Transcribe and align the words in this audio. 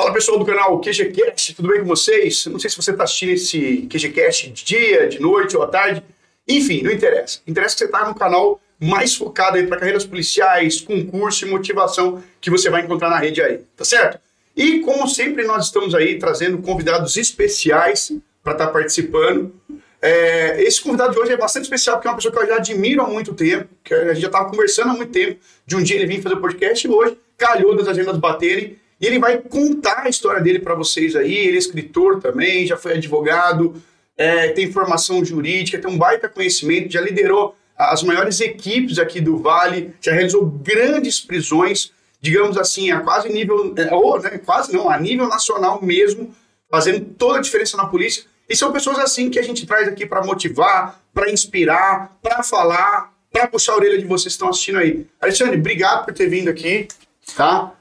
Fala 0.00 0.14
pessoal 0.14 0.38
do 0.38 0.46
canal 0.46 0.80
QGCast, 0.80 1.56
tudo 1.56 1.68
bem 1.68 1.80
com 1.80 1.84
vocês? 1.84 2.46
Não 2.46 2.58
sei 2.58 2.70
se 2.70 2.76
você 2.76 2.90
está 2.90 3.04
assistindo 3.04 3.32
esse 3.32 3.86
QGCast 3.86 4.48
de 4.48 4.64
dia, 4.64 5.06
de 5.06 5.20
noite 5.20 5.54
ou 5.54 5.62
à 5.62 5.66
tarde. 5.66 6.02
Enfim, 6.48 6.80
não 6.82 6.90
interessa. 6.90 7.40
Interessa 7.46 7.74
que 7.74 7.80
você 7.80 7.84
está 7.84 8.08
no 8.08 8.14
canal 8.14 8.58
mais 8.80 9.14
focado 9.14 9.58
aí 9.58 9.66
para 9.66 9.76
carreiras 9.76 10.06
policiais, 10.06 10.80
concurso 10.80 11.46
e 11.46 11.50
motivação 11.50 12.24
que 12.40 12.48
você 12.48 12.70
vai 12.70 12.80
encontrar 12.80 13.10
na 13.10 13.18
rede 13.18 13.42
aí, 13.42 13.58
tá 13.76 13.84
certo? 13.84 14.18
E 14.56 14.80
como 14.80 15.06
sempre, 15.06 15.44
nós 15.44 15.66
estamos 15.66 15.94
aí 15.94 16.18
trazendo 16.18 16.56
convidados 16.62 17.18
especiais 17.18 18.10
para 18.42 18.54
estar 18.54 18.68
tá 18.68 18.72
participando. 18.72 19.54
É, 20.00 20.62
esse 20.62 20.80
convidado 20.80 21.12
de 21.12 21.18
hoje 21.18 21.32
é 21.32 21.36
bastante 21.36 21.64
especial, 21.64 21.96
porque 21.96 22.08
é 22.08 22.10
uma 22.10 22.16
pessoa 22.16 22.32
que 22.32 22.38
eu 22.38 22.46
já 22.46 22.56
admiro 22.56 23.02
há 23.02 23.06
muito 23.06 23.34
tempo, 23.34 23.68
que 23.84 23.92
a 23.92 24.14
gente 24.14 24.22
já 24.22 24.28
estava 24.28 24.48
conversando 24.48 24.92
há 24.92 24.94
muito 24.94 25.12
tempo, 25.12 25.38
de 25.66 25.76
um 25.76 25.82
dia 25.82 25.96
ele 25.96 26.06
vir 26.06 26.22
fazer 26.22 26.36
o 26.36 26.40
podcast 26.40 26.86
e 26.86 26.90
hoje 26.90 27.18
calhou 27.36 27.76
das 27.76 27.86
agendas 27.86 28.16
baterem, 28.16 28.78
e 29.00 29.06
ele 29.06 29.18
vai 29.18 29.38
contar 29.38 30.02
a 30.04 30.08
história 30.08 30.42
dele 30.42 30.58
para 30.58 30.74
vocês 30.74 31.16
aí, 31.16 31.34
ele 31.34 31.56
é 31.56 31.58
escritor 31.58 32.20
também, 32.20 32.66
já 32.66 32.76
foi 32.76 32.94
advogado, 32.94 33.82
é, 34.16 34.48
tem 34.48 34.70
formação 34.70 35.24
jurídica, 35.24 35.78
tem 35.78 35.90
um 35.90 35.96
baita 35.96 36.28
conhecimento, 36.28 36.92
já 36.92 37.00
liderou 37.00 37.56
as 37.76 38.02
maiores 38.02 38.40
equipes 38.40 38.98
aqui 38.98 39.20
do 39.20 39.38
Vale, 39.38 39.94
já 40.02 40.12
realizou 40.12 40.44
grandes 40.44 41.18
prisões, 41.18 41.92
digamos 42.20 42.58
assim, 42.58 42.90
a 42.90 43.00
quase 43.00 43.30
nível, 43.30 43.72
é, 43.78 43.94
ou 43.94 44.20
né, 44.20 44.38
quase 44.44 44.70
não, 44.72 44.90
a 44.90 45.00
nível 45.00 45.26
nacional 45.26 45.80
mesmo, 45.82 46.34
fazendo 46.70 47.06
toda 47.16 47.38
a 47.38 47.42
diferença 47.42 47.78
na 47.78 47.86
polícia. 47.86 48.24
E 48.46 48.54
são 48.54 48.70
pessoas 48.70 48.98
assim 48.98 49.30
que 49.30 49.38
a 49.38 49.42
gente 49.42 49.66
traz 49.66 49.88
aqui 49.88 50.04
para 50.04 50.22
motivar, 50.22 51.00
para 51.14 51.30
inspirar, 51.30 52.18
para 52.20 52.42
falar, 52.42 53.14
para 53.32 53.46
puxar 53.46 53.72
a 53.72 53.76
orelha 53.76 53.96
de 53.96 54.04
vocês 54.04 54.24
que 54.24 54.30
estão 54.32 54.50
assistindo 54.50 54.78
aí. 54.78 55.06
Alexandre, 55.18 55.56
obrigado 55.56 56.04
por 56.04 56.12
ter 56.12 56.28
vindo 56.28 56.50
aqui, 56.50 56.88
tá? 57.34 57.72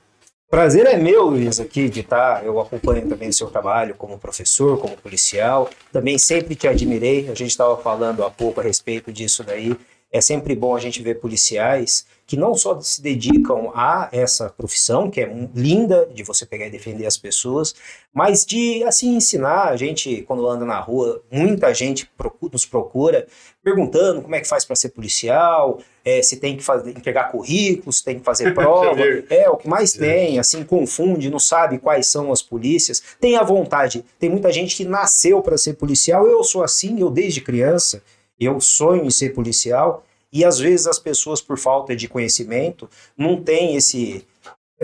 Prazer 0.49 0.87
é 0.87 0.97
meu, 0.97 1.25
Luiz, 1.25 1.59
aqui 1.59 1.87
de 1.87 1.99
estar. 1.99 2.43
Eu 2.43 2.59
acompanho 2.59 3.07
também 3.07 3.29
o 3.29 3.33
seu 3.33 3.51
trabalho 3.51 3.93
como 3.93 4.17
professor, 4.17 4.79
como 4.79 4.97
policial. 4.97 5.69
Também 5.91 6.17
sempre 6.17 6.55
te 6.55 6.67
admirei. 6.67 7.29
A 7.29 7.35
gente 7.35 7.51
estava 7.51 7.77
falando 7.77 8.23
há 8.23 8.31
pouco 8.31 8.59
a 8.59 8.63
respeito 8.63 9.11
disso 9.11 9.43
daí. 9.43 9.77
É 10.11 10.19
sempre 10.19 10.55
bom 10.55 10.75
a 10.75 10.79
gente 10.79 11.03
ver 11.03 11.19
policiais 11.19 12.07
que 12.29 12.37
não 12.37 12.53
só 12.53 12.79
se 12.79 13.01
dedicam 13.01 13.71
a 13.73 14.07
essa 14.11 14.51
profissão, 14.51 15.09
que 15.09 15.19
é 15.19 15.47
linda 15.55 16.07
de 16.13 16.21
você 16.21 16.45
pegar 16.45 16.67
e 16.67 16.69
defender 16.69 17.07
as 17.07 17.17
pessoas, 17.17 17.73
mas 18.13 18.45
de 18.45 18.83
assim 18.83 19.15
ensinar. 19.15 19.69
A 19.69 19.75
gente, 19.75 20.21
quando 20.27 20.47
anda 20.47 20.63
na 20.63 20.79
rua, 20.79 21.23
muita 21.31 21.73
gente 21.73 22.05
procura, 22.05 22.51
nos 22.53 22.67
procura 22.67 23.25
perguntando 23.63 24.21
como 24.21 24.35
é 24.35 24.41
que 24.41 24.47
faz 24.47 24.63
para 24.63 24.75
ser 24.75 24.89
policial, 24.89 25.79
é, 26.05 26.21
se 26.21 26.37
tem 26.37 26.55
que 26.55 26.63
fazer, 26.63 26.91
entregar 26.91 27.31
currículos, 27.31 27.97
se 27.97 28.03
tem 28.03 28.19
que 28.19 28.23
fazer 28.23 28.53
prova. 28.53 29.01
é, 29.27 29.49
o 29.49 29.57
que 29.57 29.67
mais 29.67 29.93
tem, 29.93 30.37
assim, 30.37 30.63
confunde, 30.63 31.31
não 31.31 31.39
sabe 31.39 31.79
quais 31.79 32.05
são 32.05 32.31
as 32.31 32.43
polícias. 32.43 33.01
Tem 33.19 33.37
a 33.37 33.43
vontade. 33.43 34.05
Tem 34.19 34.29
muita 34.29 34.51
gente 34.51 34.75
que 34.75 34.85
nasceu 34.85 35.41
para 35.41 35.57
ser 35.57 35.73
policial. 35.73 36.27
Eu 36.27 36.43
sou 36.43 36.63
assim, 36.63 37.01
eu 37.01 37.09
desde 37.09 37.41
criança. 37.41 38.03
Eu 38.39 38.61
sonho 38.61 39.03
em 39.03 39.09
ser 39.09 39.33
policial 39.33 40.05
e 40.31 40.45
às 40.45 40.59
vezes 40.59 40.87
as 40.87 40.99
pessoas, 40.99 41.41
por 41.41 41.57
falta 41.57 41.95
de 41.95 42.07
conhecimento, 42.07 42.89
não 43.17 43.41
têm 43.41 43.75
esse. 43.75 44.25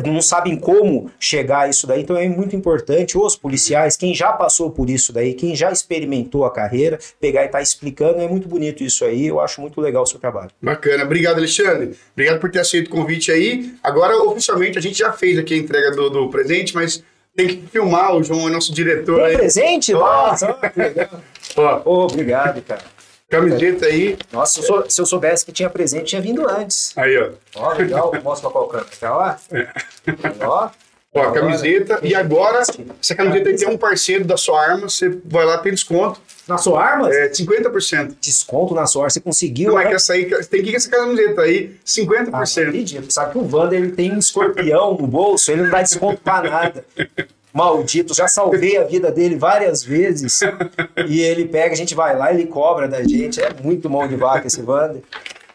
não 0.03 0.21
sabem 0.21 0.57
como 0.57 1.11
chegar 1.19 1.61
a 1.61 1.67
isso 1.69 1.85
daí. 1.85 2.01
Então 2.01 2.17
é 2.17 2.27
muito 2.27 2.55
importante 2.55 3.17
os 3.17 3.35
policiais, 3.35 3.95
quem 3.95 4.13
já 4.13 4.33
passou 4.33 4.71
por 4.71 4.89
isso 4.89 5.13
daí, 5.13 5.33
quem 5.33 5.55
já 5.55 5.71
experimentou 5.71 6.45
a 6.45 6.51
carreira, 6.51 6.97
pegar 7.19 7.43
e 7.43 7.45
estar 7.45 7.59
tá 7.59 7.61
explicando. 7.61 8.19
É 8.19 8.27
muito 8.27 8.47
bonito 8.47 8.83
isso 8.83 9.05
aí. 9.05 9.27
Eu 9.27 9.39
acho 9.39 9.61
muito 9.61 9.79
legal 9.79 10.03
o 10.03 10.07
seu 10.07 10.19
trabalho. 10.19 10.51
Bacana. 10.61 11.03
Obrigado, 11.03 11.37
Alexandre. 11.37 11.95
Obrigado 12.13 12.39
por 12.39 12.49
ter 12.49 12.59
aceito 12.59 12.87
o 12.87 12.91
convite 12.91 13.31
aí. 13.31 13.75
Agora, 13.83 14.17
oficialmente, 14.23 14.77
a 14.77 14.81
gente 14.81 14.97
já 14.97 15.13
fez 15.13 15.37
aqui 15.37 15.53
a 15.53 15.57
entrega 15.57 15.91
do, 15.91 16.09
do 16.09 16.29
presente, 16.29 16.73
mas 16.73 17.03
tem 17.35 17.47
que 17.47 17.67
filmar. 17.67 18.15
O 18.15 18.23
João 18.23 18.47
é 18.47 18.51
nosso 18.51 18.73
diretor. 18.73 19.17
Tem 19.17 19.25
aí. 19.25 19.37
presente? 19.37 19.93
Nossa, 19.93 20.57
legal. 20.75 21.21
Ó. 21.57 21.81
Oh, 21.85 22.05
obrigado, 22.05 22.61
cara. 22.63 22.94
Camiseta 23.29 23.87
aí. 23.87 24.17
Nossa, 24.31 24.61
se 24.61 24.69
eu, 24.69 24.89
se 24.89 25.01
eu 25.01 25.05
soubesse 25.05 25.45
que 25.45 25.51
tinha 25.51 25.69
presente, 25.69 26.05
tinha 26.05 26.21
vindo 26.21 26.47
antes. 26.47 26.93
Aí, 26.95 27.17
ó. 27.17 27.31
Ó, 27.55 27.73
legal. 27.73 28.13
Mostra 28.23 28.49
qual 28.49 28.67
câmera. 28.67 28.89
Tá 28.99 29.15
lá? 29.15 29.39
É. 29.51 29.67
Ó. 30.45 30.69
Ó, 31.15 31.21
a 31.21 31.31
camiseta. 31.31 31.99
E 32.03 32.13
agora, 32.13 32.59
essa 32.59 33.15
camiseta 33.15 33.49
aí 33.49 33.55
tem 33.55 33.69
um 33.69 33.77
parceiro 33.77 34.25
da 34.25 34.35
sua 34.35 34.61
arma, 34.61 34.89
você 34.89 35.17
vai 35.25 35.45
lá, 35.45 35.57
tem 35.57 35.71
desconto. 35.71 36.19
Na 36.47 36.57
sua 36.59 36.83
arma? 36.83 37.09
É, 37.09 37.29
50%. 37.29 38.17
Desconto 38.21 38.75
na 38.75 38.85
sua 38.85 39.03
arma, 39.03 39.09
você 39.09 39.21
conseguiu. 39.21 39.71
Não 39.71 39.79
é 39.79 39.87
que 39.87 39.95
essa 39.95 40.13
aí, 40.13 40.25
tem 40.25 40.61
que 40.61 40.69
ir 40.69 40.71
com 40.71 40.77
essa 40.77 40.89
camiseta 40.89 41.41
aí, 41.41 41.75
50%. 41.85 42.29
Ah, 42.33 42.69
entendi. 42.69 43.01
Sabe 43.11 43.31
que 43.31 43.37
o 43.37 43.49
Wander 43.49 43.79
ele 43.79 43.91
tem 43.93 44.13
um 44.13 44.19
escorpião 44.19 44.95
no 44.95 45.07
bolso, 45.07 45.51
ele 45.51 45.63
não 45.63 45.71
dá 45.71 45.81
desconto 45.81 46.21
pra 46.21 46.43
nada 46.43 46.85
maldito, 47.55 48.13
já 48.13 48.27
salvei 48.27 48.77
a 48.77 48.83
vida 48.83 49.09
dele 49.09 49.37
várias 49.37 49.81
vezes. 49.81 50.41
e 51.07 51.21
ele 51.21 51.45
pega, 51.45 51.73
a 51.73 51.77
gente 51.77 51.95
vai 51.95 52.15
lá, 52.17 52.33
ele 52.33 52.45
cobra 52.45 52.85
da 52.85 53.01
gente. 53.01 53.41
É 53.41 53.49
muito 53.63 53.89
mão 53.89 54.05
de 54.05 54.17
vaca 54.17 54.45
esse 54.45 54.61
Vander. 54.61 55.01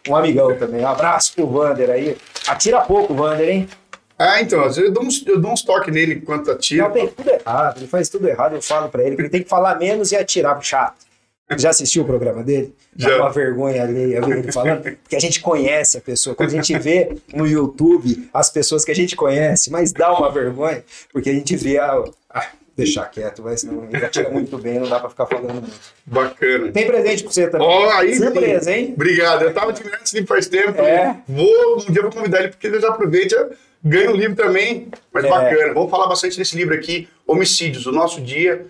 Um 0.09 0.15
amigão 0.15 0.57
também. 0.57 0.81
Um 0.81 0.87
abraço 0.87 1.33
pro 1.35 1.45
Vander 1.45 1.91
aí. 1.91 2.17
Atira 2.47 2.81
pouco, 2.81 3.13
Vander, 3.13 3.47
hein? 3.47 3.69
Ah, 4.17 4.41
então, 4.41 4.63
às 4.63 4.75
vezes 4.75 4.89
eu 4.89 4.93
dou, 4.93 5.03
uns, 5.03 5.25
eu 5.25 5.39
dou 5.39 5.51
uns 5.51 5.61
toques 5.61 5.93
nele 5.93 6.15
enquanto 6.15 6.49
atira. 6.49 6.83
Não, 6.83 6.91
tem 6.91 7.07
tudo 7.07 7.29
errado, 7.29 7.77
ele 7.77 7.87
faz 7.87 8.09
tudo 8.09 8.27
errado, 8.27 8.55
eu 8.55 8.61
falo 8.61 8.89
pra 8.89 9.03
ele 9.03 9.15
que 9.15 9.21
ele 9.21 9.29
tem 9.29 9.43
que 9.43 9.49
falar 9.49 9.75
menos 9.75 10.11
e 10.11 10.15
atirar 10.15 10.55
pro 10.55 10.65
chato. 10.65 11.10
Já 11.57 11.69
assistiu 11.69 12.03
o 12.03 12.05
programa 12.05 12.43
dele? 12.43 12.73
Dá 12.95 13.09
Já. 13.09 13.17
uma 13.17 13.31
vergonha 13.31 13.83
alheia 13.83 14.21
ver 14.21 14.39
ele 14.39 14.51
falando. 14.51 14.83
Porque 14.83 15.15
a 15.15 15.19
gente 15.19 15.41
conhece 15.41 15.97
a 15.97 16.01
pessoa. 16.01 16.35
Quando 16.35 16.49
a 16.49 16.53
gente 16.53 16.77
vê 16.77 17.17
no 17.33 17.47
YouTube 17.47 18.29
as 18.33 18.49
pessoas 18.49 18.85
que 18.85 18.91
a 18.91 18.95
gente 18.95 19.15
conhece, 19.15 19.69
mas 19.69 19.91
dá 19.91 20.17
uma 20.17 20.31
vergonha, 20.31 20.83
porque 21.11 21.29
a 21.29 21.33
gente 21.33 21.55
vê 21.55 21.77
a. 21.77 22.03
Ah, 22.29 22.47
deixar 22.75 23.05
quieto, 23.05 23.41
mas 23.43 23.63
não 23.63 23.87
tira 24.09 24.29
muito 24.29 24.57
bem, 24.57 24.79
não 24.79 24.87
dá 24.87 24.99
pra 24.99 25.09
ficar 25.09 25.25
falando 25.25 25.53
muito. 25.53 25.71
Bacana. 26.05 26.71
Tem 26.71 26.87
presente 26.87 27.23
pra 27.23 27.31
você 27.31 27.47
também. 27.47 27.67
Ó, 27.67 27.85
oh, 27.85 27.89
aí 27.91 28.15
Surpresa, 28.15 28.71
hein? 28.71 28.93
Obrigado. 28.95 29.43
Eu 29.43 29.53
tava 29.53 29.73
te 29.73 29.83
vendo 29.83 29.97
esse 30.03 30.25
faz 30.25 30.47
tempo. 30.47 30.81
É. 30.81 31.17
Vou, 31.27 31.77
um 31.77 31.91
dia 31.91 32.01
vou 32.01 32.11
convidar 32.11 32.39
ele, 32.39 32.49
porque 32.49 32.67
ele 32.67 32.79
já 32.79 32.89
aproveita, 32.89 33.51
ganha 33.83 34.09
um 34.09 34.15
livro 34.15 34.35
também. 34.35 34.87
Mas 35.13 35.25
é. 35.25 35.29
bacana. 35.29 35.73
Vamos 35.73 35.91
falar 35.91 36.07
bastante 36.07 36.37
desse 36.37 36.55
livro 36.55 36.73
aqui, 36.73 37.07
Homicídios. 37.27 37.85
O 37.85 37.91
nosso 37.91 38.21
dia 38.21 38.65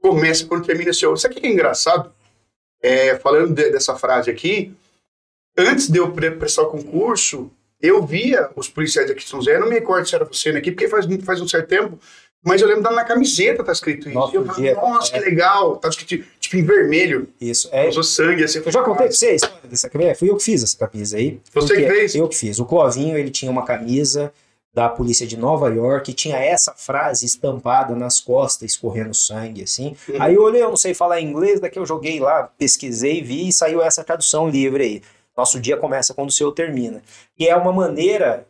começa 0.00 0.44
quando 0.44 0.66
termina 0.66 0.92
seu. 0.92 1.14
Isso 1.14 1.26
aqui 1.26 1.40
que 1.40 1.46
é 1.46 1.50
engraçado 1.50 2.12
é, 2.84 3.16
falando 3.16 3.54
de, 3.54 3.70
dessa 3.70 3.96
frase 3.96 4.30
aqui, 4.30 4.70
antes 5.56 5.88
de 5.88 5.98
eu 5.98 6.12
prestar 6.12 6.62
o 6.62 6.66
concurso, 6.66 7.50
eu 7.80 8.04
via 8.04 8.50
os 8.54 8.68
policiais 8.68 9.10
aqui 9.10 9.24
de 9.24 9.28
São 9.28 9.40
José, 9.40 9.58
não 9.58 9.68
me 9.68 9.74
recordo 9.74 10.06
se 10.06 10.14
era 10.14 10.24
você 10.26 10.50
aqui, 10.50 10.70
porque 10.70 10.86
faz, 10.86 11.06
faz 11.24 11.40
um 11.40 11.48
certo 11.48 11.66
tempo, 11.66 11.98
mas 12.44 12.60
eu 12.60 12.68
lembro 12.68 12.82
da 12.82 12.90
na 12.90 13.04
camiseta 13.04 13.64
tá 13.64 13.72
escrito 13.72 14.08
isso. 14.08 14.18
Nossa, 14.18 14.36
eu 14.36 14.44
dia, 14.44 14.74
Nossa 14.74 15.16
é. 15.16 15.18
que 15.18 15.30
legal, 15.30 15.78
tá 15.78 15.88
escrito 15.88 16.26
tipo 16.38 16.56
em 16.56 16.62
vermelho. 16.62 17.26
Isso, 17.40 17.70
é. 17.72 17.88
Usou 17.88 18.02
sangue 18.02 18.44
assim. 18.44 18.60
Eu 18.62 18.70
já 18.70 18.82
contei 18.82 19.06
pra 19.06 19.16
vocês 19.16 19.40
dessa 19.64 19.88
camisa, 19.88 20.14
fui 20.14 20.28
eu 20.28 20.36
que 20.36 20.44
fiz 20.44 20.62
essa 20.62 20.76
camisa 20.76 21.16
aí. 21.16 21.40
Você 21.54 21.74
que 21.74 21.88
fez? 21.88 22.14
Eu 22.14 22.28
que 22.28 22.36
fiz. 22.36 22.58
O 22.58 22.66
Clovinho, 22.66 23.16
ele 23.16 23.30
tinha 23.30 23.50
uma 23.50 23.64
camisa 23.64 24.30
da 24.74 24.88
polícia 24.88 25.26
de 25.26 25.36
Nova 25.36 25.68
York, 25.68 26.12
tinha 26.12 26.36
essa 26.36 26.74
frase 26.76 27.24
estampada 27.24 27.94
nas 27.94 28.20
costas, 28.20 28.72
escorrendo 28.72 29.14
sangue, 29.14 29.62
assim. 29.62 29.96
Uhum. 30.08 30.16
Aí 30.20 30.34
eu 30.34 30.42
olhei, 30.42 30.62
eu 30.62 30.68
não 30.68 30.76
sei 30.76 30.92
falar 30.92 31.20
inglês, 31.20 31.60
daqui 31.60 31.78
eu 31.78 31.86
joguei 31.86 32.18
lá, 32.18 32.50
pesquisei, 32.58 33.22
vi 33.22 33.48
e 33.48 33.52
saiu 33.52 33.80
essa 33.80 34.02
tradução 34.02 34.48
livre 34.48 34.82
aí. 34.82 35.02
Nosso 35.36 35.60
dia 35.60 35.76
começa 35.76 36.12
quando 36.12 36.28
o 36.28 36.32
seu 36.32 36.50
termina. 36.50 37.02
E 37.38 37.46
é 37.46 37.54
uma 37.56 37.72
maneira 37.72 38.46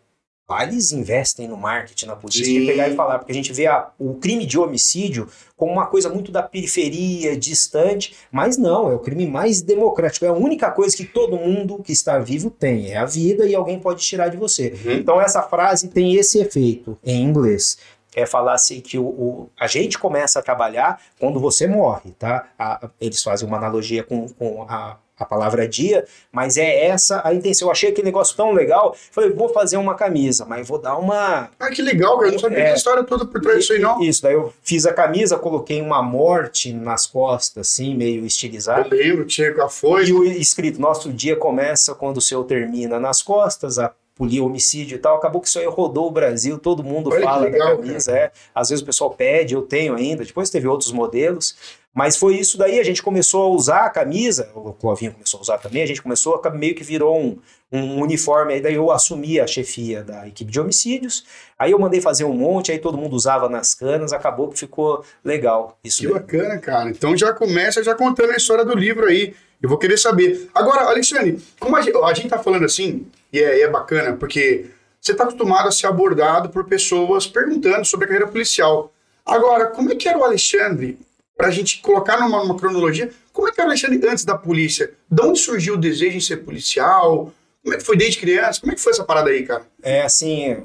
eles 0.62 0.92
investem 0.92 1.48
no 1.48 1.56
marketing, 1.56 2.06
na 2.06 2.16
polícia, 2.16 2.44
de 2.44 2.66
pegar 2.66 2.88
e 2.88 2.94
falar, 2.94 3.18
porque 3.18 3.32
a 3.32 3.34
gente 3.34 3.52
vê 3.52 3.66
a, 3.66 3.88
o 3.98 4.14
crime 4.14 4.44
de 4.44 4.58
homicídio 4.58 5.26
como 5.56 5.72
uma 5.72 5.86
coisa 5.86 6.10
muito 6.10 6.30
da 6.30 6.42
periferia, 6.42 7.36
distante, 7.36 8.14
mas 8.30 8.58
não, 8.58 8.90
é 8.90 8.94
o 8.94 8.98
crime 8.98 9.26
mais 9.26 9.62
democrático, 9.62 10.26
é 10.26 10.28
a 10.28 10.32
única 10.32 10.70
coisa 10.70 10.94
que 10.94 11.04
todo 11.04 11.38
mundo 11.38 11.82
que 11.82 11.92
está 11.92 12.18
vivo 12.18 12.50
tem, 12.50 12.92
é 12.92 12.98
a 12.98 13.06
vida 13.06 13.46
e 13.46 13.54
alguém 13.54 13.78
pode 13.78 14.02
tirar 14.02 14.28
de 14.28 14.36
você. 14.36 14.74
Uhum. 14.84 14.92
Então 14.92 15.20
essa 15.20 15.42
frase 15.42 15.88
tem 15.88 16.14
esse 16.14 16.38
efeito 16.38 16.98
em 17.02 17.22
inglês. 17.22 17.78
É 18.16 18.26
falar 18.26 18.54
assim 18.54 18.80
que 18.80 18.96
o, 18.96 19.06
o, 19.06 19.50
a 19.58 19.66
gente 19.66 19.98
começa 19.98 20.38
a 20.38 20.42
trabalhar 20.42 21.00
quando 21.18 21.40
você 21.40 21.66
morre, 21.66 22.12
tá? 22.12 22.46
A, 22.56 22.88
eles 23.00 23.20
fazem 23.22 23.48
uma 23.48 23.56
analogia 23.56 24.04
com, 24.04 24.28
com 24.28 24.62
a, 24.68 24.98
a 25.24 25.26
palavra 25.26 25.66
dia, 25.66 26.04
mas 26.30 26.56
é 26.56 26.86
essa 26.86 27.20
a 27.24 27.34
intenção. 27.34 27.68
Eu 27.68 27.72
achei 27.72 27.90
aquele 27.90 28.06
negócio 28.06 28.36
tão 28.36 28.52
legal, 28.52 28.96
falei, 29.10 29.30
vou 29.30 29.48
fazer 29.48 29.76
uma 29.76 29.94
camisa, 29.94 30.44
mas 30.44 30.66
vou 30.66 30.78
dar 30.78 30.96
uma. 30.96 31.50
Ah, 31.58 31.70
que 31.70 31.82
legal, 31.82 32.16
cara. 32.16 32.28
Eu 32.28 32.32
não 32.32 32.38
sabia 32.38 32.58
é, 32.58 32.72
a 32.72 32.74
história 32.74 33.04
toda 33.04 33.24
por 33.24 33.40
trás 33.40 33.58
disso 33.58 33.72
aí, 33.72 33.78
não. 33.78 34.00
Isso, 34.00 34.22
daí 34.22 34.34
eu 34.34 34.52
fiz 34.62 34.86
a 34.86 34.92
camisa, 34.92 35.36
coloquei 35.38 35.80
uma 35.80 36.02
morte 36.02 36.72
nas 36.72 37.06
costas, 37.06 37.68
assim, 37.68 37.94
meio 37.94 38.24
estilizado. 38.24 38.94
Eu 38.94 38.98
lembro, 38.98 39.24
tinha 39.24 39.52
a 39.62 39.68
folha. 39.68 40.04
E 40.04 40.12
o 40.12 40.24
escrito: 40.24 40.80
Nosso 40.80 41.12
dia 41.12 41.36
começa 41.36 41.94
quando 41.94 42.18
o 42.18 42.20
seu 42.20 42.44
termina 42.44 43.00
nas 43.00 43.22
costas, 43.22 43.78
a 43.78 43.92
polir 44.16 44.44
homicídio 44.44 44.96
e 44.96 44.98
tal, 44.98 45.16
acabou 45.16 45.40
que 45.40 45.48
isso 45.48 45.58
aí 45.58 45.66
rodou 45.66 46.06
o 46.06 46.10
Brasil, 46.10 46.58
todo 46.58 46.84
mundo 46.84 47.10
Olha 47.10 47.22
fala 47.24 47.44
legal, 47.44 47.76
da 47.76 47.82
camisa, 47.82 48.16
é. 48.16 48.30
Às 48.54 48.68
vezes 48.68 48.82
o 48.82 48.86
pessoal 48.86 49.10
pede, 49.10 49.54
eu 49.54 49.62
tenho 49.62 49.94
ainda, 49.94 50.24
depois 50.24 50.50
teve 50.50 50.68
outros 50.68 50.92
modelos, 50.92 51.56
mas 51.94 52.16
foi 52.16 52.34
isso 52.34 52.58
daí, 52.58 52.80
a 52.80 52.82
gente 52.82 53.02
começou 53.02 53.44
a 53.44 53.48
usar 53.48 53.84
a 53.84 53.90
camisa, 53.90 54.50
o 54.54 54.72
Clovinho 54.72 55.12
começou 55.12 55.38
a 55.38 55.42
usar 55.42 55.58
também, 55.58 55.82
a 55.82 55.86
gente 55.86 56.02
começou 56.02 56.40
a 56.44 56.50
meio 56.50 56.74
que 56.74 56.82
virou 56.82 57.16
um, 57.16 57.38
um 57.70 58.00
uniforme, 58.00 58.54
aí 58.54 58.60
daí 58.60 58.74
eu 58.74 58.90
assumi 58.90 59.38
a 59.38 59.46
chefia 59.46 60.02
da 60.02 60.26
equipe 60.26 60.50
de 60.50 60.60
homicídios, 60.60 61.24
aí 61.56 61.70
eu 61.70 61.78
mandei 61.78 62.00
fazer 62.00 62.24
um 62.24 62.32
monte, 62.32 62.72
aí 62.72 62.78
todo 62.80 62.98
mundo 62.98 63.14
usava 63.14 63.48
nas 63.48 63.74
canas, 63.74 64.12
acabou 64.12 64.48
que 64.48 64.58
ficou 64.58 65.04
legal 65.24 65.78
isso 65.84 66.00
Que 66.00 66.06
daí. 66.06 66.14
bacana, 66.14 66.58
cara. 66.58 66.90
Então 66.90 67.16
já 67.16 67.32
começa 67.32 67.82
já 67.82 67.94
contando 67.94 68.32
a 68.32 68.36
história 68.36 68.64
do 68.64 68.74
livro 68.74 69.06
aí. 69.06 69.32
Eu 69.62 69.68
vou 69.68 69.78
querer 69.78 69.96
saber. 69.96 70.50
Agora, 70.54 70.82
Alexandre, 70.82 71.40
como 71.58 71.76
a 71.76 71.80
gente, 71.80 71.96
a 71.96 72.12
gente 72.12 72.28
tá 72.28 72.38
falando 72.38 72.64
assim, 72.64 73.06
e 73.32 73.38
é, 73.38 73.58
e 73.60 73.62
é 73.62 73.68
bacana, 73.68 74.14
porque 74.16 74.66
você 75.00 75.14
tá 75.14 75.22
acostumado 75.24 75.68
a 75.68 75.72
ser 75.72 75.86
abordado 75.86 76.48
por 76.50 76.64
pessoas 76.64 77.26
perguntando 77.26 77.84
sobre 77.84 78.04
a 78.04 78.08
carreira 78.08 78.30
policial. 78.30 78.92
Agora, 79.24 79.66
como 79.66 79.92
é 79.92 79.94
que 79.94 80.08
era 80.08 80.18
o 80.18 80.24
Alexandre, 80.24 80.98
pra 81.36 81.50
gente 81.50 81.80
colocar 81.80 82.18
numa, 82.20 82.42
numa 82.44 82.56
cronologia, 82.56 83.10
como 83.32 83.48
é 83.48 83.52
que 83.52 83.60
era 83.60 83.68
o 83.68 83.70
Alexandre 83.70 84.08
antes 84.08 84.24
da 84.24 84.36
polícia? 84.38 84.92
De 85.10 85.22
onde 85.22 85.38
surgiu 85.38 85.74
o 85.74 85.78
desejo 85.78 86.16
em 86.16 86.20
ser 86.20 86.38
policial? 86.38 87.32
Como 87.62 87.74
é 87.74 87.78
que 87.78 87.84
foi 87.84 87.96
desde 87.96 88.18
criança? 88.20 88.60
Como 88.60 88.72
é 88.72 88.74
que 88.74 88.80
foi 88.80 88.92
essa 88.92 89.04
parada 89.04 89.30
aí, 89.30 89.42
cara? 89.44 89.66
É 89.82 90.02
assim, 90.02 90.56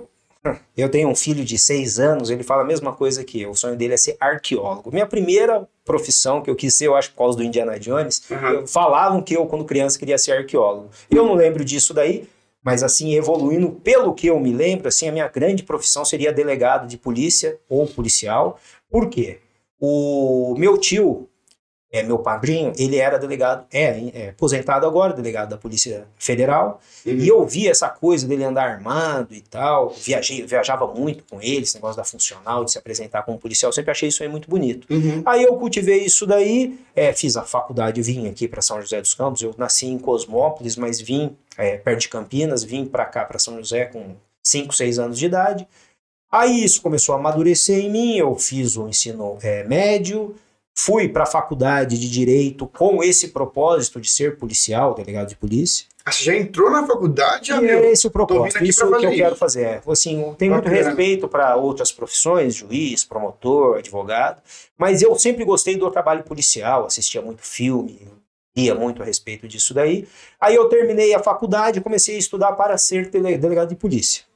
eu 0.78 0.90
tenho 0.90 1.10
um 1.10 1.16
filho 1.16 1.44
de 1.44 1.58
seis 1.58 1.98
anos, 2.00 2.30
ele 2.30 2.44
fala 2.44 2.62
a 2.62 2.66
mesma 2.66 2.94
coisa 2.94 3.24
que 3.24 3.42
eu. 3.42 3.52
O 3.52 3.56
sonho 3.56 3.76
dele 3.76 3.94
é 3.94 3.98
ser 3.98 4.16
arqueólogo. 4.20 4.92
Minha 4.92 5.06
primeira 5.08 5.68
profissão 5.86 6.42
que 6.42 6.50
eu 6.50 6.56
quis 6.56 6.74
ser, 6.74 6.88
eu 6.88 6.96
acho 6.96 7.12
por 7.12 7.18
causa 7.20 7.38
do 7.38 7.44
Indiana 7.44 7.80
Jones, 7.80 8.22
Uhum. 8.30 8.68
falavam 8.68 9.22
que 9.22 9.34
eu, 9.36 9.46
quando 9.48 9.66
criança, 9.66 9.98
queria 9.98 10.18
ser 10.18 10.34
arqueólogo. 10.34 10.90
Eu 11.10 11.26
não 11.26 11.34
lembro 11.34 11.64
disso 11.66 11.94
daí, 11.94 12.28
mas 12.64 12.84
assim, 12.84 13.16
evoluindo, 13.16 13.70
pelo 13.72 14.14
que 14.14 14.28
eu 14.28 14.40
me 14.40 14.52
lembro, 14.54 14.88
assim, 14.90 15.08
a 15.08 15.12
minha 15.12 15.28
grande 15.28 15.64
profissão 15.64 16.04
seria 16.06 16.32
delegado 16.32 16.88
de 16.88 16.98
polícia 16.98 17.58
ou 17.70 17.88
policial. 17.88 18.60
Por 18.92 19.10
quê? 19.10 19.40
O 19.80 20.56
meu 20.58 20.78
tio, 20.78 21.30
é, 21.92 22.04
meu 22.04 22.20
padrinho, 22.20 22.72
ele 22.78 22.98
era 22.98 23.18
delegado, 23.18 23.66
é, 23.74 24.12
é 24.14 24.30
aposentado 24.30 24.86
agora, 24.86 25.12
delegado 25.12 25.50
da 25.50 25.58
Polícia 25.58 26.06
Federal, 26.18 26.80
e 27.04 27.28
eu 27.28 27.44
vi 27.48 27.68
essa 27.68 27.90
coisa 27.90 28.28
dele 28.28 28.44
andar 28.44 28.70
armado 28.70 29.34
e 29.34 29.42
tal, 29.42 29.90
viajei, 29.90 30.46
viajava 30.46 30.86
muito 30.86 31.24
com 31.24 31.42
ele, 31.42 31.64
esse 31.64 31.74
negócio 31.74 31.98
da 31.98 32.04
funcional, 32.04 32.64
de 32.64 32.72
se 32.72 32.78
apresentar 32.78 33.24
como 33.24 33.40
policial, 33.40 33.74
sempre 33.74 33.90
achei 33.90 34.10
isso 34.10 34.22
aí 34.22 34.30
muito 34.30 34.48
bonito. 34.48 34.86
Uhum. 34.94 35.24
Aí 35.26 35.44
eu 35.44 35.56
cultivei 35.56 36.06
isso 36.06 36.28
daí, 36.28 36.80
é, 36.96 37.12
fiz 37.12 37.36
a 37.36 37.42
faculdade, 37.42 38.02
vim 38.04 38.28
aqui 38.28 38.48
para 38.48 38.62
São 38.62 38.80
José 38.80 39.02
dos 39.02 39.16
Campos, 39.16 39.42
eu 39.42 39.56
nasci 39.58 39.88
em 39.88 39.98
Cosmópolis, 39.98 40.76
mas 40.76 41.02
vim 41.02 41.36
é, 41.58 41.78
perto 41.78 42.02
de 42.02 42.10
Campinas, 42.10 42.64
vim 42.64 42.86
para 42.86 43.06
cá, 43.06 43.26
para 43.26 43.40
São 43.40 43.58
José 43.58 43.86
com 43.86 44.16
5, 44.44 44.74
6 44.74 45.00
anos 45.00 45.18
de 45.18 45.26
idade. 45.26 45.68
Aí 46.32 46.64
isso 46.64 46.82
começou 46.82 47.16
a 47.16 47.18
amadurecer 47.18 47.80
em 47.80 47.90
mim, 47.90 48.18
eu 48.18 48.36
fiz 48.36 48.78
o 48.78 48.88
ensino 48.88 49.38
é, 49.42 49.64
médio, 49.64 50.36
fui 50.76 51.10
para 51.10 51.24
a 51.24 51.28
faculdade 51.28 52.00
de 52.00 52.10
Direito 52.10 52.68
com 52.68 53.04
esse 53.04 53.30
propósito 53.30 54.00
de 54.00 54.10
ser 54.10 54.38
policial, 54.38 54.94
delegado 54.94 55.30
de 55.30 55.36
polícia. 55.36 55.88
Ah, 56.06 56.12
você 56.12 56.24
já 56.24 56.36
entrou 56.36 56.72
na 56.72 56.86
faculdade, 56.88 57.50
já 57.50 57.62
E 57.62 57.68
é 57.68 57.92
esse 57.92 58.08
o 58.08 58.12
propósito, 58.12 58.64
isso 58.64 58.88
pra 58.88 59.00
que 59.00 59.06
eu 59.06 59.12
quero 59.12 59.36
fazer. 59.36 59.64
É, 59.64 59.82
assim, 59.88 60.22
eu 60.22 60.34
tenho 60.36 60.54
muito 60.54 60.70
respeito 60.70 61.28
para 61.28 61.56
outras 61.56 61.92
profissões, 61.92 62.56
juiz, 62.56 63.04
promotor, 63.04 63.78
advogado, 63.78 64.42
mas 64.78 65.02
eu 65.02 65.18
sempre 65.18 65.44
gostei 65.44 65.76
do 65.76 65.92
trabalho 65.92 66.24
policial, 66.24 66.86
assistia 66.86 67.22
muito 67.22 67.42
filme, 67.42 68.08
lia 68.56 68.74
muito 68.74 69.02
a 69.02 69.06
respeito 69.06 69.48
disso 69.48 69.74
daí. 69.74 70.08
Aí 70.40 70.56
eu 70.56 70.70
terminei 70.70 71.14
a 71.14 71.20
faculdade 71.20 71.80
e 71.80 71.82
comecei 71.82 72.16
a 72.16 72.20
estudar 72.20 72.54
para 72.54 72.78
ser 72.78 73.10
delegado 73.10 73.70
de 73.70 73.76
polícia. 73.76 74.29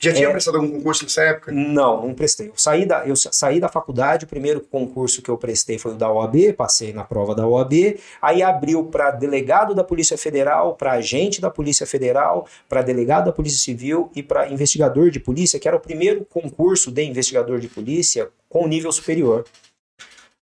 Já 0.00 0.12
tinha 0.12 0.28
É. 0.28 0.30
prestado 0.30 0.58
algum 0.58 0.70
concurso 0.70 1.02
nessa 1.02 1.22
época? 1.22 1.50
Não, 1.50 2.06
não 2.06 2.14
prestei. 2.14 2.48
Eu 2.48 2.52
saí, 2.56 2.86
da, 2.86 3.04
eu 3.04 3.16
sa- 3.16 3.32
saí 3.32 3.58
da 3.58 3.68
faculdade, 3.68 4.24
o 4.26 4.28
primeiro 4.28 4.60
concurso 4.60 5.20
que 5.20 5.28
eu 5.28 5.36
prestei 5.36 5.76
foi 5.76 5.90
o 5.92 5.94
da 5.96 6.08
OAB, 6.10 6.52
passei 6.52 6.92
na 6.92 7.02
prova 7.02 7.34
da 7.34 7.44
OAB, 7.46 7.98
aí 8.22 8.40
abriu 8.40 8.84
para 8.84 9.10
delegado 9.10 9.74
da 9.74 9.82
Polícia 9.82 10.16
Federal, 10.16 10.74
para 10.74 10.92
agente 10.92 11.40
da 11.40 11.50
Polícia 11.50 11.84
Federal, 11.84 12.46
para 12.68 12.80
delegado 12.82 13.24
da 13.26 13.32
Polícia 13.32 13.58
Civil 13.58 14.08
e 14.14 14.22
para 14.22 14.48
investigador 14.48 15.10
de 15.10 15.18
polícia, 15.18 15.58
que 15.58 15.66
era 15.66 15.76
o 15.76 15.80
primeiro 15.80 16.24
concurso 16.24 16.92
de 16.92 17.02
investigador 17.02 17.58
de 17.58 17.66
polícia 17.68 18.28
com 18.48 18.68
nível 18.68 18.92
superior. 18.92 19.44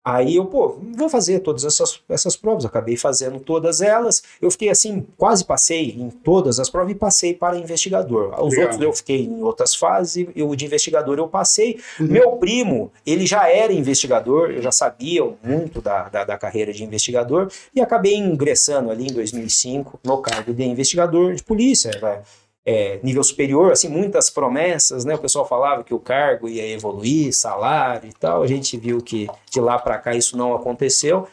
Aí 0.06 0.36
eu, 0.36 0.44
pô, 0.44 0.78
vou 0.96 1.08
fazer 1.08 1.40
todas 1.40 1.64
essas, 1.64 2.00
essas 2.08 2.36
provas. 2.36 2.64
Acabei 2.64 2.96
fazendo 2.96 3.40
todas 3.40 3.80
elas. 3.80 4.22
Eu 4.40 4.52
fiquei 4.52 4.68
assim, 4.68 5.04
quase 5.16 5.44
passei 5.44 5.96
em 5.98 6.10
todas 6.10 6.60
as 6.60 6.70
provas 6.70 6.92
e 6.92 6.94
passei 6.94 7.34
para 7.34 7.58
investigador. 7.58 8.32
Os 8.40 8.52
Legal. 8.52 8.66
outros 8.66 8.80
eu 8.80 8.92
fiquei 8.92 9.24
em 9.24 9.42
outras 9.42 9.74
fases, 9.74 10.28
e 10.32 10.42
o 10.44 10.54
de 10.54 10.64
investigador 10.64 11.18
eu 11.18 11.26
passei. 11.26 11.80
Uhum. 11.98 12.06
Meu 12.06 12.32
primo, 12.36 12.92
ele 13.04 13.26
já 13.26 13.50
era 13.50 13.72
investigador, 13.72 14.52
eu 14.52 14.62
já 14.62 14.70
sabia 14.70 15.24
muito 15.42 15.80
da, 15.80 16.08
da, 16.08 16.22
da 16.22 16.38
carreira 16.38 16.72
de 16.72 16.84
investigador 16.84 17.50
e 17.74 17.80
acabei 17.80 18.14
ingressando 18.14 18.92
ali 18.92 19.08
em 19.08 19.12
2005 19.12 19.98
no 20.04 20.18
cargo 20.18 20.54
de 20.54 20.62
investigador 20.62 21.34
de 21.34 21.42
polícia. 21.42 21.90
né? 22.00 22.22
É, 22.68 22.98
nível 23.00 23.22
superior, 23.22 23.70
assim, 23.70 23.88
muitas 23.88 24.28
promessas, 24.28 25.04
né? 25.04 25.14
O 25.14 25.18
pessoal 25.18 25.46
falava 25.46 25.84
que 25.84 25.94
o 25.94 26.00
cargo 26.00 26.48
ia 26.48 26.66
evoluir, 26.68 27.32
salário 27.32 28.08
e 28.08 28.12
tal. 28.12 28.42
A 28.42 28.46
gente 28.48 28.76
viu 28.76 29.00
que 29.00 29.28
de 29.50 29.60
lá 29.60 29.78
para 29.78 29.96
cá 29.98 30.14
isso 30.16 30.36
não 30.36 30.52
aconteceu. 30.52 31.28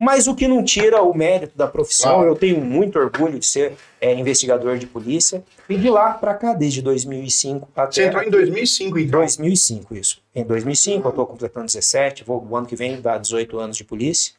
Mas 0.00 0.26
o 0.26 0.34
que 0.34 0.48
não 0.48 0.64
tira 0.64 1.00
o 1.00 1.16
mérito 1.16 1.56
da 1.56 1.68
profissão, 1.68 2.14
Claro. 2.14 2.30
eu 2.30 2.34
tenho 2.34 2.60
muito 2.60 2.98
orgulho 2.98 3.38
de 3.38 3.46
ser 3.46 3.74
é, 4.00 4.12
investigador 4.12 4.76
de 4.76 4.84
polícia. 4.84 5.44
E 5.68 5.76
de 5.76 5.88
lá 5.88 6.14
para 6.14 6.34
cá, 6.34 6.52
desde 6.54 6.82
2005 6.82 7.68
até 7.76 7.92
Você 7.92 8.04
entrou 8.06 8.24
em 8.24 8.30
2005, 8.30 8.98
então. 8.98 9.20
2005, 9.20 9.94
isso. 9.94 10.20
Em 10.34 10.42
2005, 10.42 11.06
eu 11.06 11.10
estou 11.10 11.24
completando 11.24 11.66
17, 11.66 12.24
vou, 12.24 12.44
o 12.44 12.56
ano 12.56 12.66
que 12.66 12.74
vem 12.74 13.00
dar 13.00 13.18
18 13.18 13.56
anos 13.60 13.76
de 13.76 13.84
polícia. 13.84 14.34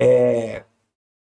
É, 0.00 0.62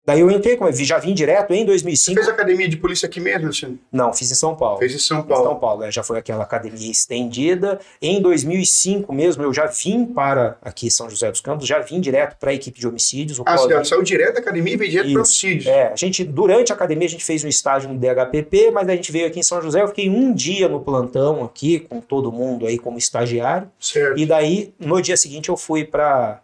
daí 0.07 0.21
eu 0.21 0.31
entrei, 0.31 0.57
vi- 0.71 0.85
já 0.85 0.97
vim 0.97 1.13
direto 1.13 1.53
em 1.53 1.59
Você 1.59 1.65
2005. 1.65 2.15
fez 2.15 2.27
academia 2.27 2.67
de 2.67 2.77
polícia 2.77 3.05
aqui 3.05 3.19
mesmo, 3.19 3.43
Alexandre? 3.45 3.77
Não, 3.91 4.11
fiz 4.13 4.31
em 4.31 4.35
São 4.35 4.55
Paulo. 4.55 4.79
Fez 4.79 4.95
em 4.95 4.97
São 4.97 5.19
Em 5.19 5.23
Paulo. 5.23 5.43
São 5.43 5.55
Paulo, 5.59 5.81
né? 5.81 5.91
já 5.91 6.01
foi 6.01 6.17
aquela 6.17 6.43
academia 6.43 6.89
estendida. 6.89 7.79
Em 8.01 8.21
2005 8.21 9.13
mesmo, 9.13 9.43
eu 9.43 9.53
já 9.53 9.65
vim 9.65 10.05
para 10.05 10.57
aqui 10.61 10.89
São 10.89 11.09
José 11.09 11.29
dos 11.29 11.41
Campos, 11.41 11.67
já 11.67 11.79
vim 11.79 11.99
direto 11.99 12.37
para 12.39 12.51
a 12.51 12.53
equipe 12.53 12.79
de 12.79 12.87
homicídios. 12.87 13.39
Ah, 13.45 13.57
você 13.57 13.83
saiu 13.85 14.01
direto 14.01 14.35
da 14.35 14.39
academia 14.39 14.73
e 14.73 14.77
veio 14.77 14.89
direto 14.91 15.11
para 15.11 15.19
homicídios. 15.21 15.67
É, 15.67 15.91
a 15.91 15.95
gente, 15.95 16.23
durante 16.23 16.71
a 16.71 16.75
academia, 16.75 17.05
a 17.07 17.09
gente 17.11 17.25
fez 17.25 17.43
um 17.43 17.47
estágio 17.47 17.89
no 17.91 17.99
DHPP, 17.99 18.71
mas 18.71 18.87
a 18.87 18.95
gente 18.95 19.11
veio 19.11 19.27
aqui 19.27 19.39
em 19.39 19.43
São 19.43 19.61
José, 19.61 19.81
eu 19.81 19.87
fiquei 19.89 20.09
um 20.09 20.33
dia 20.33 20.67
no 20.69 20.79
plantão 20.79 21.43
aqui, 21.43 21.79
com 21.79 21.99
todo 21.99 22.31
mundo 22.31 22.65
aí 22.65 22.77
como 22.79 22.97
estagiário. 22.97 23.69
Certo. 23.79 24.17
E 24.17 24.25
daí, 24.25 24.73
no 24.79 25.01
dia 25.01 25.17
seguinte, 25.17 25.49
eu 25.49 25.57
fui 25.57 25.83
para 25.83 26.41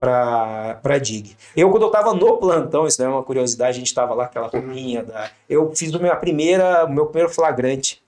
para 0.00 0.74
para 0.82 0.98
DIG. 0.98 1.36
Eu, 1.56 1.70
quando 1.70 1.84
eu 1.84 1.90
tava 1.90 2.12
no 2.14 2.36
plantão, 2.38 2.86
isso 2.86 3.02
é 3.02 3.08
uma 3.08 3.22
curiosidade, 3.22 3.76
a 3.76 3.80
gente 3.80 3.94
tava 3.94 4.14
lá, 4.14 4.24
aquela 4.24 4.48
roupinha 4.48 5.02
da... 5.02 5.30
Eu 5.48 5.74
fiz 5.74 5.92
o 5.94 6.00
meu, 6.00 6.12
a 6.12 6.16
primeira, 6.16 6.86
meu 6.86 7.06
primeiro 7.06 7.32
flagrante. 7.32 8.02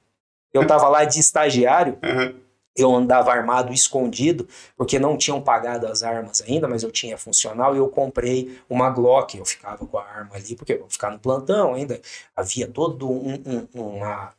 Eu 0.52 0.67
tava 0.67 0.88
lá 0.88 1.05
de 1.05 1.19
estagiário, 1.20 1.99
Aham. 2.02 2.35
eu 2.76 2.94
andava 2.94 3.31
armado 3.31 3.73
escondido, 3.73 4.49
porque 4.76 4.99
não 4.99 5.17
tinham 5.17 5.40
pagado 5.43 5.87
as 5.87 6.02
armas 6.02 6.43
ainda, 6.46 6.67
mas 6.67 6.82
eu 6.82 6.90
tinha 6.90 7.18
funcional 7.18 7.75
e 7.75 7.78
eu 7.78 7.88
comprei 7.88 8.59
uma 8.68 8.88
Glock. 8.90 9.37
Eu 9.37 9.45
ficava 9.45 9.87
com 9.87 9.99
a 9.99 10.04
arma 10.04 10.37
ali, 10.37 10.57
porque 10.57 10.73
eu 10.75 10.80
vou 10.80 10.88
ficar 10.90 11.11
no 11.11 11.18
plantão 11.18 11.75
ainda. 11.75 12.00
Havia 12.37 12.66
todo 12.66 13.11
um, 13.11 13.35
um- 13.47 13.68
uma, 13.75 14.30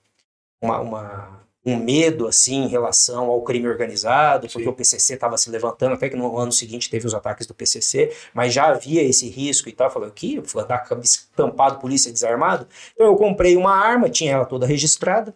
uma, 0.61 0.79
uma- 0.79 1.39
um 1.69 1.77
medo 1.77 2.27
assim 2.27 2.63
em 2.63 2.67
relação 2.67 3.29
ao 3.29 3.41
crime 3.41 3.67
organizado, 3.67 4.47
porque 4.47 4.63
Sim. 4.63 4.69
o 4.69 4.73
PCC 4.73 5.13
estava 5.13 5.37
se 5.37 5.49
levantando, 5.49 5.93
até 5.93 6.09
que 6.09 6.15
no 6.15 6.37
ano 6.37 6.51
seguinte 6.51 6.89
teve 6.89 7.07
os 7.07 7.13
ataques 7.13 7.47
do 7.47 7.53
PCC, 7.53 8.13
mas 8.33 8.53
já 8.53 8.67
havia 8.67 9.03
esse 9.03 9.29
risco 9.29 9.69
e 9.69 9.71
tal. 9.71 9.87
Eu 9.87 9.91
falei, 9.91 10.09
o 10.09 10.13
que? 10.13 10.37
Andar 10.55 10.79
com 10.79 10.85
a 10.85 10.89
cabeça 10.89 11.27
tampado, 11.35 11.79
polícia 11.79 12.11
desarmado? 12.11 12.67
Então 12.93 13.07
eu 13.07 13.15
comprei 13.15 13.55
uma 13.55 13.73
arma, 13.73 14.09
tinha 14.09 14.33
ela 14.33 14.45
toda 14.45 14.65
registrada, 14.65 15.35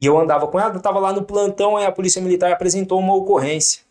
e 0.00 0.06
eu 0.06 0.18
andava 0.18 0.48
com 0.48 0.58
ela, 0.58 0.76
estava 0.76 0.98
lá 0.98 1.12
no 1.12 1.24
plantão, 1.24 1.76
aí 1.76 1.86
a 1.86 1.92
polícia 1.92 2.20
militar 2.20 2.52
apresentou 2.52 2.98
uma 2.98 3.14
ocorrência 3.14 3.82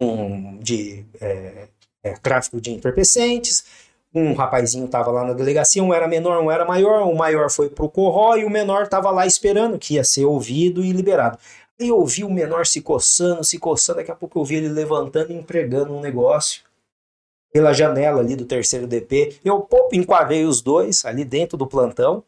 um, 0.00 0.58
de 0.58 1.04
é, 1.20 1.68
é, 2.02 2.12
tráfico 2.14 2.60
de 2.60 2.70
entorpecentes. 2.70 3.85
Um 4.18 4.32
rapazinho 4.32 4.86
estava 4.86 5.10
lá 5.10 5.24
na 5.24 5.34
delegacia, 5.34 5.84
um 5.84 5.92
era 5.92 6.08
menor, 6.08 6.42
um 6.42 6.50
era 6.50 6.64
maior. 6.64 7.02
O 7.02 7.14
maior 7.14 7.50
foi 7.50 7.68
pro 7.68 7.86
corró 7.86 8.34
e 8.34 8.46
o 8.46 8.50
menor 8.50 8.84
estava 8.84 9.10
lá 9.10 9.26
esperando 9.26 9.78
que 9.78 9.94
ia 9.94 10.04
ser 10.04 10.24
ouvido 10.24 10.82
e 10.82 10.90
liberado. 10.90 11.38
Aí 11.78 11.88
eu 11.88 12.02
vi 12.06 12.24
o 12.24 12.30
menor 12.30 12.64
se 12.64 12.80
coçando, 12.80 13.44
se 13.44 13.58
coçando. 13.58 13.98
Daqui 13.98 14.10
a 14.10 14.14
pouco 14.14 14.38
eu 14.38 14.44
vi 14.44 14.54
ele 14.54 14.70
levantando 14.70 15.32
e 15.32 15.36
entregando 15.36 15.94
um 15.94 16.00
negócio 16.00 16.62
pela 17.52 17.74
janela 17.74 18.20
ali 18.20 18.34
do 18.34 18.46
terceiro 18.46 18.86
DP. 18.86 19.38
Eu 19.44 19.60
pô, 19.60 19.90
enquadrei 19.92 20.46
os 20.46 20.62
dois 20.62 21.04
ali 21.04 21.22
dentro 21.22 21.58
do 21.58 21.66
plantão. 21.66 22.24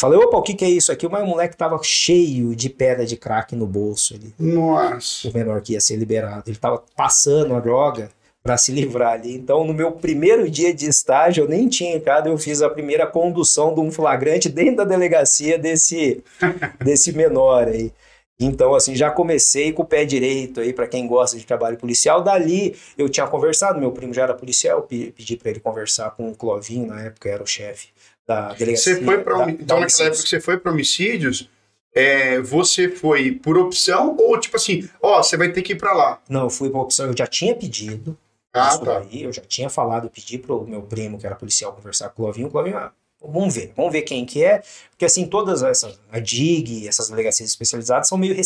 Falei, 0.00 0.18
opa, 0.18 0.38
o 0.38 0.42
que, 0.42 0.54
que 0.54 0.64
é 0.64 0.70
isso 0.70 0.90
aqui? 0.90 1.06
Mas 1.06 1.22
o 1.22 1.26
moleque 1.26 1.54
tava 1.54 1.78
cheio 1.82 2.56
de 2.56 2.70
pedra 2.70 3.04
de 3.04 3.16
crack 3.16 3.54
no 3.54 3.66
bolso 3.66 4.14
ali 4.14 4.34
Nossa. 4.38 5.28
o 5.28 5.32
menor 5.34 5.60
que 5.60 5.74
ia 5.74 5.80
ser 5.80 5.96
liberado. 5.96 6.44
Ele 6.46 6.56
estava 6.56 6.82
passando 6.96 7.54
a 7.54 7.60
droga 7.60 8.10
para 8.44 8.58
se 8.58 8.70
livrar 8.70 9.14
ali. 9.14 9.34
Então, 9.34 9.64
no 9.64 9.72
meu 9.72 9.92
primeiro 9.92 10.50
dia 10.50 10.72
de 10.74 10.86
estágio, 10.86 11.44
eu 11.44 11.48
nem 11.48 11.66
tinha 11.66 11.96
entrado, 11.96 12.28
eu 12.28 12.36
fiz 12.36 12.60
a 12.60 12.68
primeira 12.68 13.06
condução 13.06 13.74
de 13.74 13.80
um 13.80 13.90
flagrante 13.90 14.50
dentro 14.50 14.76
da 14.76 14.84
delegacia 14.84 15.58
desse, 15.58 16.22
desse 16.78 17.10
menor 17.12 17.68
aí. 17.68 17.90
Então, 18.38 18.74
assim, 18.74 18.94
já 18.94 19.10
comecei 19.10 19.72
com 19.72 19.82
o 19.82 19.86
pé 19.86 20.04
direito 20.04 20.60
aí, 20.60 20.74
para 20.74 20.86
quem 20.86 21.06
gosta 21.06 21.38
de 21.38 21.46
trabalho 21.46 21.78
policial. 21.78 22.22
Dali, 22.22 22.76
eu 22.98 23.08
tinha 23.08 23.26
conversado, 23.26 23.80
meu 23.80 23.92
primo 23.92 24.12
já 24.12 24.24
era 24.24 24.34
policial, 24.34 24.82
pedi 24.82 25.38
para 25.38 25.50
ele 25.50 25.60
conversar 25.60 26.10
com 26.10 26.28
o 26.28 26.34
Clovinho, 26.34 26.88
na 26.88 27.00
época 27.00 27.30
era 27.30 27.42
o 27.42 27.46
chefe 27.46 27.88
da 28.26 28.52
delegacia. 28.52 28.96
Você 28.96 29.02
foi 29.02 29.18
para 29.22 29.50
Então, 29.50 29.80
naquela 29.80 30.08
época 30.08 30.22
que 30.22 30.28
você 30.28 30.40
foi 30.40 30.58
para 30.58 30.70
homicídios, 30.70 31.48
é, 31.94 32.40
você 32.40 32.90
foi 32.90 33.32
por 33.32 33.56
opção 33.56 34.14
ou 34.18 34.38
tipo 34.38 34.56
assim, 34.56 34.86
ó, 35.00 35.22
você 35.22 35.36
vai 35.36 35.50
ter 35.50 35.62
que 35.62 35.72
ir 35.72 35.76
para 35.76 35.94
lá? 35.94 36.20
Não, 36.28 36.42
eu 36.42 36.50
fui 36.50 36.68
por 36.68 36.80
opção, 36.80 37.06
eu 37.06 37.16
já 37.16 37.26
tinha 37.26 37.54
pedido. 37.54 38.18
Ah, 38.54 38.78
tá. 38.78 39.00
Daí, 39.00 39.24
eu 39.24 39.32
já 39.32 39.42
tinha 39.42 39.68
falado, 39.68 40.08
pedi 40.08 40.38
pro 40.38 40.64
meu 40.66 40.82
primo, 40.82 41.18
que 41.18 41.26
era 41.26 41.34
policial, 41.34 41.72
conversar 41.72 42.08
com 42.10 42.22
o 42.22 42.24
Clovinho. 42.26 42.46
O 42.46 42.50
Clovinho, 42.50 42.78
ah, 42.78 42.92
Vamos 43.26 43.54
ver, 43.54 43.72
vamos 43.74 43.90
ver 43.90 44.02
quem 44.02 44.26
que 44.26 44.44
é, 44.44 44.62
porque 44.90 45.06
assim, 45.06 45.26
todas 45.26 45.62
essas, 45.62 45.98
a 46.12 46.18
DIG, 46.18 46.86
essas 46.86 47.08
delegacias 47.08 47.48
especializadas 47.48 48.06
são 48.06 48.18
meio 48.18 48.36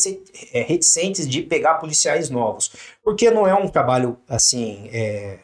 é, 0.53 0.63
reticentes 0.63 1.29
de 1.29 1.43
pegar 1.43 1.75
policiais 1.75 2.31
novos, 2.31 2.71
porque 3.03 3.29
não 3.31 3.47
é 3.47 3.55
um 3.55 3.69
trabalho, 3.69 4.17
assim, 4.29 4.89
é, 4.93 5.41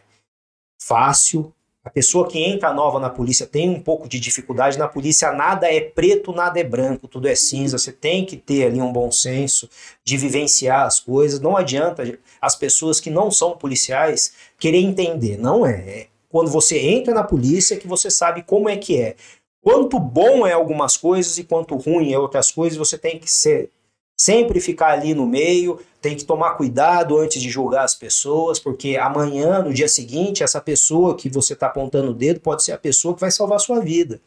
fácil, 0.80 1.52
a 1.84 1.90
pessoa 1.90 2.26
que 2.26 2.38
entra 2.42 2.72
nova 2.72 2.98
na 2.98 3.10
polícia 3.10 3.46
tem 3.46 3.68
um 3.68 3.78
pouco 3.78 4.08
de 4.08 4.18
dificuldade. 4.18 4.78
Na 4.78 4.88
polícia 4.88 5.30
nada 5.32 5.70
é 5.70 5.80
preto, 5.80 6.32
nada 6.32 6.58
é 6.58 6.64
branco, 6.64 7.06
tudo 7.06 7.28
é 7.28 7.34
cinza. 7.34 7.76
Você 7.76 7.92
tem 7.92 8.24
que 8.24 8.38
ter 8.38 8.64
ali 8.64 8.80
um 8.80 8.90
bom 8.90 9.12
senso 9.12 9.68
de 10.02 10.16
vivenciar 10.16 10.86
as 10.86 10.98
coisas. 10.98 11.40
Não 11.40 11.58
adianta 11.58 12.18
as 12.40 12.56
pessoas 12.56 13.00
que 13.00 13.10
não 13.10 13.30
são 13.30 13.56
policiais 13.58 14.32
querer 14.58 14.78
entender. 14.78 15.36
Não 15.36 15.66
é. 15.66 15.72
é 15.72 16.06
quando 16.30 16.50
você 16.50 16.78
entra 16.78 17.12
na 17.12 17.22
polícia 17.22 17.76
que 17.76 17.86
você 17.86 18.10
sabe 18.10 18.42
como 18.42 18.68
é 18.68 18.76
que 18.76 18.98
é. 18.98 19.14
Quanto 19.62 19.98
bom 19.98 20.46
é 20.46 20.52
algumas 20.52 20.96
coisas 20.96 21.36
e 21.38 21.44
quanto 21.44 21.76
ruim 21.76 22.12
é 22.12 22.18
outras 22.18 22.50
coisas, 22.50 22.78
você 22.78 22.96
tem 22.96 23.18
que 23.18 23.30
ser 23.30 23.70
sempre 24.16 24.60
ficar 24.60 24.92
ali 24.92 25.14
no 25.14 25.26
meio, 25.26 25.78
tem 26.00 26.16
que 26.16 26.24
tomar 26.24 26.54
cuidado 26.54 27.18
antes 27.18 27.40
de 27.40 27.48
julgar 27.48 27.84
as 27.84 27.94
pessoas, 27.94 28.58
porque 28.58 28.96
amanhã, 28.96 29.62
no 29.62 29.72
dia 29.72 29.88
seguinte, 29.88 30.42
essa 30.42 30.60
pessoa 30.60 31.16
que 31.16 31.28
você 31.28 31.54
está 31.54 31.66
apontando 31.66 32.10
o 32.10 32.14
dedo 32.14 32.40
pode 32.40 32.62
ser 32.62 32.72
a 32.72 32.78
pessoa 32.78 33.14
que 33.14 33.20
vai 33.20 33.30
salvar 33.30 33.56
a 33.56 33.60
sua 33.60 33.80
vida. 33.80 34.20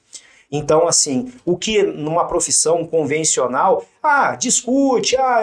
Então, 0.51 0.87
assim, 0.87 1.31
o 1.45 1.57
que 1.57 1.83
numa 1.83 2.25
profissão 2.25 2.85
convencional, 2.85 3.85
ah, 4.01 4.35
discute, 4.35 5.15
ah, 5.17 5.41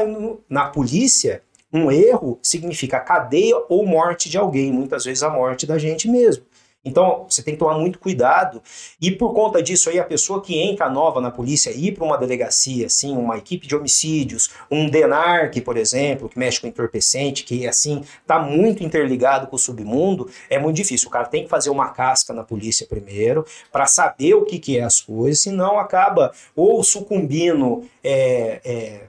na 0.49 0.67
polícia, 0.67 1.43
um 1.73 1.91
erro 1.91 2.39
significa 2.43 3.01
cadeia 3.01 3.57
ou 3.69 3.87
morte 3.87 4.31
de 4.31 4.39
alguém, 4.39 4.73
muitas 4.73 5.05
vezes 5.05 5.23
a 5.23 5.31
morte 5.31 5.67
da 5.67 5.77
gente 5.79 6.09
mesmo. 6.09 6.45
Então, 6.85 7.25
você 7.29 7.43
tem 7.43 7.55
que 7.55 7.61
tomar 7.61 7.79
muito 7.79 7.99
cuidado. 7.99 8.63
E 9.01 9.11
por 9.11 9.33
conta 9.33 9.63
disso 9.63 9.89
aí, 9.89 9.99
a 9.99 10.05
pessoa 10.05 10.43
que 10.43 10.59
entra 10.59 10.89
nova 10.89 11.21
na 11.21 11.31
polícia, 11.31 11.71
ir 11.71 11.93
para 11.93 12.05
uma 12.05 12.19
delegacia, 12.19 12.87
assim, 12.87 13.17
uma 13.17 13.39
equipe 13.39 13.67
de 13.67 13.75
homicídios, 13.75 14.51
um 14.71 14.89
DENARC, 14.89 15.61
por 15.63 15.77
exemplo, 15.77 16.29
que 16.29 16.39
mexe 16.39 16.61
com 16.61 16.67
entorpecente, 16.67 17.45
que, 17.45 17.67
assim, 17.67 18.05
está 18.21 18.39
muito 18.39 18.85
interligado 18.85 19.47
com 19.47 19.57
o 19.57 19.59
submundo, 19.59 20.29
é 20.51 20.59
muito 20.59 20.77
difícil. 20.77 21.09
O 21.09 21.11
cara 21.11 21.27
tem 21.27 21.45
que 21.45 21.49
fazer 21.49 21.71
uma 21.71 21.91
casca 21.91 22.33
na 22.35 22.45
polícia 22.45 22.87
primeiro, 22.87 23.47
para 23.73 23.87
saber 23.87 24.35
o 24.35 24.45
que, 24.45 24.59
que 24.59 24.79
é 24.79 24.83
as 24.83 25.01
coisas, 25.01 25.41
senão 25.41 25.79
acaba 25.79 26.33
ou 26.55 26.83
sucumbindo... 26.85 27.89
É, 28.03 28.61
é, 28.65 29.01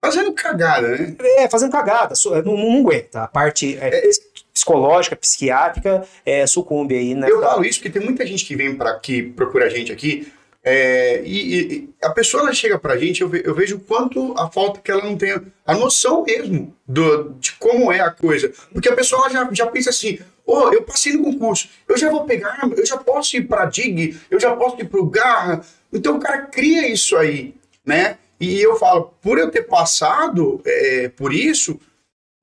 Fazendo 0.00 0.32
cagada, 0.32 0.88
né? 0.96 1.16
É, 1.38 1.48
fazendo 1.48 1.72
cagada. 1.72 2.14
Não, 2.44 2.56
não 2.56 2.78
aguenta. 2.78 3.24
A 3.24 3.26
parte. 3.26 3.76
É, 3.80 3.88
é, 3.88 4.10
psicológica, 4.58 5.14
psiquiátrica, 5.14 6.04
é, 6.26 6.46
sucumbe 6.46 6.96
aí, 6.96 7.14
né? 7.14 7.30
Eu 7.30 7.40
falo 7.40 7.64
isso 7.64 7.78
porque 7.78 7.98
tem 7.98 8.04
muita 8.04 8.26
gente 8.26 8.44
que 8.44 8.56
vem 8.56 8.74
para 8.74 8.90
aqui, 8.90 9.22
procura 9.22 9.66
a 9.66 9.68
gente 9.68 9.92
aqui, 9.92 10.32
é, 10.64 11.22
e, 11.24 11.60
e, 11.60 11.90
a 12.02 12.10
pessoa 12.10 12.42
ela 12.42 12.52
chega 12.52 12.78
pra 12.78 12.98
gente, 12.98 13.22
eu, 13.22 13.28
ve, 13.28 13.42
eu 13.44 13.54
vejo 13.54 13.78
quanto 13.78 14.34
a 14.36 14.50
falta 14.50 14.80
que 14.80 14.90
ela 14.90 15.04
não 15.04 15.16
tem 15.16 15.40
a 15.64 15.74
noção 15.74 16.24
mesmo 16.24 16.74
do, 16.86 17.30
de 17.38 17.52
como 17.52 17.92
é 17.92 18.00
a 18.00 18.10
coisa. 18.10 18.52
Porque 18.72 18.88
a 18.88 18.94
pessoa 18.94 19.30
já, 19.30 19.48
já 19.52 19.66
pensa 19.66 19.90
assim, 19.90 20.18
oh, 20.44 20.70
eu 20.72 20.82
passei 20.82 21.12
no 21.12 21.22
concurso, 21.22 21.68
eu 21.88 21.96
já 21.96 22.10
vou 22.10 22.24
pegar, 22.24 22.58
eu 22.76 22.84
já 22.84 22.96
posso 22.96 23.36
ir 23.36 23.46
pra 23.46 23.66
DIG, 23.66 24.18
eu 24.30 24.40
já 24.40 24.54
posso 24.56 24.80
ir 24.80 24.88
pro 24.88 25.06
Garra. 25.06 25.64
Então 25.92 26.16
o 26.16 26.20
cara 26.20 26.42
cria 26.42 26.88
isso 26.88 27.16
aí, 27.16 27.54
né? 27.86 28.18
E 28.40 28.60
eu 28.60 28.76
falo, 28.76 29.14
por 29.22 29.38
eu 29.38 29.50
ter 29.50 29.62
passado 29.62 30.60
é, 30.66 31.08
por 31.08 31.32
isso, 31.32 31.80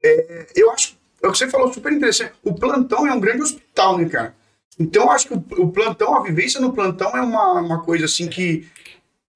é, 0.03 0.47
eu 0.55 0.71
acho 0.71 0.95
é 1.25 1.29
o 1.29 1.31
que 1.31 1.37
você 1.37 1.49
falou, 1.49 1.73
super 1.73 1.91
interessante. 1.91 2.33
O 2.43 2.53
plantão 2.53 3.07
é 3.07 3.13
um 3.13 3.19
grande 3.19 3.41
hospital, 3.41 3.97
né, 3.97 4.07
cara? 4.07 4.35
Então, 4.79 5.09
acho 5.09 5.27
que 5.27 5.33
o, 5.33 5.43
o 5.63 5.71
plantão, 5.71 6.15
a 6.15 6.23
vivência 6.23 6.59
no 6.59 6.73
plantão 6.73 7.15
é 7.15 7.21
uma, 7.21 7.61
uma 7.61 7.83
coisa 7.83 8.05
assim 8.05 8.27
que. 8.27 8.67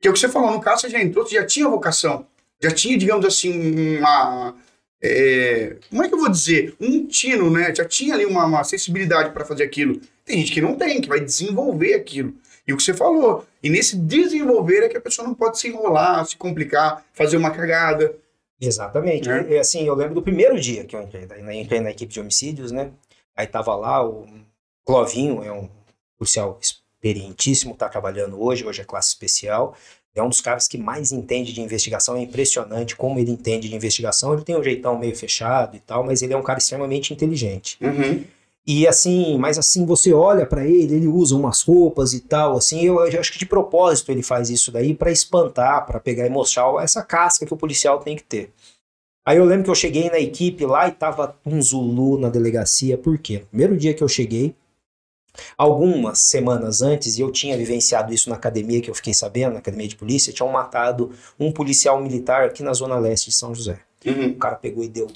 Que 0.02 0.08
é 0.08 0.12
o 0.12 0.14
que 0.14 0.20
você 0.20 0.30
falou, 0.30 0.52
no 0.52 0.62
caso, 0.62 0.82
você 0.82 0.90
já 0.90 1.02
entrou, 1.02 1.26
você 1.26 1.36
já 1.36 1.46
tinha 1.46 1.68
vocação. 1.68 2.26
Já 2.62 2.72
tinha, 2.72 2.98
digamos 2.98 3.26
assim, 3.26 3.98
uma. 3.98 4.56
É, 5.02 5.78
como 5.90 6.04
é 6.04 6.08
que 6.08 6.14
eu 6.14 6.20
vou 6.20 6.30
dizer? 6.30 6.76
Um 6.80 7.06
tino, 7.06 7.50
né? 7.50 7.74
Já 7.74 7.86
tinha 7.86 8.14
ali 8.14 8.26
uma, 8.26 8.46
uma 8.46 8.64
sensibilidade 8.64 9.32
para 9.32 9.46
fazer 9.46 9.64
aquilo. 9.64 10.00
Tem 10.26 10.38
gente 10.38 10.52
que 10.52 10.62
não 10.62 10.76
tem, 10.76 11.02
que 11.02 11.10
vai 11.10 11.20
desenvolver 11.20 11.94
aquilo. 11.94 12.34
E 12.68 12.74
o 12.74 12.78
que 12.78 12.84
você 12.84 12.94
falou. 12.94 13.48
E 13.64 13.70
nesse 13.70 13.98
desenvolver 13.98 14.84
é 14.84 14.90
que 14.90 14.98
a 14.98 15.02
pessoa 15.02 15.28
não 15.28 15.34
pode 15.34 15.58
se 15.58 15.70
enrolar, 15.70 16.26
se 16.26 16.38
complicar, 16.38 17.04
fazer 17.14 17.38
uma 17.38 17.52
cagada. 17.52 18.14
Exatamente. 18.60 19.30
É. 19.30 19.52
E, 19.52 19.58
assim, 19.58 19.84
eu 19.84 19.96
lembro 19.96 20.16
do 20.16 20.22
primeiro 20.22 20.60
dia 20.60 20.84
que 20.84 20.96
eu 20.96 21.02
entrei, 21.02 21.26
né? 21.26 21.56
entrei 21.56 21.80
na 21.80 21.92
equipe 21.92 22.12
de 22.12 22.20
homicídios, 22.20 22.72
né? 22.72 22.92
Aí 23.36 23.48
tava 23.48 23.76
lá 23.76 24.06
o 24.06 24.28
Clovinho, 24.86 25.44
é 25.44 25.52
um 25.52 25.70
policial 26.18 26.60
experientíssimo, 26.62 27.76
tá 27.76 27.88
trabalhando 27.88 28.42
hoje, 28.42 28.66
hoje 28.66 28.82
é 28.82 28.84
classe 28.84 29.10
especial. 29.10 29.76
É 30.14 30.22
um 30.22 30.28
dos 30.28 30.42
caras 30.42 30.68
que 30.68 30.78
mais 30.78 31.12
entende 31.12 31.54
de 31.54 31.62
investigação, 31.62 32.18
é 32.18 32.22
impressionante 32.22 32.96
como 32.96 33.20
ele 33.20 33.32
entende 33.32 33.70
de 33.70 33.76
investigação. 33.76 34.34
Ele 34.34 34.44
tem 34.44 34.58
um 34.58 34.64
jeitão 34.64 34.98
meio 34.98 35.16
fechado 35.16 35.78
e 35.78 35.80
tal, 35.80 36.04
mas 36.04 36.22
ele 36.22 36.34
é 36.34 36.38
um 36.38 36.44
cara 36.44 36.60
extremamente 36.60 37.14
inteligente. 37.14 37.78
Uhum. 37.80 38.26
E 38.72 38.88
assim, 38.88 39.36
mas 39.40 39.58
assim, 39.58 39.84
você 39.84 40.14
olha 40.14 40.46
para 40.46 40.64
ele, 40.64 40.94
ele 40.94 41.08
usa 41.08 41.36
umas 41.36 41.64
roupas 41.64 42.14
e 42.14 42.20
tal, 42.20 42.56
assim, 42.56 42.86
eu, 42.86 43.00
eu 43.00 43.20
acho 43.20 43.32
que 43.34 43.40
de 43.40 43.46
propósito 43.48 44.12
ele 44.12 44.22
faz 44.22 44.52
isso 44.52 44.72
daí 44.72 44.94
para 44.94 45.12
espantar, 45.12 45.88
para 45.88 46.00
pegar 46.00 46.28
e 46.28 46.30
mostrar 46.30 46.72
essa 46.84 47.02
casca 47.02 47.48
que 47.48 47.54
o 47.54 47.58
policial 47.58 47.98
tem 47.98 48.16
que 48.16 48.22
ter. 48.22 48.54
Aí 49.26 49.40
eu 49.40 49.44
lembro 49.44 49.64
que 49.64 49.72
eu 49.72 49.76
cheguei 49.76 50.12
na 50.12 50.20
equipe 50.20 50.68
lá 50.68 50.88
e 50.88 50.92
tava 50.92 51.36
um 51.44 51.60
Zulu 51.60 52.20
na 52.20 52.30
delegacia, 52.30 52.96
por 52.96 53.18
quê? 53.18 53.44
Primeiro 53.50 53.76
dia 53.76 53.96
que 53.96 54.04
eu 54.04 54.08
cheguei, 54.08 54.54
algumas 55.58 56.20
semanas 56.20 56.84
antes, 56.84 57.18
e 57.18 57.22
eu 57.22 57.32
tinha 57.32 57.58
vivenciado 57.58 58.14
isso 58.14 58.30
na 58.30 58.36
academia 58.36 58.82
que 58.82 58.90
eu 58.92 58.94
fiquei 58.94 59.16
sabendo, 59.16 59.54
na 59.54 59.60
academia 59.60 59.88
de 59.88 59.96
polícia, 59.96 60.32
tinham 60.32 60.52
matado 60.52 61.10
um 61.40 61.52
policial 61.52 62.00
militar 62.00 62.44
aqui 62.44 62.62
na 62.62 62.74
zona 62.74 63.00
leste 63.00 63.32
de 63.32 63.36
São 63.36 63.56
José. 63.56 63.80
Uhum. 64.06 64.28
O 64.28 64.36
cara 64.36 64.58
pegou 64.58 64.84
e 64.84 64.88
deu 64.88 65.08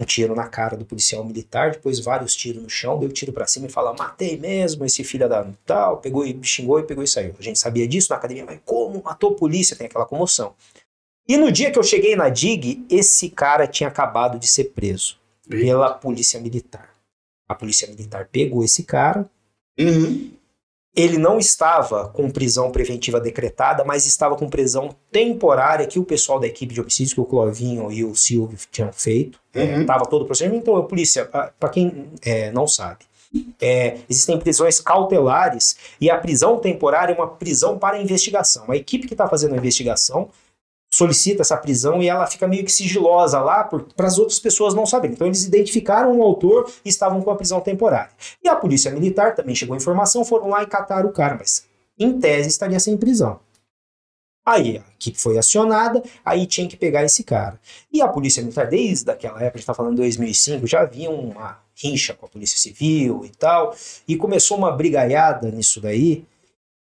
um 0.00 0.04
tiro 0.04 0.34
na 0.34 0.48
cara 0.48 0.76
do 0.76 0.84
policial 0.84 1.24
militar, 1.24 1.72
depois 1.72 2.00
vários 2.00 2.34
tiros 2.34 2.62
no 2.62 2.70
chão, 2.70 2.98
deu 2.98 3.10
tiro 3.10 3.32
para 3.32 3.46
cima 3.46 3.66
e 3.66 3.70
falou: 3.70 3.94
matei 3.96 4.36
mesmo 4.38 4.84
esse 4.84 5.04
filho 5.04 5.28
da 5.28 5.46
tal, 5.66 5.98
pegou 5.98 6.26
e 6.26 6.38
xingou 6.42 6.80
e 6.80 6.84
pegou 6.84 7.04
e 7.04 7.08
saiu. 7.08 7.34
A 7.38 7.42
gente 7.42 7.58
sabia 7.58 7.86
disso 7.86 8.10
na 8.10 8.16
academia, 8.16 8.44
mas 8.44 8.60
como 8.64 9.02
matou 9.02 9.32
a 9.32 9.34
polícia? 9.34 9.76
Tem 9.76 9.86
aquela 9.86 10.06
comoção. 10.06 10.54
E 11.28 11.36
no 11.36 11.52
dia 11.52 11.70
que 11.70 11.78
eu 11.78 11.82
cheguei 11.82 12.16
na 12.16 12.28
DIG, 12.28 12.84
esse 12.88 13.28
cara 13.28 13.66
tinha 13.66 13.88
acabado 13.88 14.38
de 14.38 14.48
ser 14.48 14.64
preso 14.64 15.18
pela 15.48 15.92
polícia 15.92 16.40
militar. 16.40 16.90
A 17.48 17.54
polícia 17.54 17.86
militar 17.86 18.28
pegou 18.30 18.64
esse 18.64 18.82
cara, 18.82 19.28
uhum 19.78 20.39
ele 20.94 21.18
não 21.18 21.38
estava 21.38 22.08
com 22.08 22.30
prisão 22.30 22.70
preventiva 22.70 23.20
decretada, 23.20 23.84
mas 23.84 24.06
estava 24.06 24.36
com 24.36 24.48
prisão 24.48 24.94
temporária 25.10 25.86
que 25.86 25.98
o 25.98 26.04
pessoal 26.04 26.40
da 26.40 26.46
equipe 26.46 26.74
de 26.74 26.80
homicídios, 26.80 27.14
que 27.14 27.20
o 27.20 27.24
Clovinho 27.24 27.92
e 27.92 28.04
o 28.04 28.14
Silvio 28.14 28.58
tinham 28.70 28.92
feito. 28.92 29.38
Estava 29.54 30.04
uhum. 30.04 30.10
todo 30.10 30.22
o 30.22 30.26
procedimento. 30.26 30.62
Então, 30.62 30.76
a 30.76 30.82
polícia, 30.82 31.24
para 31.24 31.68
quem 31.68 32.08
é, 32.22 32.50
não 32.50 32.66
sabe, 32.66 33.04
é, 33.60 33.98
existem 34.08 34.38
prisões 34.38 34.80
cautelares 34.80 35.76
e 36.00 36.10
a 36.10 36.18
prisão 36.18 36.58
temporária 36.58 37.12
é 37.12 37.16
uma 37.16 37.28
prisão 37.28 37.78
para 37.78 38.00
investigação. 38.00 38.64
A 38.68 38.76
equipe 38.76 39.06
que 39.06 39.14
está 39.14 39.28
fazendo 39.28 39.54
a 39.54 39.58
investigação 39.58 40.28
solicita 41.00 41.40
essa 41.40 41.56
prisão 41.56 42.02
e 42.02 42.08
ela 42.08 42.26
fica 42.26 42.46
meio 42.46 42.62
que 42.62 42.70
sigilosa 42.70 43.40
lá 43.40 43.64
para 43.64 44.06
as 44.06 44.18
outras 44.18 44.38
pessoas 44.38 44.74
não 44.74 44.84
saberem. 44.84 45.14
Então 45.14 45.26
eles 45.26 45.44
identificaram 45.46 46.18
o 46.18 46.22
autor 46.22 46.70
e 46.84 46.90
estavam 46.90 47.22
com 47.22 47.30
a 47.30 47.36
prisão 47.36 47.58
temporária. 47.60 48.10
E 48.44 48.48
a 48.48 48.54
polícia 48.54 48.90
militar 48.90 49.34
também 49.34 49.54
chegou 49.54 49.72
a 49.72 49.78
informação, 49.78 50.24
foram 50.26 50.48
lá 50.50 50.62
e 50.62 50.66
cataram 50.66 51.08
o 51.08 51.12
cara, 51.12 51.36
mas 51.38 51.64
em 51.98 52.20
tese 52.20 52.48
estaria 52.48 52.78
sem 52.78 52.98
prisão. 52.98 53.40
Aí 54.44 54.78
a 54.78 54.92
equipe 54.94 55.18
foi 55.18 55.38
acionada, 55.38 56.02
aí 56.22 56.46
tinha 56.46 56.68
que 56.68 56.76
pegar 56.76 57.02
esse 57.02 57.24
cara. 57.24 57.58
E 57.90 58.02
a 58.02 58.08
polícia 58.08 58.42
militar, 58.42 58.66
desde 58.66 59.10
aquela 59.10 59.36
época, 59.36 59.56
a 59.56 59.58
gente 59.58 59.60
está 59.60 59.74
falando 59.74 59.92
de 59.92 60.02
2005, 60.02 60.66
já 60.66 60.80
havia 60.80 61.10
uma 61.10 61.58
rincha 61.74 62.12
com 62.12 62.26
a 62.26 62.28
polícia 62.28 62.58
civil 62.58 63.24
e 63.24 63.30
tal, 63.30 63.74
e 64.06 64.16
começou 64.16 64.58
uma 64.58 64.72
brigaiada 64.72 65.50
nisso 65.50 65.80
daí, 65.80 66.26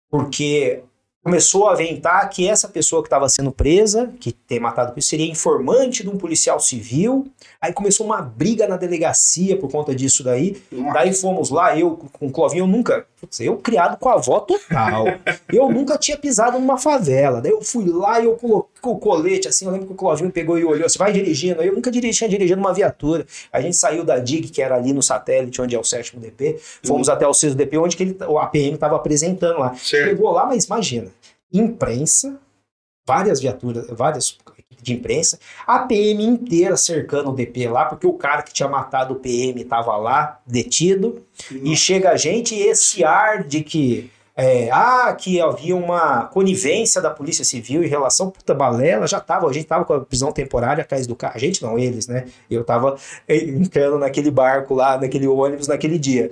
porque 0.09 0.83
começou 1.23 1.67
a 1.67 1.73
aventar 1.73 2.29
que 2.29 2.47
essa 2.47 2.67
pessoa 2.67 3.01
que 3.01 3.07
estava 3.07 3.27
sendo 3.27 3.51
presa, 3.51 4.11
que 4.19 4.31
tem 4.31 4.59
matado 4.59 4.93
o 4.97 5.01
seria 5.01 5.29
informante 5.29 6.03
de 6.03 6.09
um 6.09 6.17
policial 6.17 6.59
civil. 6.59 7.27
Aí 7.61 7.73
começou 7.73 8.05
uma 8.05 8.21
briga 8.21 8.67
na 8.67 8.77
delegacia 8.77 9.57
por 9.57 9.69
conta 9.69 9.93
disso 9.93 10.23
daí. 10.23 10.61
Nossa. 10.71 10.93
Daí 10.93 11.13
fomos 11.13 11.49
lá, 11.49 11.77
eu 11.77 11.97
com 12.13 12.27
o 12.27 12.31
Clovinho, 12.31 12.63
eu 12.63 12.67
nunca. 12.67 13.05
Putz, 13.19 13.39
eu 13.41 13.57
criado 13.57 13.97
com 13.97 14.07
a 14.07 14.13
avó 14.13 14.39
total. 14.39 15.05
eu 15.51 15.69
nunca 15.69 15.97
tinha 15.97 16.17
pisado 16.17 16.57
numa 16.57 16.77
favela. 16.77 17.41
Daí 17.41 17.51
eu 17.51 17.61
fui 17.61 17.85
lá 17.85 18.19
e 18.19 18.25
eu 18.25 18.35
coloquei 18.35 18.69
o 18.81 18.95
colete, 18.95 19.47
assim, 19.47 19.65
eu 19.65 19.71
lembro 19.71 19.87
que 19.87 19.93
o 19.93 19.95
Clovinho 19.95 20.31
pegou 20.31 20.57
e 20.57 20.63
olhou, 20.63 20.87
você 20.87 20.97
vai 20.97 21.11
dirigindo. 21.11 21.61
Eu 21.61 21.73
nunca 21.73 21.91
dirigi, 21.91 22.19
tinha 22.19 22.29
dirigido 22.29 22.59
uma 22.59 22.73
viatura. 22.73 23.25
A 23.51 23.59
gente 23.59 23.75
saiu 23.75 24.05
da 24.05 24.17
DIG, 24.19 24.49
que 24.49 24.61
era 24.61 24.75
ali 24.75 24.93
no 24.93 25.03
satélite, 25.03 25.61
onde 25.61 25.75
é 25.75 25.79
o 25.79 25.83
sétimo 25.83 26.21
DP, 26.21 26.57
fomos 26.83 27.07
uhum. 27.07 27.13
até 27.13 27.27
o 27.27 27.33
sexto 27.33 27.57
DP, 27.57 27.77
onde 27.77 27.97
que 27.97 28.03
ele, 28.03 28.17
o 28.27 28.39
APM 28.39 28.75
estava 28.75 28.95
apresentando 28.95 29.59
lá. 29.59 29.75
Certo. 29.75 30.09
Pegou 30.09 30.31
lá, 30.31 30.45
mas 30.45 30.65
imagina, 30.65 31.11
imprensa, 31.51 32.39
várias 33.05 33.41
viaturas, 33.41 33.85
várias 33.89 34.37
de 34.81 34.93
imprensa, 34.93 35.39
a 35.65 35.79
PM 35.79 36.23
inteira 36.23 36.77
cercando 36.77 37.29
o 37.29 37.35
DP 37.35 37.67
lá, 37.67 37.85
porque 37.85 38.07
o 38.07 38.13
cara 38.13 38.41
que 38.41 38.53
tinha 38.53 38.67
matado 38.67 39.13
o 39.13 39.17
PM 39.17 39.61
estava 39.61 39.95
lá, 39.97 40.39
detido, 40.45 41.21
uhum. 41.51 41.61
e 41.63 41.75
chega 41.75 42.11
a 42.11 42.17
gente 42.17 42.55
e 42.55 42.61
esse 42.61 43.03
ar 43.03 43.43
de 43.43 43.61
que 43.61 44.11
é, 44.41 44.69
ah, 44.71 45.13
que 45.13 45.41
havia 45.41 45.75
uma 45.75 46.27
conivência 46.27 47.01
da 47.01 47.09
Polícia 47.09 47.43
Civil 47.43 47.83
em 47.83 47.87
relação 47.87 48.31
puta 48.31 48.53
balela, 48.53 49.05
já 49.05 49.19
tava, 49.19 49.49
a 49.49 49.51
gente 49.51 49.65
tava 49.65 49.83
com 49.83 49.93
a 49.93 49.99
prisão 49.99 50.31
temporária 50.31 50.81
atrás 50.81 51.05
do 51.05 51.13
carro, 51.13 51.33
a 51.35 51.39
gente 51.39 51.61
não, 51.61 51.77
eles, 51.77 52.07
né? 52.07 52.25
Eu 52.49 52.63
tava 52.63 52.95
entrando 53.27 53.99
naquele 53.99 54.31
barco 54.31 54.73
lá, 54.73 54.97
naquele 54.97 55.27
ônibus 55.27 55.67
naquele 55.67 55.99
dia. 55.99 56.31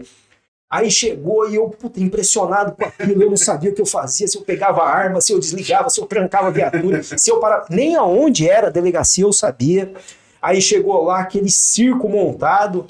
Aí 0.70 0.92
chegou 0.92 1.50
e 1.50 1.56
eu, 1.56 1.70
puta, 1.70 2.00
impressionado 2.02 2.76
com 2.76 2.84
aquilo, 2.84 3.24
eu 3.24 3.30
não 3.30 3.38
sabia 3.38 3.72
o 3.72 3.74
que 3.74 3.82
eu 3.82 3.86
fazia, 3.86 4.28
se 4.28 4.38
eu 4.38 4.42
pegava 4.42 4.82
a 4.82 4.90
arma, 4.90 5.22
se 5.22 5.32
eu 5.32 5.40
desligava, 5.40 5.90
se 5.90 6.02
eu 6.02 6.06
trancava 6.06 6.48
a 6.48 6.52
viatura, 6.52 7.02
se 7.02 7.32
eu 7.32 7.40
parava, 7.40 7.68
nem 7.70 7.96
aonde 7.96 8.50
era 8.50 8.68
a 8.68 8.72
delegacia 8.72 9.24
eu 9.24 9.32
sabia. 9.32 9.94
Aí 10.42 10.62
chegou 10.62 11.04
lá 11.04 11.22
aquele 11.22 11.50
circo 11.50 12.10
montado, 12.10 12.86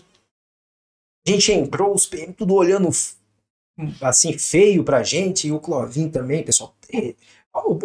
a 1.27 1.31
gente 1.31 1.51
entrou, 1.51 1.93
os 1.93 2.05
PM 2.07 2.33
tudo 2.33 2.55
olhando 2.55 2.89
assim 4.01 4.35
feio 4.37 4.83
pra 4.83 5.03
gente, 5.03 5.47
e 5.47 5.51
o 5.51 5.59
Clovin 5.59 6.09
também, 6.09 6.43
pessoal. 6.43 6.73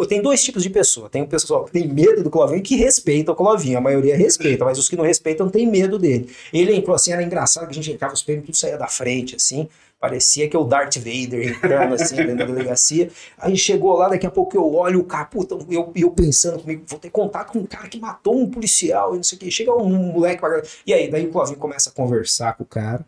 Tem 0.08 0.20
dois 0.20 0.42
tipos 0.42 0.62
de 0.62 0.70
pessoa. 0.70 1.08
Tem 1.08 1.22
o 1.22 1.26
pessoal 1.26 1.64
que 1.64 1.72
tem 1.72 1.86
medo 1.86 2.22
do 2.22 2.30
Clovinho 2.30 2.58
e 2.58 2.62
que 2.62 2.76
respeita 2.76 3.32
o 3.32 3.34
Clovinho. 3.34 3.78
A 3.78 3.80
maioria 3.80 4.16
respeita, 4.16 4.64
mas 4.64 4.78
os 4.78 4.88
que 4.88 4.96
não 4.96 5.04
respeitam 5.04 5.48
têm 5.48 5.66
medo 5.66 5.98
dele. 5.98 6.30
Ele 6.52 6.74
entrou 6.74 6.94
assim, 6.94 7.12
era 7.12 7.22
engraçado 7.22 7.64
que 7.64 7.70
a 7.70 7.74
gente 7.74 7.90
entrava 7.90 8.14
os 8.14 8.22
prêmios, 8.22 8.46
tudo 8.46 8.56
saía 8.56 8.78
da 8.78 8.88
frente, 8.88 9.36
assim. 9.36 9.68
Parecia 10.02 10.48
que 10.48 10.56
é 10.56 10.58
o 10.58 10.64
Darth 10.64 10.96
Vader 10.96 11.48
entrando 11.48 11.94
assim 11.94 12.16
dentro 12.16 12.38
da 12.38 12.44
delegacia. 12.44 13.08
Aí 13.38 13.56
chegou 13.56 13.96
lá, 13.96 14.08
daqui 14.08 14.26
a 14.26 14.30
pouco 14.32 14.56
eu 14.56 14.74
olho 14.74 14.98
o 14.98 15.04
cara, 15.04 15.26
puta, 15.26 15.56
eu, 15.70 15.92
eu 15.94 16.10
pensando 16.10 16.58
comigo, 16.58 16.82
vou 16.88 16.98
ter 16.98 17.08
contato 17.08 17.52
com 17.52 17.60
um 17.60 17.66
cara 17.66 17.86
que 17.86 18.00
matou 18.00 18.36
um 18.36 18.50
policial 18.50 19.14
e 19.14 19.18
não 19.18 19.22
sei 19.22 19.36
o 19.36 19.40
que. 19.40 19.48
Chega 19.48 19.72
um 19.72 19.88
moleque 19.88 20.40
pra... 20.40 20.60
E 20.84 20.92
aí, 20.92 21.08
daí 21.08 21.24
o 21.24 21.30
Clovinho 21.30 21.56
começa 21.56 21.90
a 21.90 21.92
conversar 21.92 22.56
com 22.56 22.64
o 22.64 22.66
cara. 22.66 23.06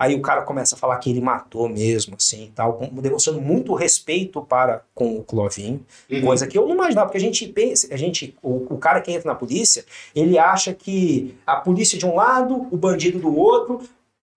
Aí 0.00 0.14
o 0.14 0.22
cara 0.22 0.40
começa 0.40 0.74
a 0.74 0.78
falar 0.78 0.96
que 0.96 1.10
ele 1.10 1.20
matou 1.20 1.68
mesmo, 1.68 2.16
assim, 2.16 2.50
tal, 2.54 2.80
demonstrando 2.90 3.38
muito 3.38 3.74
respeito 3.74 4.40
para 4.40 4.82
com 4.94 5.18
o 5.18 5.22
Clovinho, 5.22 5.84
uhum. 6.10 6.22
coisa 6.22 6.46
que 6.46 6.56
eu 6.56 6.66
não 6.66 6.74
imaginava, 6.74 7.08
porque 7.08 7.18
a 7.18 7.20
gente 7.20 7.46
pensa, 7.48 7.92
a 7.92 7.98
gente, 7.98 8.34
o, 8.42 8.66
o, 8.74 8.78
cara 8.78 9.02
que 9.02 9.12
entra 9.12 9.30
na 9.30 9.34
polícia, 9.34 9.84
ele 10.16 10.38
acha 10.38 10.72
que 10.72 11.36
a 11.46 11.56
polícia 11.56 11.98
de 11.98 12.06
um 12.06 12.14
lado, 12.14 12.66
o 12.70 12.78
bandido 12.78 13.18
do 13.18 13.36
outro, 13.36 13.82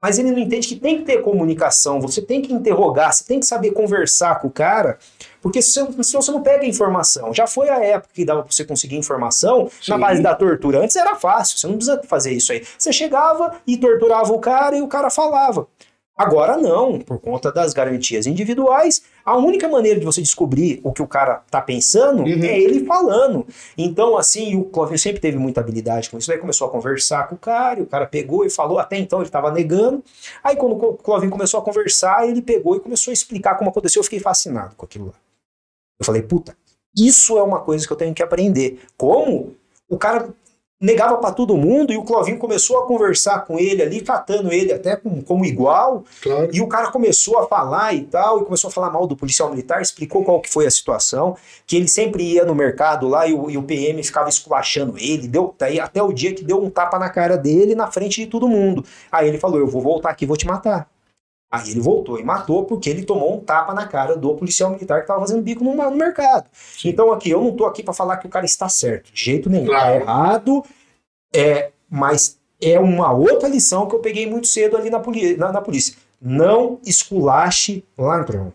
mas 0.03 0.19
ele 0.19 0.31
não 0.31 0.39
entende 0.39 0.67
que 0.67 0.75
tem 0.75 0.97
que 0.97 1.05
ter 1.05 1.21
comunicação, 1.21 2.01
você 2.01 2.21
tem 2.21 2.41
que 2.41 2.51
interrogar, 2.51 3.13
você 3.13 3.23
tem 3.23 3.39
que 3.39 3.45
saber 3.45 3.71
conversar 3.71 4.41
com 4.41 4.49
o 4.49 4.51
cara, 4.51 4.97
porque 5.41 5.61
senão 5.61 5.93
você 5.93 6.29
não 6.29 6.43
pega 6.43 6.65
informação. 6.65 7.33
Já 7.33 7.47
foi 7.47 7.69
a 7.69 7.81
época 7.81 8.09
que 8.13 8.25
dava 8.25 8.43
para 8.43 8.51
você 8.51 8.65
conseguir 8.65 8.97
informação 8.97 9.69
Sim. 9.81 9.91
na 9.91 9.97
base 9.97 10.21
da 10.21 10.35
tortura. 10.35 10.79
Antes 10.79 10.97
era 10.97 11.15
fácil, 11.15 11.57
você 11.57 11.67
não 11.67 11.77
precisa 11.77 12.01
fazer 12.03 12.33
isso 12.33 12.51
aí. 12.51 12.65
Você 12.77 12.91
chegava 12.91 13.55
e 13.65 13.77
torturava 13.77 14.33
o 14.33 14.39
cara 14.39 14.75
e 14.75 14.81
o 14.81 14.89
cara 14.89 15.09
falava. 15.09 15.69
Agora 16.15 16.57
não, 16.57 16.99
por 16.99 17.19
conta 17.19 17.51
das 17.51 17.73
garantias 17.73 18.27
individuais, 18.27 19.01
a 19.25 19.35
única 19.35 19.67
maneira 19.67 19.99
de 19.99 20.05
você 20.05 20.21
descobrir 20.21 20.79
o 20.83 20.93
que 20.93 21.01
o 21.01 21.07
cara 21.07 21.41
tá 21.49 21.59
pensando 21.59 22.21
uhum. 22.21 22.43
é 22.43 22.59
ele 22.59 22.85
falando. 22.85 23.47
Então, 23.75 24.15
assim, 24.15 24.55
o 24.55 24.63
Clóvis 24.65 25.01
sempre 25.01 25.19
teve 25.19 25.39
muita 25.39 25.59
habilidade 25.59 26.11
com 26.11 26.19
isso. 26.19 26.31
Aí 26.31 26.37
começou 26.37 26.67
a 26.67 26.69
conversar 26.69 27.27
com 27.27 27.33
o 27.33 27.37
cara, 27.37 27.79
e 27.79 27.83
o 27.83 27.87
cara 27.87 28.05
pegou 28.05 28.45
e 28.45 28.49
falou, 28.49 28.77
até 28.77 28.95
então 28.95 29.19
ele 29.19 29.27
estava 29.27 29.49
negando. 29.49 30.03
Aí 30.43 30.55
quando 30.55 30.73
o 30.73 30.93
Clóvis 30.97 31.29
começou 31.31 31.59
a 31.59 31.63
conversar, 31.63 32.27
ele 32.27 32.43
pegou 32.43 32.75
e 32.75 32.79
começou 32.79 33.09
a 33.09 33.13
explicar 33.13 33.55
como 33.55 33.71
aconteceu. 33.71 33.99
Eu 33.99 34.03
fiquei 34.03 34.19
fascinado 34.19 34.75
com 34.75 34.85
aquilo 34.85 35.07
lá. 35.07 35.13
Eu 35.99 36.05
falei, 36.05 36.21
puta, 36.21 36.55
isso 36.95 37.39
é 37.39 37.43
uma 37.43 37.61
coisa 37.61 37.87
que 37.87 37.93
eu 37.93 37.97
tenho 37.97 38.13
que 38.13 38.21
aprender. 38.21 38.81
Como 38.95 39.55
o 39.89 39.97
cara 39.97 40.29
negava 40.79 41.17
para 41.17 41.31
todo 41.31 41.55
mundo 41.55 41.93
e 41.93 41.97
o 41.97 42.03
Clovinho 42.03 42.37
começou 42.37 42.79
a 42.79 42.85
conversar 42.85 43.45
com 43.45 43.57
ele 43.57 43.81
ali, 43.81 44.01
tratando 44.01 44.51
ele 44.51 44.73
até 44.73 44.95
como, 44.95 45.23
como 45.23 45.45
igual. 45.45 46.03
Claro. 46.21 46.49
E 46.53 46.61
o 46.61 46.67
cara 46.67 46.91
começou 46.91 47.39
a 47.39 47.47
falar 47.47 47.93
e 47.93 48.01
tal, 48.01 48.41
e 48.41 48.45
começou 48.45 48.67
a 48.67 48.71
falar 48.71 48.91
mal 48.91 49.07
do 49.07 49.15
policial 49.15 49.49
militar, 49.49 49.81
explicou 49.81 50.23
qual 50.23 50.41
que 50.41 50.51
foi 50.51 50.65
a 50.65 50.71
situação, 50.71 51.37
que 51.65 51.77
ele 51.77 51.87
sempre 51.87 52.23
ia 52.23 52.43
no 52.43 52.53
mercado 52.53 53.07
lá 53.07 53.25
e 53.25 53.33
o, 53.33 53.49
e 53.49 53.57
o 53.57 53.63
PM 53.63 54.03
ficava 54.03 54.27
esculachando 54.29 54.97
ele, 54.97 55.27
deu 55.27 55.55
daí 55.57 55.79
até 55.79 56.03
o 56.03 56.11
dia 56.11 56.33
que 56.33 56.43
deu 56.43 56.61
um 56.61 56.69
tapa 56.69 56.99
na 56.99 57.09
cara 57.09 57.37
dele 57.37 57.75
na 57.75 57.89
frente 57.89 58.21
de 58.21 58.27
todo 58.27 58.47
mundo. 58.47 58.85
Aí 59.11 59.27
ele 59.27 59.37
falou: 59.37 59.59
"Eu 59.59 59.67
vou 59.67 59.81
voltar 59.81 60.09
aqui, 60.09 60.25
vou 60.25 60.37
te 60.37 60.45
matar". 60.45 60.92
Aí 61.53 61.69
ele 61.69 61.81
voltou 61.81 62.19
e 62.19 62.23
matou 62.23 62.65
porque 62.65 62.89
ele 62.89 63.05
tomou 63.05 63.35
um 63.35 63.39
tapa 63.39 63.75
na 63.75 63.85
cara 63.85 64.17
do 64.17 64.33
policial 64.33 64.71
militar 64.71 64.97
que 64.97 65.03
estava 65.03 65.19
fazendo 65.19 65.43
bico 65.43 65.63
no, 65.63 65.75
no 65.75 65.95
mercado. 65.95 66.47
Sim. 66.51 66.89
Então 66.89 67.11
aqui, 67.11 67.29
eu 67.29 67.39
não 67.39 67.49
estou 67.49 67.67
aqui 67.67 67.83
para 67.83 67.93
falar 67.93 68.17
que 68.17 68.25
o 68.25 68.29
cara 68.29 68.43
está 68.43 68.67
certo, 68.67 69.13
de 69.13 69.23
jeito 69.23 69.51
nenhum. 69.51 69.67
Claro. 69.67 69.83
Tá 69.83 69.95
errado, 69.95 70.65
é, 71.31 71.69
mas 71.87 72.39
é 72.59 72.79
uma 72.79 73.13
outra 73.13 73.47
lição 73.47 73.85
que 73.87 73.93
eu 73.93 73.99
peguei 73.99 74.27
muito 74.27 74.47
cedo 74.47 74.75
ali 74.75 74.89
na, 74.89 74.99
na, 75.37 75.51
na 75.51 75.61
polícia. 75.61 75.95
Não 76.19 76.79
esculache 76.83 77.85
ladrão. 77.95 78.51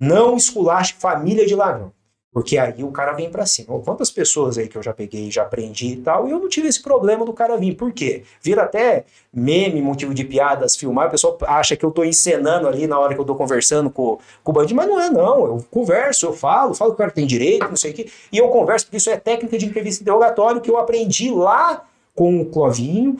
Não 0.00 0.38
esculache 0.38 0.94
família 0.98 1.44
de 1.44 1.54
ladrão. 1.54 1.92
Porque 2.36 2.58
aí 2.58 2.84
o 2.84 2.92
cara 2.92 3.14
vem 3.14 3.30
para 3.30 3.46
cima. 3.46 3.80
Quantas 3.80 4.10
pessoas 4.10 4.58
aí 4.58 4.68
que 4.68 4.76
eu 4.76 4.82
já 4.82 4.92
peguei, 4.92 5.30
já 5.30 5.40
aprendi 5.40 5.92
e 5.92 5.96
tal, 5.96 6.28
e 6.28 6.32
eu 6.32 6.38
não 6.38 6.50
tive 6.50 6.68
esse 6.68 6.82
problema 6.82 7.24
do 7.24 7.32
cara 7.32 7.56
vir. 7.56 7.74
Por 7.74 7.90
quê? 7.92 8.24
Vira 8.42 8.64
até 8.64 9.06
meme, 9.32 9.80
motivo 9.80 10.12
de 10.12 10.22
piadas, 10.22 10.76
filmar, 10.76 11.08
o 11.08 11.10
pessoal 11.10 11.38
acha 11.46 11.74
que 11.74 11.82
eu 11.82 11.90
tô 11.90 12.04
encenando 12.04 12.68
ali 12.68 12.86
na 12.86 12.98
hora 12.98 13.14
que 13.14 13.20
eu 13.22 13.24
tô 13.24 13.34
conversando 13.34 13.88
com, 13.88 14.18
com 14.44 14.50
o 14.50 14.54
bandido, 14.54 14.74
mas 14.74 14.86
não 14.86 15.00
é 15.00 15.08
não. 15.08 15.46
Eu 15.46 15.64
converso, 15.70 16.26
eu 16.26 16.34
falo, 16.34 16.74
falo 16.74 16.90
que 16.90 16.96
o 16.96 16.98
cara 16.98 17.10
tem 17.10 17.26
direito, 17.26 17.70
não 17.70 17.76
sei 17.76 17.92
o 17.92 17.94
quê, 17.94 18.06
e 18.30 18.36
eu 18.36 18.48
converso, 18.48 18.84
porque 18.84 18.98
isso 18.98 19.08
é 19.08 19.16
técnica 19.16 19.56
de 19.56 19.64
entrevista 19.64 20.02
interrogatório 20.02 20.60
que 20.60 20.70
eu 20.70 20.76
aprendi 20.76 21.30
lá 21.30 21.86
com 22.14 22.42
o 22.42 22.44
Clovinho, 22.44 23.16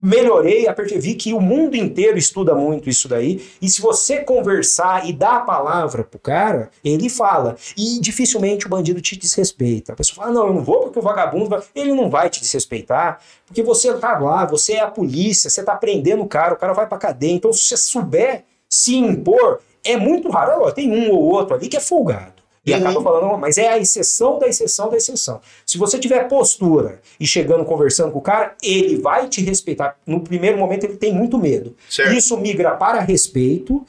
melhorei, 0.00 0.68
apertei, 0.68 0.98
vi 0.98 1.14
que 1.14 1.34
o 1.34 1.40
mundo 1.40 1.76
inteiro 1.76 2.16
estuda 2.16 2.54
muito 2.54 2.88
isso 2.88 3.08
daí, 3.08 3.44
e 3.60 3.68
se 3.68 3.80
você 3.80 4.20
conversar 4.20 5.08
e 5.08 5.12
dar 5.12 5.36
a 5.36 5.40
palavra 5.40 6.04
pro 6.04 6.18
cara, 6.18 6.70
ele 6.84 7.08
fala, 7.08 7.56
e 7.76 8.00
dificilmente 8.00 8.66
o 8.66 8.68
bandido 8.68 9.00
te 9.00 9.16
desrespeita. 9.16 9.92
A 9.92 9.96
pessoa 9.96 10.24
fala, 10.24 10.32
não, 10.32 10.46
eu 10.46 10.54
não 10.54 10.62
vou 10.62 10.82
porque 10.82 10.98
o 10.98 11.02
vagabundo 11.02 11.48
vai... 11.48 11.60
Ele 11.74 11.92
não 11.92 12.08
vai 12.08 12.30
te 12.30 12.40
desrespeitar, 12.40 13.20
porque 13.46 13.62
você 13.62 13.92
tá 13.94 14.18
lá, 14.18 14.44
você 14.44 14.74
é 14.74 14.80
a 14.80 14.90
polícia, 14.90 15.50
você 15.50 15.62
tá 15.62 15.74
prendendo 15.74 16.22
o 16.22 16.28
cara, 16.28 16.54
o 16.54 16.58
cara 16.58 16.72
vai 16.72 16.86
pra 16.86 16.98
cadeia, 16.98 17.32
então 17.32 17.52
se 17.52 17.66
você 17.66 17.76
souber 17.76 18.44
se 18.68 18.96
impor, 18.96 19.60
é 19.84 19.96
muito 19.96 20.28
raro, 20.28 20.70
tem 20.72 20.90
um 20.92 21.10
ou 21.10 21.22
outro 21.22 21.54
ali 21.54 21.68
que 21.68 21.76
é 21.76 21.80
folgado. 21.80 22.37
E 22.68 22.72
uhum. 22.72 22.80
acaba 22.80 23.02
falando, 23.02 23.38
mas 23.38 23.56
é 23.58 23.68
a 23.68 23.78
exceção 23.78 24.38
da 24.38 24.46
exceção 24.46 24.90
da 24.90 24.96
exceção. 24.96 25.40
Se 25.64 25.78
você 25.78 25.98
tiver 25.98 26.28
postura 26.28 27.00
e 27.18 27.26
chegando, 27.26 27.64
conversando 27.64 28.12
com 28.12 28.18
o 28.18 28.22
cara, 28.22 28.54
ele 28.62 28.96
vai 28.96 29.28
te 29.28 29.40
respeitar. 29.40 29.96
No 30.06 30.20
primeiro 30.20 30.58
momento, 30.58 30.84
ele 30.84 30.96
tem 30.96 31.12
muito 31.12 31.38
medo. 31.38 31.74
Certo. 31.88 32.12
Isso 32.12 32.36
migra 32.36 32.72
para 32.72 33.00
respeito, 33.00 33.84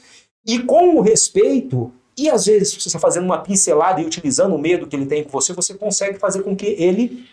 e 0.46 0.58
com 0.60 0.96
o 0.96 1.00
respeito, 1.00 1.92
e 2.16 2.30
às 2.30 2.46
vezes 2.46 2.74
você 2.74 2.88
está 2.88 2.98
fazendo 2.98 3.24
uma 3.24 3.38
pincelada 3.38 4.00
e 4.00 4.04
utilizando 4.04 4.54
o 4.54 4.58
medo 4.58 4.86
que 4.86 4.96
ele 4.96 5.06
tem 5.06 5.22
com 5.22 5.30
você, 5.30 5.52
você 5.52 5.74
consegue 5.74 6.18
fazer 6.18 6.42
com 6.42 6.56
que 6.56 6.66
ele 6.66 7.26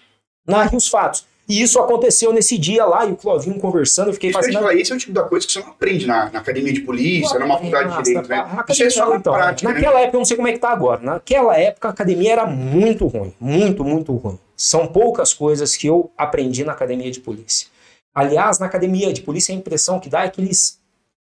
narre 0.45 0.75
os 0.75 0.87
fatos. 0.87 1.25
E 1.47 1.61
isso 1.61 1.79
aconteceu 1.79 2.33
nesse 2.33 2.57
dia 2.57 2.83
lá, 2.85 3.05
e 3.05 3.13
o 3.13 3.15
Clovinho 3.15 3.57
conversando, 3.57 4.09
eu 4.09 4.13
fiquei 4.13 4.33
fascinado. 4.33 4.69
Esse 4.71 4.91
é 4.91 4.95
o 4.95 4.97
tipo 4.97 5.13
da 5.13 5.23
coisa 5.23 5.47
que 5.47 5.53
você 5.53 5.61
não 5.61 5.69
aprende 5.69 6.05
na, 6.05 6.29
na 6.29 6.39
academia 6.39 6.73
de 6.73 6.81
polícia, 6.81 7.39
numa 7.39 7.55
faculdade 7.55 7.95
de 7.95 8.03
direito, 8.03 8.27
né? 8.27 8.63
Isso 8.67 8.83
é 8.83 8.89
só 8.89 9.09
na 9.09 9.15
então, 9.15 9.33
prática, 9.33 9.71
Naquela 9.71 9.95
né? 9.95 10.01
época, 10.01 10.17
eu 10.17 10.19
não 10.19 10.25
sei 10.25 10.35
como 10.35 10.49
é 10.49 10.51
que 10.51 10.59
tá 10.59 10.69
agora, 10.69 11.01
naquela 11.01 11.57
época 11.57 11.87
a 11.87 11.91
academia 11.91 12.33
era 12.33 12.45
muito 12.45 13.07
ruim, 13.07 13.33
muito, 13.39 13.83
muito 13.85 14.13
ruim. 14.13 14.37
São 14.57 14.87
poucas 14.87 15.33
coisas 15.33 15.75
que 15.77 15.87
eu 15.87 16.11
aprendi 16.17 16.65
na 16.65 16.73
academia 16.73 17.09
de 17.09 17.21
polícia. 17.21 17.69
Aliás, 18.13 18.59
na 18.59 18.65
academia 18.65 19.13
de 19.13 19.21
polícia, 19.21 19.53
a 19.53 19.57
impressão 19.57 20.01
que 20.01 20.09
dá 20.09 20.23
é 20.25 20.29
que 20.29 20.41
eles, 20.41 20.81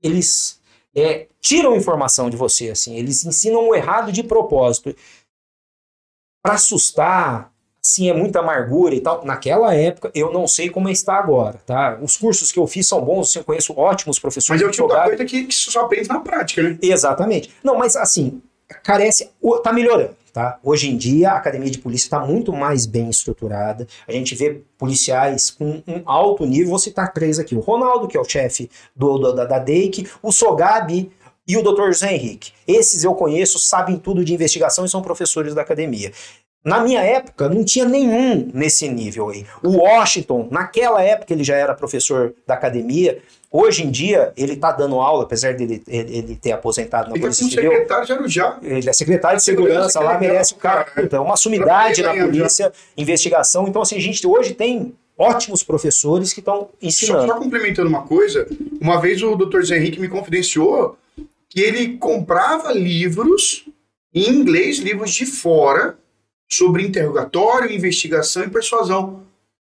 eles 0.01 0.61
é, 0.95 1.27
tiram 1.41 1.75
informação 1.75 2.29
de 2.29 2.37
você, 2.37 2.69
assim, 2.69 2.95
eles 2.95 3.25
ensinam 3.25 3.67
o 3.67 3.75
errado 3.75 4.11
de 4.11 4.23
propósito. 4.23 4.95
Para 6.41 6.53
assustar, 6.53 7.51
sim, 7.87 8.09
é 8.09 8.13
muita 8.13 8.39
amargura 8.39 8.95
e 8.95 9.01
tal. 9.01 9.23
Naquela 9.25 9.73
época, 9.73 10.11
eu 10.13 10.31
não 10.31 10.47
sei 10.47 10.69
como 10.69 10.89
está 10.89 11.15
agora, 11.15 11.59
tá? 11.65 11.97
Os 12.01 12.17
cursos 12.17 12.51
que 12.51 12.59
eu 12.59 12.67
fiz 12.67 12.87
são 12.87 13.01
bons, 13.01 13.35
eu 13.35 13.43
conheço 13.43 13.73
ótimos 13.77 14.19
professores. 14.19 14.61
Mas 14.61 14.61
é 14.61 14.69
o 14.69 14.71
tipo 14.71 14.87
da 14.87 15.03
coisa 15.03 15.25
que, 15.25 15.45
que 15.45 15.53
só 15.53 15.81
aprende 15.81 16.09
na 16.09 16.19
prática, 16.19 16.61
né? 16.61 16.77
Exatamente. 16.81 17.51
Não, 17.63 17.77
mas 17.77 17.95
assim, 17.95 18.41
carece, 18.83 19.29
tá 19.63 19.71
melhorando. 19.71 20.15
Tá? 20.33 20.59
Hoje 20.63 20.87
em 20.87 20.95
dia, 20.95 21.31
a 21.31 21.37
academia 21.37 21.71
de 21.71 21.79
polícia 21.79 22.05
está 22.05 22.19
muito 22.19 22.53
mais 22.53 22.85
bem 22.85 23.09
estruturada. 23.09 23.87
A 24.07 24.11
gente 24.11 24.35
vê 24.35 24.61
policiais 24.77 25.49
com 25.49 25.81
um 25.87 26.03
alto 26.05 26.45
nível. 26.45 26.69
Vou 26.69 26.77
citar 26.77 27.11
três 27.11 27.39
aqui: 27.39 27.55
o 27.55 27.59
Ronaldo, 27.59 28.07
que 28.07 28.15
é 28.15 28.19
o 28.19 28.23
chefe 28.23 28.69
do, 28.95 29.17
do, 29.17 29.33
da, 29.33 29.45
da 29.45 29.57
DEIC, 29.57 30.07
o 30.21 30.31
Sogabi 30.31 31.11
e 31.47 31.57
o 31.57 31.63
Dr. 31.63 31.87
José 31.87 32.13
Henrique. 32.13 32.51
Esses 32.67 33.03
eu 33.03 33.15
conheço, 33.15 33.57
sabem 33.57 33.97
tudo 33.97 34.23
de 34.23 34.31
investigação 34.31 34.85
e 34.85 34.89
são 34.89 35.01
professores 35.01 35.55
da 35.55 35.61
academia. 35.61 36.11
Na 36.67 36.83
minha 36.83 37.01
época, 37.01 37.47
não 37.47 37.63
tinha 37.63 37.85
nenhum 37.85 38.51
nesse 38.53 38.89
nível 38.89 39.29
aí. 39.29 39.45
O 39.63 39.77
Washington, 39.77 40.49
naquela 40.51 41.01
época, 41.01 41.33
ele 41.33 41.43
já 41.43 41.55
era 41.55 41.73
professor 41.73 42.33
da 42.45 42.55
academia. 42.55 43.19
Hoje 43.49 43.85
em 43.85 43.89
dia, 43.89 44.33
ele 44.35 44.53
está 44.53 44.73
dando 44.73 44.99
aula, 44.99 45.23
apesar 45.23 45.53
dele 45.53 45.81
ele, 45.87 46.17
ele 46.17 46.35
ter 46.35 46.51
aposentado 46.51 47.05
na 47.09 47.15
Ele 47.15 47.19
é 47.19 47.21
Polícia 47.21 47.47
Civil. 47.47 47.71
secretário 47.71 48.05
de 48.05 48.11
Arujá. 48.11 48.57
Ele 48.61 48.89
é 48.89 48.93
secretário 48.93 49.37
de 49.37 49.43
segurança, 49.43 49.89
Segurança, 49.91 49.99
lá 50.01 50.19
merece 50.19 50.53
o 50.53 50.57
cara. 50.57 50.85
é 51.09 51.19
uma 51.19 51.37
sumidade 51.37 52.01
na 52.01 52.13
em 52.13 52.19
polícia, 52.19 52.73
investigação. 52.97 53.65
Então, 53.67 53.81
assim, 53.81 53.95
a 53.95 54.01
gente 54.01 54.27
hoje 54.27 54.53
tem 54.53 54.93
ótimos 55.17 55.63
professores 55.63 56.33
que 56.33 56.41
estão 56.41 56.63
Só, 56.63 56.69
ensinando. 56.81 57.27
só 57.27 57.35
complementando 57.39 57.87
uma 57.87 58.01
coisa, 58.03 58.45
uma 58.81 58.99
vez 58.99 59.23
o 59.23 59.35
Dr. 59.37 59.61
Zé 59.61 59.77
Henrique 59.77 60.01
me 60.01 60.09
confidenciou 60.09 60.97
que 61.49 61.61
ele 61.61 61.97
comprava 61.97 62.73
livros 62.73 63.65
em 64.13 64.29
inglês, 64.29 64.79
livros 64.79 65.11
de 65.13 65.25
fora, 65.25 65.97
sobre 66.49 66.83
interrogatório, 66.83 67.71
investigação 67.71 68.43
e 68.43 68.49
persuasão. 68.49 69.23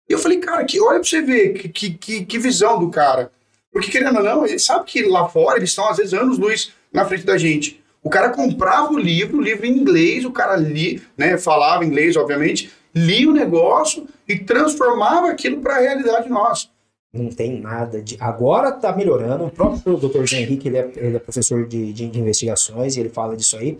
E 0.09 0.13
eu 0.13 0.19
falei, 0.19 0.39
cara, 0.39 0.63
que, 0.63 0.79
olha 0.79 0.99
pra 0.99 1.09
você 1.09 1.21
ver 1.21 1.53
que, 1.53 1.91
que, 1.91 2.25
que, 2.25 2.39
visão 2.39 2.79
do 2.79 2.89
cara. 2.89 3.31
Porque, 3.71 3.91
querendo 3.91 4.17
ou 4.17 4.23
não, 4.23 4.45
ele 4.45 4.59
sabe 4.59 4.85
que 4.85 5.03
lá 5.03 5.27
fora 5.27 5.57
eles 5.57 5.69
estão, 5.69 5.89
às 5.89 5.97
vezes, 5.97 6.13
anos 6.13 6.37
luz 6.37 6.71
na 6.91 7.05
frente 7.05 7.25
da 7.25 7.37
gente. 7.37 7.83
O 8.01 8.09
cara 8.09 8.29
comprava 8.29 8.93
o 8.93 8.97
livro, 8.97 9.37
o 9.37 9.41
livro 9.41 9.65
em 9.65 9.77
inglês, 9.77 10.23
o 10.23 10.31
cara 10.31 10.55
li, 10.55 11.01
né, 11.17 11.37
falava 11.37 11.83
inglês, 11.83 12.15
obviamente, 12.15 12.71
lia 12.95 13.29
o 13.29 13.33
negócio 13.33 14.07
e 14.27 14.37
transformava 14.37 15.29
aquilo 15.29 15.61
para 15.61 15.75
a 15.75 15.79
realidade 15.79 16.29
nossa. 16.29 16.67
Não 17.13 17.29
tem 17.29 17.59
nada 17.59 18.01
de. 18.01 18.17
Agora 18.19 18.71
tá 18.71 18.95
melhorando. 18.95 19.45
O 19.45 19.49
próprio. 19.49 20.25
Zé 20.25 20.41
Henrique, 20.41 20.67
ele 20.67 20.77
é, 20.77 20.91
ele 20.95 21.15
é 21.15 21.19
professor 21.19 21.65
de, 21.65 21.93
de 21.93 22.19
investigações 22.19 22.95
e 22.95 22.99
ele 22.99 23.09
fala 23.09 23.35
disso 23.35 23.57
aí. 23.57 23.77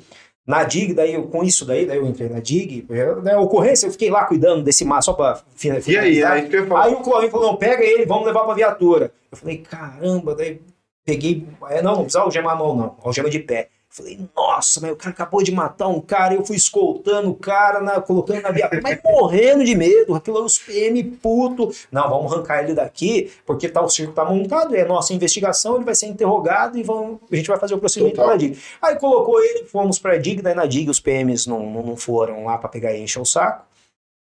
Na 0.47 0.63
DIG, 0.63 0.93
daí 0.93 1.13
eu, 1.13 1.23
com 1.23 1.43
isso 1.43 1.65
daí, 1.65 1.85
daí 1.85 1.97
eu 1.97 2.05
entrei 2.07 2.29
na 2.29 2.39
DIG, 2.39 2.85
eu- 2.89 3.21
na 3.21 3.37
ocorrência 3.37 3.85
eu 3.85 3.91
fiquei 3.91 4.09
lá 4.09 4.23
cuidando 4.23 4.63
desse 4.63 4.85
mar 4.85 5.03
só 5.03 5.11
pra 5.11 5.41
fina- 5.55 5.75
E 5.75 5.77
aí, 5.77 5.83
finalizar. 5.83 6.31
aí. 6.31 6.49
Aí 6.83 6.93
o 6.93 7.01
Clóvis 7.01 7.29
falou, 7.29 7.47
não, 7.51 7.57
pega 7.57 7.83
ele, 7.83 8.05
vamos 8.05 8.25
levar 8.25 8.45
pra 8.45 8.53
viatura. 8.53 9.11
Eu 9.29 9.37
falei, 9.37 9.57
caramba, 9.57 10.33
daí 10.33 10.61
peguei, 11.05 11.45
é, 11.69 11.81
não, 11.81 11.95
não 11.95 12.03
precisa 12.03 12.21
algemar 12.21 12.53
a 12.53 12.55
mão 12.55 12.75
não, 12.77 12.95
algema 13.03 13.29
de 13.29 13.39
pé. 13.39 13.67
Falei, 13.97 14.19
nossa, 14.35 14.79
mas 14.79 14.91
o 14.91 14.95
cara 14.95 15.09
acabou 15.09 15.41
de 15.41 15.51
matar 15.51 15.87
um 15.87 15.99
cara, 15.99 16.35
eu 16.35 16.45
fui 16.45 16.55
escoltando 16.55 17.31
o 17.31 17.33
cara, 17.33 17.81
na, 17.81 17.99
colocando 17.99 18.41
na 18.43 18.51
viatura, 18.51 18.79
mas 18.79 18.99
morrendo 19.03 19.65
de 19.65 19.73
medo, 19.73 20.13
aquilo 20.13 20.43
os 20.43 20.59
PM 20.59 21.03
puto. 21.03 21.71
Não, 21.91 22.07
vamos 22.07 22.31
arrancar 22.31 22.63
ele 22.63 22.75
daqui, 22.75 23.31
porque 23.43 23.67
tá, 23.67 23.81
o 23.81 23.89
circo 23.89 24.13
tá 24.13 24.23
montado, 24.23 24.75
é 24.75 24.85
nossa 24.85 25.15
investigação, 25.15 25.77
ele 25.77 25.83
vai 25.85 25.95
ser 25.95 26.05
interrogado 26.05 26.77
e 26.77 26.85
a 27.31 27.35
gente 27.35 27.47
vai 27.47 27.59
fazer 27.59 27.73
o 27.73 27.79
procedimento 27.79 28.17
Total. 28.17 28.29
na 28.29 28.37
DIG. 28.37 28.59
Aí 28.79 28.95
colocou 28.97 29.43
ele, 29.43 29.65
fomos 29.65 29.97
pra 29.97 30.15
DIG, 30.17 30.43
daí 30.43 30.53
na 30.53 30.67
DIG 30.67 30.91
os 30.91 30.99
PMs 30.99 31.47
não, 31.47 31.67
não, 31.67 31.81
não 31.81 31.97
foram 31.97 32.45
lá 32.45 32.59
pra 32.59 32.69
pegar 32.69 32.93
e 32.93 33.01
encher 33.01 33.19
o 33.19 33.25
saco. 33.25 33.65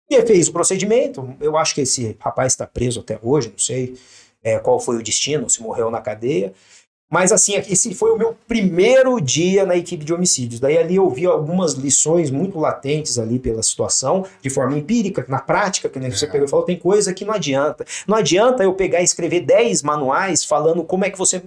E 0.07 0.21
fez 0.21 0.47
o 0.49 0.53
procedimento. 0.53 1.35
Eu 1.41 1.57
acho 1.57 1.73
que 1.73 1.81
esse 1.81 2.15
rapaz 2.19 2.53
está 2.53 2.67
preso 2.67 2.99
até 2.99 3.17
hoje, 3.23 3.49
não 3.49 3.57
sei 3.57 3.95
é, 4.43 4.59
qual 4.59 4.79
foi 4.79 4.97
o 4.97 5.03
destino, 5.03 5.49
se 5.49 5.63
morreu 5.63 5.89
na 5.89 6.01
cadeia. 6.01 6.53
Mas 7.13 7.31
assim, 7.31 7.53
esse 7.53 7.93
foi 7.93 8.09
o 8.09 8.17
meu 8.17 8.35
primeiro 8.47 9.21
dia 9.21 9.67
na 9.67 9.75
equipe 9.75 10.03
de 10.03 10.11
homicídios. 10.11 10.59
Daí 10.59 10.79
ali 10.79 10.95
eu 10.95 11.07
vi 11.11 11.27
algumas 11.27 11.73
lições 11.73 12.31
muito 12.31 12.57
latentes 12.57 13.19
ali 13.19 13.37
pela 13.37 13.61
situação, 13.61 14.25
de 14.41 14.49
forma 14.49 14.75
empírica, 14.79 15.23
na 15.29 15.37
prática, 15.37 15.87
que 15.87 15.99
você 16.09 16.25
pegou 16.25 16.47
e 16.47 16.49
falou, 16.49 16.65
tem 16.65 16.75
coisa 16.75 17.13
que 17.13 17.23
não 17.23 17.35
adianta. 17.35 17.85
Não 18.07 18.17
adianta 18.17 18.63
eu 18.63 18.73
pegar 18.73 19.01
e 19.01 19.03
escrever 19.03 19.41
10 19.41 19.83
manuais 19.83 20.43
falando 20.43 20.83
como 20.83 21.05
é 21.05 21.11
que 21.11 21.17
você 21.19 21.43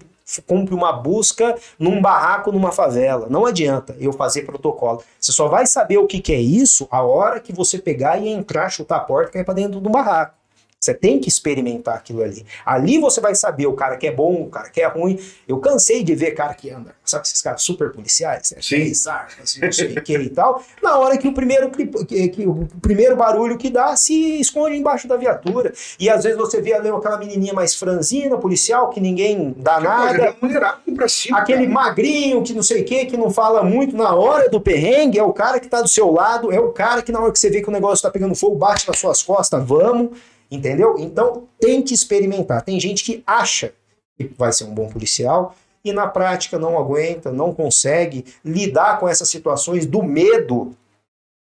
cumpre 0.47 0.73
uma 0.73 0.93
busca 0.93 1.57
num 1.77 2.01
barraco, 2.01 2.53
numa 2.53 2.71
favela. 2.71 3.27
Não 3.29 3.45
adianta 3.45 3.97
eu 3.99 4.13
fazer 4.13 4.43
protocolo. 4.43 5.03
Você 5.19 5.33
só 5.33 5.49
vai 5.49 5.67
saber 5.67 5.99
o 5.99 6.07
que, 6.07 6.21
que 6.21 6.33
é 6.33 6.41
isso 6.41 6.87
a 6.93 7.03
hora 7.03 7.41
que 7.41 7.53
você 7.53 7.77
pegar 7.77 8.19
e 8.19 8.29
entrar, 8.29 8.71
chutar 8.71 8.99
a 8.99 9.01
porta 9.01 9.31
e 9.31 9.33
cair 9.33 9.45
para 9.45 9.55
dentro 9.55 9.81
do 9.81 9.91
barraco. 9.91 10.37
Você 10.79 10.93
tem 10.93 11.19
que 11.19 11.29
experimentar 11.29 11.97
aquilo 11.97 12.23
ali. 12.23 12.45
Ali 12.65 12.99
você 12.99 13.21
vai 13.21 13.35
saber 13.35 13.67
o 13.67 13.73
cara 13.73 13.97
que 13.97 14.07
é 14.07 14.13
bom, 14.13 14.43
o 14.43 14.51
cara 14.51 14.69
que 14.69 14.81
é 14.81 14.87
ruim. 14.87 15.19
Eu 15.49 15.59
cansei 15.59 16.05
de 16.05 16.15
ver 16.15 16.33
cara 16.33 16.55
que 16.55 16.71
anda, 16.71 16.95
sabe 17.05 17.27
esses 17.27 17.41
caras 17.41 17.63
super 17.63 17.91
policiais, 17.91 18.53
né? 18.53 18.59
Sim. 18.61 18.93
Armas, 19.11 19.59
não 19.61 19.73
sei 19.73 19.95
o 19.95 20.03
que 20.03 20.17
e 20.17 20.29
tal. 20.29 20.63
Na 20.83 20.99
hora 20.99 21.17
que 21.17 21.27
o 21.27 21.33
primeiro 21.33 21.71
que, 21.71 22.29
que 22.29 22.47
o 22.47 22.69
primeiro 22.81 23.17
barulho 23.17 23.57
que 23.57 23.71
dá 23.71 23.97
se 23.97 24.39
esconde 24.39 24.77
embaixo 24.77 25.09
da 25.09 25.17
viatura. 25.17 25.73
E 25.99 26.11
às 26.11 26.25
vezes 26.25 26.39
você 26.39 26.61
vê 26.61 26.75
ali 26.75 26.89
aquela 26.89 27.19
menininha 27.19 27.55
mais 27.55 27.75
franzina, 27.75 28.37
policial, 28.37 28.91
que 28.91 29.01
ninguém 29.01 29.55
dá 29.57 29.81
nada. 29.81 30.19
Cara, 30.19 30.37
mulherada 30.41 30.79
pra 30.95 31.09
cima. 31.09 31.39
Aquele 31.39 31.67
cara. 31.67 31.73
magrinho 31.73 32.43
que 32.43 32.53
não 32.53 32.63
sei 32.63 32.83
o 32.83 32.85
que, 32.85 33.07
que 33.07 33.17
não 33.17 33.31
fala 33.31 33.63
muito 33.63 33.97
na 33.97 34.15
hora 34.15 34.49
do 34.49 34.61
perrengue, 34.61 35.19
é 35.19 35.23
o 35.23 35.33
cara 35.33 35.59
que 35.59 35.69
tá 35.69 35.81
do 35.81 35.89
seu 35.89 36.13
lado, 36.13 36.53
é 36.53 36.61
o 36.61 36.71
cara 36.71 37.03
que 37.03 37.11
na 37.11 37.21
hora 37.21 37.33
que 37.33 37.39
você 37.39 37.51
vê 37.51 37.63
que 37.63 37.69
o 37.69 37.73
negócio 37.73 38.03
tá 38.03 38.11
pegando 38.11 38.35
fogo, 38.35 38.57
bate 38.57 38.87
nas 38.87 38.99
suas 38.99 39.23
costas, 39.23 39.65
vamos, 39.67 40.11
entendeu? 40.51 40.97
Então 40.99 41.49
tente 41.61 41.93
experimentar. 41.93 42.63
Tem 42.63 42.79
gente 42.79 43.05
que 43.05 43.23
acha 43.27 43.73
que 44.17 44.31
vai 44.37 44.53
ser 44.53 44.65
um 44.65 44.75
bom 44.75 44.89
policial 44.89 45.55
e 45.85 45.93
na 45.93 46.07
prática 46.07 46.59
não 46.59 46.79
aguenta, 46.79 47.31
não 47.31 47.55
consegue 47.55 48.25
lidar 48.45 48.99
com 48.99 49.09
essas 49.09 49.29
situações 49.29 49.87
do 49.87 50.03
medo, 50.03 50.77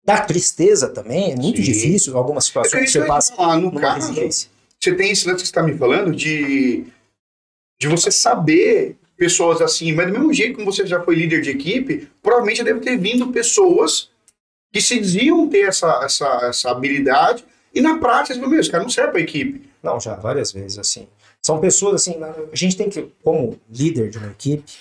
da 0.06 0.22
tristeza 0.22 0.90
também, 0.90 1.34
é 1.34 1.36
muito 1.36 1.58
Sim. 1.58 1.64
difícil 1.72 2.18
algumas 2.18 2.46
É 2.46 2.48
situações 2.48 2.80
que 2.80 2.86
que 2.86 2.92
você 2.92 3.06
passa 3.06 3.36
falar, 3.36 3.58
no 3.58 3.72
caso, 3.74 4.08
residência. 4.08 4.50
você 4.80 4.96
tem 4.96 5.12
esse 5.12 5.28
lance 5.28 5.42
que 5.42 5.48
você 5.48 5.52
está 5.52 5.64
me 5.64 5.78
falando 5.78 6.16
de, 6.16 6.86
de 7.80 7.88
você 7.88 8.12
saber 8.12 8.98
pessoas 9.18 9.62
assim, 9.62 9.92
mas 9.94 10.08
do 10.08 10.14
mesmo 10.14 10.34
jeito 10.34 10.56
como 10.56 10.72
você 10.72 10.86
já 10.88 11.02
foi 11.04 11.16
líder 11.16 11.42
de 11.42 11.50
equipe, 11.50 12.08
provavelmente 12.22 12.64
deve 12.64 12.80
ter 12.80 12.98
vindo 12.98 13.28
pessoas 13.32 14.10
que 14.72 14.82
se 14.82 15.00
diziam 15.00 15.48
ter 15.50 15.68
essa, 15.68 16.02
essa, 16.04 16.40
essa 16.44 16.72
habilidade 16.72 17.44
e 17.74 17.82
na 17.82 17.98
prática, 18.00 18.48
meu, 18.48 18.60
esse 18.60 18.70
cara 18.70 18.84
não 18.84 18.90
serve 18.90 19.12
para 19.12 19.22
equipe. 19.22 19.70
Não, 19.82 20.00
já 20.00 20.16
várias 20.16 20.52
vezes, 20.52 20.78
assim. 20.78 21.08
São 21.42 21.60
pessoas, 21.60 21.96
assim, 21.96 22.18
a 22.22 22.56
gente 22.56 22.76
tem 22.76 22.90
que, 22.90 23.12
como 23.24 23.60
líder 23.70 24.10
de 24.10 24.18
uma 24.18 24.32
equipe, 24.32 24.72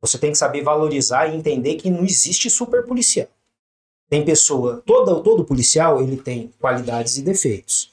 você 0.00 0.18
tem 0.18 0.32
que 0.32 0.38
saber 0.38 0.62
valorizar 0.62 1.28
e 1.28 1.36
entender 1.36 1.76
que 1.76 1.88
não 1.88 2.04
existe 2.04 2.50
super 2.50 2.84
policial. 2.84 3.28
Tem 4.10 4.24
pessoa, 4.24 4.82
todo, 4.84 5.22
todo 5.22 5.44
policial, 5.44 6.02
ele 6.02 6.16
tem 6.16 6.52
qualidades 6.58 7.16
e 7.16 7.22
defeitos. 7.22 7.90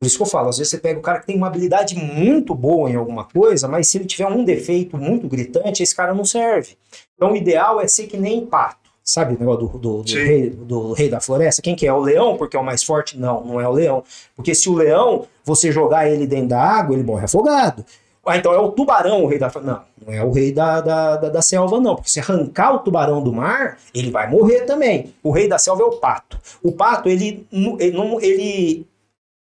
Por 0.00 0.06
isso 0.06 0.16
que 0.16 0.22
eu 0.22 0.26
falo, 0.26 0.48
às 0.48 0.56
vezes 0.56 0.70
você 0.70 0.78
pega 0.78 0.98
o 0.98 1.02
cara 1.02 1.20
que 1.20 1.26
tem 1.26 1.36
uma 1.36 1.46
habilidade 1.46 1.94
muito 1.94 2.54
boa 2.54 2.88
em 2.88 2.96
alguma 2.96 3.26
coisa, 3.26 3.68
mas 3.68 3.86
se 3.88 3.98
ele 3.98 4.06
tiver 4.06 4.26
um 4.26 4.42
defeito 4.42 4.96
muito 4.96 5.28
gritante, 5.28 5.82
esse 5.82 5.94
cara 5.94 6.14
não 6.14 6.24
serve. 6.24 6.78
Então 7.14 7.32
o 7.32 7.36
ideal 7.36 7.78
é 7.78 7.86
ser 7.86 8.06
que 8.06 8.16
nem 8.16 8.46
pato. 8.46 8.79
Sabe 9.10 9.34
o 9.34 9.38
negócio 9.40 9.66
do, 9.66 9.78
do, 9.78 10.02
do 10.04 10.14
rei, 10.14 10.50
do 10.50 10.92
rei 10.92 11.08
da 11.08 11.20
floresta? 11.20 11.60
Quem 11.60 11.74
que 11.74 11.84
é? 11.84 11.92
O 11.92 11.98
leão 11.98 12.36
porque 12.36 12.56
é 12.56 12.60
o 12.60 12.64
mais 12.64 12.84
forte? 12.84 13.18
Não, 13.18 13.44
não 13.44 13.60
é 13.60 13.66
o 13.66 13.72
leão. 13.72 14.04
Porque 14.36 14.54
se 14.54 14.70
o 14.70 14.74
leão, 14.74 15.26
você 15.44 15.72
jogar 15.72 16.08
ele 16.08 16.28
dentro 16.28 16.50
da 16.50 16.62
água, 16.62 16.94
ele 16.94 17.02
morre 17.02 17.24
afogado. 17.24 17.84
Ah, 18.24 18.36
então 18.36 18.52
é 18.52 18.58
o 18.60 18.70
tubarão 18.70 19.24
o 19.24 19.26
rei 19.26 19.36
da 19.36 19.50
floresta. 19.50 19.84
Não, 19.98 20.06
não 20.06 20.14
é 20.14 20.22
o 20.22 20.30
rei 20.30 20.52
da, 20.52 20.80
da, 20.80 21.16
da, 21.16 21.28
da 21.28 21.42
selva, 21.42 21.80
não. 21.80 21.96
Porque 21.96 22.08
se 22.08 22.20
arrancar 22.20 22.72
o 22.72 22.78
tubarão 22.78 23.20
do 23.20 23.32
mar, 23.32 23.78
ele 23.92 24.12
vai 24.12 24.30
morrer 24.30 24.60
também. 24.60 25.12
O 25.24 25.32
rei 25.32 25.48
da 25.48 25.58
selva 25.58 25.82
é 25.82 25.86
o 25.86 25.96
pato. 25.96 26.38
O 26.62 26.70
pato, 26.70 27.08
ele, 27.08 27.44
ele, 27.80 27.96
não, 27.96 28.20
ele 28.20 28.86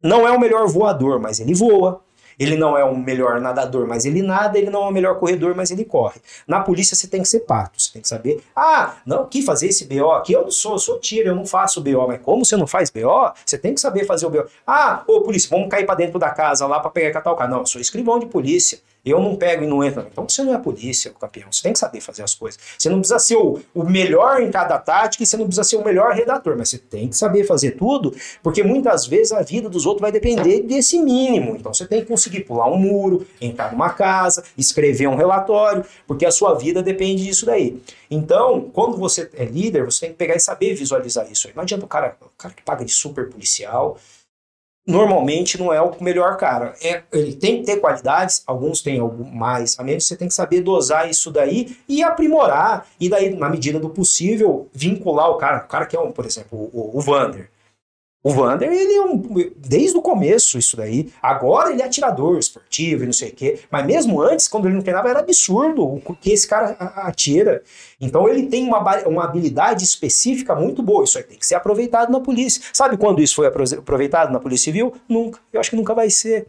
não 0.01 0.25
é 0.25 0.31
o 0.31 0.39
melhor 0.39 0.65
voador, 0.69 1.19
mas 1.19 1.41
ele 1.41 1.53
voa. 1.53 1.99
Ele 2.39 2.55
não 2.55 2.77
é 2.77 2.83
o 2.83 2.95
melhor 2.95 3.41
nadador, 3.41 3.87
mas 3.87 4.05
ele 4.05 4.21
nada. 4.21 4.57
Ele 4.57 4.69
não 4.69 4.83
é 4.83 4.87
o 4.87 4.91
melhor 4.91 5.19
corredor, 5.19 5.55
mas 5.55 5.71
ele 5.71 5.83
corre. 5.83 6.19
Na 6.47 6.59
polícia 6.59 6.95
você 6.95 7.07
tem 7.07 7.21
que 7.21 7.27
ser 7.27 7.41
pato. 7.41 7.81
Você 7.81 7.91
tem 7.93 8.01
que 8.01 8.07
saber. 8.07 8.41
Ah, 8.55 8.95
não, 9.05 9.25
que 9.25 9.41
fazer 9.41 9.67
esse 9.67 9.85
BO 9.85 10.11
aqui? 10.11 10.33
Eu 10.33 10.43
não 10.43 10.51
sou, 10.51 10.73
eu 10.73 10.79
sou 10.79 10.99
tiro, 10.99 11.29
eu 11.29 11.35
não 11.35 11.45
faço 11.45 11.81
BO. 11.81 12.07
Mas 12.07 12.21
como 12.21 12.45
você 12.45 12.55
não 12.55 12.67
faz 12.67 12.89
BO, 12.89 13.31
você 13.45 13.57
tem 13.57 13.73
que 13.73 13.81
saber 13.81 14.05
fazer 14.05 14.25
o 14.25 14.29
BO. 14.29 14.45
Ah, 14.65 15.03
ô 15.07 15.21
polícia, 15.21 15.49
vamos 15.49 15.69
cair 15.69 15.85
pra 15.85 15.95
dentro 15.95 16.19
da 16.19 16.29
casa 16.29 16.67
lá 16.67 16.79
pra 16.79 16.91
pegar 16.91 17.11
catar 17.11 17.31
o 17.31 17.35
cara. 17.35 17.49
Não, 17.49 17.59
eu 17.59 17.65
sou 17.65 17.81
escrivão 17.81 18.19
de 18.19 18.27
polícia. 18.27 18.79
Eu 19.09 19.19
não 19.21 19.35
pego 19.35 19.63
e 19.63 19.67
não 19.67 19.83
entro. 19.83 20.05
Então 20.11 20.27
você 20.27 20.43
não 20.43 20.53
é 20.53 20.57
polícia, 20.57 21.13
campeão. 21.19 21.51
Você 21.51 21.63
tem 21.63 21.73
que 21.73 21.79
saber 21.79 22.01
fazer 22.01 22.23
as 22.23 22.35
coisas. 22.35 22.59
Você 22.77 22.89
não 22.89 22.99
precisa 22.99 23.19
ser 23.19 23.35
o, 23.35 23.59
o 23.73 23.83
melhor 23.83 24.41
em 24.41 24.51
cada 24.51 24.77
tática 24.77 25.23
e 25.23 25.25
você 25.25 25.37
não 25.37 25.45
precisa 25.45 25.63
ser 25.63 25.77
o 25.77 25.83
melhor 25.83 26.13
redator, 26.13 26.55
mas 26.57 26.69
você 26.69 26.77
tem 26.77 27.07
que 27.07 27.17
saber 27.17 27.43
fazer 27.45 27.71
tudo, 27.71 28.15
porque 28.43 28.63
muitas 28.63 29.05
vezes 29.05 29.31
a 29.31 29.41
vida 29.41 29.69
dos 29.69 29.85
outros 29.85 30.01
vai 30.01 30.11
depender 30.11 30.61
desse 30.63 30.99
mínimo. 30.99 31.55
Então 31.55 31.73
você 31.73 31.85
tem 31.85 32.01
que 32.01 32.07
conseguir 32.07 32.41
pular 32.41 32.69
um 32.69 32.77
muro, 32.77 33.25
entrar 33.39 33.71
numa 33.71 33.89
casa, 33.89 34.43
escrever 34.57 35.07
um 35.07 35.15
relatório, 35.15 35.85
porque 36.05 36.25
a 36.25 36.31
sua 36.31 36.53
vida 36.53 36.83
depende 36.83 37.25
disso 37.25 37.45
daí. 37.45 37.81
Então, 38.09 38.69
quando 38.73 38.97
você 38.97 39.29
é 39.33 39.45
líder, 39.45 39.83
você 39.85 40.01
tem 40.01 40.09
que 40.11 40.15
pegar 40.15 40.35
e 40.35 40.39
saber 40.39 40.73
visualizar 40.73 41.29
isso. 41.31 41.49
Não 41.55 41.63
adianta 41.63 41.85
o 41.85 41.87
cara, 41.87 42.15
o 42.21 42.37
cara 42.37 42.53
que 42.53 42.63
paga 42.63 42.85
de 42.85 42.91
super 42.91 43.29
policial. 43.29 43.97
Normalmente 44.87 45.59
não 45.59 45.73
é 45.73 45.81
o 45.81 45.91
melhor 46.01 46.37
cara. 46.37 46.73
É, 46.81 47.03
ele 47.11 47.35
tem 47.35 47.59
que 47.59 47.65
ter 47.65 47.81
qualidades, 47.81 48.41
alguns 48.47 48.81
têm 48.81 48.99
mais 49.33 49.77
a 49.77 49.83
menos, 49.83 50.07
você 50.07 50.15
tem 50.15 50.29
que 50.29 50.33
saber 50.33 50.61
dosar 50.61 51.09
isso 51.09 51.29
daí 51.29 51.77
e 51.87 52.01
aprimorar, 52.01 52.87
e 52.99 53.09
daí, 53.09 53.35
na 53.35 53.49
medida 53.49 53.79
do 53.79 53.89
possível, 53.89 54.69
vincular 54.73 55.29
o 55.29 55.35
cara. 55.35 55.65
O 55.65 55.67
cara 55.67 55.85
que 55.85 55.95
é 55.95 55.99
um, 55.99 56.11
por 56.11 56.25
exemplo, 56.25 56.57
o, 56.57 56.97
o 56.97 57.01
Vander. 57.01 57.49
O 58.27 58.31
Vander, 58.31 58.69
ele 58.69 58.93
é 58.93 59.01
um. 59.01 59.23
Desde 59.55 59.97
o 59.97 60.01
começo, 60.01 60.57
isso 60.57 60.75
daí. 60.75 61.09
Agora 61.21 61.71
ele 61.71 61.81
é 61.81 61.85
atirador 61.85 62.37
esportivo 62.37 63.03
e 63.03 63.05
não 63.05 63.13
sei 63.13 63.29
o 63.29 63.33
quê. 63.33 63.59
Mas 63.71 63.85
mesmo 63.85 64.21
antes, 64.21 64.49
quando 64.49 64.65
ele 64.65 64.75
não 64.75 64.81
treinava, 64.81 65.09
era 65.09 65.19
absurdo 65.19 65.81
o 65.85 66.13
que 66.13 66.31
esse 66.31 66.45
cara 66.45 66.71
atira. 66.97 67.63
Então 68.01 68.27
ele 68.27 68.47
tem 68.47 68.67
uma, 68.67 68.79
uma 69.07 69.23
habilidade 69.23 69.85
específica 69.85 70.53
muito 70.53 70.83
boa. 70.83 71.05
Isso 71.05 71.17
aí 71.17 71.23
tem 71.23 71.37
que 71.37 71.47
ser 71.47 71.55
aproveitado 71.55 72.11
na 72.11 72.19
polícia. 72.19 72.61
Sabe 72.73 72.97
quando 72.97 73.21
isso 73.21 73.35
foi 73.35 73.47
aproveitado 73.47 74.29
na 74.29 74.41
Polícia 74.41 74.65
Civil? 74.65 74.93
Nunca. 75.07 75.39
Eu 75.53 75.61
acho 75.61 75.69
que 75.69 75.77
nunca 75.77 75.93
vai 75.93 76.09
ser. 76.09 76.47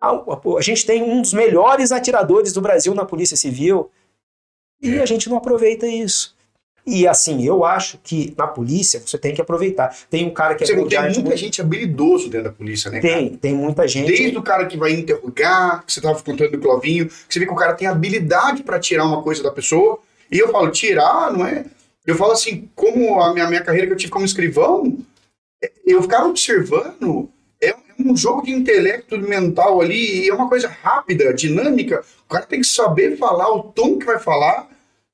A, 0.00 0.10
a, 0.10 0.40
a 0.56 0.62
gente 0.62 0.86
tem 0.86 1.02
um 1.02 1.20
dos 1.20 1.32
melhores 1.32 1.90
atiradores 1.90 2.52
do 2.52 2.60
Brasil 2.60 2.94
na 2.94 3.04
Polícia 3.04 3.36
Civil 3.36 3.90
e 4.80 5.00
a 5.00 5.06
gente 5.06 5.28
não 5.28 5.36
aproveita 5.36 5.84
isso. 5.84 6.37
E 6.90 7.06
assim, 7.06 7.44
eu 7.44 7.66
acho 7.66 7.98
que 8.02 8.32
na 8.36 8.46
polícia 8.46 9.02
você 9.04 9.18
tem 9.18 9.34
que 9.34 9.42
aproveitar. 9.42 9.94
Tem 10.08 10.24
um 10.26 10.30
cara 10.30 10.54
que 10.54 10.64
Você 10.64 10.72
é 10.72 10.74
tem 10.74 10.84
muita 10.84 11.02
muito... 11.02 11.36
gente 11.36 11.60
habilidoso 11.60 12.30
dentro 12.30 12.48
da 12.48 12.52
polícia, 12.52 12.90
né? 12.90 12.98
Tem, 13.00 13.28
cara? 13.28 13.40
tem 13.42 13.54
muita 13.54 13.86
gente. 13.86 14.06
Desde 14.06 14.38
o 14.38 14.42
cara 14.42 14.64
que 14.64 14.78
vai 14.78 14.92
interrogar, 14.92 15.84
que 15.84 15.92
você 15.92 15.98
estava 15.98 16.18
contando 16.22 16.52
do 16.52 16.58
Clovinho, 16.58 17.06
que 17.06 17.14
você 17.28 17.38
vê 17.38 17.44
que 17.44 17.52
o 17.52 17.56
cara 17.56 17.74
tem 17.74 17.86
habilidade 17.86 18.62
para 18.62 18.78
tirar 18.78 19.04
uma 19.04 19.22
coisa 19.22 19.42
da 19.42 19.50
pessoa. 19.50 19.98
E 20.32 20.38
eu 20.38 20.50
falo, 20.50 20.70
tirar, 20.70 21.30
não 21.30 21.46
é? 21.46 21.66
Eu 22.06 22.16
falo 22.16 22.32
assim, 22.32 22.70
como 22.74 23.20
a 23.20 23.34
minha, 23.34 23.46
minha 23.48 23.62
carreira 23.62 23.86
que 23.86 23.92
eu 23.92 23.96
tive 23.96 24.10
como 24.10 24.24
escrivão, 24.24 24.96
eu 25.86 26.00
ficava 26.00 26.26
observando. 26.26 27.28
É 27.60 27.74
um 27.98 28.16
jogo 28.16 28.42
de 28.42 28.52
intelecto 28.52 29.18
mental 29.18 29.82
ali, 29.82 30.24
e 30.24 30.30
é 30.30 30.34
uma 30.34 30.48
coisa 30.48 30.68
rápida, 30.68 31.34
dinâmica. 31.34 32.02
O 32.24 32.32
cara 32.32 32.46
tem 32.46 32.62
que 32.62 32.66
saber 32.66 33.18
falar 33.18 33.52
o 33.52 33.64
tom 33.64 33.98
que 33.98 34.06
vai 34.06 34.18
falar 34.18 34.70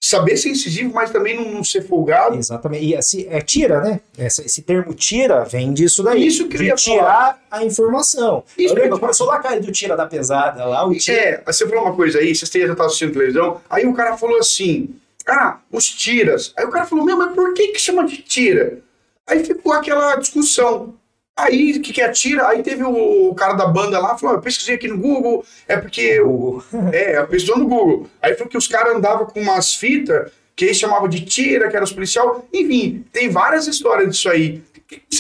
saber 0.07 0.37
ser 0.37 0.51
incisivo, 0.51 0.93
mas 0.93 1.11
também 1.11 1.35
não, 1.35 1.51
não 1.51 1.65
ser 1.65 1.83
folgado. 1.83 2.37
Exatamente. 2.37 2.85
E 2.85 2.95
assim, 2.95 3.27
é 3.31 3.41
tira, 3.41 3.81
né? 3.81 4.01
Esse, 4.19 4.43
esse 4.45 4.61
termo 4.61 4.93
tira 4.93 5.45
vem 5.45 5.73
disso 5.73 6.03
daí. 6.03 6.27
Isso 6.27 6.47
que 6.47 6.59
de 6.59 6.75
tirar 6.75 7.43
a 7.51 7.65
informação. 7.65 8.45
Isso 8.59 8.75
eu 8.75 8.83
lembro, 8.83 9.01
começou 9.01 9.27
lá 9.27 9.39
cair 9.39 9.63
do 9.63 9.73
tira 9.73 9.97
da 9.97 10.05
pesada 10.07 10.63
lá, 10.67 10.87
o 10.87 10.95
tira. 10.95 11.19
É, 11.19 11.43
você 11.47 11.67
falou 11.67 11.85
uma 11.85 11.97
coisa 11.97 12.19
aí, 12.19 12.35
vocês 12.35 12.51
já 12.51 12.59
estavam 12.61 12.87
assistindo 12.87 13.15
televisão, 13.15 13.63
aí 13.71 13.87
o 13.87 13.95
cara 13.95 14.17
falou 14.19 14.39
assim, 14.39 14.95
ah, 15.27 15.59
os 15.73 15.89
tiras. 15.89 16.53
Aí 16.57 16.67
o 16.67 16.71
cara 16.71 16.85
falou, 16.85 17.05
meu, 17.05 17.17
mas 17.17 17.35
por 17.35 17.55
que 17.55 17.69
que 17.69 17.81
chama 17.81 18.07
de 18.07 18.19
tira? 18.19 18.81
Aí 19.27 19.43
ficou 19.43 19.73
aquela 19.73 20.17
discussão. 20.17 20.95
Aí, 21.37 21.77
o 21.77 21.83
que, 21.83 21.93
que 21.93 22.01
é 22.01 22.09
tira? 22.11 22.49
Aí 22.49 22.63
teve 22.63 22.85
o, 22.85 23.31
o 23.31 23.35
cara 23.35 23.55
da 23.55 23.67
banda 23.67 23.99
lá, 23.99 24.17
falou, 24.17 24.37
eu 24.37 24.43
pesquisei 24.43 24.77
aqui 24.77 24.87
no 24.87 24.99
Google, 24.99 25.45
é 25.67 25.77
porque... 25.77 26.21
Google. 26.21 26.63
É, 26.93 27.21
pesquisou 27.25 27.59
no 27.59 27.67
Google. 27.67 28.07
Aí 28.23 28.35
falou 28.35 28.49
que 28.49 28.57
os 28.57 28.69
caras 28.69 28.95
andavam 28.95 29.27
com 29.27 29.41
umas 29.41 29.75
fitas 29.75 30.31
que 30.55 30.67
eles 30.67 30.77
chamavam 30.77 31.09
de 31.09 31.25
tira, 31.25 31.69
que 31.69 31.75
era 31.75 31.85
os 31.85 31.93
policial. 31.93 32.47
Enfim, 32.53 33.05
tem 33.13 33.29
várias 33.29 33.67
histórias 33.67 34.11
disso 34.15 34.29
aí. 34.29 34.63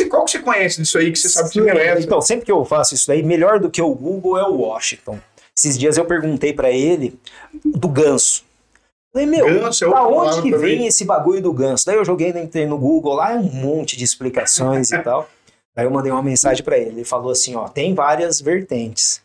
Qual 0.09 0.25
que 0.25 0.31
você 0.31 0.39
conhece 0.39 0.81
disso 0.81 0.99
aí, 0.99 1.11
que 1.11 1.19
você 1.19 1.29
sabe 1.29 1.51
que 1.51 1.59
essa? 1.69 2.01
Então, 2.01 2.21
sempre 2.21 2.45
que 2.45 2.53
eu 2.53 2.65
faço 2.65 2.95
isso 2.95 3.09
daí, 3.09 3.23
melhor 3.23 3.59
do 3.59 3.69
que 3.69 3.83
o 3.83 3.93
Google 3.93 4.39
é 4.39 4.45
o 4.45 4.59
Washington. 4.59 5.19
Esses 5.57 5.79
dias 5.79 5.97
eu 5.97 6.05
perguntei 6.05 6.53
pra 6.53 6.71
ele 6.71 7.19
do 7.65 7.89
ganso. 7.89 8.45
Falei, 9.13 9.29
meu, 9.29 9.47
Ganso 9.47 9.85
é 9.85 9.89
da 9.89 10.07
onde 10.09 10.43
que 10.43 10.51
também. 10.51 10.79
vem 10.79 10.87
esse 10.89 11.05
bagulho 11.05 11.41
do 11.41 11.53
ganso? 11.53 11.87
Daí 11.87 11.95
eu 11.95 12.05
joguei 12.05 12.33
no, 12.67 12.77
Google 12.77 13.15
lá, 13.15 13.35
é 13.35 13.37
um 13.37 13.45
monte 13.45 13.97
de 13.97 14.03
explicações 14.03 14.91
e 14.91 14.99
tal. 15.03 15.31
Daí 15.75 15.87
eu 15.87 15.91
mandei 15.91 16.13
uma 16.13 16.23
mensagem 16.23 16.65
pra 16.65 16.79
ele. 16.79 16.91
Ele 16.91 17.05
falou 17.05 17.31
assim: 17.31 17.57
ó, 17.57 17.69
tem 17.69 17.95
várias 17.95 18.41
vertentes. 18.41 19.23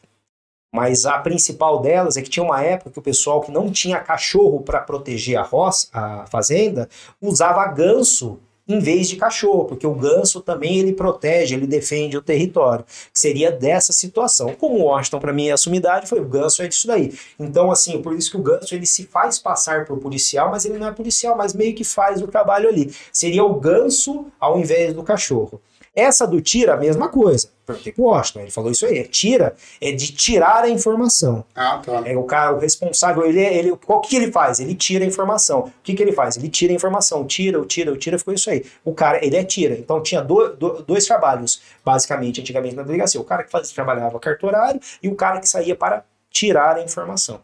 Mas 0.73 1.05
a 1.05 1.17
principal 1.17 1.81
delas 1.81 2.15
é 2.15 2.21
que 2.21 2.29
tinha 2.29 2.43
uma 2.43 2.61
época 2.61 2.91
que 2.91 2.99
o 2.99 3.01
pessoal 3.01 3.41
que 3.41 3.51
não 3.51 3.71
tinha 3.71 3.99
cachorro 3.99 4.61
para 4.61 4.81
proteger 4.81 5.37
a 5.37 5.41
roça, 5.41 5.87
a 5.91 6.27
fazenda, 6.27 6.87
usava 7.19 7.65
ganso 7.67 8.39
em 8.67 8.77
vez 8.77 9.09
de 9.09 9.15
cachorro, 9.15 9.65
porque 9.65 9.87
o 9.87 9.95
ganso 9.95 10.41
também 10.41 10.77
ele 10.77 10.93
protege, 10.93 11.55
ele 11.55 11.65
defende 11.65 12.15
o 12.15 12.21
território. 12.21 12.85
Seria 13.11 13.51
dessa 13.51 13.91
situação. 13.91 14.53
Como 14.53 14.75
o 14.75 14.83
Washington 14.83 15.19
para 15.19 15.33
mim 15.33 15.47
é 15.47 15.53
a 15.53 15.57
sumidade, 15.57 16.07
foi 16.07 16.19
o 16.19 16.25
ganso 16.25 16.61
é 16.61 16.67
disso 16.67 16.85
daí. 16.85 17.11
Então 17.39 17.71
assim, 17.71 17.99
por 17.99 18.13
isso 18.13 18.29
que 18.29 18.37
o 18.37 18.43
ganso 18.43 18.75
ele 18.75 18.85
se 18.85 19.07
faz 19.07 19.39
passar 19.39 19.85
por 19.85 19.97
policial, 19.97 20.51
mas 20.51 20.65
ele 20.65 20.77
não 20.77 20.87
é 20.87 20.91
policial, 20.91 21.35
mas 21.35 21.55
meio 21.55 21.73
que 21.73 21.83
faz 21.83 22.21
o 22.21 22.27
trabalho 22.27 22.69
ali. 22.69 22.93
Seria 23.11 23.43
o 23.43 23.55
ganso 23.55 24.27
ao 24.39 24.59
invés 24.59 24.93
do 24.93 25.01
cachorro. 25.01 25.59
Essa 25.99 26.25
do 26.25 26.41
tira, 26.41 26.73
a 26.73 26.77
mesma 26.77 27.09
coisa. 27.09 27.49
Perguntei 27.65 27.91
pro 27.93 28.05
Washington, 28.05 28.39
ele 28.41 28.51
falou 28.51 28.71
isso 28.71 28.85
aí. 28.85 28.97
É 28.99 29.03
tira, 29.03 29.53
é 29.79 29.91
de 29.91 30.11
tirar 30.13 30.63
a 30.63 30.69
informação. 30.69 31.45
Ah, 31.55 31.79
tá. 31.85 32.01
É 32.05 32.17
o 32.17 32.23
cara, 32.23 32.55
o 32.55 32.59
responsável, 32.59 33.23
ele, 33.25 33.39
é- 33.39 33.55
ele, 33.57 33.75
qual 33.85 34.01
que 34.01 34.15
ele 34.15 34.31
faz? 34.31 34.59
Ele 34.59 34.73
tira 34.73 35.03
a 35.03 35.07
informação. 35.07 35.59
O 35.59 35.71
que, 35.83 35.93
que 35.93 36.01
ele 36.01 36.11
faz? 36.11 36.35
Ele 36.37 36.49
tira 36.49 36.73
a 36.73 36.75
informação, 36.75 37.25
tira, 37.27 37.59
o 37.61 37.65
tira, 37.65 37.91
o 37.91 37.97
tira, 37.97 38.17
ficou 38.17 38.33
isso 38.33 38.49
aí. 38.49 38.65
O 38.83 38.93
cara, 38.93 39.23
ele 39.23 39.35
é 39.35 39.43
tira. 39.43 39.75
Então 39.75 40.01
tinha 40.01 40.21
do- 40.21 40.55
do- 40.55 40.81
dois 40.83 41.05
trabalhos, 41.05 41.61
basicamente, 41.85 42.41
antigamente 42.41 42.75
na 42.75 42.83
delegacia. 42.83 43.19
O 43.21 43.23
cara 43.23 43.43
que 43.43 43.51
fazia, 43.51 43.73
trabalhava 43.75 44.19
cartorário 44.19 44.79
e 45.03 45.07
o 45.07 45.15
cara 45.15 45.39
que 45.39 45.47
saía 45.47 45.75
para 45.75 46.03
tirar 46.31 46.77
a 46.77 46.81
informação. 46.83 47.39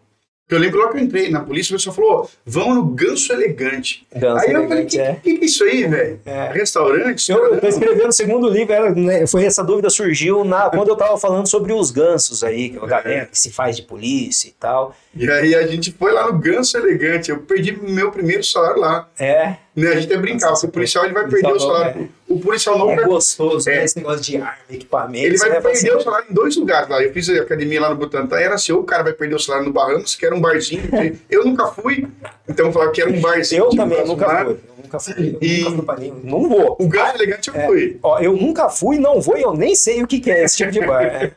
Eu 0.47 0.59
lembro 0.59 0.77
logo 0.77 0.91
que 0.91 0.99
eu 0.99 1.01
entrei 1.01 1.31
na 1.31 1.39
polícia, 1.39 1.73
o 1.73 1.77
pessoal 1.77 1.95
falou, 1.95 2.29
vamos 2.45 2.75
no 2.75 2.83
ganso 2.83 3.33
elegante. 3.33 4.05
Ganso 4.15 4.45
aí 4.45 4.53
eu 4.53 4.61
falei, 4.61 4.77
elegante, 4.77 4.95
que, 4.95 5.01
é. 5.01 5.15
que, 5.15 5.37
que 5.37 5.43
é 5.43 5.47
isso 5.47 5.63
aí, 5.63 5.87
velho? 5.87 6.19
É. 6.23 6.51
Restaurante? 6.53 7.31
Eu, 7.31 7.53
eu 7.53 7.59
tô 7.59 7.67
escrevendo 7.67 8.09
o 8.09 8.11
segundo 8.11 8.47
livro, 8.47 8.71
era, 8.71 8.93
né, 8.93 9.25
foi 9.25 9.43
essa 9.43 9.63
dúvida 9.63 9.89
surgiu 9.89 10.43
na, 10.43 10.69
quando 10.69 10.89
eu 10.89 10.95
tava 10.95 11.17
falando 11.17 11.47
sobre 11.47 11.73
os 11.73 11.89
gansos 11.89 12.43
aí, 12.43 12.69
que 12.69 12.77
é 12.77 12.83
a 12.83 12.85
galera 12.85 13.25
que 13.25 13.39
se 13.39 13.51
faz 13.51 13.75
de 13.75 13.81
polícia 13.81 14.47
e 14.47 14.51
tal. 14.51 14.95
E 15.15 15.27
aí 15.27 15.55
a 15.55 15.65
gente 15.65 15.91
foi 15.91 16.11
lá 16.11 16.27
no 16.31 16.37
ganso 16.37 16.77
elegante. 16.77 17.31
Eu 17.31 17.39
perdi 17.39 17.71
meu 17.71 18.11
primeiro 18.11 18.43
salário 18.43 18.81
lá. 18.81 19.09
É, 19.17 19.55
Né? 19.75 19.89
A 19.89 19.99
gente 19.99 20.13
é 20.13 20.17
brincar, 20.17 20.51
porque 20.51 20.67
o 20.67 20.69
policial 20.69 21.05
ele 21.05 21.13
vai 21.13 21.27
perder 21.27 21.53
o 21.53 21.59
salário. 21.59 22.09
O 22.35 22.39
policial 22.39 22.77
não 22.77 22.91
é 22.91 22.95
vai 22.95 23.05
gostoso, 23.05 23.69
É. 23.69 23.75
né, 23.77 23.85
esse 23.85 23.97
negócio 23.97 24.21
de 24.21 24.37
arma, 24.37 24.57
equipamento. 24.69 25.25
Ele 25.25 25.37
vai 25.37 25.61
perder 25.61 25.95
o 25.95 26.01
salário 26.01 26.27
em 26.29 26.33
dois 26.33 26.55
lugares 26.57 26.89
lá. 26.89 27.01
Eu 27.01 27.13
fiz 27.13 27.29
a 27.29 27.41
academia 27.41 27.79
lá 27.81 27.89
no 27.89 27.95
Butantã, 27.95 28.37
era 28.37 28.55
assim, 28.55 28.71
ou 28.71 28.81
o 28.81 28.83
cara 28.83 29.03
vai 29.03 29.13
perder 29.13 29.35
o 29.35 29.39
salário 29.39 29.67
no 29.67 29.73
Bahamas, 29.73 30.15
que 30.15 30.25
era 30.25 30.35
um 30.35 30.41
barzinho. 30.41 30.83
eu 31.29 31.45
nunca 31.45 31.67
fui, 31.67 32.07
então 32.47 32.67
eu 32.67 32.71
falava 32.73 32.91
que 32.91 33.01
era 33.01 33.09
um 33.09 33.21
barzinho. 33.21 33.63
Eu 33.65 33.69
também, 33.69 33.99
eu 33.99 34.07
nunca 34.07 34.27
fui. 34.43 34.51
Eu 34.53 34.83
nunca 34.83 34.99
fui. 34.99 35.37
E- 35.41 35.59
nunca 35.63 35.75
fui 35.75 35.85
pra 35.85 35.95
nenhum. 35.97 36.19
Não 36.23 36.49
vou. 36.49 36.75
O 36.79 36.87
ganso 36.87 37.15
elegante 37.15 37.47
eu 37.49 37.55
É. 37.55 37.65
fui. 37.67 37.99
Ó, 38.03 38.19
eu 38.19 38.33
nunca 38.35 38.69
fui, 38.69 38.97
não 38.99 39.21
vou 39.21 39.37
e 39.37 39.41
eu 39.41 39.53
nem 39.53 39.73
sei 39.75 40.03
o 40.03 40.07
que, 40.07 40.19
que 40.19 40.29
é 40.31 40.43
esse 40.43 40.57
tipo 40.57 40.71
de 40.71 40.81
bar. 40.81 41.03
É. 41.03 41.31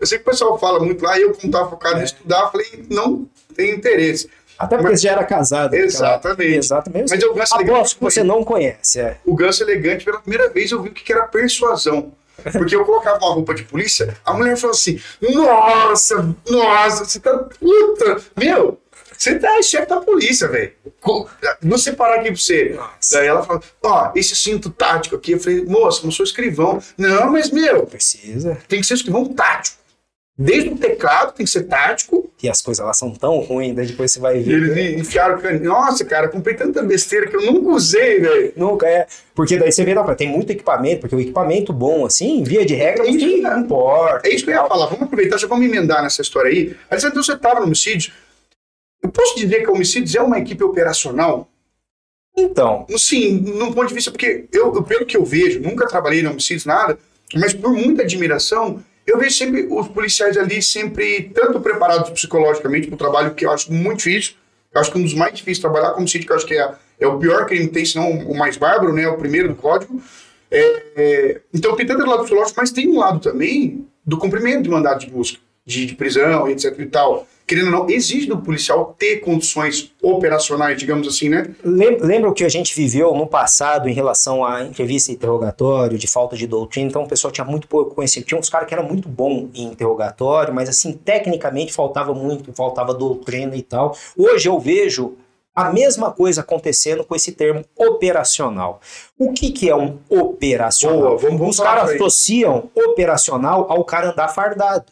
Eu 0.00 0.06
sei 0.06 0.18
que 0.18 0.22
o 0.26 0.30
pessoal 0.30 0.58
fala 0.58 0.80
muito 0.80 1.04
lá, 1.04 1.18
e 1.18 1.22
eu, 1.22 1.32
como 1.34 1.46
estava 1.46 1.68
focado 1.68 2.00
em 2.00 2.04
estudar, 2.04 2.50
falei, 2.50 2.66
não 2.88 3.28
tem 3.54 3.74
interesse. 3.74 4.28
Até 4.58 4.76
porque 4.76 4.90
Mas- 4.92 5.00
você 5.00 5.06
já 5.06 5.12
era 5.12 5.24
casado. 5.24 5.70
naquela 5.72 5.84
Exatamente. 5.86 6.42
época. 6.42 6.56
Exatamente. 6.58 7.10
Mas 7.10 7.22
eu 7.22 7.34
gosto 7.34 7.58
de 7.58 7.70
Aposto 7.70 7.96
que 7.98 8.04
você 8.04 8.22
não 8.22 8.42
conhece. 8.44 9.00
É. 9.00 9.16
O 9.24 9.34
ganso 9.34 9.62
elegante, 9.62 10.04
pela 10.04 10.20
primeira 10.20 10.48
vez 10.50 10.70
eu 10.70 10.82
vi 10.82 10.88
o 10.88 10.92
que 10.92 11.12
era 11.12 11.22
persuasão. 11.26 12.12
Porque 12.52 12.76
eu 12.76 12.84
colocava 12.84 13.18
uma 13.24 13.32
roupa 13.34 13.54
de 13.54 13.64
polícia, 13.64 14.14
a 14.24 14.34
mulher 14.34 14.56
falou 14.58 14.74
assim: 14.74 15.00
Nossa, 15.22 16.34
nossa, 16.48 17.04
você 17.04 17.18
tá 17.18 17.32
puta, 17.38 18.22
meu, 18.36 18.78
você 19.16 19.38
tá 19.38 19.60
chefe 19.62 19.86
da 19.88 20.00
polícia, 20.00 20.46
velho. 20.46 20.72
Vou 21.62 21.78
separar 21.78 22.16
aqui 22.16 22.26
pra 22.30 22.36
você. 22.36 22.74
Nossa. 22.76 22.90
Daí 23.18 23.26
ela 23.26 23.42
falou: 23.42 23.62
Ó, 23.82 24.12
esse 24.14 24.36
cinto 24.36 24.68
tático 24.70 25.16
aqui. 25.16 25.32
Eu 25.32 25.40
falei: 25.40 25.64
Moça, 25.64 26.00
não 26.04 26.10
sou 26.10 26.24
escrivão. 26.24 26.78
Não, 26.98 27.32
mas 27.32 27.50
meu, 27.50 27.86
Precisa. 27.86 28.58
tem 28.68 28.80
que 28.80 28.86
ser 28.86 28.94
escrivão 28.94 29.24
tático. 29.32 29.78
Desde 30.38 30.68
o 30.68 30.76
teclado 30.76 31.32
tem 31.32 31.46
que 31.46 31.50
ser 31.50 31.62
tático. 31.62 32.30
E 32.42 32.48
as 32.48 32.60
coisas 32.60 32.84
lá 32.84 32.92
são 32.92 33.10
tão 33.10 33.38
ruins, 33.38 33.74
daí 33.74 33.86
depois 33.86 34.12
você 34.12 34.20
vai 34.20 34.38
ver. 34.38 34.52
eles 34.52 35.00
enfiaram 35.00 35.38
o 35.38 35.40
cano. 35.40 35.64
Nossa, 35.64 36.04
cara, 36.04 36.28
comprei 36.28 36.54
tanta 36.54 36.82
besteira 36.82 37.26
que 37.26 37.36
eu 37.36 37.40
nunca 37.40 37.70
usei, 37.70 38.20
velho. 38.20 38.52
Nunca 38.54 38.86
é. 38.86 39.06
Porque 39.34 39.56
daí 39.56 39.72
você 39.72 39.82
vê, 39.82 39.94
não, 39.94 40.14
tem 40.14 40.28
muito 40.28 40.50
equipamento, 40.50 41.00
porque 41.00 41.16
o 41.16 41.20
equipamento 41.20 41.72
bom, 41.72 42.04
assim, 42.04 42.44
via 42.44 42.66
de 42.66 42.74
regra, 42.74 43.06
É 43.06 43.10
isso, 43.10 43.42
não 43.42 43.60
importa. 43.60 44.28
É 44.28 44.34
isso 44.34 44.44
que 44.44 44.50
eu 44.50 44.54
ia 44.54 44.66
falar. 44.66 44.86
Vamos 44.86 45.04
aproveitar, 45.04 45.38
já 45.38 45.46
vamos 45.46 45.64
emendar 45.64 46.02
nessa 46.02 46.20
história 46.20 46.50
aí. 46.50 46.76
Alessandro, 46.90 47.14
então 47.14 47.22
você 47.22 47.32
estava 47.32 47.60
no 47.60 47.66
homicídio. 47.66 48.12
Eu 49.02 49.08
posso 49.08 49.36
dizer 49.36 49.62
que 49.62 49.70
a 49.70 49.72
homicídios 49.72 50.14
é 50.14 50.20
uma 50.20 50.38
equipe 50.38 50.62
operacional? 50.62 51.48
Então, 52.36 52.84
Sim, 52.98 53.38
num 53.38 53.72
ponto 53.72 53.88
de 53.88 53.94
vista, 53.94 54.10
porque 54.10 54.46
eu, 54.52 54.74
eu, 54.74 54.82
pelo 54.82 55.06
que 55.06 55.16
eu 55.16 55.24
vejo, 55.24 55.60
nunca 55.60 55.86
trabalhei 55.86 56.22
no 56.22 56.30
homicídios, 56.30 56.66
nada, 56.66 56.98
mas 57.34 57.54
por 57.54 57.72
muita 57.72 58.02
admiração, 58.02 58.84
eu 59.06 59.18
vejo 59.18 59.36
sempre 59.36 59.66
os 59.70 59.88
policiais 59.88 60.36
ali 60.36 60.60
sempre 60.60 61.30
tanto 61.34 61.60
preparados 61.60 62.10
psicologicamente 62.10 62.88
para 62.88 62.94
o 62.94 62.98
trabalho, 62.98 63.34
que 63.34 63.46
eu 63.46 63.52
acho 63.52 63.72
muito 63.72 63.98
difícil. 63.98 64.34
Eu 64.74 64.80
acho 64.80 64.90
que 64.90 64.98
um 64.98 65.02
dos 65.02 65.14
mais 65.14 65.32
difíceis 65.32 65.58
de 65.58 65.62
trabalhar 65.62 65.92
com 65.92 66.00
homicídio, 66.00 66.26
que 66.26 66.32
eu 66.32 66.36
acho 66.36 66.46
que 66.46 66.54
é, 66.54 66.74
é 67.00 67.06
o 67.06 67.18
pior 67.18 67.46
crime 67.46 67.68
que 67.68 67.72
tem, 67.72 67.84
se 67.84 67.96
não 67.96 68.10
o 68.10 68.36
mais 68.36 68.56
bárbaro, 68.56 68.92
né? 68.92 69.06
O 69.08 69.16
primeiro 69.16 69.48
do 69.48 69.54
código. 69.54 70.02
É, 70.50 70.82
é, 70.96 71.40
então 71.54 71.74
tem 71.76 71.86
tanto 71.86 72.02
o 72.02 72.06
lado 72.06 72.22
psicológico, 72.22 72.60
mas 72.60 72.70
tem 72.70 72.88
um 72.88 72.98
lado 72.98 73.20
também 73.20 73.86
do 74.04 74.18
cumprimento 74.18 74.62
de 74.62 74.70
mandado 74.70 75.00
de 75.00 75.10
busca, 75.10 75.38
de, 75.64 75.86
de 75.86 75.94
prisão, 75.94 76.48
etc 76.48 76.78
e 76.78 76.86
tal. 76.86 77.26
Querendo 77.46 77.66
ou 77.66 77.70
não, 77.70 77.90
exige 77.90 78.26
do 78.26 78.38
policial 78.38 78.94
ter 78.98 79.18
condições 79.18 79.92
operacionais, 80.02 80.76
digamos 80.76 81.06
assim, 81.06 81.28
né? 81.28 81.54
Lembra 81.64 82.28
o 82.28 82.34
que 82.34 82.44
a 82.44 82.48
gente 82.48 82.74
viveu 82.74 83.14
no 83.14 83.26
passado 83.26 83.88
em 83.88 83.92
relação 83.92 84.44
à 84.44 84.64
entrevista 84.64 85.12
e 85.12 85.14
interrogatório, 85.14 85.96
de 85.96 86.08
falta 86.08 86.36
de 86.36 86.46
doutrina? 86.46 86.88
Então 86.88 87.04
o 87.04 87.08
pessoal 87.08 87.32
tinha 87.32 87.44
muito 87.44 87.68
pouco 87.68 87.94
conhecimento. 87.94 88.28
Tinha 88.28 88.40
uns 88.40 88.50
caras 88.50 88.66
que 88.66 88.74
eram 88.74 88.84
muito 88.84 89.08
bom 89.08 89.48
em 89.54 89.66
interrogatório, 89.66 90.52
mas 90.52 90.68
assim, 90.68 90.92
tecnicamente 90.92 91.72
faltava 91.72 92.12
muito, 92.12 92.52
faltava 92.52 92.92
doutrina 92.92 93.54
e 93.54 93.62
tal. 93.62 93.96
Hoje 94.16 94.48
eu 94.48 94.58
vejo 94.58 95.16
a 95.56 95.72
mesma 95.72 96.12
coisa 96.12 96.42
acontecendo 96.42 97.02
com 97.02 97.16
esse 97.16 97.32
termo 97.32 97.64
operacional. 97.74 98.78
O 99.18 99.32
que, 99.32 99.50
que 99.50 99.70
é 99.70 99.74
um 99.74 99.98
operacional? 100.10 100.98
Boa, 100.98 101.16
vamos, 101.16 101.38
vamos 101.38 101.58
Os 101.58 101.64
caras 101.64 101.90
associam 101.92 102.70
operacional 102.74 103.66
ao 103.70 103.82
cara 103.82 104.10
andar 104.10 104.28
fardado. 104.28 104.84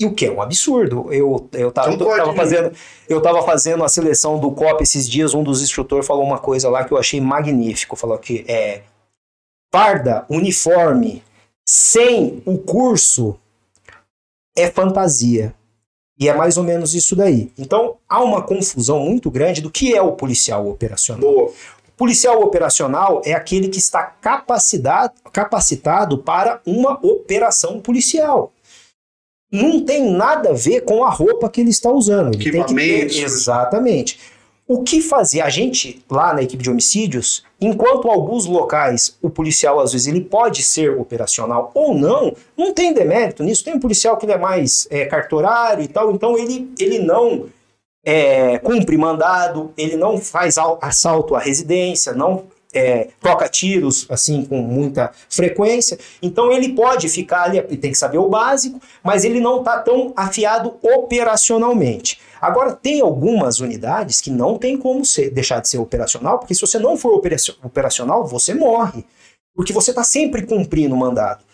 E 0.00 0.06
o 0.06 0.14
que 0.14 0.24
é 0.24 0.32
um 0.32 0.40
absurdo. 0.40 1.12
Eu, 1.12 1.46
eu, 1.52 1.70
tava, 1.70 1.92
eu, 1.92 1.98
tava 1.98 2.34
fazendo, 2.34 2.72
eu 3.06 3.20
tava 3.20 3.42
fazendo 3.42 3.84
a 3.84 3.88
seleção 3.88 4.40
do 4.40 4.50
COP 4.50 4.82
esses 4.82 5.06
dias, 5.06 5.34
um 5.34 5.42
dos 5.42 5.60
instrutores 5.60 6.06
falou 6.06 6.24
uma 6.24 6.38
coisa 6.38 6.70
lá 6.70 6.84
que 6.84 6.92
eu 6.92 6.96
achei 6.96 7.20
magnífico. 7.20 7.94
Falou 7.96 8.16
que 8.16 8.42
é 8.48 8.80
farda, 9.70 10.24
uniforme, 10.30 11.22
sem 11.68 12.42
o 12.46 12.56
curso 12.56 13.38
é 14.56 14.70
fantasia. 14.70 15.54
E 16.18 16.28
é 16.28 16.34
mais 16.34 16.56
ou 16.56 16.64
menos 16.64 16.94
isso 16.94 17.14
daí. 17.14 17.50
Então, 17.58 17.96
há 18.08 18.22
uma 18.22 18.42
confusão 18.42 19.00
muito 19.00 19.30
grande 19.30 19.60
do 19.60 19.70
que 19.70 19.94
é 19.94 20.02
o 20.02 20.12
policial 20.12 20.68
operacional. 20.68 21.22
Boa. 21.22 21.48
O 21.48 21.92
policial 21.96 22.42
operacional 22.42 23.20
é 23.24 23.32
aquele 23.34 23.68
que 23.68 23.78
está 23.78 24.02
capacitado, 24.02 25.12
capacitado 25.30 26.18
para 26.18 26.60
uma 26.66 26.98
operação 27.04 27.80
policial. 27.80 28.52
Não 29.50 29.80
tem 29.84 30.10
nada 30.12 30.50
a 30.50 30.54
ver 30.54 30.82
com 30.82 31.04
a 31.04 31.10
roupa 31.10 31.48
que 31.48 31.60
ele 31.60 31.70
está 31.70 31.90
usando. 31.90 32.34
Ele 32.34 32.50
tem 32.50 32.64
que 32.64 32.74
ter, 32.74 33.24
exatamente. 33.24 34.18
O 34.66 34.84
que 34.84 35.00
fazia 35.00 35.44
a 35.44 35.50
gente 35.50 36.00
lá 36.08 36.32
na 36.32 36.42
equipe 36.42 36.62
de 36.62 36.70
homicídios, 36.70 37.42
enquanto 37.60 38.08
alguns 38.08 38.46
locais 38.46 39.18
o 39.20 39.28
policial 39.28 39.80
às 39.80 39.92
vezes 39.92 40.06
ele 40.06 40.20
pode 40.20 40.62
ser 40.62 40.96
operacional 40.96 41.72
ou 41.74 41.92
não, 41.92 42.32
não 42.56 42.72
tem 42.72 42.94
demérito 42.94 43.42
nisso. 43.42 43.64
Tem 43.64 43.74
um 43.74 43.80
policial 43.80 44.16
que 44.16 44.26
ele 44.26 44.32
é 44.32 44.38
mais 44.38 44.86
é, 44.88 45.06
cartorário 45.06 45.82
e 45.82 45.88
tal, 45.88 46.12
então 46.12 46.38
ele, 46.38 46.70
ele 46.78 47.00
não 47.00 47.46
é, 48.04 48.58
cumpre 48.58 48.96
mandado, 48.96 49.72
ele 49.76 49.96
não 49.96 50.18
faz 50.18 50.56
assalto 50.80 51.34
à 51.34 51.40
residência, 51.40 52.12
não 52.12 52.44
é, 52.72 53.08
troca 53.20 53.48
tiros 53.48 54.06
assim 54.08 54.44
com 54.44 54.60
muita 54.60 55.12
frequência. 55.28 55.98
Então 56.22 56.52
ele 56.52 56.74
pode 56.74 57.08
ficar 57.08 57.44
ali, 57.44 57.60
tem 57.76 57.92
que 57.92 57.98
saber 57.98 58.18
o 58.18 58.28
básico, 58.28 58.80
mas 59.02 59.24
ele 59.24 59.40
não 59.40 59.58
está 59.58 59.78
tão 59.78 60.12
afiado 60.16 60.76
operacionalmente. 60.82 62.20
Agora, 62.40 62.72
tem 62.72 63.02
algumas 63.02 63.60
unidades 63.60 64.20
que 64.20 64.30
não 64.30 64.56
tem 64.56 64.78
como 64.78 65.04
ser, 65.04 65.30
deixar 65.30 65.60
de 65.60 65.68
ser 65.68 65.76
operacional, 65.76 66.38
porque 66.38 66.54
se 66.54 66.62
você 66.62 66.78
não 66.78 66.96
for 66.96 67.20
operacional, 67.62 68.26
você 68.26 68.54
morre. 68.54 69.04
Porque 69.54 69.74
você 69.74 69.90
está 69.90 70.02
sempre 70.02 70.46
cumprindo 70.46 70.94
o 70.94 70.98
mandado. 70.98 71.44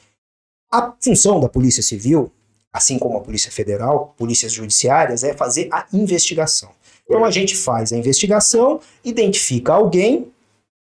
A 0.71 0.93
função 1.01 1.41
da 1.41 1.49
Polícia 1.49 1.83
Civil, 1.83 2.31
assim 2.73 2.99
como 2.99 3.19
a 3.19 3.21
Polícia 3.21 3.51
Federal, 3.51 4.15
polícias 4.17 4.53
judiciárias, 4.53 5.25
é 5.25 5.35
fazer 5.35 5.69
a 5.73 5.87
investigação. 5.93 6.71
Então 7.05 7.25
a 7.25 7.31
gente 7.31 7.57
faz 7.57 7.93
a 7.93 7.97
investigação, 7.97 8.81
identifica 9.05 9.73
alguém, 9.73 10.31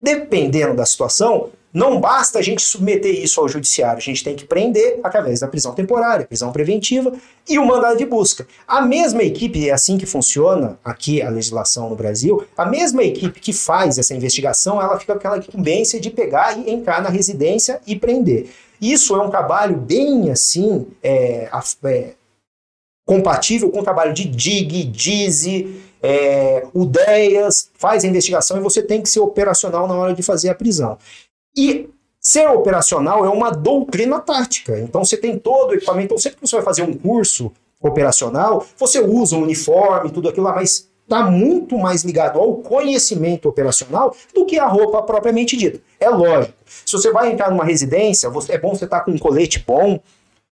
dependendo 0.01 0.75
da 0.75 0.86
situação, 0.86 1.49
não 1.75 1.99
basta 1.99 2.39
a 2.39 2.41
gente 2.41 2.62
submeter 2.62 3.13
isso 3.21 3.41
ao 3.41 3.49
judiciário, 3.49 3.97
a 3.97 4.01
gente 4.01 4.23
tem 4.23 4.34
que 4.34 4.45
prender 4.45 5.01
através 5.03 5.41
da 5.41 5.47
prisão 5.47 5.73
temporária, 5.73 6.25
prisão 6.25 6.49
preventiva 6.53 7.12
e 7.49 7.60
o 7.60 7.65
mandado 7.65 7.97
de 7.97 8.05
busca. 8.05 8.47
A 8.65 8.81
mesma 8.81 9.21
equipe, 9.23 9.67
é 9.67 9.73
assim 9.73 9.97
que 9.97 10.05
funciona 10.05 10.79
aqui 10.86 11.21
a 11.21 11.29
legislação 11.29 11.89
no 11.89 11.95
Brasil, 11.95 12.45
a 12.58 12.65
mesma 12.65 13.03
equipe 13.03 13.41
que 13.41 13.51
faz 13.51 13.97
essa 13.97 14.15
investigação, 14.15 14.81
ela 14.81 14.97
fica 14.97 15.12
com 15.12 15.19
aquela 15.19 15.38
incumbência 15.38 15.99
de 15.99 16.10
pegar 16.10 16.58
e 16.58 16.71
entrar 16.71 17.01
na 17.01 17.10
residência 17.10 17.81
e 17.86 17.93
prender. 17.97 18.49
Isso 18.81 19.13
é 19.13 19.21
um 19.21 19.29
trabalho 19.29 19.75
bem 19.75 20.31
assim, 20.31 20.88
é, 21.03 21.49
é, 21.84 22.13
compatível 23.05 23.69
com 23.69 23.79
o 23.81 23.84
trabalho 23.84 24.13
de 24.13 24.23
DIG, 24.23 24.86
DIZI, 24.86 25.84
é, 26.05 26.67
UDEIAS, 26.71 27.71
faz 27.73 28.03
a 28.03 28.07
investigação 28.07 28.57
e 28.57 28.61
você 28.61 28.83
tem 28.83 29.01
que 29.01 29.09
ser 29.09 29.21
operacional 29.21 29.87
na 29.87 29.95
hora 29.95 30.13
de 30.13 30.21
fazer 30.21 30.49
a 30.49 30.55
prisão. 30.55 30.99
E 31.57 31.89
ser 32.19 32.47
operacional 32.47 33.25
é 33.25 33.29
uma 33.29 33.49
doutrina 33.49 34.19
tática. 34.19 34.79
Então 34.79 35.03
você 35.03 35.17
tem 35.17 35.39
todo 35.39 35.71
o 35.71 35.73
equipamento. 35.73 36.05
Então 36.05 36.17
sempre 36.19 36.39
que 36.39 36.47
você 36.47 36.57
vai 36.57 36.65
fazer 36.65 36.83
um 36.83 36.93
curso 36.93 37.51
operacional, 37.81 38.65
você 38.77 38.99
usa 38.99 39.35
um 39.35 39.41
uniforme, 39.41 40.11
tudo 40.11 40.29
aquilo 40.29 40.45
lá, 40.45 40.53
mas 40.53 40.87
está 41.01 41.23
muito 41.23 41.75
mais 41.77 42.03
ligado 42.03 42.39
ao 42.39 42.55
conhecimento 42.57 43.49
operacional 43.49 44.15
do 44.33 44.45
que 44.45 44.59
a 44.59 44.67
roupa 44.67 45.01
propriamente 45.01 45.57
dita. 45.57 45.79
É 45.99 46.09
lógico. 46.09 46.53
Se 46.85 46.93
você 46.93 47.11
vai 47.11 47.31
entrar 47.31 47.49
numa 47.49 47.65
residência, 47.65 48.27
é 48.27 48.57
bom 48.59 48.75
você 48.75 48.85
estar 48.85 48.99
tá 48.99 49.05
com 49.05 49.11
um 49.11 49.17
colete 49.17 49.63
bom, 49.65 49.99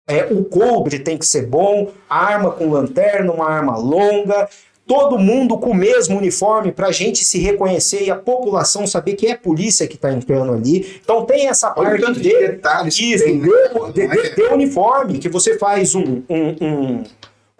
é, 0.08 0.24
o 0.24 0.42
coldre 0.42 0.98
tem 0.98 1.18
que 1.18 1.26
ser 1.26 1.46
bom, 1.46 1.90
arma 2.08 2.50
com 2.50 2.70
lanterna, 2.70 3.30
uma 3.30 3.46
arma 3.46 3.76
longa, 3.76 4.48
todo 4.88 5.18
mundo 5.18 5.58
com 5.58 5.70
o 5.70 5.74
mesmo 5.74 6.16
uniforme 6.16 6.72
para 6.72 6.88
a 6.88 6.92
gente 6.92 7.22
se 7.22 7.38
reconhecer 7.38 8.04
e 8.04 8.10
a 8.10 8.16
população 8.16 8.86
saber 8.86 9.14
que 9.14 9.26
é 9.26 9.32
a 9.32 9.38
polícia 9.38 9.86
que 9.86 9.96
está 9.96 10.10
entrando 10.10 10.54
ali. 10.54 10.98
Então 11.04 11.26
tem 11.26 11.46
essa 11.46 11.70
parte 11.70 12.12
de, 12.14 12.20
de 12.22 12.30
detalhes 12.30 12.98
isso, 12.98 13.24
tem, 13.24 13.38
né? 13.38 13.48
de, 13.92 14.08
de, 14.08 14.34
de, 14.34 14.42
uniforme, 14.44 15.18
que 15.18 15.28
você 15.28 15.58
faz 15.58 15.94
um, 15.94 16.22
um, 16.28 16.56
um, 16.60 17.04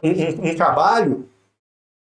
um, 0.02 0.50
um 0.50 0.54
trabalho 0.56 1.28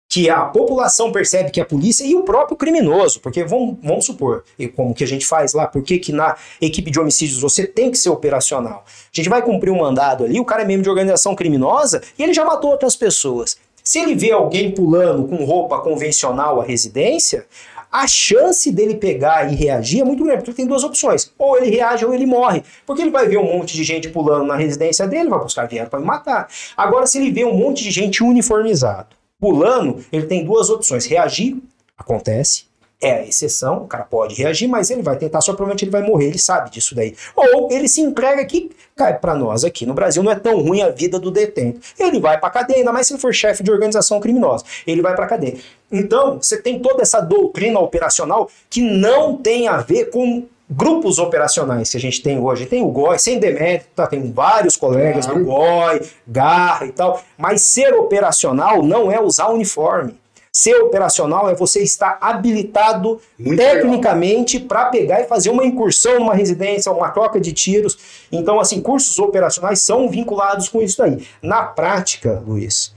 que 0.10 0.30
a 0.30 0.42
população 0.46 1.12
percebe 1.12 1.50
que 1.50 1.60
é 1.60 1.64
a 1.64 1.66
polícia 1.66 2.04
e 2.04 2.16
o 2.16 2.24
próprio 2.24 2.58
criminoso, 2.58 3.20
porque 3.20 3.44
vamos, 3.44 3.78
vamos 3.82 4.06
supor, 4.06 4.44
e 4.60 4.68
como 4.68 4.94
que 4.94 5.04
a 5.04 5.08
gente 5.08 5.26
faz 5.26 5.54
lá, 5.54 5.66
por 5.66 5.82
que 5.82 5.98
que 5.98 6.12
na 6.12 6.36
equipe 6.62 6.92
de 6.92 7.00
homicídios 7.00 7.40
você 7.40 7.66
tem 7.66 7.90
que 7.90 7.98
ser 7.98 8.10
operacional? 8.10 8.86
A 8.86 9.16
gente 9.16 9.28
vai 9.28 9.42
cumprir 9.42 9.72
um 9.72 9.78
mandado 9.80 10.24
ali, 10.24 10.40
o 10.40 10.46
cara 10.46 10.62
é 10.62 10.66
membro 10.66 10.84
de 10.84 10.90
organização 10.90 11.36
criminosa 11.36 12.02
e 12.18 12.22
ele 12.22 12.34
já 12.34 12.46
matou 12.46 12.70
outras 12.70 12.96
pessoas. 12.96 13.58
Se 13.84 14.00
ele 14.00 14.16
vê 14.16 14.32
alguém 14.32 14.72
pulando 14.72 15.28
com 15.28 15.44
roupa 15.44 15.80
convencional 15.80 16.62
à 16.62 16.64
residência, 16.64 17.46
a 17.92 18.08
chance 18.08 18.72
dele 18.72 18.96
pegar 18.96 19.52
e 19.52 19.56
reagir 19.56 20.02
é 20.02 20.04
muito 20.04 20.24
grande, 20.24 20.40
porque 20.40 20.54
tem 20.54 20.66
duas 20.66 20.84
opções. 20.84 21.32
Ou 21.38 21.58
ele 21.58 21.70
reage 21.70 22.04
ou 22.04 22.14
ele 22.14 22.26
morre. 22.26 22.64
Porque 22.88 23.02
ele 23.04 23.12
vai 23.12 23.28
ver 23.28 23.38
um 23.38 23.44
monte 23.44 23.76
de 23.76 23.84
gente 23.84 24.10
pulando 24.10 24.46
na 24.46 24.56
residência 24.56 25.08
dele, 25.08 25.30
vai 25.30 25.40
buscar 25.40 25.68
dinheiro 25.68 25.90
para 25.90 26.00
me 26.00 26.06
matar. 26.06 26.50
Agora, 26.76 27.06
se 27.06 27.20
ele 27.20 27.32
vê 27.32 27.46
um 27.46 27.56
monte 27.56 27.84
de 27.84 27.92
gente 27.92 28.24
uniformizado 28.24 29.16
pulando, 29.40 30.04
ele 30.12 30.26
tem 30.26 30.46
duas 30.46 30.70
opções: 30.70 31.06
reagir, 31.06 31.58
acontece, 31.98 32.66
é 33.04 33.20
a 33.20 33.26
exceção, 33.26 33.84
o 33.84 33.88
cara 33.88 34.06
pode 34.06 34.34
reagir, 34.34 34.68
mas 34.68 34.90
ele 34.90 35.02
vai 35.02 35.18
tentar, 35.18 35.42
só 35.42 35.52
provavelmente 35.52 35.84
ele 35.84 35.92
vai 35.92 36.02
morrer, 36.02 36.28
ele 36.28 36.40
sabe 36.40 36.72
disso 36.72 36.96
daí. 36.96 37.14
Ou 37.36 37.70
ele 37.70 37.88
se 37.90 38.00
entrega 38.00 38.44
que, 38.46 38.72
cai 38.96 39.20
para 39.20 39.36
nós 39.36 39.66
aqui 39.66 39.86
no 39.86 39.94
Brasil, 39.94 40.24
não 40.24 40.32
é 40.32 40.36
tão 40.36 40.62
ruim 40.62 40.82
a 40.82 40.90
vida 40.90 41.20
do 41.20 41.30
detento. 41.30 41.82
Ele 42.00 42.20
vai 42.20 42.40
para 42.40 42.50
cadeia, 42.50 42.80
ainda 42.80 42.94
mais 42.94 43.08
se 43.08 43.14
ele 43.14 43.22
for 43.22 43.34
chefe 43.34 43.62
de 43.62 43.70
organização 43.70 44.20
criminosa. 44.22 44.64
Ele 44.88 45.02
vai 45.02 45.14
para 45.16 45.28
cadeia. 45.28 45.58
Então, 45.92 46.38
você 46.42 46.62
tem 46.62 46.80
toda 46.80 47.02
essa 47.02 47.20
doutrina 47.20 47.80
operacional 47.80 48.50
que 48.70 48.82
não 48.82 49.36
tem 49.36 49.68
a 49.68 49.78
ver 49.78 50.10
com 50.10 50.46
grupos 50.70 51.20
operacionais 51.20 51.92
que 51.92 51.98
a 51.98 52.00
gente 52.00 52.24
tem 52.24 52.40
hoje. 52.40 52.66
Tem 52.66 52.82
o 52.82 52.88
GOI, 52.88 53.20
sem 53.20 53.38
demérito, 53.38 53.88
tá? 53.96 54.08
tem 54.08 54.32
vários 54.32 54.76
colegas 54.76 55.26
do 55.26 55.44
GOI, 55.44 56.02
Garra 56.26 56.86
e 56.86 56.92
tal, 56.92 57.22
mas 57.38 57.62
ser 57.64 57.94
operacional 57.94 58.82
não 58.82 59.12
é 59.12 59.22
usar 59.22 59.50
uniforme. 59.50 60.23
Ser 60.56 60.76
operacional 60.76 61.50
é 61.50 61.56
você 61.56 61.82
estar 61.82 62.20
habilitado 62.22 63.20
Muito 63.40 63.58
tecnicamente 63.58 64.60
para 64.60 64.86
pegar 64.86 65.20
e 65.20 65.28
fazer 65.28 65.50
uma 65.50 65.66
incursão 65.66 66.20
numa 66.20 66.36
residência, 66.36 66.92
uma 66.92 67.10
troca 67.10 67.40
de 67.40 67.52
tiros. 67.52 67.98
Então, 68.32 68.60
assim, 68.60 68.80
cursos 68.80 69.18
operacionais 69.18 69.82
são 69.82 70.08
vinculados 70.08 70.70
com 70.70 70.80
isso 70.80 71.02
aí. 71.02 71.28
Na 71.42 71.64
prática, 71.64 72.44
Luiz, 72.46 72.94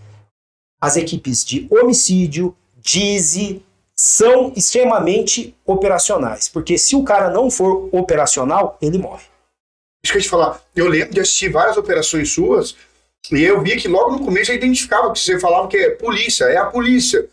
as 0.79 0.97
equipes 0.99 1.43
de 1.43 1.67
homicídio, 1.71 2.55
DIZI, 2.77 3.63
são 3.99 4.53
extremamente 4.55 5.57
operacionais. 5.65 6.51
Porque 6.51 6.77
se 6.77 6.95
o 6.95 7.03
cara 7.03 7.31
não 7.31 7.51
for 7.51 7.89
operacional, 7.91 8.77
ele 8.83 8.99
morre. 8.99 9.25
Isso 10.05 10.13
que 10.13 10.19
eu 10.19 10.23
te 10.23 10.29
falar. 10.29 10.61
Eu 10.75 10.89
lembro 10.89 11.15
de 11.15 11.21
assistir 11.21 11.49
várias 11.49 11.79
operações 11.79 12.31
suas 12.31 12.77
e 13.33 13.43
eu 13.43 13.61
vi 13.63 13.77
que 13.77 13.89
logo 13.89 14.13
no 14.13 14.25
começo 14.25 14.53
eu 14.53 14.57
identificava 14.57 15.11
que 15.11 15.19
você 15.19 15.41
falava 15.41 15.67
que 15.69 15.77
é 15.77 15.91
polícia, 15.91 16.45
é 16.45 16.59
a 16.59 16.67
polícia. 16.67 17.27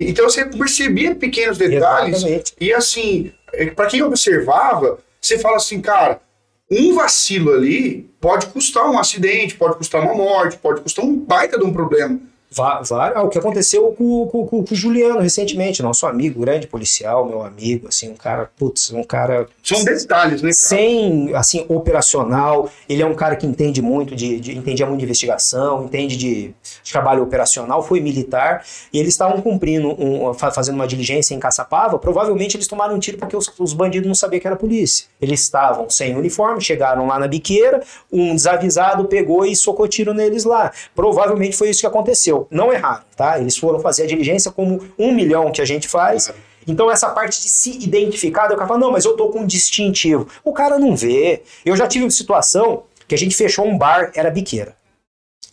Então 0.00 0.24
você 0.24 0.46
percebia 0.46 1.14
pequenos 1.14 1.58
detalhes. 1.58 2.16
Exatamente. 2.16 2.54
E 2.58 2.72
assim, 2.72 3.32
é, 3.52 3.66
para 3.66 3.86
quem 3.86 4.02
observava, 4.02 4.98
você 5.20 5.38
fala 5.38 5.56
assim, 5.56 5.80
cara, 5.80 6.20
um 6.70 6.94
vacilo 6.94 7.52
ali 7.52 8.08
pode 8.20 8.46
custar 8.46 8.88
um 8.88 8.98
acidente, 8.98 9.56
pode 9.56 9.76
custar 9.76 10.00
uma 10.00 10.14
morte, 10.14 10.56
pode 10.56 10.80
custar 10.80 11.04
um 11.04 11.16
baita 11.16 11.58
de 11.58 11.64
um 11.64 11.72
problema. 11.72 12.18
Ah, 12.58 13.22
o 13.22 13.28
que 13.28 13.38
aconteceu 13.38 13.92
com, 13.92 14.26
com, 14.26 14.44
com, 14.46 14.64
o 14.68 14.74
Juliano 14.74 15.20
recentemente, 15.20 15.82
nosso 15.84 16.04
amigo, 16.04 16.40
grande 16.40 16.66
policial, 16.66 17.24
meu 17.24 17.42
amigo, 17.42 17.86
assim, 17.86 18.10
um 18.10 18.16
cara, 18.16 18.50
putz, 18.58 18.90
um 18.92 19.04
cara. 19.04 19.46
São 19.62 19.84
detalhes, 19.84 20.42
né? 20.42 20.50
Sem, 20.52 21.32
assim, 21.34 21.64
operacional. 21.68 22.68
Ele 22.88 23.02
é 23.02 23.06
um 23.06 23.14
cara 23.14 23.36
que 23.36 23.46
entende 23.46 23.80
muito 23.80 24.16
de, 24.16 24.40
de 24.40 24.58
entendia 24.58 24.84
muito 24.84 24.98
de 24.98 25.04
investigação, 25.04 25.84
entende 25.84 26.16
de, 26.16 26.52
de, 26.82 26.92
trabalho 26.92 27.22
operacional, 27.22 27.84
foi 27.84 28.00
militar, 28.00 28.64
e 28.92 28.98
eles 28.98 29.14
estavam 29.14 29.40
cumprindo, 29.40 29.88
um, 29.88 30.34
fazendo 30.34 30.74
uma 30.74 30.88
diligência 30.88 31.34
em 31.34 31.38
Caçapava. 31.38 32.00
Provavelmente 32.00 32.56
eles 32.56 32.66
tomaram 32.66 32.96
um 32.96 32.98
tiro 32.98 33.16
porque 33.16 33.36
os, 33.36 33.48
os 33.60 33.72
bandidos 33.72 34.08
não 34.08 34.14
sabiam 34.14 34.40
que 34.40 34.46
era 34.46 34.56
polícia. 34.56 35.06
Eles 35.20 35.40
estavam 35.40 35.88
sem 35.88 36.16
uniforme, 36.16 36.60
chegaram 36.60 37.06
lá 37.06 37.16
na 37.16 37.28
biqueira, 37.28 37.80
um 38.10 38.34
desavisado 38.34 39.04
pegou 39.04 39.46
e 39.46 39.54
socou 39.54 39.86
tiro 39.86 40.12
neles 40.12 40.44
lá. 40.44 40.72
Provavelmente 40.96 41.56
foi 41.56 41.70
isso 41.70 41.80
que 41.80 41.86
aconteceu. 41.86 42.39
Não 42.50 42.72
erraram, 42.72 43.02
tá? 43.16 43.38
Eles 43.38 43.56
foram 43.56 43.80
fazer 43.80 44.04
a 44.04 44.06
diligência 44.06 44.50
como 44.50 44.80
um 44.98 45.12
milhão 45.12 45.50
que 45.50 45.60
a 45.60 45.64
gente 45.64 45.88
faz. 45.88 46.32
Então, 46.66 46.90
essa 46.90 47.08
parte 47.10 47.40
de 47.40 47.48
se 47.48 47.70
identificar, 47.82 48.46
o 48.52 48.56
cara 48.56 48.66
fala, 48.66 48.80
não, 48.80 48.92
mas 48.92 49.04
eu 49.04 49.16
tô 49.16 49.28
com 49.30 49.40
um 49.40 49.46
distintivo. 49.46 50.28
O 50.44 50.52
cara 50.52 50.78
não 50.78 50.94
vê. 50.94 51.42
Eu 51.64 51.76
já 51.76 51.86
tive 51.86 52.04
uma 52.04 52.10
situação 52.10 52.84
que 53.08 53.14
a 53.14 53.18
gente 53.18 53.34
fechou 53.34 53.66
um 53.66 53.76
bar, 53.76 54.12
era 54.14 54.30
biqueira. 54.30 54.74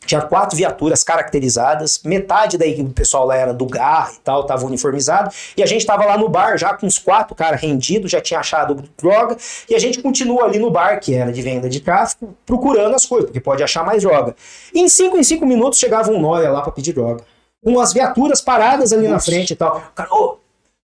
Tinha 0.06 0.22
quatro 0.22 0.56
viaturas 0.56 1.04
caracterizadas, 1.04 2.02
metade 2.04 2.58
daí 2.58 2.82
do 2.82 2.94
pessoal 2.94 3.26
lá 3.26 3.36
era 3.36 3.54
do 3.54 3.66
GAR 3.66 4.14
e 4.14 4.20
tal, 4.20 4.46
tava 4.46 4.66
uniformizado, 4.66 5.30
e 5.56 5.62
a 5.62 5.66
gente 5.66 5.86
tava 5.86 6.06
lá 6.06 6.18
no 6.18 6.30
bar 6.30 6.58
já 6.58 6.74
com 6.74 6.88
os 6.88 6.98
quatro 6.98 7.36
caras 7.36 7.60
rendidos, 7.60 8.10
já 8.10 8.22
tinha 8.22 8.40
achado 8.40 8.82
droga, 8.98 9.36
e 9.70 9.76
a 9.76 9.80
gente 9.80 10.02
continua 10.02 10.46
ali 10.46 10.60
no 10.60 10.72
bar, 10.72 11.00
que 11.02 11.14
era 11.14 11.32
de 11.32 11.42
venda 11.42 11.68
de 11.68 11.82
tráfico, 11.82 12.34
procurando 12.46 12.96
as 12.96 13.06
coisas, 13.06 13.28
porque 13.28 13.42
pode 13.42 13.62
achar 13.62 13.86
mais 13.86 14.02
droga. 14.02 14.34
E 14.74 14.80
em 14.80 14.88
cinco 14.88 15.18
em 15.18 15.24
cinco 15.24 15.46
minutos 15.46 15.78
chegava 15.78 16.10
um 16.10 16.22
nóia 16.22 16.50
lá 16.50 16.62
para 16.62 16.72
pedir 16.72 16.94
droga. 16.94 17.24
Com 17.62 17.78
as 17.80 17.92
viaturas 17.92 18.40
paradas 18.40 18.94
ali 18.94 19.08
Nossa. 19.08 19.14
na 19.14 19.20
frente 19.20 19.52
e 19.52 19.56
tal. 19.58 19.84
Cara, 19.94 20.08
ô, 20.14 20.38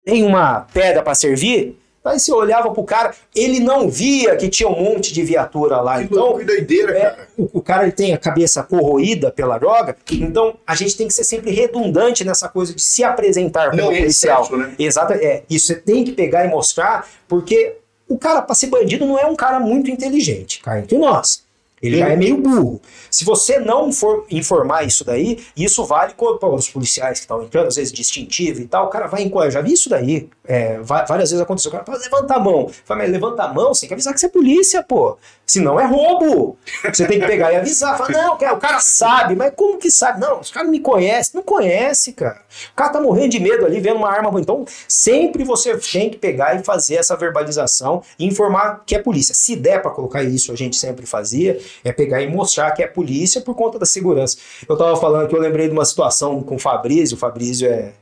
tem 0.05 0.25
uma 0.25 0.67
pedra 0.73 1.03
para 1.03 1.15
servir? 1.15 1.79
Aí 2.05 2.21
você 2.21 2.31
olhava 2.31 2.71
pro 2.71 2.85
cara, 2.85 3.15
ele 3.35 3.61
não 3.61 3.89
via 3.89 4.37
que 4.37 4.51
tinha 4.51 4.69
um 4.69 4.79
monte 4.79 5.13
de 5.13 5.23
viatura 5.23 5.81
lá. 5.81 5.99
Que 5.99 6.05
então, 6.05 6.37
que 6.37 6.45
doideira, 6.45 6.93
é, 6.93 7.01
cara. 7.01 7.29
O, 7.39 7.49
o, 7.55 7.63
cara 7.63 7.91
tem 7.91 8.13
a 8.13 8.19
cabeça 8.19 8.63
corroída 8.63 9.31
pela 9.31 9.57
droga, 9.57 9.97
então 10.11 10.55
a 10.67 10.75
gente 10.75 10.99
tem 10.99 11.09
que 11.09 11.15
ser 11.15 11.25
sempre 11.25 11.51
redundante 11.51 12.23
nessa 12.23 12.47
coisa 12.47 12.75
de 12.75 12.83
se 12.83 13.03
apresentar 13.03 13.71
como 13.71 13.83
não, 13.83 13.91
é 13.91 14.01
policial. 14.01 14.43
Excesso, 14.43 14.57
né? 14.59 14.75
Exato, 14.79 15.15
é. 15.15 15.45
Isso 15.49 15.69
você 15.69 15.77
tem 15.77 16.05
que 16.05 16.13
pegar 16.13 16.45
e 16.45 16.49
mostrar, 16.49 17.09
porque 17.27 17.77
o 18.07 18.19
cara, 18.19 18.43
para 18.43 18.55
ser 18.55 18.67
bandido, 18.67 19.07
não 19.07 19.19
é 19.19 19.25
um 19.25 19.35
cara 19.35 19.59
muito 19.59 19.91
inteligente, 19.91 20.61
cá 20.63 20.79
entre 20.79 20.99
nós. 20.99 21.44
Ele 21.87 21.99
já 21.99 22.09
é 22.09 22.17
meio 22.17 22.37
burro. 22.39 22.81
Se 23.11 23.25
você 23.25 23.59
não 23.59 23.93
for 23.93 24.25
informar 24.31 24.85
isso 24.85 25.05
daí, 25.05 25.45
isso 25.57 25.85
vale 25.85 26.15
para 26.15 26.49
os 26.49 26.69
policiais 26.69 27.19
que 27.19 27.25
estão 27.25 27.43
entrando, 27.43 27.69
às 27.69 27.77
vezes 27.77 27.93
distintivo 27.93 28.61
e 28.61 28.67
tal, 28.67 28.87
o 28.87 28.89
cara 28.89 29.07
vai 29.07 29.23
em 29.23 29.31
Eu 29.31 29.51
já 29.51 29.61
vi 29.61 29.73
isso 29.73 29.89
daí. 29.89 30.29
É, 30.47 30.79
várias 30.81 31.31
vezes 31.31 31.41
aconteceu. 31.41 31.71
O 31.71 31.73
cara 31.73 31.85
fala, 31.85 31.99
levanta 31.99 32.35
a 32.35 32.39
mão. 32.39 32.71
Fala, 32.85 33.03
mas 33.03 33.11
levanta 33.11 33.43
a 33.43 33.53
mão, 33.53 33.75
você 33.75 33.81
tem 33.81 33.89
que 33.89 33.95
avisar 33.95 34.15
que 34.15 34.21
você 34.21 34.27
é 34.27 34.31
polícia, 34.31 34.83
pô. 34.83 35.17
Senão 35.47 35.79
é 35.79 35.87
roubo. 35.87 36.57
Você 36.85 37.07
tem 37.07 37.21
que 37.21 37.27
pegar 37.27 37.53
e 37.53 37.57
avisar. 37.57 37.99
Fala, 37.99 38.11
não, 38.11 38.35
o 38.35 38.59
cara 38.59 38.81
sabe, 38.81 39.37
mas 39.37 39.53
como 39.55 39.79
que 39.79 39.91
sabe? 39.91 40.21
Não, 40.21 40.41
os 40.41 40.51
caras 40.51 40.71
me 40.71 40.81
conhecem. 40.81 41.33
Não 41.35 41.43
conhece, 41.43 42.13
cara. 42.13 42.41
O 42.73 42.75
cara 42.75 42.91
tá 42.91 43.01
morrendo 43.01 43.31
de 43.31 43.41
medo 43.41 43.65
ali, 43.65 43.81
vendo 43.81 43.97
uma 43.97 44.11
arma. 44.11 44.41
Então, 44.41 44.65
sempre 44.89 45.45
você 45.45 45.77
tem 45.77 46.11
que 46.11 46.17
pegar 46.17 46.55
e 46.59 46.65
fazer 46.65 46.97
essa 46.97 47.17
verbalização 47.17 48.03
e 48.19 48.27
informar 48.27 48.83
que 48.87 48.95
é 48.95 48.99
polícia. 48.99 49.35
Se 49.35 49.55
der 49.57 49.83
para 49.83 49.91
colocar 49.91 50.23
isso, 50.23 50.53
a 50.53 50.57
gente 50.57 50.77
sempre 50.77 51.07
fazia 51.07 51.59
é 51.83 51.93
pegar 51.93 52.23
e 52.23 52.29
mostrar 52.29 52.71
que 52.73 52.83
é 52.83 52.87
polícia 52.87 53.41
por 53.41 53.55
conta 53.55 53.79
da 53.79 53.87
segurança. 53.87 54.37
Eu 54.69 54.77
tava 54.77 54.97
falando 54.97 55.29
que 55.29 55.35
eu 55.35 55.41
lembrei 55.41 55.67
de 55.67 55.73
uma 55.73 55.85
situação 55.85 56.43
com 56.43 56.57
o 56.57 56.59
Fabrício, 56.59 57.17
o 57.17 57.19
Fabrício 57.19 57.67
é, 57.69 57.93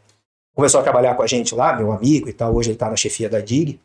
começou 0.54 0.80
a 0.80 0.82
trabalhar 0.82 1.14
com 1.14 1.22
a 1.22 1.26
gente 1.26 1.54
lá, 1.54 1.74
meu 1.76 1.92
amigo 1.92 2.28
e 2.28 2.32
tal, 2.32 2.54
hoje 2.54 2.70
ele 2.70 2.78
tá 2.78 2.90
na 2.90 2.96
chefia 2.96 3.28
da 3.28 3.40
DIG. 3.40 3.80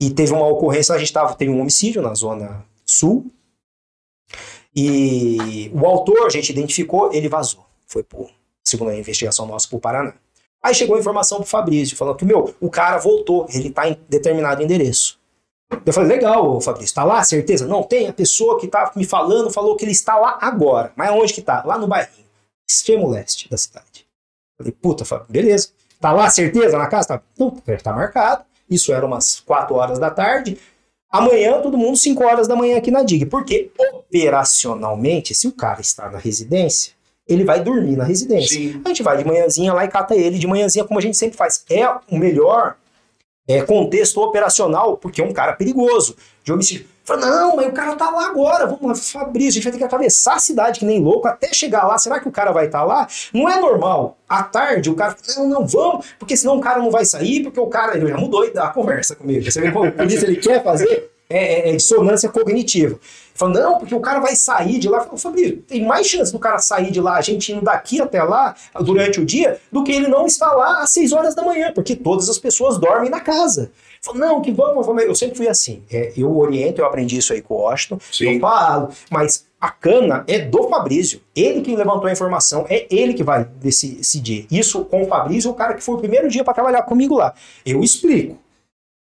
E 0.00 0.10
teve 0.10 0.32
uma 0.32 0.46
ocorrência, 0.46 0.94
a 0.94 0.98
gente 0.98 1.12
tava, 1.12 1.34
teve 1.34 1.50
um 1.50 1.60
homicídio 1.60 2.02
na 2.02 2.14
zona 2.14 2.64
sul, 2.84 3.30
e 4.74 5.70
o 5.72 5.86
autor, 5.86 6.26
a 6.26 6.28
gente 6.28 6.50
identificou, 6.50 7.12
ele 7.12 7.28
vazou. 7.28 7.64
Foi 7.86 8.02
por, 8.02 8.28
segundo 8.64 8.90
a 8.90 8.96
investigação 8.96 9.46
nossa, 9.46 9.68
pro 9.68 9.78
Paraná. 9.78 10.14
Aí 10.60 10.74
chegou 10.74 10.96
a 10.96 10.98
informação 10.98 11.38
pro 11.38 11.46
Fabrício, 11.46 11.96
falando 11.96 12.16
que, 12.16 12.24
meu, 12.24 12.54
o 12.60 12.70
cara 12.70 12.98
voltou, 12.98 13.46
ele 13.50 13.70
tá 13.70 13.88
em 13.88 13.96
determinado 14.08 14.62
endereço. 14.62 15.20
Eu 15.84 15.92
falei, 15.92 16.16
legal, 16.16 16.60
Fabrício, 16.60 16.86
está 16.86 17.04
lá, 17.04 17.22
certeza? 17.24 17.66
Não, 17.66 17.82
tem 17.82 18.08
a 18.08 18.12
pessoa 18.12 18.58
que 18.58 18.66
tá 18.66 18.92
me 18.94 19.04
falando, 19.04 19.50
falou 19.50 19.76
que 19.76 19.84
ele 19.84 19.92
está 19.92 20.16
lá 20.16 20.38
agora. 20.40 20.92
Mas 20.96 21.10
onde 21.10 21.32
que 21.32 21.42
tá? 21.42 21.62
Lá 21.64 21.78
no 21.78 21.86
bairrinho, 21.86 22.26
extremo 22.68 23.08
leste 23.08 23.48
da 23.48 23.56
cidade. 23.56 24.06
Eu 24.58 24.64
falei, 24.64 24.72
puta, 24.72 25.04
Fabrício, 25.04 25.32
beleza. 25.32 25.68
Tá 26.00 26.12
lá, 26.12 26.28
certeza, 26.28 26.76
na 26.76 26.86
casa? 26.86 27.08
Tá. 27.08 27.22
Não, 27.38 27.50
tá 27.50 27.92
marcado. 27.92 28.44
Isso 28.68 28.92
era 28.92 29.06
umas 29.06 29.40
4 29.40 29.74
horas 29.74 29.98
da 29.98 30.10
tarde. 30.10 30.58
Amanhã, 31.10 31.60
todo 31.62 31.78
mundo 31.78 31.96
5 31.96 32.24
horas 32.24 32.48
da 32.48 32.56
manhã 32.56 32.76
aqui 32.76 32.90
na 32.90 33.02
DIG. 33.02 33.26
Porque, 33.26 33.70
operacionalmente, 33.78 35.34
se 35.34 35.46
o 35.46 35.52
cara 35.52 35.80
está 35.80 36.10
na 36.10 36.18
residência, 36.18 36.92
ele 37.26 37.44
vai 37.44 37.62
dormir 37.62 37.96
na 37.96 38.04
residência. 38.04 38.58
Sim. 38.58 38.82
A 38.84 38.88
gente 38.88 39.02
vai 39.02 39.16
de 39.16 39.24
manhãzinha 39.24 39.72
lá 39.72 39.84
e 39.84 39.88
cata 39.88 40.14
ele 40.14 40.38
de 40.38 40.46
manhãzinha, 40.46 40.84
como 40.84 40.98
a 40.98 41.02
gente 41.02 41.16
sempre 41.16 41.38
faz. 41.38 41.64
É 41.70 41.88
o 41.88 42.18
melhor 42.18 42.76
é, 43.46 43.62
contexto 43.62 44.20
operacional, 44.20 44.96
porque 44.96 45.20
é 45.20 45.24
um 45.24 45.32
cara 45.32 45.52
perigoso, 45.52 46.16
de 46.42 46.52
homicídio. 46.52 46.86
Fala, 47.04 47.26
não, 47.26 47.56
mas 47.56 47.66
o 47.66 47.72
cara 47.72 47.94
tá 47.96 48.08
lá 48.08 48.28
agora, 48.28 48.66
vamos 48.66 48.82
lá, 48.82 48.94
Fabrício, 48.94 49.50
a 49.50 49.52
gente 49.54 49.64
vai 49.64 49.72
ter 49.72 49.78
que 49.78 49.84
atravessar 49.84 50.36
a 50.36 50.38
cidade 50.38 50.80
que 50.80 50.86
nem 50.86 51.02
louco 51.02 51.28
até 51.28 51.52
chegar 51.52 51.86
lá. 51.86 51.98
Será 51.98 52.18
que 52.18 52.26
o 52.26 52.32
cara 52.32 52.50
vai 52.50 52.64
estar 52.64 52.78
tá 52.78 52.84
lá? 52.84 53.06
Não 53.32 53.46
é 53.46 53.60
normal. 53.60 54.16
À 54.26 54.42
tarde, 54.42 54.88
o 54.88 54.94
cara 54.94 55.14
não, 55.36 55.48
não, 55.48 55.66
vamos, 55.66 56.06
porque 56.18 56.34
senão 56.34 56.56
o 56.56 56.60
cara 56.62 56.78
não 56.78 56.90
vai 56.90 57.04
sair, 57.04 57.42
porque 57.42 57.60
o 57.60 57.66
cara 57.66 57.94
ele 57.94 58.08
já 58.08 58.16
mudou 58.16 58.50
a 58.56 58.68
conversa 58.68 59.14
comigo. 59.14 59.44
Você 59.44 59.60
vê, 59.60 59.68
o 59.68 59.92
polícia 59.92 60.24
ele 60.24 60.36
quer 60.36 60.64
fazer 60.64 61.10
é, 61.28 61.68
é, 61.68 61.70
é 61.70 61.76
dissonância 61.76 62.30
cognitiva. 62.30 62.98
Falando, 63.34 63.58
não, 63.58 63.78
porque 63.78 63.94
o 63.94 64.00
cara 64.00 64.20
vai 64.20 64.36
sair 64.36 64.78
de 64.78 64.88
lá. 64.88 65.00
Falei, 65.00 65.18
Fabrício, 65.18 65.56
tem 65.62 65.84
mais 65.84 66.06
chance 66.06 66.32
do 66.32 66.38
cara 66.38 66.58
sair 66.58 66.92
de 66.92 67.00
lá, 67.00 67.16
a 67.16 67.20
gente 67.20 67.52
indo 67.52 67.62
daqui 67.62 68.00
até 68.00 68.22
lá 68.22 68.54
durante 68.80 69.20
o 69.20 69.24
dia, 69.24 69.58
do 69.72 69.82
que 69.82 69.90
ele 69.90 70.06
não 70.06 70.24
estar 70.24 70.52
lá 70.52 70.82
às 70.82 70.90
6 70.90 71.12
horas 71.12 71.34
da 71.34 71.42
manhã, 71.42 71.72
porque 71.74 71.96
todas 71.96 72.28
as 72.28 72.38
pessoas 72.38 72.78
dormem 72.78 73.10
na 73.10 73.20
casa. 73.20 73.72
Falei, 74.00 74.20
não, 74.20 74.40
que 74.40 74.52
vamos, 74.52 74.86
vamos. 74.86 75.02
Eu 75.02 75.14
sempre 75.16 75.36
fui 75.36 75.48
assim. 75.48 75.82
É, 75.90 76.12
eu 76.16 76.36
oriento, 76.36 76.80
eu 76.80 76.86
aprendi 76.86 77.16
isso 77.16 77.32
aí 77.32 77.42
com 77.42 77.54
o 77.54 77.62
Washington, 77.62 77.98
Sim. 78.12 78.34
eu 78.34 78.40
falo, 78.40 78.90
mas 79.10 79.46
a 79.60 79.70
cana 79.70 80.24
é 80.28 80.38
do 80.38 80.68
Fabrício. 80.68 81.20
Ele 81.34 81.60
que 81.60 81.74
levantou 81.74 82.06
a 82.06 82.12
informação, 82.12 82.66
é 82.68 82.86
ele 82.88 83.14
que 83.14 83.24
vai 83.24 83.44
decidir. 83.44 84.46
Isso 84.48 84.84
com 84.84 85.02
o 85.02 85.06
Fabrício, 85.06 85.50
o 85.50 85.54
cara 85.54 85.74
que 85.74 85.82
foi 85.82 85.96
o 85.96 85.98
primeiro 85.98 86.28
dia 86.28 86.44
para 86.44 86.54
trabalhar 86.54 86.82
comigo 86.82 87.16
lá. 87.16 87.34
Eu 87.66 87.82
explico. 87.82 88.38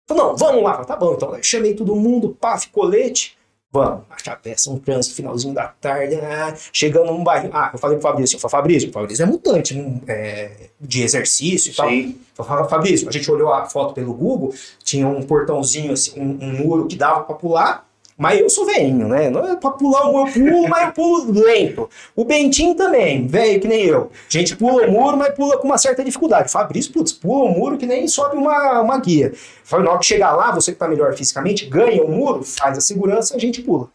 Falei, 0.07 0.23
não, 0.23 0.37
vamos 0.37 0.63
lá. 0.63 0.73
Falei, 0.73 0.87
tá 0.87 0.97
bom, 0.97 1.15
então. 1.15 1.43
chamei 1.43 1.75
todo 1.75 1.95
mundo, 1.95 2.37
pá, 2.39 2.61
colete. 2.73 3.38
Vamos, 3.71 4.05
peça, 4.43 4.71
um 4.71 4.79
trânsito, 4.79 5.15
finalzinho 5.15 5.53
da 5.53 5.69
tarde, 5.69 6.15
ah, 6.17 6.55
chegando 6.73 7.13
num 7.13 7.23
bairro. 7.23 7.51
Ah, 7.53 7.71
eu 7.71 7.79
falei 7.79 7.99
pro 7.99 8.09
Fabrício, 8.09 8.37
eu 8.37 8.41
falei, 8.41 8.53
Fabrício, 8.53 8.89
o 8.89 8.93
Fabrício 8.93 9.23
é 9.23 9.27
mutante 9.27 10.03
é, 10.07 10.71
de 10.81 11.03
exercício 11.03 11.71
e 11.71 11.75
Sim. 11.75 11.77
tal. 11.77 11.91
Eu 12.39 12.45
falei, 12.45 12.69
Fabrício, 12.69 13.09
a 13.09 13.13
gente 13.13 13.31
olhou 13.31 13.53
a 13.53 13.67
foto 13.67 13.93
pelo 13.93 14.15
Google, 14.15 14.55
tinha 14.83 15.07
um 15.07 15.23
portãozinho, 15.23 15.93
assim, 15.93 16.19
um, 16.19 16.39
um 16.43 16.53
muro 16.65 16.87
que 16.87 16.97
dava 16.97 17.25
para 17.25 17.35
pular, 17.35 17.88
mas 18.19 18.41
eu 18.41 18.51
sou 18.51 18.67
velhinho, 18.67 19.07
né? 19.07 19.27
É 19.27 19.57
pra 19.57 19.71
pular 19.71 20.11
o 20.11 20.13
muro, 20.13 20.29
eu 20.29 20.51
pulo, 20.51 20.69
mas 20.69 20.87
eu 20.89 20.93
pulo 20.93 21.41
lento. 21.41 21.89
O 22.17 22.25
Bentinho 22.25 22.75
também, 22.75 23.29
velho 23.29 23.61
que 23.61 23.69
nem 23.69 23.85
eu. 23.85 24.11
A 24.13 24.39
gente 24.39 24.57
pula 24.57 24.89
o 24.89 24.91
muro, 24.91 25.17
mas 25.17 25.33
pula 25.35 25.57
com 25.57 25.69
uma 25.69 25.79
certa 25.79 26.03
dificuldade. 26.03 26.51
Fabrício, 26.51 26.93
putz, 26.93 27.13
pula 27.13 27.45
o 27.45 27.57
muro 27.57 27.79
que 27.79 27.87
nem 27.87 28.09
sobe 28.09 28.37
uma, 28.37 28.81
uma 28.81 28.99
guia. 28.99 29.33
Falei, 29.63 29.85
na 29.85 29.93
hora 29.93 30.01
que 30.01 30.07
chegar 30.07 30.35
lá, 30.35 30.51
você 30.51 30.73
que 30.73 30.79
tá 30.79 30.89
melhor 30.89 31.15
fisicamente, 31.15 31.67
ganha 31.67 32.03
o 32.03 32.11
muro, 32.11 32.43
faz 32.43 32.77
a 32.77 32.81
segurança, 32.81 33.37
a 33.37 33.39
gente 33.39 33.63
pula. 33.63 33.89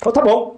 Falei, 0.00 0.14
tá 0.14 0.22
bom. 0.22 0.56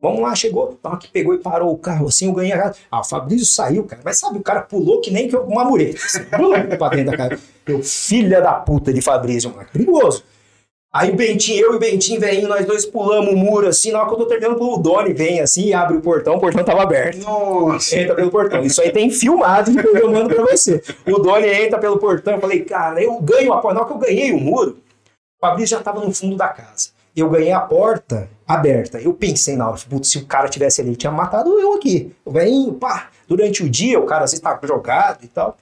Vamos 0.00 0.22
lá, 0.22 0.34
chegou. 0.34 0.78
Hora 0.82 0.96
que 0.96 1.08
pegou 1.08 1.34
e 1.34 1.38
parou 1.38 1.70
o 1.70 1.76
carro 1.76 2.08
assim, 2.08 2.28
eu 2.28 2.32
ganhei 2.32 2.52
a 2.52 2.62
casa. 2.62 2.76
Ah, 2.90 3.00
o 3.00 3.04
Fabrício 3.04 3.46
saiu, 3.46 3.84
cara. 3.84 4.00
Mas 4.02 4.18
sabe, 4.18 4.38
o 4.38 4.42
cara 4.42 4.62
pulou 4.62 5.02
que 5.02 5.10
nem 5.10 5.30
uma 5.30 5.64
mureta. 5.64 5.98
Assim, 6.02 6.24
pra 6.24 6.88
dentro 6.88 7.10
da 7.10 7.16
casa. 7.16 7.38
Eu, 7.66 7.82
filha 7.82 8.40
da 8.40 8.54
puta 8.54 8.90
de 8.90 9.02
Fabrício, 9.02 9.54
mano. 9.54 9.68
Perigoso. 9.70 10.24
Aí 10.94 11.10
o 11.10 11.16
Bentinho, 11.16 11.64
eu 11.64 11.72
e 11.72 11.76
o 11.76 11.78
Bentinho, 11.78 12.20
velhinho, 12.20 12.48
nós 12.48 12.66
dois 12.66 12.84
pulamos 12.84 13.32
o 13.32 13.36
muro 13.36 13.66
assim, 13.66 13.90
na 13.90 14.00
hora 14.00 14.08
que 14.08 14.14
eu 14.14 14.18
tô 14.18 14.26
terminando, 14.26 14.60
o 14.60 14.76
Doni 14.76 15.14
vem 15.14 15.40
assim 15.40 15.68
e 15.68 15.72
abre 15.72 15.96
o 15.96 16.02
portão, 16.02 16.34
o 16.34 16.40
portão 16.40 16.62
tava 16.62 16.82
aberto. 16.82 17.24
Nossa! 17.24 17.96
Entra 17.96 18.14
pelo 18.14 18.30
portão. 18.30 18.62
Isso 18.62 18.82
aí 18.82 18.92
tem 18.92 19.08
filmado, 19.08 19.72
depois 19.72 19.94
eu 19.94 20.12
mando 20.12 20.34
pra 20.34 20.44
você. 20.44 20.82
O 21.06 21.18
Doni 21.18 21.46
entra 21.46 21.78
pelo 21.78 21.98
portão, 21.98 22.34
eu 22.34 22.40
falei, 22.40 22.62
cara, 22.62 23.02
eu 23.02 23.18
ganho 23.22 23.54
a 23.54 23.60
porta. 23.62 23.74
Na 23.74 23.80
hora 23.80 23.88
que 23.88 23.94
eu 23.94 24.06
ganhei 24.06 24.32
o 24.32 24.38
muro, 24.38 24.72
o 24.72 25.40
Fabrício 25.40 25.78
já 25.78 25.82
tava 25.82 26.04
no 26.04 26.12
fundo 26.12 26.36
da 26.36 26.48
casa. 26.48 26.90
Eu 27.16 27.30
ganhei 27.30 27.52
a 27.52 27.60
porta 27.60 28.28
aberta. 28.46 29.00
Eu 29.00 29.14
pensei 29.14 29.56
na 29.56 29.70
hora, 29.70 29.80
putz, 29.88 30.10
se 30.10 30.18
o 30.18 30.26
cara 30.26 30.46
tivesse 30.46 30.82
ali, 30.82 30.94
tinha 30.94 31.10
matado 31.10 31.58
eu 31.58 31.72
aqui. 31.72 32.14
O 32.22 32.32
velhinho, 32.32 32.74
pá, 32.74 33.08
durante 33.26 33.62
o 33.62 33.68
dia, 33.68 33.98
o 33.98 34.04
cara 34.04 34.24
às 34.24 34.32
vezes 34.32 34.42
tá 34.42 34.60
jogado 34.62 35.24
e 35.24 35.28
tal. 35.28 35.56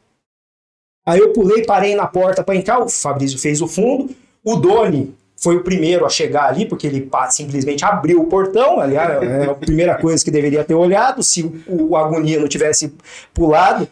Aí 1.07 1.21
eu 1.21 1.33
pulei, 1.33 1.65
parei 1.65 1.95
na 1.95 2.09
porta 2.09 2.43
para 2.43 2.57
entrar, 2.57 2.81
o 2.81 2.89
Fabrício 2.89 3.39
fez 3.39 3.63
o 3.63 3.69
fundo, 3.69 4.13
o 4.45 4.57
Doni 4.57 5.15
foi 5.41 5.57
o 5.57 5.65
primeiro 5.65 6.05
a 6.05 6.11
chegar 6.11 6.45
ali, 6.45 6.67
porque 6.67 6.87
ele 6.87 7.09
simplesmente 7.31 7.83
abriu 7.83 8.21
o 8.21 8.27
portão, 8.27 8.79
aliás, 8.79 9.23
é 9.23 9.47
a 9.47 9.55
primeira 9.55 9.97
coisa 9.97 10.23
que 10.23 10.31
deveria 10.31 10.63
ter 10.63 10.75
olhado, 10.75 11.23
se 11.23 11.43
o, 11.43 11.89
o 11.89 11.97
agonia 11.97 12.39
não 12.39 12.47
tivesse 12.47 12.95
pulado. 13.33 13.89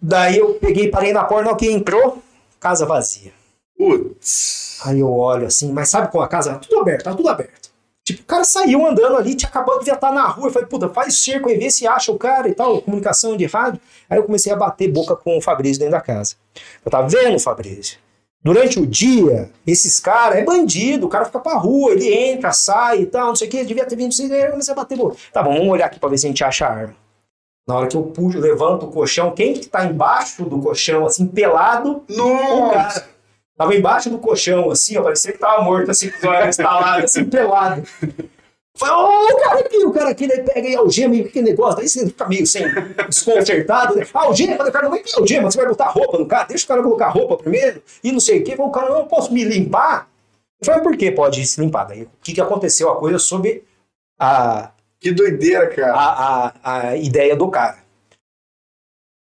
Daí 0.00 0.38
eu 0.38 0.54
peguei, 0.54 0.88
parei 0.88 1.12
na 1.12 1.24
porta, 1.24 1.54
que 1.56 1.68
entrou, 1.68 2.22
casa 2.60 2.86
vazia. 2.86 3.32
Putz. 3.76 4.78
Aí 4.84 5.00
eu 5.00 5.12
olho 5.12 5.46
assim, 5.46 5.72
mas 5.72 5.88
sabe 5.88 6.10
com 6.10 6.20
a 6.20 6.28
casa? 6.28 6.52
Tá 6.52 6.58
tudo 6.58 6.80
aberto, 6.80 7.02
tá 7.02 7.14
tudo 7.14 7.28
aberto. 7.28 7.68
Tipo, 8.04 8.22
o 8.22 8.24
cara 8.24 8.44
saiu 8.44 8.86
andando 8.86 9.16
ali, 9.16 9.34
tinha 9.34 9.48
acabado 9.48 9.84
de 9.84 9.90
estar 9.90 10.12
na 10.12 10.26
rua. 10.28 10.46
Eu 10.46 10.52
falei, 10.52 10.68
puta, 10.68 10.88
faz 10.88 11.18
cerco 11.18 11.48
aí, 11.48 11.58
vê 11.58 11.68
se 11.68 11.86
acha 11.86 12.12
o 12.12 12.16
cara 12.16 12.48
e 12.48 12.54
tal, 12.54 12.80
comunicação 12.80 13.36
de 13.36 13.44
rádio. 13.44 13.80
Aí 14.08 14.18
eu 14.18 14.22
comecei 14.22 14.52
a 14.52 14.56
bater 14.56 14.90
boca 14.90 15.16
com 15.16 15.36
o 15.36 15.42
Fabrício 15.42 15.80
dentro 15.80 15.92
da 15.92 16.00
casa. 16.00 16.36
Eu 16.84 16.90
tava 16.90 17.08
vendo, 17.08 17.38
Fabrício? 17.40 17.98
Durante 18.42 18.78
o 18.78 18.86
dia, 18.86 19.50
esses 19.66 19.98
caras 19.98 20.38
é 20.38 20.44
bandido, 20.44 21.06
o 21.06 21.08
cara 21.08 21.24
fica 21.24 21.40
pra 21.40 21.54
rua, 21.54 21.92
ele 21.92 22.12
entra, 22.12 22.52
sai 22.52 23.00
e 23.00 23.06
tal, 23.06 23.28
não 23.28 23.36
sei 23.36 23.48
o 23.48 23.50
que, 23.50 23.64
devia 23.64 23.84
ter 23.84 23.96
vindo, 23.96 24.14
comecei 24.50 24.72
a 24.72 24.76
bater 24.76 24.96
boca. 24.96 25.16
Tá 25.32 25.42
bom, 25.42 25.54
vamos 25.54 25.68
olhar 25.68 25.86
aqui 25.86 25.98
pra 25.98 26.08
ver 26.08 26.18
se 26.18 26.26
a 26.26 26.30
gente 26.30 26.44
acha 26.44 26.66
a 26.66 26.70
arma. 26.70 26.94
Na 27.66 27.76
hora 27.76 27.88
que 27.88 27.96
eu 27.96 28.02
puxo, 28.02 28.38
levanto 28.38 28.86
o 28.86 28.90
colchão, 28.90 29.32
quem 29.32 29.54
que 29.54 29.66
tá 29.66 29.84
embaixo 29.84 30.44
do 30.44 30.58
colchão, 30.58 31.04
assim, 31.04 31.26
pelado? 31.26 32.02
Nossa! 32.08 33.00
Cara. 33.00 33.08
Tava 33.58 33.74
embaixo 33.74 34.08
do 34.08 34.18
colchão, 34.18 34.70
assim, 34.70 34.96
ó, 34.96 35.02
parecia 35.02 35.32
que 35.32 35.38
tava 35.38 35.62
morto, 35.62 35.90
assim, 35.90 36.08
com 36.08 36.18
os 36.18 36.24
olhos 36.24 36.60
assim, 37.04 37.24
pelado. 37.24 37.82
Falei, 38.78 38.94
ô, 38.94 39.08
oh, 39.08 39.34
o 39.34 39.40
cara 39.40 39.60
aqui, 39.60 39.76
o 39.78 39.92
cara 39.92 40.10
aqui, 40.10 40.28
daí 40.28 40.42
pega 40.42 40.68
aí 40.68 40.76
algema 40.76 41.16
e 41.16 41.24
que 41.28 41.42
negócio, 41.42 41.78
daí 41.78 41.88
você 41.88 42.06
fica 42.06 42.28
meio 42.28 42.46
sem 42.46 42.64
desconcertado, 43.08 43.96
né? 43.96 44.06
Algema, 44.14 44.54
o 44.54 44.72
cara 44.72 44.84
não 44.84 44.90
vai 44.90 45.00
ter 45.00 45.16
algema, 45.16 45.50
você 45.50 45.58
vai 45.58 45.66
botar 45.66 45.88
roupa 45.88 46.16
no 46.16 46.26
cara, 46.26 46.44
deixa 46.44 46.64
o 46.64 46.68
cara 46.68 46.82
colocar 46.82 47.08
roupa 47.08 47.36
primeiro, 47.36 47.82
e 48.04 48.12
não 48.12 48.20
sei 48.20 48.40
o 48.40 48.44
quê, 48.44 48.54
o 48.56 48.70
cara, 48.70 48.90
não, 48.90 49.06
posso 49.06 49.32
me 49.32 49.42
limpar? 49.42 50.08
Eu 50.60 50.66
falei, 50.66 50.80
por 50.80 50.96
que 50.96 51.10
pode 51.10 51.44
se 51.44 51.60
limpar? 51.60 51.84
Daí, 51.84 52.02
o 52.02 52.10
que 52.22 52.32
que 52.32 52.40
aconteceu? 52.40 52.88
A 52.90 52.96
coisa 52.96 53.18
sobre 53.18 53.64
a... 54.18 54.70
Que 55.00 55.12
doideira, 55.12 55.68
cara. 55.68 55.92
A, 55.94 56.52
a, 56.62 56.88
a 56.88 56.96
ideia 56.96 57.36
do 57.36 57.48
cara. 57.48 57.78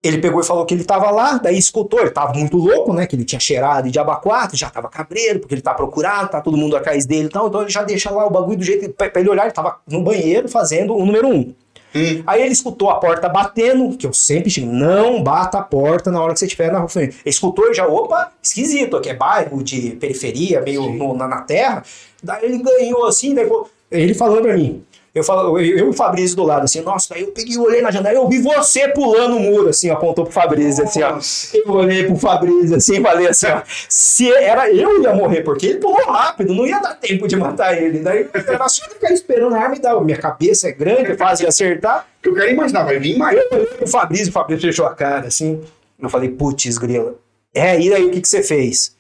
Ele 0.09 0.18
pegou 0.18 0.40
e 0.40 0.44
falou 0.44 0.64
que 0.64 0.74
ele 0.74 0.84
tava 0.84 1.11
lá, 1.11 1.38
daí 1.38 1.59
escutou, 1.59 2.00
ele 2.00 2.11
tava 2.11 2.32
muito 2.32 2.56
louco, 2.56 2.92
né? 2.92 3.06
Que 3.06 3.16
ele 3.16 3.24
tinha 3.24 3.40
cheirado 3.40 3.90
de 3.90 3.98
abacuato, 3.98 4.56
já 4.56 4.70
tava 4.70 4.88
cabreiro, 4.88 5.40
porque 5.40 5.54
ele 5.54 5.62
tá 5.62 5.74
procurado, 5.74 6.30
tá 6.30 6.40
todo 6.40 6.56
mundo 6.56 6.76
atrás 6.76 7.06
dele 7.06 7.26
e 7.26 7.30
tal. 7.30 7.48
Então 7.48 7.62
ele 7.62 7.70
já 7.70 7.82
deixa 7.82 8.11
lá 8.11 8.26
o 8.26 8.30
bagulho 8.30 8.59
do 8.59 8.64
jeito 8.64 8.88
pra, 8.90 9.09
pra 9.11 9.20
ele 9.20 9.30
olhar, 9.30 9.44
ele 9.44 9.52
tava 9.52 9.78
no 9.86 10.02
banheiro 10.02 10.48
fazendo 10.48 10.94
o 10.94 11.04
número 11.04 11.28
um. 11.28 11.54
Hum. 11.94 12.22
Aí 12.26 12.42
ele 12.42 12.52
escutou 12.52 12.90
a 12.90 12.96
porta 12.96 13.28
batendo, 13.28 13.96
que 13.96 14.06
eu 14.06 14.12
sempre 14.12 14.50
digo, 14.50 14.70
não 14.70 15.22
bata 15.22 15.59
a 15.59 15.62
porta 15.62 16.11
na 16.11 16.22
hora 16.22 16.32
que 16.32 16.38
você 16.38 16.46
estiver 16.46 16.70
na 16.70 16.80
rua. 16.80 16.90
Ele 16.96 17.14
escutou 17.24 17.70
e 17.70 17.74
já, 17.74 17.86
opa, 17.86 18.32
esquisito, 18.42 18.96
aqui 18.96 19.09
é 19.09 19.14
bairro 19.14 19.62
de 19.62 19.92
periferia, 19.92 20.61
meio 20.61 20.90
no, 20.92 21.16
na, 21.16 21.26
na, 21.26 21.40
terra. 21.42 21.82
Daí 22.22 22.44
ele 22.44 22.59
ganhou 22.59 23.06
assim, 23.06 23.34
daí, 23.34 23.48
ele 23.90 24.14
falando 24.14 24.42
pra 24.42 24.56
mim, 24.56 24.84
eu, 25.14 25.24
falo, 25.24 25.59
eu, 25.59 25.64
eu 25.64 25.86
e 25.86 25.88
o 25.88 25.92
Fabrício 25.92 26.36
do 26.36 26.44
lado, 26.44 26.64
assim, 26.64 26.80
nossa, 26.80 27.14
daí 27.14 27.22
eu 27.22 27.32
peguei, 27.32 27.56
olhei 27.59 27.82
na 27.82 27.90
janela, 27.90 28.16
eu 28.16 28.28
vi 28.28 28.38
você 28.40 28.88
pulando 28.88 29.36
o 29.36 29.40
muro, 29.40 29.68
assim, 29.68 29.90
apontou 29.90 30.24
pro 30.24 30.32
Fabrício, 30.32 30.84
assim, 30.84 31.02
ó. 31.02 31.18
Eu 31.54 31.72
olhei 31.72 32.04
pro 32.04 32.16
Fabrício, 32.16 32.76
assim, 32.76 33.02
falei 33.02 33.26
assim, 33.28 33.46
ó, 33.46 33.62
se 33.66 34.32
era 34.32 34.70
eu 34.70 35.02
ia 35.02 35.14
morrer, 35.14 35.42
porque 35.42 35.66
ele 35.66 35.78
pulou 35.78 36.04
rápido, 36.06 36.54
não 36.54 36.66
ia 36.66 36.78
dar 36.78 36.94
tempo 36.94 37.26
de 37.26 37.36
matar 37.36 37.76
ele. 37.76 38.00
Daí 38.00 38.28
era 38.32 38.68
só 38.68 38.88
ficar 38.88 39.12
esperando 39.12 39.54
a 39.54 39.61
arma 39.61 39.76
e 39.76 39.80
dar, 39.80 40.00
minha 40.00 40.18
cabeça 40.18 40.68
é 40.68 40.72
grande, 40.72 41.12
é 41.12 41.16
fácil 41.16 41.44
de 41.44 41.48
acertar. 41.48 42.06
Que 42.22 42.28
eu 42.28 42.34
quero 42.34 42.50
imaginar, 42.50 42.84
vai 42.84 42.98
vir 42.98 43.16
mais. 43.16 43.38
O 43.80 43.86
Fabrício, 43.86 44.28
o 44.28 44.32
Fabrício 44.32 44.68
fechou 44.68 44.86
a 44.86 44.94
cara, 44.94 45.26
assim, 45.26 45.61
eu 45.98 46.09
falei, 46.09 46.28
putz, 46.28 46.78
grila. 46.78 47.14
É, 47.54 47.80
e 47.80 47.92
aí 47.92 48.04
o 48.04 48.11
que, 48.11 48.20
que 48.20 48.28
você 48.28 48.42
fez? 48.42 48.96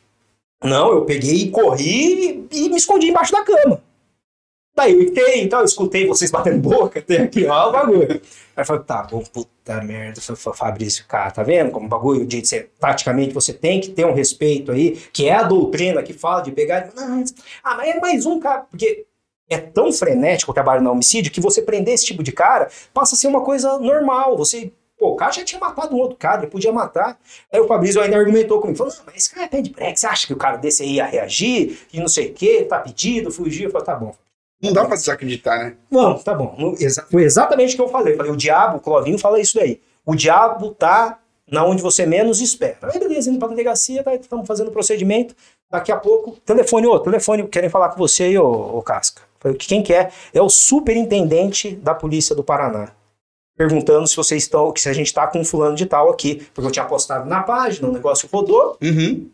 Não, 0.62 0.90
eu 0.92 1.04
peguei 1.04 1.34
e 1.34 1.50
corri 1.50 2.46
e 2.50 2.68
me 2.68 2.76
escondi 2.76 3.08
embaixo 3.08 3.32
da 3.32 3.44
cama. 3.44 3.80
Daí 4.78 4.92
eu 4.94 5.38
então 5.38 5.58
eu 5.58 5.64
escutei 5.64 6.06
vocês 6.06 6.30
batendo 6.30 6.60
boca, 6.60 7.02
tem 7.02 7.22
aqui, 7.22 7.44
ó, 7.46 7.68
o 7.68 7.72
bagulho. 7.72 8.22
Aí 8.56 8.64
falei, 8.64 8.82
tá 8.84 9.02
bom, 9.02 9.24
puta 9.24 9.82
merda, 9.82 10.20
Fabrício, 10.54 11.04
cara, 11.08 11.32
tá 11.32 11.42
vendo 11.42 11.72
como 11.72 11.86
o 11.86 11.88
bagulho 11.88 12.24
de 12.24 12.46
ser, 12.46 12.70
praticamente 12.78 13.34
você 13.34 13.52
tem 13.52 13.80
que 13.80 13.90
ter 13.90 14.06
um 14.06 14.14
respeito 14.14 14.70
aí, 14.70 14.92
que 15.12 15.28
é 15.28 15.34
a 15.34 15.42
doutrina 15.42 16.00
que 16.00 16.12
fala 16.12 16.42
de 16.42 16.52
pegar, 16.52 16.90
ah, 16.96 17.74
mas 17.76 17.88
é 17.88 17.98
mais 17.98 18.24
um 18.24 18.38
cara, 18.38 18.60
porque 18.70 19.04
é 19.50 19.58
tão 19.58 19.92
frenético 19.92 20.52
o 20.52 20.54
trabalho 20.54 20.80
no 20.80 20.92
homicídio 20.92 21.32
que 21.32 21.40
você 21.40 21.60
prender 21.60 21.94
esse 21.94 22.06
tipo 22.06 22.22
de 22.22 22.30
cara 22.30 22.68
passa 22.94 23.16
a 23.16 23.18
ser 23.18 23.26
uma 23.26 23.40
coisa 23.40 23.80
normal, 23.80 24.36
você 24.36 24.70
Pô, 24.96 25.10
o 25.10 25.16
cara 25.16 25.30
já 25.30 25.44
tinha 25.44 25.60
matado 25.60 25.94
um 25.94 25.98
outro 26.00 26.16
cara, 26.16 26.42
ele 26.42 26.50
podia 26.50 26.72
matar. 26.72 27.16
Aí 27.52 27.60
o 27.60 27.68
Fabrício 27.68 28.02
ainda 28.02 28.16
argumentou 28.16 28.60
comigo. 28.60 28.76
Falou, 28.76 28.92
não, 28.92 29.04
mas 29.06 29.14
esse 29.14 29.30
cara 29.32 29.46
é 29.46 29.48
pé 29.48 29.60
de 29.60 29.70
break, 29.70 30.00
você 30.00 30.08
acha 30.08 30.26
que 30.26 30.32
o 30.32 30.36
cara 30.36 30.56
desse 30.56 30.82
aí 30.82 30.94
ia 30.94 31.06
reagir? 31.06 31.86
E 31.92 32.00
não 32.00 32.08
sei 32.08 32.30
o 32.30 32.34
quê, 32.34 32.66
tá 32.68 32.80
pedido, 32.80 33.30
fugir? 33.30 33.66
Eu 33.66 33.70
falei, 33.70 33.86
tá 33.86 33.94
bom. 33.94 34.12
Não 34.62 34.72
dá 34.72 34.84
pra 34.84 34.96
desacreditar, 34.96 35.58
né? 35.58 35.76
Não, 35.90 36.18
tá 36.18 36.34
bom. 36.34 36.74
Foi 37.10 37.22
exatamente 37.22 37.74
o 37.74 37.76
que 37.76 37.82
eu 37.82 37.88
falei. 37.88 38.16
falei, 38.16 38.32
o 38.32 38.36
diabo, 38.36 38.78
o 38.78 38.80
Clovinho 38.80 39.18
fala 39.18 39.40
isso 39.40 39.56
daí. 39.56 39.80
O 40.04 40.14
diabo 40.14 40.72
tá 40.72 41.18
na 41.50 41.64
onde 41.64 41.82
você 41.82 42.04
menos 42.04 42.40
espera. 42.40 42.78
Aí 42.82 42.98
beleza, 42.98 43.30
indo 43.30 43.38
pra 43.38 43.48
delegacia, 43.48 44.02
tá, 44.02 44.14
estamos 44.14 44.46
fazendo 44.46 44.68
o 44.68 44.72
procedimento. 44.72 45.34
Daqui 45.70 45.92
a 45.92 45.96
pouco, 45.96 46.32
telefone, 46.44 46.86
ô, 46.86 46.98
telefone, 46.98 47.46
querem 47.46 47.70
falar 47.70 47.90
com 47.90 47.98
você 47.98 48.24
aí, 48.24 48.38
ô, 48.38 48.78
ô 48.78 48.82
Casca. 48.82 49.22
Falei, 49.38 49.56
quem 49.56 49.82
quer? 49.82 50.12
É? 50.32 50.38
é 50.38 50.42
o 50.42 50.48
superintendente 50.48 51.76
da 51.76 51.94
polícia 51.94 52.34
do 52.34 52.42
Paraná. 52.42 52.92
Perguntando 53.56 54.06
se 54.06 54.16
vocês 54.16 54.44
estão, 54.44 54.72
se 54.76 54.88
a 54.88 54.92
gente 54.92 55.12
tá 55.12 55.26
com 55.26 55.44
fulano 55.44 55.74
de 55.74 55.86
tal 55.86 56.10
aqui. 56.10 56.46
Porque 56.54 56.66
eu 56.66 56.70
tinha 56.70 56.84
postado 56.84 57.28
na 57.28 57.42
página, 57.42 57.88
o 57.88 57.92
negócio 57.92 58.28
rodou. 58.32 58.76
Uhum. 58.82 59.28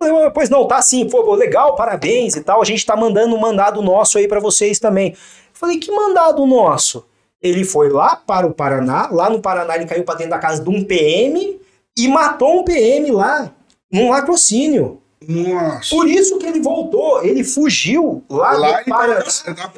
Eu, 0.00 0.30
pois 0.30 0.48
não, 0.48 0.66
tá 0.66 0.76
assim, 0.76 1.08
pô, 1.08 1.34
legal, 1.34 1.74
parabéns 1.74 2.36
e 2.36 2.40
tal. 2.40 2.62
A 2.62 2.64
gente 2.64 2.86
tá 2.86 2.96
mandando 2.96 3.34
um 3.34 3.40
mandado 3.40 3.82
nosso 3.82 4.18
aí 4.18 4.28
para 4.28 4.40
vocês 4.40 4.78
também. 4.78 5.16
falei, 5.52 5.78
que 5.78 5.90
mandado 5.90 6.46
nosso? 6.46 7.04
Ele 7.42 7.64
foi 7.64 7.88
lá 7.88 8.16
para 8.16 8.46
o 8.46 8.54
Paraná, 8.54 9.08
lá 9.10 9.30
no 9.30 9.40
Paraná 9.40 9.76
ele 9.76 9.86
caiu 9.86 10.04
para 10.04 10.16
dentro 10.16 10.30
da 10.30 10.38
casa 10.38 10.62
de 10.62 10.68
um 10.70 10.84
PM 10.84 11.60
e 11.96 12.08
matou 12.08 12.60
um 12.60 12.64
PM 12.64 13.10
lá, 13.10 13.52
num 13.92 14.10
latrocínio. 14.10 15.00
Nossa. 15.26 15.90
Por 15.90 16.08
isso 16.08 16.38
que 16.38 16.46
ele 16.46 16.60
voltou, 16.60 17.24
ele 17.24 17.42
fugiu 17.42 18.22
lá, 18.30 18.52
lá 18.52 18.80
do 18.80 18.84
Paraná 18.84 19.24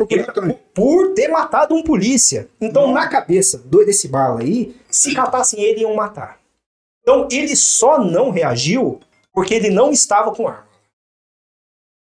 ele, 0.08 0.58
por 0.74 1.14
ter 1.14 1.28
matado 1.28 1.74
um 1.74 1.82
polícia. 1.82 2.48
Então, 2.60 2.88
Nossa. 2.88 3.00
na 3.00 3.08
cabeça 3.08 3.58
desse 3.58 4.08
bala 4.08 4.40
aí, 4.40 4.74
se 4.90 5.14
catassem 5.14 5.62
ele, 5.62 5.80
iam 5.80 5.94
matar. 5.94 6.38
Então, 7.02 7.26
ele 7.30 7.56
só 7.56 7.98
não 7.98 8.30
reagiu 8.30 9.00
porque 9.40 9.54
ele 9.54 9.70
não 9.70 9.90
estava 9.90 10.34
com 10.34 10.46
arma. 10.46 10.68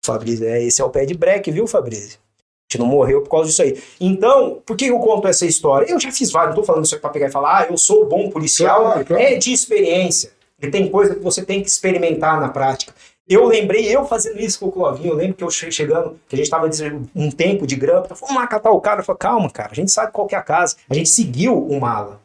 Fabrício, 0.05 0.47
é, 0.47 0.63
esse 0.63 0.83
é 0.83 0.85
o 0.85 0.91
pé 0.91 1.07
de 1.07 1.15
breque, 1.15 1.51
viu, 1.51 1.67
Fabrício? 1.67 2.19
A 2.19 2.71
gente 2.71 2.81
não 2.83 2.87
morreu 2.87 3.23
por 3.23 3.31
causa 3.31 3.49
disso 3.49 3.63
aí. 3.63 3.83
Então, 3.99 4.61
por 4.67 4.77
que 4.77 4.85
eu 4.85 4.99
conto 4.99 5.27
essa 5.27 5.47
história? 5.47 5.91
Eu 5.91 5.99
já 5.99 6.13
fiz 6.13 6.31
vários, 6.31 6.55
não 6.55 6.61
tô 6.61 6.67
falando 6.67 6.85
isso 6.85 6.95
aqui 6.95 7.01
pra 7.01 7.09
pegar 7.09 7.29
e 7.29 7.33
falar, 7.33 7.61
ah, 7.61 7.67
eu 7.71 7.79
sou 7.79 8.07
bom 8.07 8.29
policial. 8.29 8.83
Claro, 8.83 9.07
claro. 9.07 9.23
É 9.23 9.37
de 9.37 9.55
experiência. 9.55 10.33
E 10.61 10.69
tem 10.69 10.91
coisa 10.91 11.15
que 11.15 11.23
você 11.23 11.43
tem 11.43 11.63
que 11.63 11.69
experimentar 11.71 12.39
na 12.39 12.51
prática. 12.51 12.95
Eu 13.27 13.47
lembrei, 13.47 13.89
eu 13.89 14.05
fazendo 14.05 14.39
isso 14.39 14.61
com 14.61 14.67
o 14.67 14.73
Clovinho, 14.73 15.15
eu 15.15 15.17
lembro 15.17 15.35
que 15.35 15.45
eu 15.45 15.51
chegando, 15.51 16.21
que 16.29 16.35
a 16.35 16.37
gente 16.37 16.45
estava 16.45 16.69
um 17.15 17.31
tempo 17.31 17.67
de 17.67 17.75
grampo, 17.75 18.15
vamos 18.15 18.37
lá 18.37 18.47
catar 18.47 18.71
o 18.71 18.83
cara. 18.83 19.01
Eu 19.01 19.05
falei, 19.05 19.19
calma, 19.19 19.49
cara, 19.49 19.71
a 19.73 19.75
gente 19.75 19.91
sabe 19.91 20.13
qual 20.13 20.27
que 20.27 20.35
é 20.35 20.39
a 20.39 20.43
casa. 20.43 20.77
A 20.91 20.93
gente 20.93 21.09
seguiu 21.09 21.59
o 21.59 21.81
mala. 21.81 22.21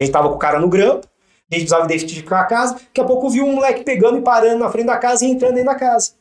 A 0.00 0.04
gente 0.04 0.14
tava 0.14 0.30
com 0.30 0.36
o 0.36 0.38
cara 0.38 0.58
no 0.58 0.66
grampo, 0.70 1.06
a 1.50 1.54
gente 1.54 1.66
precisava 1.66 1.84
identificar 1.84 2.40
a 2.40 2.44
casa. 2.44 2.74
Daqui 2.74 3.00
a 3.00 3.04
pouco 3.04 3.28
viu 3.28 3.44
um 3.44 3.54
moleque 3.54 3.82
pegando 3.82 4.18
e 4.18 4.22
parando 4.22 4.58
na 4.58 4.70
frente 4.70 4.86
da 4.86 4.98
casa 4.98 5.24
e 5.24 5.30
entrando 5.30 5.54
dentro 5.54 5.70
da 5.70 5.74
casa. 5.74 6.12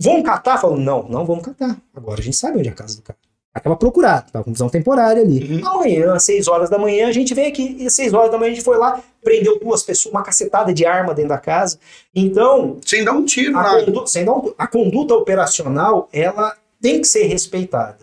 vamos 0.00 0.22
catar? 0.22 0.58
Falou, 0.58 0.78
não, 0.78 1.02
não 1.02 1.26
vamos 1.26 1.44
catar. 1.44 1.76
Agora 1.94 2.20
a 2.20 2.22
gente 2.22 2.36
sabe 2.36 2.58
onde 2.58 2.68
é 2.68 2.72
a 2.72 2.74
casa 2.74 2.96
do 2.96 3.02
cara. 3.02 3.18
Acaba 3.52 3.76
procurado, 3.76 4.30
tava 4.30 4.44
com 4.44 4.52
visão 4.52 4.68
temporária 4.68 5.20
ali. 5.20 5.60
Uhum. 5.60 5.68
Amanhã, 5.68 6.14
às 6.14 6.22
6 6.24 6.48
horas 6.48 6.70
da 6.70 6.78
manhã, 6.78 7.08
a 7.08 7.12
gente 7.12 7.34
vem 7.34 7.46
aqui. 7.46 7.76
E 7.78 7.86
às 7.86 7.94
6 7.94 8.14
horas 8.14 8.30
da 8.30 8.38
manhã 8.38 8.52
a 8.52 8.54
gente 8.54 8.64
foi 8.64 8.78
lá, 8.78 9.02
prendeu 9.22 9.58
duas 9.58 9.82
pessoas, 9.82 10.12
uma 10.12 10.22
cacetada 10.22 10.72
de 10.72 10.86
arma 10.86 11.12
dentro 11.12 11.30
da 11.30 11.38
casa. 11.38 11.78
Então. 12.14 12.78
Sem 12.84 13.04
dar 13.04 13.12
um 13.12 13.24
tiro, 13.24 13.58
a 13.58 13.84
conduta, 13.84 14.06
sem 14.06 14.24
dar 14.24 14.34
um, 14.34 14.54
a 14.56 14.66
conduta 14.66 15.14
operacional, 15.14 16.08
ela 16.12 16.56
tem 16.80 17.00
que 17.00 17.06
ser 17.06 17.24
respeitada. 17.24 17.98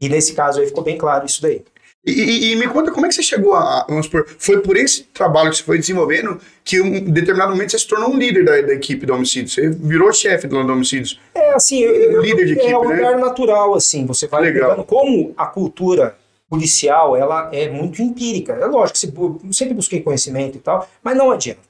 E 0.00 0.08
nesse 0.08 0.32
caso 0.32 0.60
aí 0.60 0.66
ficou 0.66 0.82
bem 0.82 0.98
claro 0.98 1.24
isso 1.24 1.40
daí. 1.40 1.62
E, 2.04 2.52
e, 2.52 2.56
me 2.56 2.66
conta 2.66 2.90
como 2.90 3.04
é 3.04 3.08
que 3.10 3.14
você 3.14 3.22
chegou 3.22 3.54
a. 3.54 3.84
Vamos 3.86 4.06
supor, 4.06 4.26
foi 4.38 4.62
por 4.62 4.74
esse 4.76 5.02
trabalho 5.04 5.50
que 5.50 5.58
você 5.58 5.62
foi 5.62 5.78
desenvolvendo 5.78 6.40
que 6.64 6.76
em 6.76 6.80
um 6.80 7.10
determinado 7.10 7.50
momento 7.52 7.72
você 7.72 7.78
se 7.78 7.86
tornou 7.86 8.10
um 8.10 8.16
líder 8.16 8.42
da, 8.42 8.58
da 8.62 8.72
equipe 8.72 9.04
do 9.04 9.12
homicídio. 9.12 9.50
Você 9.50 9.68
virou 9.68 10.10
chefe 10.10 10.46
do, 10.46 10.58
homicídios. 10.58 11.20
É, 11.34 11.52
assim, 11.52 11.86
um 11.86 12.20
líder 12.20 12.46
de 12.46 12.52
equipe. 12.54 12.72
É 12.72 12.78
um 12.78 12.88
né? 12.88 12.96
lugar 12.96 13.18
natural, 13.18 13.74
assim. 13.74 14.06
Você 14.06 14.26
vai 14.26 14.40
Legal. 14.40 14.70
pegando 14.70 14.86
como 14.86 15.34
a 15.36 15.44
cultura 15.46 16.16
policial 16.48 17.14
ela 17.14 17.48
é 17.52 17.68
muito 17.68 18.02
empírica. 18.02 18.54
É 18.54 18.64
lógico 18.64 19.38
eu 19.44 19.52
sempre 19.52 19.74
busquei 19.74 20.00
conhecimento 20.00 20.56
e 20.56 20.60
tal, 20.60 20.88
mas 21.04 21.16
não 21.16 21.30
adianta. 21.30 21.60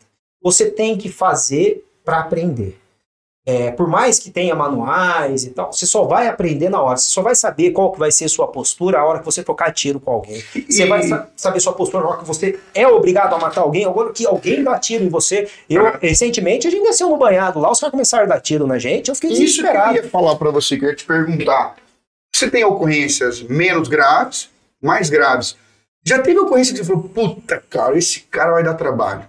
Você 0.42 0.70
tem 0.70 0.96
que 0.96 1.08
fazer 1.10 1.84
para 2.04 2.20
aprender. 2.20 2.79
É, 3.46 3.70
por 3.70 3.88
mais 3.88 4.18
que 4.18 4.30
tenha 4.30 4.54
manuais 4.54 5.44
e 5.44 5.50
tal, 5.50 5.72
você 5.72 5.86
só 5.86 6.04
vai 6.04 6.28
aprender 6.28 6.68
na 6.68 6.80
hora. 6.80 6.96
Você 6.96 7.10
só 7.10 7.22
vai 7.22 7.34
saber 7.34 7.70
qual 7.72 7.90
que 7.90 7.98
vai 7.98 8.12
ser 8.12 8.28
sua 8.28 8.46
postura 8.46 8.98
a 9.00 9.04
hora 9.04 9.18
que 9.18 9.24
você 9.24 9.42
trocar 9.42 9.72
tiro 9.72 9.98
com 9.98 10.10
alguém. 10.12 10.42
Você 10.68 10.84
E- 10.84 10.86
vai 10.86 11.02
sa- 11.02 11.26
saber 11.36 11.58
sua 11.60 11.72
postura 11.72 12.04
na 12.04 12.10
hora 12.10 12.18
que 12.18 12.26
você 12.26 12.60
é 12.74 12.86
obrigado 12.86 13.34
a 13.34 13.38
matar 13.38 13.62
alguém, 13.62 13.84
agora 13.86 14.12
que 14.12 14.26
alguém 14.26 14.62
dá 14.62 14.78
tiro 14.78 15.04
em 15.04 15.08
você. 15.08 15.48
Eu, 15.68 15.86
Ah. 15.86 15.98
recentemente, 16.00 16.66
a 16.68 16.70
gente 16.70 16.84
desceu 16.84 17.08
no 17.08 17.16
banhado 17.16 17.58
lá, 17.58 17.70
os 17.72 17.80
caras 17.80 17.92
começaram 17.92 18.24
a 18.24 18.28
dar 18.28 18.40
tiro 18.40 18.66
na 18.66 18.78
gente, 18.78 19.08
eu 19.08 19.14
fiquei 19.14 19.30
Isso 19.30 19.38
que 19.38 19.44
eu 19.44 19.46
desesperado. 19.72 19.96
ia 19.96 20.08
falar 20.08 20.36
pra 20.36 20.50
você, 20.50 20.76
que 20.76 20.84
eu 20.84 20.90
ia 20.90 20.94
te 20.96 21.04
perguntar. 21.04 21.76
Você 22.34 22.48
tem 22.50 22.62
ocorrências 22.64 23.42
menos 23.42 23.88
graves, 23.88 24.48
mais 24.82 25.10
graves. 25.10 25.56
Já 26.06 26.18
teve 26.20 26.38
ocorrência 26.38 26.72
que 26.74 26.78
você 26.82 26.86
falou, 26.86 27.02
puta, 27.08 27.62
cara, 27.68 27.96
esse 27.98 28.20
cara 28.20 28.52
vai 28.52 28.62
dar 28.62 28.74
trabalho. 28.74 29.24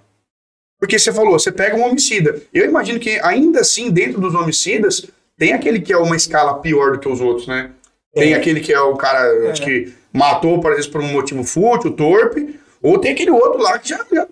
Porque 0.81 0.97
você 0.97 1.13
falou, 1.13 1.37
você 1.37 1.51
pega 1.51 1.77
um 1.77 1.85
homicida. 1.85 2.41
Eu 2.51 2.65
imagino 2.65 2.99
que 2.99 3.19
ainda 3.19 3.59
assim, 3.59 3.91
dentro 3.91 4.19
dos 4.19 4.33
homicidas, 4.33 5.05
tem 5.37 5.53
aquele 5.53 5.79
que 5.79 5.93
é 5.93 5.97
uma 5.97 6.15
escala 6.15 6.55
pior 6.55 6.93
do 6.93 6.99
que 6.99 7.07
os 7.07 7.21
outros, 7.21 7.45
né? 7.45 7.69
Tem 8.15 8.33
É. 8.33 8.35
aquele 8.35 8.59
que 8.59 8.73
é 8.73 8.81
o 8.81 8.95
cara 8.95 9.51
acho 9.51 9.61
que 9.61 9.93
matou, 10.11 10.59
por 10.59 10.73
exemplo, 10.73 10.93
por 10.93 11.01
um 11.01 11.13
motivo 11.13 11.43
fútil, 11.43 11.91
torpe, 11.91 12.59
ou 12.81 12.97
tem 12.97 13.11
aquele 13.11 13.29
outro 13.29 13.61
lá 13.61 13.77
que 13.77 13.89
já, 13.89 14.03
já 14.11 14.27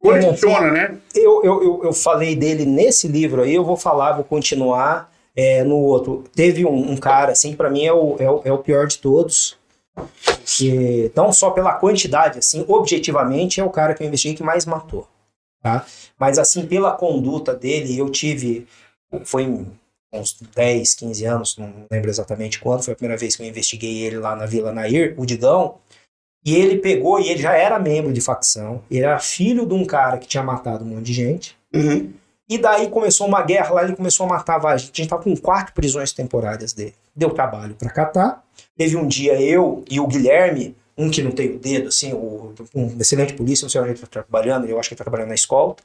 coleciona, 0.00 0.72
né? 0.72 0.96
Eu, 1.14 1.40
eu, 1.44 1.62
eu, 1.62 1.80
eu 1.84 1.92
falei 1.92 2.34
dele 2.34 2.66
nesse 2.66 3.06
livro 3.06 3.40
aí, 3.42 3.54
eu 3.54 3.64
vou 3.64 3.76
falar, 3.76 4.12
vou 4.14 4.24
continuar 4.24 5.08
é, 5.36 5.62
no 5.62 5.76
outro. 5.76 6.24
Teve 6.34 6.66
um, 6.66 6.90
um 6.90 6.96
cara, 6.96 7.30
assim, 7.30 7.54
pra 7.54 7.70
mim 7.70 7.86
é 7.86 7.92
o, 7.92 8.16
é, 8.18 8.28
o, 8.28 8.42
é 8.44 8.52
o 8.52 8.58
pior 8.58 8.88
de 8.88 8.98
todos. 8.98 9.56
Que, 10.44 11.12
não 11.14 11.32
só 11.32 11.50
pela 11.50 11.74
quantidade, 11.74 12.40
assim, 12.40 12.64
objetivamente 12.66 13.60
é 13.60 13.64
o 13.64 13.70
cara 13.70 13.94
que 13.94 14.02
eu 14.02 14.08
investiguei 14.08 14.36
que 14.36 14.42
mais 14.42 14.66
matou. 14.66 15.06
Tá? 15.62 15.86
Mas 16.18 16.38
assim, 16.38 16.66
pela 16.66 16.92
conduta 16.92 17.54
dele, 17.54 17.96
eu 17.96 18.10
tive. 18.10 18.66
Foi 19.24 19.46
uns 20.12 20.36
10, 20.54 20.94
15 20.94 21.24
anos, 21.24 21.56
não 21.56 21.72
lembro 21.90 22.10
exatamente 22.10 22.58
quando, 22.58 22.82
foi 22.82 22.92
a 22.92 22.96
primeira 22.96 23.18
vez 23.18 23.36
que 23.36 23.42
eu 23.42 23.46
investiguei 23.46 24.02
ele 24.02 24.18
lá 24.18 24.34
na 24.36 24.44
Vila 24.44 24.72
Nair, 24.72 25.14
o 25.16 25.24
Digão. 25.24 25.76
E 26.44 26.56
ele 26.56 26.78
pegou, 26.78 27.20
e 27.20 27.28
ele 27.28 27.40
já 27.40 27.54
era 27.56 27.78
membro 27.78 28.12
de 28.12 28.20
facção, 28.20 28.82
ele 28.90 29.04
era 29.04 29.18
filho 29.20 29.64
de 29.64 29.74
um 29.74 29.84
cara 29.84 30.18
que 30.18 30.26
tinha 30.26 30.42
matado 30.42 30.84
um 30.84 30.88
monte 30.88 31.04
de 31.04 31.12
gente. 31.12 31.56
Uhum. 31.72 32.12
E 32.48 32.58
daí 32.58 32.90
começou 32.90 33.26
uma 33.26 33.40
guerra 33.42 33.70
lá, 33.70 33.84
ele 33.84 33.96
começou 33.96 34.26
a 34.26 34.28
matar 34.28 34.58
vários. 34.58 34.82
A 34.82 34.86
gente 34.86 35.08
tava 35.08 35.22
com 35.22 35.34
quatro 35.36 35.72
prisões 35.72 36.12
temporárias 36.12 36.72
dele. 36.72 36.94
Deu 37.14 37.30
trabalho 37.30 37.74
pra 37.74 37.88
catar. 37.88 38.44
Teve 38.76 38.96
um 38.96 39.06
dia 39.06 39.40
eu 39.40 39.84
e 39.88 40.00
o 40.00 40.06
Guilherme, 40.06 40.76
um 40.96 41.10
que 41.10 41.22
não 41.22 41.30
tem 41.30 41.54
o 41.54 41.58
dedo, 41.58 41.88
assim, 41.88 42.12
o- 42.12 42.54
um 42.74 43.00
excelente 43.00 43.34
polícia, 43.34 43.64
não 43.64 43.70
sei 43.70 43.80
onde 43.80 43.90
ele 43.90 43.98
tá 43.98 44.06
trabalhando, 44.06 44.66
eu 44.66 44.78
acho 44.78 44.88
que 44.88 44.94
ele 44.94 44.98
tá 44.98 45.04
trabalhando 45.04 45.28
na 45.28 45.34
escolta. 45.34 45.82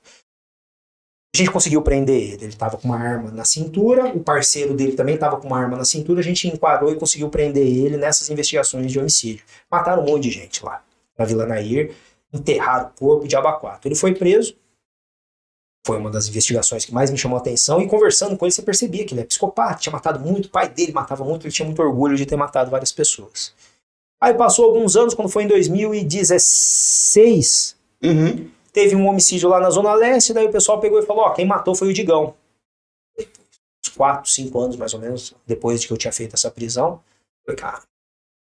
A 1.33 1.37
gente 1.37 1.51
conseguiu 1.51 1.81
prender 1.81 2.15
ele. 2.33 2.45
Ele 2.45 2.55
tava 2.55 2.77
com 2.77 2.87
uma 2.87 2.97
arma 2.97 3.29
na 3.31 3.45
cintura, 3.45 4.07
o 4.07 4.19
parceiro 4.23 4.73
dele 4.73 4.93
também 4.93 5.17
tava 5.17 5.37
com 5.37 5.47
uma 5.47 5.59
arma 5.59 5.77
na 5.77 5.85
cintura, 5.85 6.19
a 6.19 6.23
gente 6.23 6.47
enquadrou 6.47 6.91
e 6.91 6.95
conseguiu 6.95 7.29
prender 7.29 7.65
ele 7.67 7.95
nessas 7.95 8.29
investigações 8.29 8.91
de 8.91 8.99
homicídio. 8.99 9.45
Mataram 9.69 10.03
um 10.03 10.05
monte 10.07 10.23
de 10.23 10.31
gente 10.31 10.65
lá, 10.65 10.83
na 11.17 11.25
Vila 11.25 11.45
Nair, 11.45 11.93
enterraram 12.33 12.87
o 12.87 12.99
corpo 12.99 13.27
de 13.27 13.35
abacuato. 13.35 13.87
Ele 13.87 13.95
foi 13.95 14.15
preso, 14.15 14.55
foi 15.85 15.97
uma 15.97 16.09
das 16.09 16.27
investigações 16.27 16.83
que 16.83 16.93
mais 16.93 17.09
me 17.11 17.17
chamou 17.17 17.37
a 17.37 17.41
atenção. 17.41 17.81
E 17.81 17.87
conversando 17.87 18.35
com 18.35 18.45
ele, 18.45 18.51
você 18.51 18.61
percebia 18.61 19.05
que 19.05 19.13
ele 19.13 19.21
é 19.21 19.25
psicopata, 19.25 19.79
tinha 19.79 19.93
matado 19.93 20.19
muito, 20.19 20.47
o 20.47 20.49
pai 20.49 20.67
dele 20.67 20.91
matava 20.91 21.23
muito, 21.23 21.45
ele 21.45 21.53
tinha 21.53 21.65
muito 21.65 21.81
orgulho 21.81 22.17
de 22.17 22.25
ter 22.25 22.35
matado 22.35 22.69
várias 22.71 22.91
pessoas. 22.91 23.53
Aí 24.19 24.33
passou 24.33 24.65
alguns 24.65 24.95
anos, 24.95 25.13
quando 25.13 25.29
foi 25.29 25.43
em 25.43 25.47
2016, 25.47 27.75
Uhum. 28.03 28.49
teve 28.71 28.95
um 28.95 29.07
homicídio 29.07 29.49
lá 29.49 29.59
na 29.59 29.69
Zona 29.69 29.93
Leste, 29.93 30.33
daí 30.33 30.45
o 30.45 30.51
pessoal 30.51 30.79
pegou 30.79 30.99
e 30.99 31.05
falou: 31.05 31.23
Ó, 31.25 31.29
quem 31.31 31.45
matou 31.45 31.75
foi 31.75 31.89
o 31.89 31.93
Digão. 31.93 32.33
Uns 33.19 33.89
4, 33.95 34.29
5 34.31 34.59
anos 34.59 34.75
mais 34.75 34.93
ou 34.93 34.99
menos 34.99 35.33
depois 35.45 35.81
de 35.81 35.87
que 35.87 35.93
eu 35.93 35.97
tinha 35.97 36.11
feito 36.11 36.33
essa 36.35 36.51
prisão. 36.51 36.99
Falei, 37.45 37.57
cara, 37.59 37.81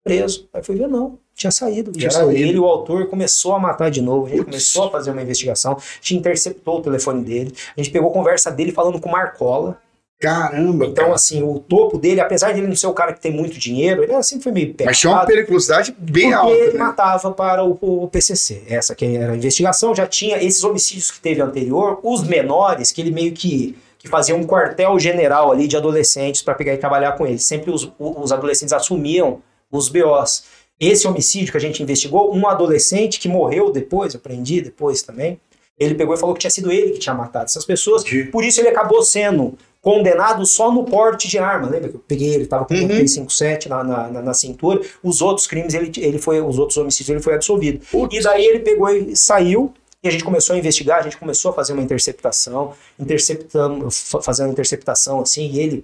preso. 0.03 0.47
Aí 0.53 0.63
fui 0.63 0.75
ver, 0.75 0.87
não, 0.87 1.17
tinha 1.33 1.51
saído. 1.51 1.91
Tinha 1.91 2.11
saído. 2.11 2.31
ele, 2.31 2.57
o 2.59 2.65
autor, 2.65 3.07
começou 3.07 3.53
a 3.53 3.59
matar 3.59 3.89
de 3.91 4.01
novo. 4.01 4.27
A 4.27 4.29
gente 4.29 4.45
começou 4.45 4.85
a 4.85 4.91
fazer 4.91 5.11
uma 5.11 5.21
investigação. 5.21 5.73
A 5.73 5.79
gente 5.95 6.15
interceptou 6.15 6.79
o 6.79 6.81
telefone 6.81 7.23
dele. 7.23 7.53
A 7.77 7.81
gente 7.81 7.91
pegou 7.91 8.09
a 8.09 8.13
conversa 8.13 8.51
dele 8.51 8.71
falando 8.71 8.99
com 8.99 9.09
o 9.09 9.11
Marcola. 9.11 9.79
Caramba, 10.19 10.85
Então, 10.85 11.03
cara. 11.05 11.15
assim, 11.15 11.43
o 11.43 11.59
topo 11.59 11.97
dele, 11.97 12.21
apesar 12.21 12.51
de 12.53 12.59
ele 12.59 12.67
não 12.67 12.75
ser 12.75 12.87
o 12.87 12.93
cara 12.93 13.13
que 13.13 13.21
tem 13.21 13.31
muito 13.33 13.59
dinheiro, 13.59 14.03
ele 14.03 14.23
sempre 14.23 14.43
foi 14.43 14.51
meio 14.53 14.73
Mas 14.85 14.97
tinha 14.97 15.11
uma 15.11 15.25
periculosidade 15.25 15.93
bem 15.97 16.31
Porque 16.31 16.33
alta, 16.33 16.53
ele 16.53 16.71
né? 16.73 16.79
matava 16.79 17.31
para 17.31 17.63
o, 17.63 17.77
o 17.81 18.07
PCC. 18.07 18.63
Essa 18.67 18.95
que 18.95 19.05
era 19.17 19.33
a 19.33 19.35
investigação. 19.35 19.93
Já 19.93 20.07
tinha 20.07 20.41
esses 20.41 20.63
homicídios 20.63 21.11
que 21.11 21.19
teve 21.19 21.41
anterior, 21.41 21.99
os 22.01 22.23
menores, 22.23 22.91
que 22.91 23.01
ele 23.01 23.11
meio 23.11 23.33
que, 23.33 23.75
que 23.99 24.07
fazia 24.07 24.35
um 24.35 24.45
quartel 24.45 24.97
general 24.99 25.51
ali 25.51 25.67
de 25.67 25.75
adolescentes 25.75 26.41
para 26.41 26.55
pegar 26.55 26.73
e 26.73 26.77
trabalhar 26.77 27.11
com 27.13 27.27
eles. 27.27 27.43
Sempre 27.43 27.71
os, 27.71 27.91
os 27.99 28.31
adolescentes 28.31 28.71
assumiam 28.73 29.41
os 29.69 29.89
BOs. 29.89 30.45
Esse 30.79 31.07
homicídio 31.07 31.51
que 31.51 31.57
a 31.57 31.61
gente 31.61 31.83
investigou, 31.83 32.33
um 32.35 32.47
adolescente 32.47 33.19
que 33.19 33.27
morreu 33.27 33.71
depois, 33.71 34.13
eu 34.13 34.19
aprendi 34.19 34.61
depois 34.61 35.01
também, 35.01 35.39
ele 35.77 35.93
pegou 35.95 36.15
e 36.15 36.17
falou 36.17 36.33
que 36.33 36.39
tinha 36.39 36.51
sido 36.51 36.71
ele 36.71 36.91
que 36.91 36.99
tinha 36.99 37.13
matado 37.15 37.45
essas 37.45 37.65
pessoas. 37.65 38.03
Por 38.31 38.43
isso 38.45 38.61
ele 38.61 38.69
acabou 38.69 39.03
sendo 39.03 39.57
condenado 39.85 40.43
só 40.47 40.71
no 40.71 40.83
porte 40.83 41.27
de 41.27 41.37
arma. 41.37 41.69
Lembra 41.69 41.89
que 41.89 41.95
eu 41.95 42.03
peguei 42.07 42.33
ele, 42.33 42.47
tava 42.47 42.65
com 42.65 42.73
Uhum. 42.73 42.85
um 42.85 42.87
357 42.87 43.69
na, 43.69 43.83
na, 43.83 44.07
na, 44.09 44.21
na 44.23 44.33
cintura. 44.33 44.81
Os 45.03 45.21
outros 45.21 45.45
crimes, 45.45 45.75
ele, 45.75 45.91
ele 45.97 46.17
foi, 46.17 46.41
os 46.41 46.57
outros 46.57 46.75
homicídios, 46.77 47.09
ele 47.09 47.21
foi 47.21 47.35
absolvido. 47.35 47.85
Putz. 47.91 48.15
E 48.17 48.21
daí 48.23 48.43
ele 48.43 48.59
pegou 48.61 48.89
e 48.89 49.15
saiu. 49.15 49.71
E 50.03 50.07
a 50.07 50.11
gente 50.11 50.23
começou 50.23 50.55
a 50.55 50.59
investigar, 50.59 50.99
a 50.99 51.03
gente 51.03 51.17
começou 51.17 51.51
a 51.51 51.53
fazer 51.53 51.73
uma 51.73 51.83
interceptação, 51.83 52.73
interceptamos, 52.99 54.09
fa- 54.09 54.21
fazendo 54.23 54.51
interceptação 54.51 55.19
assim, 55.21 55.49
e 55.51 55.59
ele 55.59 55.83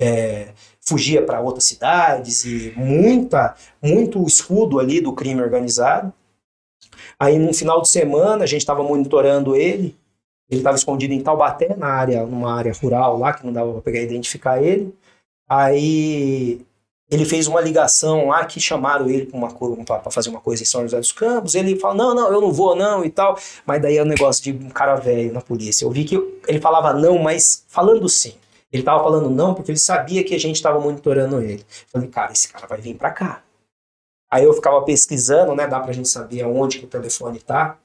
é, 0.00 0.48
fugia 0.80 1.20
para 1.22 1.40
outras 1.40 1.64
cidades 1.64 2.44
e 2.44 2.72
muita, 2.76 3.54
muito 3.82 4.24
escudo 4.26 4.78
ali 4.78 5.00
do 5.00 5.12
crime 5.12 5.40
organizado. 5.42 6.12
Aí 7.18 7.38
num 7.38 7.52
final 7.52 7.80
de 7.82 7.88
semana 7.88 8.44
a 8.44 8.46
gente 8.46 8.60
estava 8.60 8.82
monitorando 8.82 9.54
ele, 9.56 9.96
ele 10.50 10.60
estava 10.60 10.76
escondido 10.76 11.12
em 11.12 11.20
Taubaté, 11.20 11.74
na 11.76 11.88
área, 11.88 12.24
numa 12.26 12.54
área 12.54 12.72
rural 12.72 13.18
lá, 13.18 13.32
que 13.32 13.44
não 13.44 13.52
dava 13.52 13.72
para 13.72 13.82
pegar 13.82 14.00
e 14.00 14.04
identificar 14.04 14.62
ele. 14.62 14.94
Aí 15.48 16.60
ele 17.10 17.24
fez 17.24 17.46
uma 17.46 17.60
ligação 17.60 18.28
lá 18.28 18.44
que 18.44 18.60
chamaram 18.60 19.08
ele 19.08 19.30
para 19.86 20.10
fazer 20.10 20.30
uma 20.30 20.40
coisa 20.40 20.62
em 20.62 20.66
São 20.66 20.82
José 20.82 20.98
dos 20.98 21.12
Campos. 21.12 21.54
Ele 21.54 21.76
falou: 21.76 21.96
Não, 21.96 22.14
não, 22.14 22.32
eu 22.32 22.40
não 22.40 22.52
vou, 22.52 22.74
não, 22.74 23.04
e 23.04 23.10
tal. 23.10 23.38
Mas 23.66 23.80
daí 23.80 23.96
é 23.96 24.02
um 24.02 24.06
negócio 24.06 24.42
de 24.42 24.52
um 24.52 24.70
cara 24.70 24.96
velho 24.96 25.32
na 25.32 25.40
polícia. 25.40 25.84
Eu 25.84 25.90
vi 25.90 26.04
que 26.04 26.16
ele 26.46 26.60
falava 26.60 26.92
não, 26.92 27.18
mas 27.18 27.64
falando 27.68 28.08
sim. 28.08 28.34
Ele 28.72 28.82
tava 28.82 29.02
falando 29.02 29.30
não 29.30 29.54
porque 29.54 29.70
ele 29.70 29.78
sabia 29.78 30.24
que 30.24 30.34
a 30.34 30.40
gente 30.40 30.56
estava 30.56 30.80
monitorando 30.80 31.40
ele. 31.40 31.60
Eu 31.60 31.86
falei, 31.92 32.08
cara, 32.08 32.32
esse 32.32 32.48
cara 32.48 32.66
vai 32.66 32.80
vir 32.80 32.94
para 32.94 33.10
cá. 33.10 33.42
Aí 34.30 34.42
eu 34.44 34.52
ficava 34.52 34.82
pesquisando, 34.82 35.54
né? 35.54 35.66
Dá 35.68 35.78
pra 35.78 35.92
gente 35.92 36.08
saber 36.08 36.42
aonde 36.42 36.80
que 36.80 36.84
o 36.84 36.88
telefone 36.88 37.38
tá. 37.38 37.78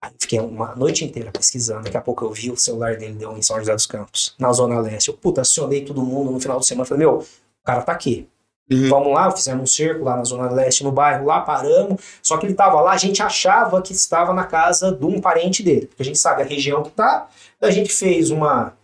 Aí 0.00 0.12
fiquei 0.18 0.38
uma 0.38 0.74
noite 0.76 1.04
inteira 1.04 1.30
pesquisando. 1.32 1.82
Daqui 1.84 1.96
a 1.96 2.00
pouco 2.00 2.24
eu 2.24 2.30
vi 2.32 2.50
o 2.50 2.56
celular 2.56 2.96
dele 2.96 3.14
deu 3.14 3.36
em 3.36 3.42
São 3.42 3.58
José 3.58 3.74
dos 3.74 3.86
Campos, 3.86 4.34
na 4.38 4.52
Zona 4.52 4.78
Leste. 4.80 5.08
Eu, 5.08 5.14
puta, 5.14 5.40
acionei 5.40 5.84
todo 5.84 6.02
mundo 6.02 6.30
no 6.30 6.38
final 6.40 6.60
de 6.60 6.66
semana. 6.66 6.84
Falei, 6.86 7.04
meu, 7.06 7.18
o 7.18 7.24
cara 7.64 7.82
tá 7.82 7.92
aqui. 7.92 8.28
Uhum. 8.70 8.88
Vamos 8.90 9.12
lá, 9.14 9.30
fizemos 9.30 9.62
um 9.62 9.66
cerco 9.66 10.04
lá 10.04 10.16
na 10.16 10.24
Zona 10.24 10.50
Leste, 10.50 10.84
no 10.84 10.92
bairro, 10.92 11.24
lá 11.26 11.40
paramos. 11.40 12.00
Só 12.22 12.36
que 12.36 12.46
ele 12.46 12.54
tava 12.54 12.80
lá, 12.80 12.92
a 12.92 12.96
gente 12.98 13.22
achava 13.22 13.80
que 13.82 13.92
estava 13.92 14.32
na 14.34 14.44
casa 14.44 14.92
de 14.92 15.04
um 15.06 15.20
parente 15.20 15.62
dele. 15.62 15.86
Porque 15.86 16.02
a 16.02 16.04
gente 16.04 16.18
sabe 16.18 16.42
a 16.42 16.44
região 16.44 16.82
que 16.82 16.90
tá. 16.90 17.26
A 17.62 17.70
gente 17.70 17.90
fez 17.90 18.30
uma, 18.30 18.74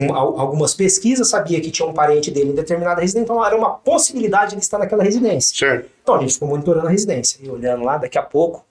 um- 0.00 0.12
al- 0.14 0.40
algumas 0.40 0.74
pesquisas, 0.74 1.28
sabia 1.28 1.60
que 1.60 1.70
tinha 1.70 1.86
um 1.86 1.92
parente 1.92 2.30
dele 2.30 2.50
em 2.50 2.54
determinada 2.54 3.00
residência. 3.02 3.24
Então 3.26 3.44
era 3.44 3.54
uma 3.54 3.74
possibilidade 3.74 4.48
de 4.48 4.54
ele 4.56 4.62
estar 4.62 4.78
naquela 4.78 5.04
residência. 5.04 5.54
Certo. 5.56 5.88
Então 6.02 6.14
a 6.16 6.20
gente 6.20 6.32
ficou 6.32 6.48
monitorando 6.48 6.86
a 6.88 6.90
residência 6.90 7.38
e 7.40 7.48
olhando 7.48 7.84
lá, 7.84 7.98
daqui 7.98 8.18
a 8.18 8.22
pouco. 8.22 8.64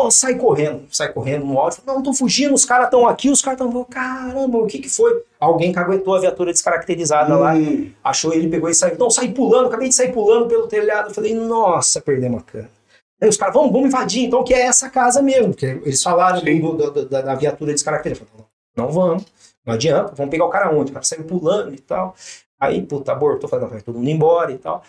Oh, 0.00 0.10
sai 0.12 0.36
correndo, 0.36 0.86
sai 0.92 1.12
correndo 1.12 1.44
no 1.44 1.58
áudio. 1.58 1.82
Não, 1.84 2.00
tô 2.02 2.12
fugindo, 2.14 2.54
os 2.54 2.64
caras 2.64 2.84
estão 2.86 3.08
aqui, 3.08 3.30
os 3.30 3.42
caras 3.42 3.60
estão. 3.60 3.84
Caramba, 3.84 4.58
o 4.58 4.66
que 4.66 4.78
que 4.78 4.88
foi? 4.88 5.24
Alguém 5.40 5.72
caguetou 5.72 6.14
a 6.14 6.20
viatura 6.20 6.52
descaracterizada 6.52 7.36
lá, 7.36 7.54
Hum. 7.54 7.90
achou 8.04 8.32
ele, 8.32 8.48
pegou 8.48 8.68
e 8.70 8.74
saiu. 8.74 8.96
Não, 8.96 9.10
saí 9.10 9.32
pulando, 9.34 9.66
acabei 9.66 9.88
de 9.88 9.94
sair 9.94 10.12
pulando 10.12 10.46
pelo 10.48 10.68
telhado. 10.68 11.08
Eu 11.08 11.14
falei, 11.14 11.34
nossa, 11.34 12.00
perdemos 12.00 12.40
a 12.40 12.44
cana. 12.44 12.70
Aí 13.20 13.28
os 13.28 13.36
caras, 13.36 13.54
vamos, 13.54 13.72
vamos 13.72 13.88
invadir, 13.88 14.24
então, 14.26 14.44
que 14.44 14.54
é 14.54 14.60
essa 14.62 14.88
casa 14.88 15.20
mesmo. 15.20 15.48
Porque 15.48 15.66
eles 15.66 16.00
falaram 16.00 16.40
do- 16.40 16.90
do- 16.92 17.08
da, 17.08 17.20
da 17.20 17.34
viatura 17.34 17.72
descaracterizada. 17.72 18.28
Falei, 18.30 18.46
não, 18.76 18.84
não 18.86 18.92
vamos, 18.92 19.24
não 19.66 19.74
adianta, 19.74 20.14
vamos 20.14 20.30
pegar 20.30 20.44
o 20.44 20.50
cara 20.50 20.72
onde? 20.72 20.90
O 20.92 20.94
cara 20.94 21.04
saiu 21.04 21.24
pulando 21.24 21.74
e 21.74 21.78
tal. 21.80 22.14
Aí, 22.60 22.80
puta, 22.86 23.10
abortou, 23.10 23.48
falei, 23.48 23.64
não, 23.64 23.72
vai 23.72 23.80
todo 23.82 23.98
mundo 23.98 24.08
embora 24.10 24.52
e 24.52 24.58
tal. 24.58 24.84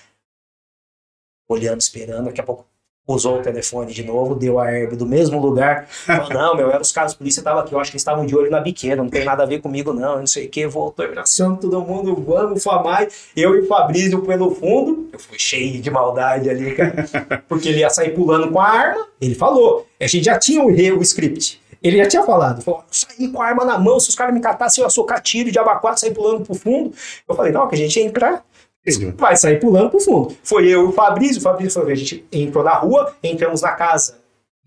Olhando, 1.49 1.81
esperando, 1.81 2.25
daqui 2.25 2.39
a 2.41 2.43
pouco 2.43 2.65
usou 3.13 3.39
o 3.39 3.41
telefone 3.41 3.91
de 3.91 4.03
novo, 4.03 4.35
deu 4.35 4.59
a 4.59 4.71
herb 4.71 4.95
do 4.95 5.05
mesmo 5.05 5.39
lugar. 5.39 5.87
Falou, 5.87 6.29
não, 6.33 6.55
meu, 6.55 6.69
eram 6.69 6.81
os 6.81 6.91
caras, 6.91 7.13
polícia 7.13 7.41
tava 7.41 7.61
aqui, 7.61 7.73
eu 7.73 7.79
acho 7.79 7.91
que 7.91 7.95
eles 7.95 8.01
estavam 8.01 8.25
de 8.25 8.35
olho 8.35 8.51
na 8.51 8.59
biqueira, 8.59 8.95
não 8.95 9.09
tem 9.09 9.25
nada 9.25 9.43
a 9.43 9.45
ver 9.45 9.61
comigo, 9.61 9.93
não, 9.93 10.19
não 10.19 10.27
sei 10.27 10.45
o 10.45 10.49
que, 10.49 10.67
voltou, 10.67 11.05
abraçando 11.05 11.57
todo 11.57 11.81
mundo, 11.81 12.15
vamos, 12.15 12.63
Famai, 12.63 13.07
eu 13.35 13.55
e 13.55 13.61
o 13.61 13.67
Fabrício 13.67 14.21
pelo 14.21 14.53
fundo. 14.53 15.09
Eu 15.11 15.19
fui 15.19 15.39
cheio 15.39 15.81
de 15.81 15.89
maldade 15.89 16.49
ali, 16.49 16.75
cara, 16.75 17.05
porque 17.49 17.69
ele 17.69 17.79
ia 17.79 17.89
sair 17.89 18.13
pulando 18.13 18.51
com 18.51 18.59
a 18.59 18.67
arma, 18.67 19.07
ele 19.19 19.35
falou, 19.35 19.87
a 19.99 20.07
gente 20.07 20.25
já 20.25 20.37
tinha 20.37 20.63
o, 20.63 20.67
o 20.67 21.01
script. 21.01 21.59
Ele 21.81 21.97
já 21.97 22.05
tinha 22.07 22.23
falado, 22.23 22.61
falou, 22.61 22.83
sair 22.91 23.29
com 23.29 23.41
a 23.41 23.45
arma 23.45 23.63
na 23.63 23.79
mão, 23.79 23.99
se 23.99 24.09
os 24.09 24.15
caras 24.15 24.33
me 24.33 24.41
catassem, 24.41 24.81
eu 24.81 24.85
ia 24.85 24.89
socar 24.89 25.21
tiro 25.21 25.49
de 25.49 25.57
abacuado, 25.57 25.97
sair 25.97 26.13
pulando 26.13 26.45
pro 26.45 26.53
fundo. 26.53 26.93
Eu 27.27 27.35
falei, 27.35 27.53
não, 27.53 27.67
que 27.69 27.75
a 27.75 27.77
gente 27.77 27.97
ia 27.97 28.05
entrar, 28.05 28.43
vai 29.15 29.35
sair 29.35 29.59
pulando 29.59 29.89
pro 29.89 29.99
fundo. 29.99 30.35
Foi 30.43 30.65
eu 30.67 30.85
e 30.85 30.87
o 30.87 30.91
Fabrício, 30.91 31.39
o 31.39 31.41
Fabrício 31.41 31.73
falou, 31.73 31.89
a 31.89 31.95
gente 31.95 32.25
entrou 32.31 32.63
na 32.63 32.73
rua, 32.73 33.13
entramos 33.23 33.61
na 33.61 33.71
casa, 33.71 34.15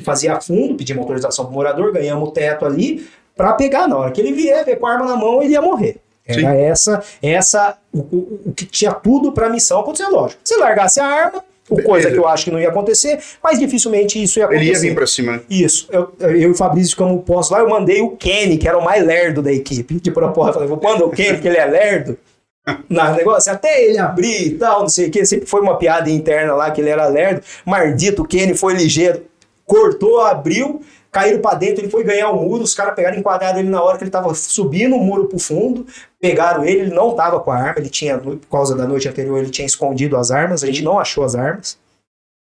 fazia 0.00 0.40
fundo, 0.40 0.74
pedimos 0.74 1.02
autorização 1.02 1.46
pro 1.46 1.54
morador, 1.54 1.92
ganhamos 1.92 2.28
o 2.28 2.32
teto 2.32 2.64
ali, 2.64 3.06
pra 3.36 3.54
pegar, 3.54 3.88
na 3.88 3.96
hora 3.96 4.10
que 4.10 4.20
ele 4.20 4.32
vier, 4.32 4.64
ver 4.64 4.76
com 4.76 4.86
a 4.86 4.92
arma 4.92 5.06
na 5.06 5.16
mão, 5.16 5.42
ele 5.42 5.52
ia 5.52 5.62
morrer. 5.62 5.96
Era 6.24 6.40
Sim. 6.40 6.46
essa, 6.46 7.02
essa 7.20 7.78
o, 7.92 7.98
o, 7.98 8.40
o 8.46 8.52
que 8.52 8.64
tinha 8.64 8.92
tudo 8.92 9.32
pra 9.32 9.48
missão 9.48 9.80
acontecer, 9.80 10.06
lógico. 10.06 10.40
Se 10.44 10.56
largasse 10.56 11.00
a 11.00 11.06
arma, 11.06 11.42
o 11.68 11.76
Beleza. 11.76 11.88
coisa 11.88 12.10
que 12.10 12.18
eu 12.18 12.28
acho 12.28 12.44
que 12.44 12.50
não 12.50 12.60
ia 12.60 12.68
acontecer, 12.68 13.18
mas 13.42 13.58
dificilmente 13.58 14.22
isso 14.22 14.38
ia 14.38 14.44
acontecer. 14.44 14.64
Ele 14.64 14.72
ia 14.72 14.80
vir 14.80 14.94
pra 14.94 15.06
cima, 15.06 15.32
né? 15.32 15.40
Isso, 15.50 15.88
eu, 15.90 16.12
eu 16.20 16.36
e 16.36 16.46
o 16.46 16.54
Fabrício 16.54 16.90
ficamos 16.90 17.24
postos 17.24 17.56
lá, 17.56 17.62
eu 17.62 17.68
mandei 17.68 18.02
o 18.02 18.10
Kenny, 18.10 18.56
que 18.56 18.68
era 18.68 18.78
o 18.78 18.84
mais 18.84 19.04
lerdo 19.04 19.42
da 19.42 19.52
equipe, 19.52 19.94
de 19.94 20.10
propósito, 20.12 20.60
eu 20.60 20.68
falei, 20.68 20.68
vou 20.68 20.80
mandar 20.80 21.06
o 21.06 21.10
Kenny, 21.10 21.40
que 21.40 21.48
ele 21.48 21.56
é 21.56 21.64
lerdo, 21.64 22.18
na 22.88 23.12
negócio, 23.12 23.52
até 23.52 23.84
ele 23.84 23.98
abrir 23.98 24.46
e 24.46 24.58
tal, 24.58 24.80
não 24.80 24.88
sei 24.88 25.08
o 25.08 25.10
que, 25.10 25.24
sempre 25.24 25.46
foi 25.46 25.60
uma 25.60 25.76
piada 25.76 26.10
interna 26.10 26.54
lá 26.54 26.70
que 26.70 26.80
ele 26.80 26.90
era 26.90 27.06
lerdo, 27.06 27.42
mardito, 27.66 28.24
Kenny 28.24 28.54
foi 28.54 28.74
ligeiro, 28.74 29.24
cortou, 29.64 30.20
abriu, 30.20 30.80
caíram 31.10 31.40
pra 31.40 31.54
dentro, 31.54 31.82
ele 31.82 31.90
foi 31.90 32.04
ganhar 32.04 32.30
o 32.30 32.40
muro, 32.40 32.62
os 32.62 32.74
caras 32.74 32.94
pegaram 32.94 33.18
enquadrado 33.18 33.58
ele 33.58 33.68
na 33.68 33.82
hora 33.82 33.98
que 33.98 34.04
ele 34.04 34.10
tava 34.10 34.32
subindo 34.34 34.96
o 34.96 35.00
muro 35.00 35.26
pro 35.26 35.38
fundo, 35.38 35.86
pegaram 36.20 36.64
ele, 36.64 36.82
ele 36.82 36.94
não 36.94 37.14
tava 37.14 37.40
com 37.40 37.50
a 37.50 37.56
arma, 37.56 37.74
ele 37.78 37.90
tinha, 37.90 38.16
por 38.18 38.38
causa 38.50 38.76
da 38.76 38.86
noite 38.86 39.08
anterior, 39.08 39.38
ele 39.38 39.50
tinha 39.50 39.66
escondido 39.66 40.16
as 40.16 40.30
armas, 40.30 40.62
a 40.62 40.66
gente 40.66 40.82
não 40.82 40.98
achou 40.98 41.24
as 41.24 41.34
armas 41.34 41.78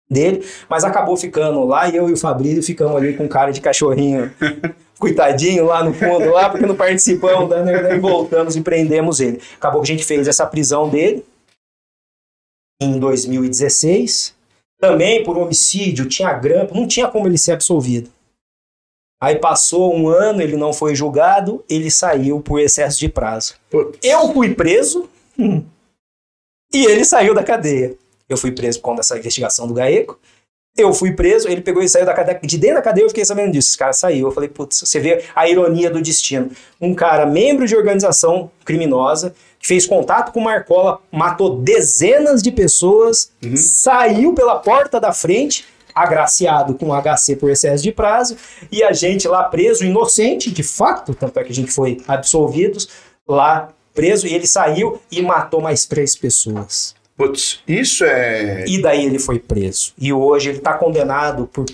dele, 0.09 0.47
mas 0.69 0.85
acabou 0.85 1.17
ficando 1.17 1.65
lá 1.65 1.89
e 1.89 1.97
eu 1.97 2.09
e 2.09 2.13
o 2.13 2.17
Fabrício 2.17 2.63
ficamos 2.63 2.97
ali 2.97 3.17
com 3.17 3.27
cara 3.29 3.51
de 3.51 3.61
cachorrinho, 3.61 4.31
coitadinho 4.99 5.67
lá 5.67 5.83
no 5.85 5.93
fundo, 5.93 6.31
lá, 6.31 6.49
porque 6.49 6.67
não 6.67 6.77
participamos, 6.77 7.51
né? 7.51 7.83
daí 7.83 7.99
voltamos 7.99 8.57
e 8.57 8.61
prendemos 8.61 9.21
ele. 9.21 9.41
Acabou 9.57 9.83
que 9.83 9.91
a 9.91 9.95
gente 9.95 10.05
fez 10.05 10.29
essa 10.29 10.47
prisão 10.47 10.89
dele 10.89 11.25
em 12.81 12.99
2016, 12.99 14.35
também 14.79 15.23
por 15.23 15.39
homicídio, 15.39 16.09
tinha 16.09 16.33
grampo, 16.33 16.75
não 16.75 16.87
tinha 16.87 17.09
como 17.09 17.27
ele 17.27 17.39
ser 17.39 17.53
absolvido. 17.53 18.11
Aí 19.23 19.37
passou 19.37 19.95
um 19.95 20.09
ano, 20.09 20.43
ele 20.43 20.57
não 20.57 20.73
foi 20.73 20.95
julgado, 20.95 21.65
ele 21.69 21.91
saiu 21.91 22.41
por 22.41 22.61
excesso 22.61 22.99
de 22.99 23.09
prazo. 23.09 23.55
Putz. 23.71 23.99
Eu 24.03 24.33
fui 24.33 24.55
preso 24.55 25.09
hum, 25.39 25.65
e 26.73 26.85
ele 26.85 27.05
saiu 27.05 27.35
da 27.35 27.43
cadeia. 27.43 27.97
Eu 28.29 28.37
fui 28.37 28.53
preso 28.53 28.81
por 28.81 28.87
conta 28.87 28.99
dessa 28.99 29.19
investigação 29.19 29.67
do 29.67 29.75
GAECO. 29.75 30.19
Eu 30.77 30.93
fui 30.93 31.13
preso, 31.13 31.49
ele 31.49 31.61
pegou 31.61 31.83
e 31.83 31.89
saiu 31.89 32.05
da 32.05 32.13
cadeia. 32.13 32.41
De 32.43 32.59
dentro 32.59 32.77
da 32.77 32.83
cadeia 32.83 33.05
eu 33.05 33.09
fiquei 33.09 33.25
sabendo 33.25 33.53
disso. 33.53 33.69
Esse 33.69 33.79
cara 33.79 33.93
saiu. 33.93 34.27
Eu 34.27 34.33
falei, 34.33 34.49
putz, 34.49 34.81
você 34.81 34.99
vê 34.99 35.25
a 35.35 35.49
ironia 35.49 35.89
do 35.89 36.03
destino. 36.03 36.51
Um 36.81 36.95
cara, 36.95 37.25
membro 37.25 37.65
de 37.65 37.77
organização 37.77 38.51
criminosa, 38.65 39.35
que 39.61 39.69
fez 39.69 39.87
contato 39.87 40.33
com 40.33 40.41
o 40.41 40.45
Marcola, 40.45 41.01
matou 41.13 41.59
dezenas 41.59 42.43
de 42.43 42.51
pessoas, 42.51 43.31
saiu 43.57 44.35
pela 44.35 44.57
porta 44.57 45.01
da 45.01 45.13
frente, 45.13 45.65
agraciado 45.95 46.75
com 46.75 46.93
HC 46.93 47.37
por 47.37 47.51
excesso 47.51 47.83
de 47.83 47.93
prazo, 47.93 48.37
e 48.71 48.83
a 48.83 48.93
gente 48.93 49.29
lá 49.29 49.45
preso, 49.45 49.85
inocente, 49.85 50.51
de 50.51 50.65
fato, 50.65 51.15
tanto 51.15 51.39
é 51.39 51.45
que 51.45 51.53
a 51.53 51.55
gente 51.55 51.71
foi 51.71 52.03
absolvidos, 52.09 52.89
lá 53.27 53.69
preso, 53.95 54.27
e 54.27 54.35
ele 54.35 54.47
saiu 54.47 55.01
e 55.11 55.23
matou 55.23 55.63
mais 55.63 55.87
três 55.87 56.17
pessoas. 56.17 56.95
Putz, 57.17 57.61
isso 57.69 58.05
é. 58.05 58.65
E 58.67 58.83
daí 58.83 59.05
ele 59.05 59.19
foi 59.19 59.39
preso. 59.39 59.93
E 59.99 60.13
hoje 60.13 60.49
ele 60.49 60.59
está 60.59 60.75
condenado 60.75 61.47
por 61.53 61.65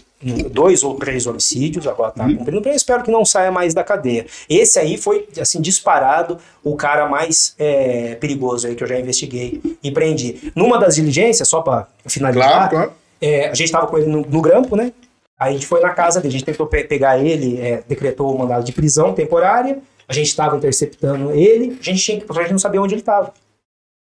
dois 0.51 0.83
ou 0.83 0.97
três 0.97 1.27
homicídios, 1.27 1.87
agora 1.87 2.11
está 2.11 2.25
cumprindo. 2.25 2.69
Eu 2.69 2.75
espero 2.75 3.03
que 3.03 3.11
não 3.11 3.25
saia 3.25 3.51
mais 3.51 3.73
da 3.73 3.83
cadeia. 3.83 4.27
Esse 4.51 4.79
aí 4.79 4.99
foi, 4.99 5.27
assim, 5.41 5.61
disparado 5.63 6.37
o 6.63 6.77
cara 6.77 7.09
mais 7.09 7.55
é, 7.59 8.17
perigoso 8.17 8.67
aí 8.67 8.75
que 8.75 8.85
eu 8.85 8.89
já 8.89 9.01
investiguei 9.01 9.63
e 9.83 9.91
prendi. 9.91 10.53
Numa 10.55 10.79
das 10.79 10.97
diligências, 10.97 11.49
só 11.49 11.63
para 11.63 11.89
finalizar, 12.07 12.51
Claro, 12.51 12.71
claro. 12.71 12.93
é, 13.21 13.47
a 13.49 13.55
gente 13.55 13.65
estava 13.69 13.87
com 13.87 13.97
ele 13.97 14.09
no, 14.09 14.21
no 14.21 14.43
grampo, 14.43 14.77
né? 14.77 14.93
Aí 15.39 15.51
a 15.51 15.53
gente 15.55 15.67
foi 15.67 15.81
na 15.81 15.89
casa 15.91 16.21
dele, 16.21 16.35
a 16.35 16.39
gente 16.39 16.45
tentou 16.45 16.67
pe- 16.67 16.85
pegar 16.85 17.19
ele, 17.19 17.59
é, 17.59 17.83
decretou 17.89 18.31
o 18.35 18.39
mandado 18.39 18.63
de 18.63 18.73
prisão 18.73 19.15
temporária, 19.15 19.79
a 20.07 20.13
gente 20.13 20.27
estava 20.27 20.55
interceptando 20.55 21.31
ele, 21.33 21.79
a 21.81 21.83
gente, 21.83 21.99
tinha, 22.05 22.21
que- 22.21 22.27
a 22.31 22.43
gente 22.43 22.53
não 22.53 22.59
sabia 22.59 22.83
onde 22.83 22.93
ele 22.93 23.01
estava. 23.01 23.33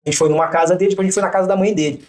A 0.10 0.12
gente 0.12 0.18
foi 0.18 0.30
numa 0.30 0.48
casa 0.48 0.76
dele, 0.76 0.92
depois 0.92 1.06
a 1.06 1.08
gente 1.08 1.14
foi 1.14 1.24
na 1.24 1.30
casa 1.30 1.48
da 1.48 1.56
mãe 1.56 1.74
dele. 1.74 2.04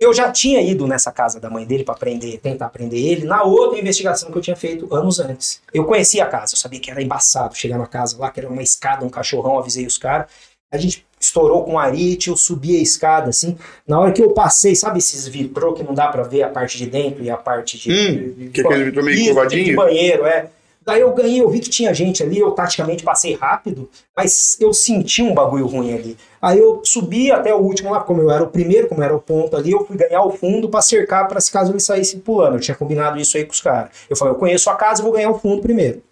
Eu 0.00 0.12
já 0.12 0.32
tinha 0.32 0.60
ido 0.60 0.86
nessa 0.88 1.12
casa 1.12 1.38
da 1.38 1.48
mãe 1.48 1.64
dele 1.64 1.84
para 1.84 1.94
prender, 1.94 2.40
tentar 2.40 2.68
prender 2.68 2.98
ele, 2.98 3.24
na 3.26 3.44
outra 3.44 3.78
investigação 3.78 4.30
que 4.30 4.36
eu 4.36 4.42
tinha 4.42 4.56
feito 4.56 4.92
anos 4.94 5.20
antes. 5.20 5.60
Eu 5.72 5.84
conhecia 5.84 6.24
a 6.24 6.26
casa, 6.26 6.54
eu 6.54 6.58
sabia 6.58 6.80
que 6.80 6.90
era 6.90 7.00
embaçado 7.00 7.54
chegar 7.56 7.78
na 7.78 7.86
casa 7.86 8.16
lá, 8.18 8.30
que 8.30 8.40
era 8.40 8.48
uma 8.48 8.62
escada, 8.62 9.04
um 9.04 9.08
cachorrão, 9.08 9.58
avisei 9.58 9.86
os 9.86 9.96
caras. 9.96 10.26
A 10.72 10.76
gente 10.76 11.06
estourou 11.20 11.64
com 11.64 11.78
arite, 11.78 12.28
eu 12.28 12.36
subi 12.36 12.76
a 12.76 12.82
escada 12.82 13.30
assim. 13.30 13.56
Na 13.86 14.00
hora 14.00 14.10
que 14.12 14.20
eu 14.20 14.30
passei, 14.32 14.74
sabe 14.74 14.98
esses 14.98 15.28
vitrô 15.28 15.72
que 15.72 15.84
não 15.84 15.94
dá 15.94 16.08
para 16.08 16.24
ver 16.24 16.42
a 16.42 16.48
parte 16.48 16.76
de 16.76 16.86
dentro 16.86 17.22
e 17.22 17.30
a 17.30 17.36
parte 17.36 17.78
de. 17.78 17.92
Hum, 17.92 18.34
de- 18.36 18.48
que 18.50 18.60
é 18.60 18.64
aquele 18.64 18.84
vitrô 18.86 19.02
meio 19.04 19.24
curvadinho? 19.26 19.64
De 19.64 19.76
banheiro, 19.76 20.26
é. 20.26 20.50
Daí 20.84 21.00
eu 21.00 21.12
ganhei, 21.14 21.40
eu 21.40 21.48
vi 21.48 21.60
que 21.60 21.70
tinha 21.70 21.94
gente 21.94 22.22
ali, 22.22 22.38
eu 22.38 22.50
taticamente 22.50 23.02
passei 23.02 23.34
rápido, 23.34 23.88
mas 24.14 24.56
eu 24.60 24.72
senti 24.74 25.22
um 25.22 25.32
bagulho 25.32 25.66
ruim 25.66 25.94
ali. 25.94 26.16
Aí 26.42 26.58
eu 26.58 26.82
subi 26.84 27.32
até 27.32 27.54
o 27.54 27.58
último 27.58 27.90
lá, 27.90 28.00
como 28.00 28.20
eu 28.20 28.30
era 28.30 28.44
o 28.44 28.48
primeiro, 28.48 28.88
como 28.88 29.02
era 29.02 29.14
o 29.16 29.20
ponto 29.20 29.56
ali, 29.56 29.72
eu 29.72 29.86
fui 29.86 29.96
ganhar 29.96 30.22
o 30.22 30.30
fundo 30.30 30.68
pra 30.68 30.82
cercar 30.82 31.26
para 31.26 31.40
se 31.40 31.50
caso 31.50 31.72
ele 31.72 31.80
saísse 31.80 32.18
pulando. 32.18 32.56
Eu 32.56 32.60
tinha 32.60 32.74
combinado 32.74 33.18
isso 33.18 33.36
aí 33.36 33.46
com 33.46 33.52
os 33.52 33.60
caras. 33.60 33.90
Eu 34.10 34.16
falei, 34.16 34.34
eu 34.34 34.38
conheço 34.38 34.68
a 34.68 34.74
casa, 34.74 35.00
eu 35.00 35.04
vou 35.04 35.12
ganhar 35.12 35.30
o 35.30 35.38
fundo 35.38 35.62
primeiro. 35.62 36.02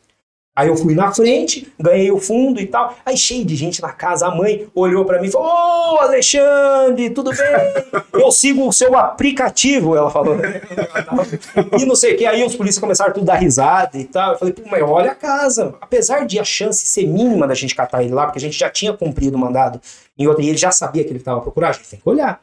Aí 0.54 0.68
eu 0.68 0.76
fui 0.76 0.94
na 0.94 1.10
frente, 1.10 1.72
ganhei 1.80 2.12
o 2.12 2.20
fundo 2.20 2.60
e 2.60 2.66
tal. 2.66 2.94
Aí 3.06 3.16
cheio 3.16 3.42
de 3.42 3.56
gente 3.56 3.80
na 3.80 3.90
casa, 3.90 4.26
a 4.26 4.34
mãe 4.34 4.68
olhou 4.74 5.02
pra 5.02 5.18
mim 5.18 5.28
e 5.28 5.30
falou: 5.30 5.48
Ô 5.48 5.98
Alexandre, 5.98 7.08
tudo 7.08 7.30
bem? 7.30 8.02
Eu 8.12 8.30
sigo 8.30 8.68
o 8.68 8.72
seu 8.72 8.94
aplicativo, 8.94 9.96
ela 9.96 10.10
falou. 10.10 10.36
e 11.80 11.86
não 11.86 11.96
sei 11.96 12.14
o 12.14 12.18
que. 12.18 12.26
Aí 12.26 12.44
os 12.44 12.54
polícias 12.54 12.78
começaram 12.78 13.14
tudo 13.14 13.30
a 13.30 13.32
dar 13.32 13.40
risada 13.40 13.96
e 13.98 14.04
tal. 14.04 14.32
Eu 14.32 14.38
falei, 14.38 14.52
pô, 14.52 14.62
mas 14.70 14.82
olha 14.82 15.12
a 15.12 15.14
casa. 15.14 15.74
Apesar 15.80 16.26
de 16.26 16.38
a 16.38 16.44
chance 16.44 16.86
ser 16.86 17.06
mínima 17.06 17.48
da 17.48 17.54
gente 17.54 17.74
catar 17.74 18.02
ele 18.04 18.12
lá, 18.12 18.26
porque 18.26 18.38
a 18.38 18.40
gente 18.40 18.58
já 18.58 18.68
tinha 18.68 18.92
cumprido 18.92 19.36
o 19.36 19.40
mandado 19.40 19.80
em 20.18 20.26
outra, 20.26 20.44
e 20.44 20.48
ele 20.50 20.58
já 20.58 20.70
sabia 20.70 21.02
que 21.02 21.10
ele 21.10 21.18
estava 21.18 21.40
procurando, 21.40 21.70
a 21.70 21.72
gente 21.72 21.88
tem 21.88 21.98
que 21.98 22.08
olhar. 22.08 22.40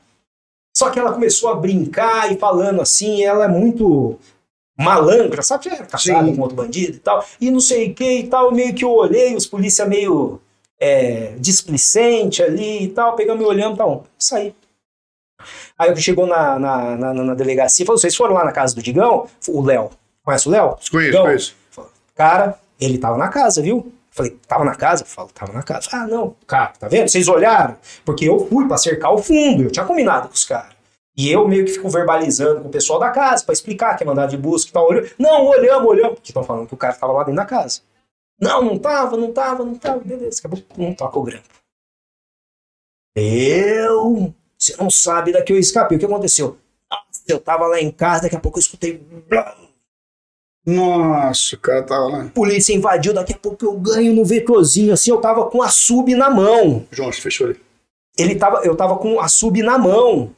Só 0.76 0.90
que 0.90 1.00
ela 1.00 1.14
começou 1.14 1.50
a 1.50 1.56
brincar 1.56 2.32
e 2.32 2.38
falando 2.38 2.82
assim, 2.82 3.24
ela 3.24 3.46
é 3.46 3.48
muito 3.48 4.18
malandra, 4.80 5.42
sabe? 5.42 5.66
Já 5.66 5.76
era 5.76 5.86
casada 5.86 6.26
Sim. 6.26 6.36
com 6.36 6.42
outro 6.42 6.56
bandido 6.56 6.98
e 6.98 7.00
tal, 7.00 7.26
e 7.40 7.52
não 7.52 7.60
sei 7.60 7.92
o 7.92 7.94
que 7.94 8.20
e 8.20 8.28
tal, 8.28 8.52
meio 8.52 8.74
que 8.74 8.84
eu 8.84 8.92
olhei, 8.92 9.36
os 9.36 9.46
polícia 9.46 9.86
meio 9.86 10.40
é, 10.80 11.34
displicente 11.38 12.42
ali 12.42 12.84
e 12.84 12.88
tal, 12.88 13.16
pegamos 13.16 13.44
e 13.44 13.46
olhamos, 13.46 13.78
tá 13.78 13.86
saí. 14.18 14.56
Aí 15.78 15.96
chegou 15.98 16.26
na, 16.26 16.60
na, 16.60 16.98
na, 16.98 17.14
na 17.14 17.34
delegacia 17.34 17.84
e 17.84 17.86
falou: 17.86 18.00
vocês 18.00 18.16
foram 18.16 18.34
lá 18.34 18.44
na 18.44 18.52
casa 18.52 18.76
do 18.76 18.82
Digão? 18.82 19.28
O 19.48 19.62
Léo. 19.62 19.90
Conhece 20.24 20.48
o 20.48 20.52
Léo? 20.52 20.76
Desconheço, 20.78 21.12
Digão. 21.12 21.26
conheço. 21.26 21.56
Cara, 22.16 22.60
ele 22.80 22.98
tava 22.98 23.18
na 23.18 23.30
casa, 23.30 23.62
viu? 23.62 23.92
Falei, 24.12 24.38
tava 24.48 24.66
na 24.66 24.76
casa? 24.76 25.06
Falo, 25.06 25.30
tava 25.34 25.54
na 25.54 25.64
casa. 25.64 25.88
Ah, 25.94 26.08
não, 26.08 26.36
cara, 26.46 26.74
tá 26.78 26.88
vendo? 26.88 27.08
Vocês 27.08 27.28
olharam? 27.28 27.78
Porque 28.04 28.26
eu 28.26 28.48
fui 28.48 28.68
pra 28.68 28.78
cercar 28.78 29.14
o 29.14 29.20
fundo, 29.20 29.64
eu 29.64 29.72
tinha 29.72 29.86
combinado 29.86 30.28
com 30.28 30.34
os 30.34 30.44
caras. 30.44 30.79
E 31.18 31.30
eu 31.32 31.48
meio 31.48 31.66
que 31.66 31.72
fico 31.72 31.90
verbalizando 31.90 32.62
com 32.62 32.68
o 32.68 32.72
pessoal 32.72 33.00
da 33.00 33.10
casa 33.10 33.44
pra 33.44 33.54
explicar 33.54 33.98
que 33.98 34.04
é 34.04 34.08
mandado 34.08 34.30
de 34.30 34.38
busca 34.38 34.70
e 34.70 34.74
tal. 34.74 34.88
Olhando. 34.88 35.10
Não, 35.18 35.46
olhamos, 35.46 35.88
olhamos. 35.88 36.14
Porque 36.16 36.30
estão 36.30 36.44
falando 36.44 36.68
que 36.68 36.74
o 36.74 36.78
cara 36.78 36.94
tava 36.94 37.14
lá 37.14 37.24
dentro 37.24 37.36
da 37.36 37.46
casa. 37.46 37.82
Não, 38.40 38.64
não 38.64 38.78
tava, 38.80 39.18
não 39.18 39.34
tava, 39.34 39.66
não 39.66 39.76
tava. 39.76 40.00
Beleza, 40.00 40.40
acabou. 40.40 40.64
Não 40.78 40.94
toca 40.94 41.20
o 41.20 41.24
grampo. 41.24 41.50
Eu. 43.16 44.34
Você 44.58 44.76
não 44.78 44.90
sabe 44.90 45.34
daqui 45.34 45.52
eu 45.52 45.60
escapei. 45.60 45.98
O 45.98 46.00
que 46.00 46.06
aconteceu? 46.06 46.58
Nossa, 46.90 47.22
eu 47.28 47.40
tava 47.40 47.68
lá 47.68 47.80
em 47.80 47.92
casa, 47.92 48.24
daqui 48.24 48.36
a 48.36 48.40
pouco 48.40 48.58
eu 48.58 48.62
escutei. 48.62 49.06
Nossa, 50.66 51.56
o 51.56 51.60
cara 51.60 51.84
tava 51.84 52.08
lá. 52.08 52.30
polícia 52.30 52.74
invadiu, 52.74 53.14
daqui 53.14 53.34
a 53.34 53.38
pouco 53.38 53.66
eu 53.66 53.74
ganho 53.74 54.14
no 54.14 54.26
vetorzinho, 54.26 54.94
assim, 54.94 55.10
eu 55.10 55.20
tava 55.20 55.50
com 55.50 55.62
a 55.62 55.70
sub 55.70 56.14
na 56.16 56.30
mão. 56.30 56.86
João, 56.92 57.12
fechou 57.12 57.48
ali. 57.48 57.60
Ele 58.18 58.36
tava, 58.36 58.62
eu 58.66 58.76
tava 58.76 58.98
com 58.98 59.20
a 59.20 59.28
sub 59.28 59.62
na 59.64 59.78
mão. 59.78 60.34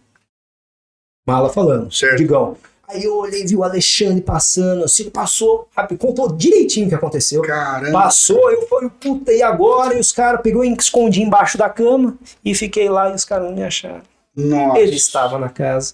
Mala 1.28 1.50
falando, 1.50 1.92
Certo. 1.92 2.18
Digão. 2.18 2.58
Aí 2.88 3.06
eu 3.06 3.18
olhei, 3.18 3.46
vi 3.46 3.56
o 3.56 3.64
Alexandre 3.64 4.22
passando, 4.22 4.84
assim, 4.84 5.04
ele 5.04 5.12
passou, 5.12 5.68
rápido, 5.74 5.98
contou 5.98 6.30
direitinho 6.30 6.88
o 6.88 6.90
que 6.90 6.96
aconteceu. 6.96 7.42
Caramba. 7.42 7.92
Passou, 7.92 8.52
eu 8.52 8.68
falei, 8.68 8.90
puta, 9.00 9.32
e 9.32 9.42
agora? 9.42 9.96
E 9.96 10.00
os 10.00 10.12
caras 10.12 10.42
pegou 10.42 10.66
e 10.66 10.74
escondi 10.74 11.22
embaixo 11.22 11.58
da 11.58 11.70
cama 11.70 12.18
e 12.44 12.54
fiquei 12.54 12.90
lá 12.90 13.10
e 13.10 13.16
os 13.16 13.24
caras 13.24 13.46
não 13.46 13.56
me 13.56 13.64
acharam. 13.64 14.02
Nossa. 14.36 14.80
Ele 14.80 14.96
estava 14.96 15.40
na 15.40 15.48
casa. 15.48 15.94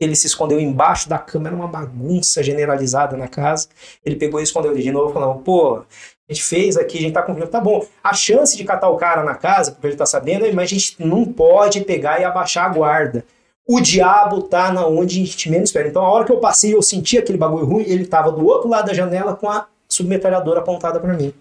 Ele 0.00 0.14
se 0.14 0.28
escondeu 0.28 0.60
embaixo 0.60 1.08
da 1.08 1.18
cama, 1.18 1.48
era 1.48 1.56
uma 1.56 1.66
bagunça 1.66 2.40
generalizada 2.40 3.16
na 3.16 3.26
casa. 3.26 3.66
Ele 4.04 4.14
pegou 4.14 4.38
e 4.38 4.44
escondeu 4.44 4.70
ele 4.70 4.82
de 4.82 4.92
novo, 4.92 5.12
falando: 5.12 5.40
pô, 5.40 5.78
a 5.78 6.32
gente 6.32 6.44
fez 6.44 6.76
aqui, 6.76 6.98
a 6.98 7.00
gente 7.00 7.14
tá 7.14 7.22
cumprindo, 7.22 7.50
tá 7.50 7.60
bom. 7.60 7.84
A 8.02 8.14
chance 8.14 8.56
de 8.56 8.62
catar 8.62 8.90
o 8.90 8.96
cara 8.96 9.24
na 9.24 9.34
casa, 9.34 9.72
porque 9.72 9.88
ele 9.88 9.96
tá 9.96 10.06
sabendo, 10.06 10.44
mas 10.54 10.70
a 10.70 10.74
gente 10.74 10.94
não 11.00 11.24
pode 11.24 11.80
pegar 11.80 12.20
e 12.20 12.24
abaixar 12.24 12.66
a 12.66 12.68
guarda. 12.68 13.24
O 13.68 13.80
diabo 13.80 14.40
tá 14.42 14.72
na 14.72 14.86
onde 14.86 15.20
a 15.20 15.26
gente 15.26 15.50
menos 15.50 15.68
espera. 15.68 15.88
Então, 15.88 16.02
a 16.02 16.10
hora 16.10 16.24
que 16.24 16.32
eu 16.32 16.38
passei, 16.38 16.74
eu 16.74 16.80
senti 16.80 17.18
aquele 17.18 17.36
bagulho 17.36 17.66
ruim, 17.66 17.84
ele 17.86 18.06
tava 18.06 18.32
do 18.32 18.46
outro 18.46 18.66
lado 18.66 18.86
da 18.86 18.94
janela 18.94 19.36
com 19.36 19.48
a 19.50 19.66
submetralhadora 19.86 20.60
apontada 20.60 20.98
para 20.98 21.12
mim. 21.12 21.34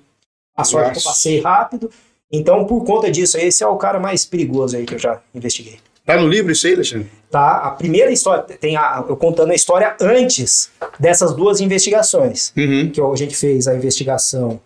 A 0.54 0.66
sorte 0.66 0.92
que 0.92 0.98
eu 1.00 1.04
passei 1.04 1.40
rápido. 1.40 1.90
Então, 2.30 2.66
por 2.66 2.84
conta 2.84 3.10
disso, 3.10 3.38
esse 3.38 3.64
é 3.64 3.68
o 3.68 3.78
cara 3.78 3.98
mais 3.98 4.26
perigoso 4.26 4.76
aí 4.76 4.86
que 4.86 4.96
eu 4.96 5.00
já 5.00 5.22
investiguei. 5.34 5.80
Tá 6.06 6.18
no 6.18 6.28
livro 6.28 6.52
isso 6.52 6.68
aí, 6.68 6.74
Alexandre? 6.74 7.10
Tá. 7.32 7.60
A 7.60 7.72
primeira 7.72 8.12
história, 8.12 8.44
tem 8.44 8.76
a, 8.76 9.06
eu 9.08 9.16
contando 9.16 9.52
a 9.52 9.56
história 9.56 9.96
antes 10.02 10.70
dessas 11.00 11.34
duas 11.34 11.62
investigações. 11.62 12.52
Uhum. 12.58 12.92
Que 12.92 13.00
a 13.00 13.16
gente 13.16 13.38
fez 13.38 13.68
a 13.68 13.76
investigação 13.76 14.60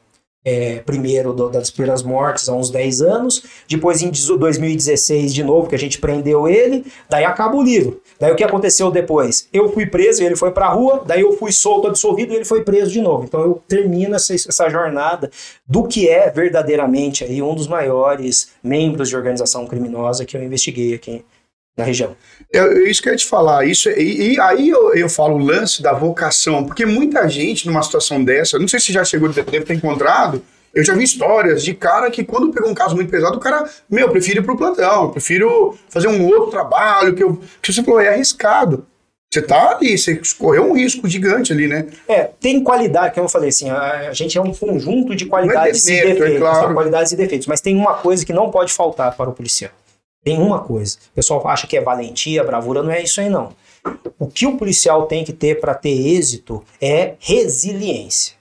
é, 0.44 0.80
primeiro 0.80 1.34
do, 1.34 1.50
das 1.50 1.70
primeiras 1.70 2.02
mortes 2.02 2.50
há 2.50 2.54
uns 2.54 2.70
10 2.70 3.02
anos, 3.02 3.44
depois 3.68 4.02
em 4.02 4.10
2016 4.10 5.34
de 5.34 5.44
novo, 5.44 5.70
que 5.70 5.76
a 5.76 5.80
gente 5.80 6.00
prendeu 6.00 6.48
ele, 6.48 6.86
daí 7.10 7.24
acaba 7.24 7.56
o 7.56 7.62
livro. 7.62 8.02
Daí 8.20 8.32
o 8.32 8.36
que 8.36 8.44
aconteceu 8.44 8.90
depois? 8.92 9.48
Eu 9.54 9.72
fui 9.72 9.86
preso 9.86 10.22
e 10.22 10.26
ele 10.26 10.36
foi 10.36 10.52
pra 10.52 10.68
rua, 10.70 11.04
daí 11.06 11.22
eu 11.22 11.34
fui 11.38 11.52
solto, 11.52 11.88
absolvido 11.88 12.34
e 12.34 12.38
ele 12.38 12.46
foi 12.46 12.64
preso 12.64 12.92
de 12.92 13.02
novo. 13.02 13.24
Então 13.24 13.42
eu 13.42 13.62
termino 13.68 14.16
essa, 14.16 14.34
essa 14.34 14.70
jornada 14.70 15.30
do 15.68 15.88
que 15.88 16.10
é 16.10 16.30
verdadeiramente 16.30 17.24
aí 17.24 17.42
um 17.42 17.56
dos 17.56 17.68
maiores 17.68 18.52
membros 18.64 19.10
de 19.10 19.16
organização 19.16 19.66
criminosa 19.66 20.26
que 20.26 20.36
eu 20.36 20.44
investiguei 20.44 20.94
aqui 20.94 21.24
na 21.78 21.84
região. 21.84 22.16
É, 22.54 22.90
isso 22.90 23.02
que 23.02 23.10
eu 23.10 23.14
ia 23.14 23.18
te 23.18 23.26
falar. 23.26 23.66
Isso, 23.66 23.90
e, 23.90 24.34
e 24.34 24.40
aí 24.40 24.70
eu, 24.70 24.94
eu 24.94 25.10
falo 25.10 25.36
o 25.36 25.46
lance 25.46 25.82
da 25.82 25.94
vocação, 25.94 26.66
porque 26.66 26.86
muita 26.86 27.28
gente 27.28 27.68
numa 27.68 27.82
situação 27.82 28.24
dessa, 28.24 28.60
não 28.60 28.68
sei 28.68 28.80
se 28.80 28.92
já 28.92 29.04
chegou, 29.04 29.30
deve 29.30 29.62
ter 29.62 29.74
encontrado, 29.74 30.44
eu 30.74 30.84
já 30.84 30.94
vi 30.94 31.04
histórias 31.04 31.64
de 31.64 31.74
cara 31.74 32.10
que 32.10 32.24
quando 32.24 32.52
pegou 32.52 32.70
um 32.70 32.74
caso 32.74 32.96
muito 32.96 33.12
pesado, 33.12 33.38
o 33.38 33.40
cara, 33.40 33.70
meu, 33.90 34.08
eu 34.08 34.10
prefiro 34.10 34.40
ir 34.40 34.44
pro 34.44 34.58
plantão, 34.58 35.04
eu 35.04 35.10
prefiro 35.10 35.78
fazer 35.90 36.08
um 36.08 36.26
outro 36.26 36.50
trabalho, 36.50 37.14
que, 37.14 37.24
eu, 37.24 37.42
que 37.62 37.74
você 37.74 37.84
falou, 37.84 38.00
é 38.00 38.10
arriscado. 38.10 38.86
Você 39.34 39.42
tá 39.42 39.78
ali, 39.78 39.98
você 39.98 40.20
correu 40.38 40.70
um 40.70 40.76
risco 40.76 41.08
gigante 41.08 41.54
ali, 41.54 41.66
né? 41.66 41.88
É, 42.06 42.30
tem 42.40 42.62
qualidade, 42.62 43.14
que 43.14 43.20
eu 43.20 43.30
falei 43.30 43.48
assim, 43.48 43.70
a, 43.70 44.10
a 44.10 44.14
gente 44.14 44.38
é 44.38 44.42
um 44.42 44.54
conjunto 44.54 45.16
de 45.16 45.26
qualidades 45.26 45.88
é 45.88 45.94
e 45.94 45.96
defeitos, 46.02 46.36
é 46.36 46.38
claro. 46.38 46.74
qualidades 46.74 47.12
e 47.14 47.16
defeitos, 47.16 47.48
mas 47.48 47.62
tem 47.62 47.76
uma 47.76 47.94
coisa 47.94 48.26
que 48.26 48.34
não 48.34 48.52
pode 48.52 48.74
faltar 48.74 49.16
para 49.16 49.30
o 49.30 49.34
policial. 49.34 49.72
Tem 50.24 50.38
uma 50.38 50.60
coisa. 50.60 50.98
O 51.12 51.16
pessoal 51.16 51.48
acha 51.48 51.68
que 51.68 51.76
é 51.76 51.82
valentia, 51.82 52.44
bravura, 52.44 52.84
não 52.84 52.92
é 52.92 53.02
isso 53.02 53.20
aí 53.20 53.30
não. 53.30 53.54
O 54.20 54.28
que 54.28 54.46
o 54.46 54.58
policial 54.58 55.08
tem 55.08 55.24
que 55.24 55.34
ter 55.34 55.60
para 55.60 55.74
ter 55.74 55.90
êxito 55.90 56.64
é 56.80 57.16
resiliência. 57.20 58.36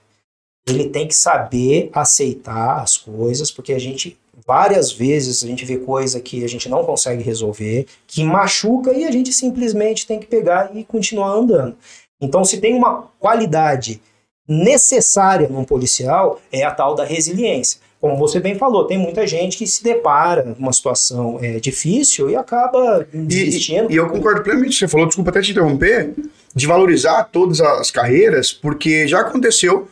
Ele 0.68 0.88
tem 0.90 1.08
que 1.08 1.14
saber 1.14 1.90
aceitar 1.92 2.82
as 2.82 2.96
coisas, 2.96 3.50
porque 3.50 3.72
a 3.72 3.78
gente 3.78 4.18
várias 4.46 4.90
vezes 4.90 5.44
a 5.44 5.46
gente 5.46 5.64
vê 5.64 5.78
coisa 5.78 6.20
que 6.20 6.44
a 6.44 6.48
gente 6.48 6.68
não 6.68 6.84
consegue 6.84 7.22
resolver, 7.22 7.86
que 8.06 8.24
machuca 8.24 8.92
e 8.92 9.04
a 9.04 9.10
gente 9.10 9.32
simplesmente 9.32 10.06
tem 10.06 10.18
que 10.18 10.26
pegar 10.26 10.70
e 10.74 10.84
continuar 10.84 11.30
andando. 11.30 11.76
Então, 12.20 12.44
se 12.44 12.58
tem 12.58 12.74
uma 12.74 13.08
qualidade 13.18 14.02
necessária 14.48 15.48
num 15.48 15.64
policial, 15.64 16.40
é 16.52 16.64
a 16.64 16.70
tal 16.72 16.94
da 16.94 17.04
resiliência 17.04 17.80
como 18.00 18.16
você 18.16 18.40
bem 18.40 18.54
falou, 18.54 18.86
tem 18.86 18.96
muita 18.96 19.26
gente 19.26 19.58
que 19.58 19.66
se 19.66 19.84
depara 19.84 20.56
numa 20.58 20.72
situação 20.72 21.38
é, 21.42 21.60
difícil 21.60 22.30
e 22.30 22.36
acaba 22.36 23.06
desistindo. 23.12 23.90
E, 23.90 23.94
e, 23.94 23.96
eu 23.96 24.08
concordo 24.08 24.42
plenamente, 24.42 24.76
você 24.76 24.88
falou, 24.88 25.06
desculpa 25.06 25.30
até 25.30 25.42
te 25.42 25.50
interromper, 25.50 26.14
de 26.54 26.66
valorizar 26.66 27.24
todas 27.24 27.60
as 27.60 27.90
carreiras, 27.90 28.54
porque 28.54 29.06
já 29.06 29.20
aconteceu 29.20 29.86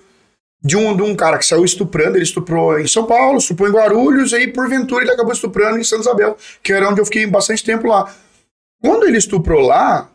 de 0.64 0.74
um, 0.74 0.96
de 0.96 1.02
um 1.02 1.14
cara 1.14 1.36
que 1.36 1.44
saiu 1.44 1.64
estuprando, 1.64 2.16
ele 2.16 2.24
estuprou 2.24 2.80
em 2.80 2.86
São 2.86 3.04
Paulo, 3.04 3.36
estuprou 3.36 3.68
em 3.68 3.72
Guarulhos, 3.72 4.32
e 4.32 4.36
aí 4.36 4.46
porventura 4.48 5.04
ele 5.04 5.12
acabou 5.12 5.32
estuprando 5.32 5.78
em 5.78 5.84
Santa 5.84 6.02
Isabel, 6.02 6.36
que 6.62 6.72
era 6.72 6.88
onde 6.88 7.02
eu 7.02 7.04
fiquei 7.04 7.26
bastante 7.26 7.62
tempo 7.62 7.86
lá. 7.86 8.12
Quando 8.82 9.06
ele 9.06 9.18
estuprou 9.18 9.60
lá, 9.60 10.10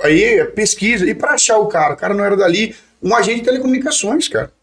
aí 0.00 0.22
é 0.22 0.44
pesquisa, 0.46 1.04
e 1.04 1.14
para 1.14 1.32
achar 1.32 1.58
o 1.58 1.66
cara, 1.66 1.92
o 1.92 1.96
cara 1.98 2.14
não 2.14 2.24
era 2.24 2.34
dali, 2.34 2.74
um 3.02 3.14
agente 3.14 3.40
de 3.40 3.44
telecomunicações, 3.44 4.26
cara 4.26 4.55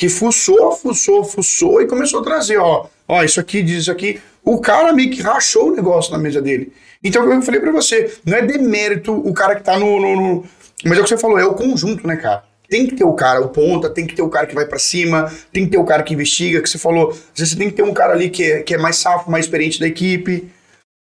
que 0.00 0.08
fuçou, 0.08 0.72
fuçou, 0.72 1.22
fuçou 1.22 1.82
e 1.82 1.86
começou 1.86 2.20
a 2.20 2.24
trazer, 2.24 2.56
ó, 2.56 2.86
ó, 3.06 3.22
isso 3.22 3.38
aqui 3.38 3.62
diz 3.62 3.82
isso 3.82 3.92
aqui. 3.92 4.18
O 4.42 4.58
cara 4.58 4.94
meio 4.94 5.10
que 5.10 5.20
rachou 5.20 5.68
o 5.68 5.76
negócio 5.76 6.10
na 6.10 6.16
mesa 6.16 6.40
dele. 6.40 6.72
Então, 7.04 7.30
eu 7.30 7.42
falei 7.42 7.60
para 7.60 7.70
você, 7.70 8.10
não 8.24 8.38
é 8.38 8.40
demérito 8.40 9.12
o 9.12 9.34
cara 9.34 9.54
que 9.54 9.62
tá 9.62 9.78
no, 9.78 10.00
no, 10.00 10.16
no, 10.16 10.44
Mas 10.86 10.96
é 10.96 11.00
o 11.02 11.04
que 11.04 11.10
você 11.10 11.18
falou, 11.18 11.38
é 11.38 11.44
o 11.44 11.52
conjunto, 11.52 12.06
né, 12.06 12.16
cara? 12.16 12.44
Tem 12.66 12.86
que 12.86 12.96
ter 12.96 13.04
o 13.04 13.12
cara, 13.12 13.42
o 13.42 13.50
ponta, 13.50 13.90
tem 13.90 14.06
que 14.06 14.14
ter 14.14 14.22
o 14.22 14.30
cara 14.30 14.46
que 14.46 14.54
vai 14.54 14.64
para 14.64 14.78
cima, 14.78 15.30
tem 15.52 15.66
que 15.66 15.72
ter 15.72 15.76
o 15.76 15.84
cara 15.84 16.02
que 16.02 16.14
investiga, 16.14 16.62
que 16.62 16.70
você 16.70 16.78
falou. 16.78 17.10
Às 17.10 17.16
vezes 17.36 17.52
você 17.52 17.58
tem 17.58 17.68
que 17.68 17.76
ter 17.76 17.82
um 17.82 17.92
cara 17.92 18.14
ali 18.14 18.30
que 18.30 18.42
é, 18.42 18.62
que 18.62 18.72
é 18.72 18.78
mais 18.78 18.96
safo, 18.96 19.30
mais 19.30 19.44
experiente 19.44 19.78
da 19.78 19.86
equipe. 19.86 20.50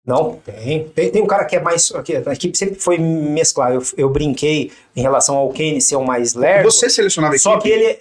Não, 0.04 0.40
tem. 0.44 0.88
Tem, 0.88 1.10
tem 1.12 1.22
um 1.22 1.26
cara 1.26 1.44
que 1.44 1.54
é 1.54 1.60
mais. 1.60 1.92
Que 2.04 2.16
a 2.16 2.32
equipe 2.32 2.58
sempre 2.58 2.80
foi 2.80 2.98
mesclar. 2.98 3.74
Eu, 3.74 3.82
eu 3.96 4.10
brinquei 4.10 4.72
em 4.96 5.02
relação 5.02 5.36
ao 5.36 5.50
Kane 5.50 5.80
ser 5.80 5.94
o 5.94 6.04
mais 6.04 6.34
lerdo. 6.34 6.68
Você 6.68 6.90
selecionava 6.90 7.34
a 7.34 7.36
equipe? 7.36 7.48
Só 7.48 7.58
que 7.60 7.68
ele 7.68 7.98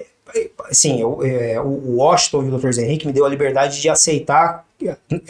Sim, 0.72 1.02
eu, 1.02 1.20
é, 1.24 1.60
o 1.60 1.98
Washington 1.98 2.44
e 2.44 2.50
o 2.50 2.58
Dr. 2.58 2.80
Henrique 2.80 3.08
me 3.08 3.14
deu 3.14 3.26
a 3.26 3.30
liberdade 3.30 3.82
de 3.82 3.90
aceitar. 3.90 4.66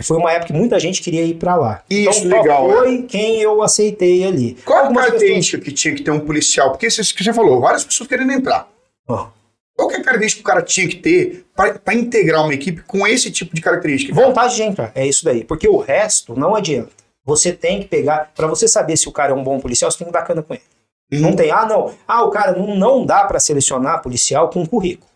Foi 0.04 0.18
uma 0.18 0.32
época 0.32 0.48
que 0.48 0.54
muita 0.54 0.80
gente 0.80 1.02
queria 1.02 1.24
ir 1.24 1.36
para 1.36 1.56
lá. 1.56 1.84
Isso, 1.90 2.26
então, 2.26 2.42
legal. 2.42 2.70
Foi 2.70 2.96
é. 2.96 3.02
quem 3.04 3.42
eu 3.42 3.62
aceitei 3.62 4.26
ali. 4.26 4.58
Qual 4.66 4.86
a 4.86 4.94
característica 4.94 5.64
que 5.64 5.72
tinha 5.72 5.96
que 5.96 6.04
ter 6.04 6.12
um 6.12 6.20
policial? 6.20 6.72
Porque 6.72 6.90
você, 6.90 7.04
você 7.04 7.34
falou, 7.34 7.62
várias 7.62 7.84
pessoas 7.84 8.10
querendo 8.10 8.32
entrar. 8.32 8.68
Oh. 9.08 9.28
Qual 9.76 9.88
que 9.88 9.96
é 9.96 10.00
a 10.00 10.04
característica 10.04 10.42
que 10.42 10.50
o 10.50 10.52
cara 10.52 10.62
tinha 10.64 10.88
que 10.88 10.96
ter 10.96 11.46
para 11.56 11.94
integrar 11.94 12.44
uma 12.44 12.54
equipe 12.54 12.82
com 12.82 13.06
esse 13.06 13.30
tipo 13.30 13.56
de 13.56 13.62
característica? 13.62 14.14
Vontade 14.14 14.56
de 14.56 14.64
entrar, 14.64 14.92
é 14.96 15.06
isso 15.06 15.24
daí. 15.24 15.44
Porque 15.44 15.68
o 15.68 15.78
resto 15.78 16.38
não 16.38 16.56
adianta. 16.56 16.90
Você 17.24 17.52
tem 17.52 17.82
que 17.82 17.88
pegar. 17.88 18.32
Para 18.36 18.48
você 18.48 18.68
saber 18.68 18.98
se 18.98 19.08
o 19.08 19.12
cara 19.12 19.34
é 19.34 19.36
um 19.36 19.44
bom 19.44 19.60
policial, 19.60 19.92
você 19.92 20.00
tem 20.00 20.08
que 20.08 20.14
dar 20.14 20.24
cana 20.24 20.42
com 20.42 20.54
ele. 20.54 20.64
Não 21.12 21.36
tem, 21.36 21.52
ah, 21.52 21.66
não. 21.66 21.94
Ah, 22.08 22.24
o 22.24 22.30
cara 22.30 22.52
não, 22.52 22.76
não 22.76 23.06
dá 23.06 23.24
para 23.24 23.40
selecionar 23.40 24.02
policial 24.02 24.50
com 24.50 24.66
currículo. 24.66 25.08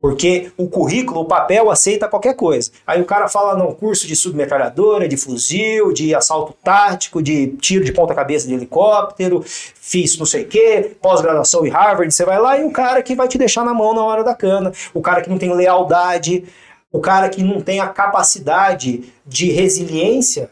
Porque 0.00 0.50
o 0.56 0.66
currículo, 0.66 1.20
o 1.20 1.24
papel 1.26 1.70
aceita 1.70 2.08
qualquer 2.08 2.34
coisa. 2.34 2.70
Aí 2.86 3.02
o 3.02 3.04
cara 3.04 3.28
fala, 3.28 3.54
não, 3.54 3.74
curso 3.74 4.06
de 4.06 4.16
submetralhadora, 4.16 5.06
de 5.06 5.18
fuzil, 5.18 5.92
de 5.92 6.14
assalto 6.14 6.54
tático, 6.64 7.22
de 7.22 7.48
tiro 7.58 7.84
de 7.84 7.92
ponta-cabeça 7.92 8.48
de 8.48 8.54
helicóptero, 8.54 9.42
fiz 9.44 10.16
não 10.16 10.24
sei 10.24 10.44
o 10.44 10.48
quê, 10.48 10.96
pós-graduação 11.02 11.66
em 11.66 11.68
Harvard, 11.68 12.10
você 12.10 12.24
vai 12.24 12.40
lá 12.40 12.58
e 12.58 12.64
o 12.64 12.70
cara 12.70 13.02
que 13.02 13.14
vai 13.14 13.28
te 13.28 13.36
deixar 13.36 13.62
na 13.62 13.74
mão 13.74 13.92
na 13.92 14.02
hora 14.02 14.24
da 14.24 14.34
cana, 14.34 14.72
o 14.94 15.02
cara 15.02 15.20
que 15.20 15.28
não 15.28 15.36
tem 15.36 15.52
lealdade, 15.54 16.44
o 16.90 16.98
cara 16.98 17.28
que 17.28 17.42
não 17.42 17.60
tem 17.60 17.80
a 17.80 17.88
capacidade 17.88 19.12
de 19.26 19.50
resiliência 19.50 20.50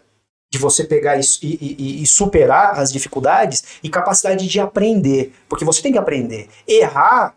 de 0.50 0.58
você 0.58 0.84
pegar 0.84 1.18
e, 1.18 1.22
e, 1.42 2.02
e, 2.02 2.06
superar 2.06 2.78
as 2.78 2.90
dificuldades 2.92 3.64
e 3.82 3.88
capacidade 3.88 4.46
de 4.46 4.60
aprender. 4.60 5.32
Porque 5.48 5.64
você 5.64 5.82
tem 5.82 5.92
que 5.92 5.98
aprender. 5.98 6.48
Errar 6.66 7.34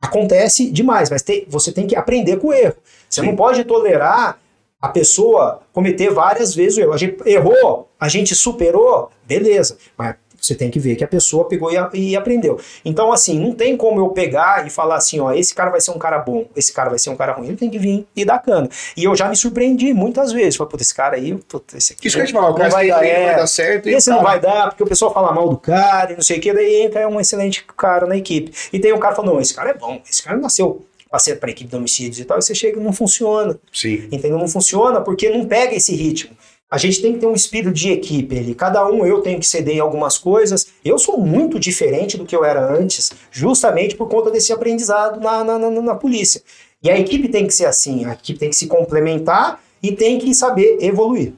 acontece 0.00 0.70
demais, 0.70 1.10
mas 1.10 1.22
tem, 1.22 1.44
você 1.48 1.72
tem 1.72 1.86
que 1.86 1.96
aprender 1.96 2.38
com 2.38 2.48
o 2.48 2.52
erro. 2.52 2.76
Você 3.08 3.20
Sim. 3.20 3.26
não 3.28 3.36
pode 3.36 3.64
tolerar 3.64 4.38
a 4.80 4.88
pessoa 4.88 5.62
cometer 5.72 6.10
várias 6.10 6.54
vezes 6.54 6.78
o 6.78 6.80
erro. 6.80 6.92
A 6.92 6.96
gente 6.96 7.28
errou, 7.28 7.88
a 7.98 8.08
gente 8.08 8.34
superou, 8.34 9.10
beleza. 9.26 9.76
Mas 9.96 10.16
você 10.40 10.54
tem 10.54 10.70
que 10.70 10.78
ver 10.78 10.96
que 10.96 11.04
a 11.04 11.08
pessoa 11.08 11.46
pegou 11.46 11.70
e, 11.70 11.76
e, 11.94 12.16
aprendeu. 12.16 12.58
Então, 12.84 13.12
assim, 13.12 13.38
não 13.38 13.52
tem 13.52 13.76
como 13.76 14.00
eu 14.00 14.08
pegar 14.08 14.66
e 14.66 14.70
falar 14.70 14.96
assim, 14.96 15.20
ó, 15.20 15.32
esse 15.32 15.54
cara 15.54 15.70
vai 15.70 15.80
ser 15.80 15.90
um 15.90 15.98
cara 15.98 16.18
bom, 16.18 16.46
esse 16.54 16.72
cara 16.72 16.88
vai 16.88 16.98
ser 16.98 17.10
um 17.10 17.16
cara 17.16 17.32
ruim. 17.32 17.48
Ele 17.48 17.56
tem 17.56 17.70
que 17.70 17.78
vir 17.78 18.06
e 18.14 18.24
dar 18.24 18.38
cana. 18.38 18.68
E 18.96 19.04
eu 19.04 19.14
já 19.16 19.28
me 19.28 19.36
surpreendi 19.36 19.92
muitas 19.92 20.32
vezes. 20.32 20.56
Falei, 20.56 20.70
puta, 20.70 20.82
esse 20.82 20.94
cara 20.94 21.16
aí, 21.16 21.34
puta, 21.34 21.76
esse 21.76 21.92
aqui. 21.92 22.06
Isso 22.06 22.16
que 22.16 22.22
eu 22.22 22.26
te 22.26 22.32
falar, 22.32 22.50
o 22.50 22.54
cara 22.54 22.70
vai, 22.70 22.88
dar, 22.88 23.04
é, 23.04 23.26
vai 23.26 23.36
dar 23.36 23.46
certo. 23.46 23.88
Esse 23.88 24.10
não 24.10 24.22
vai 24.22 24.40
dar, 24.40 24.68
porque 24.68 24.82
o 24.82 24.86
pessoal 24.86 25.12
fala 25.12 25.32
mal 25.32 25.48
do 25.48 25.56
cara 25.56 26.12
e 26.12 26.14
não 26.14 26.22
sei 26.22 26.38
o 26.38 26.40
que, 26.40 26.52
daí 26.52 26.82
entra 26.82 27.08
um 27.08 27.20
excelente 27.20 27.64
cara 27.76 28.06
na 28.06 28.16
equipe. 28.16 28.52
E 28.72 28.78
tem 28.78 28.92
um 28.92 28.98
cara 28.98 29.14
falando, 29.14 29.34
não, 29.34 29.40
esse 29.40 29.54
cara 29.54 29.70
é 29.70 29.74
bom, 29.74 30.00
esse 30.08 30.22
cara 30.22 30.36
nasceu 30.36 30.84
para 31.10 31.18
ser 31.18 31.36
para 31.36 31.50
equipe 31.50 31.70
de 31.70 31.76
homicídios 31.76 32.18
e 32.18 32.24
tal, 32.24 32.38
e 32.38 32.42
você 32.42 32.54
chega 32.54 32.78
e 32.78 32.82
não 32.82 32.92
funciona. 32.92 33.58
Sim. 33.72 34.08
Entendeu? 34.12 34.38
Não 34.38 34.48
funciona 34.48 35.00
porque 35.00 35.30
não 35.30 35.46
pega 35.46 35.74
esse 35.74 35.94
ritmo. 35.94 36.36
A 36.70 36.76
gente 36.76 37.00
tem 37.00 37.14
que 37.14 37.20
ter 37.20 37.26
um 37.26 37.34
espírito 37.34 37.72
de 37.72 37.90
equipe 37.90 38.38
ali. 38.38 38.54
Cada 38.54 38.86
um 38.86 39.06
eu 39.06 39.22
tenho 39.22 39.40
que 39.40 39.46
ceder 39.46 39.76
em 39.76 39.80
algumas 39.80 40.18
coisas. 40.18 40.66
Eu 40.84 40.98
sou 40.98 41.18
muito 41.18 41.58
diferente 41.58 42.18
do 42.18 42.26
que 42.26 42.36
eu 42.36 42.44
era 42.44 42.70
antes, 42.70 43.10
justamente 43.30 43.96
por 43.96 44.08
conta 44.08 44.30
desse 44.30 44.52
aprendizado 44.52 45.18
na, 45.18 45.42
na, 45.42 45.58
na, 45.58 45.70
na 45.70 45.94
polícia. 45.94 46.42
E 46.82 46.90
a 46.90 46.98
equipe 46.98 47.28
tem 47.28 47.46
que 47.46 47.54
ser 47.54 47.64
assim, 47.64 48.04
a 48.04 48.12
equipe 48.12 48.38
tem 48.38 48.50
que 48.50 48.56
se 48.56 48.66
complementar 48.66 49.60
e 49.82 49.92
tem 49.92 50.18
que 50.18 50.34
saber 50.34 50.78
evoluir. 50.80 51.32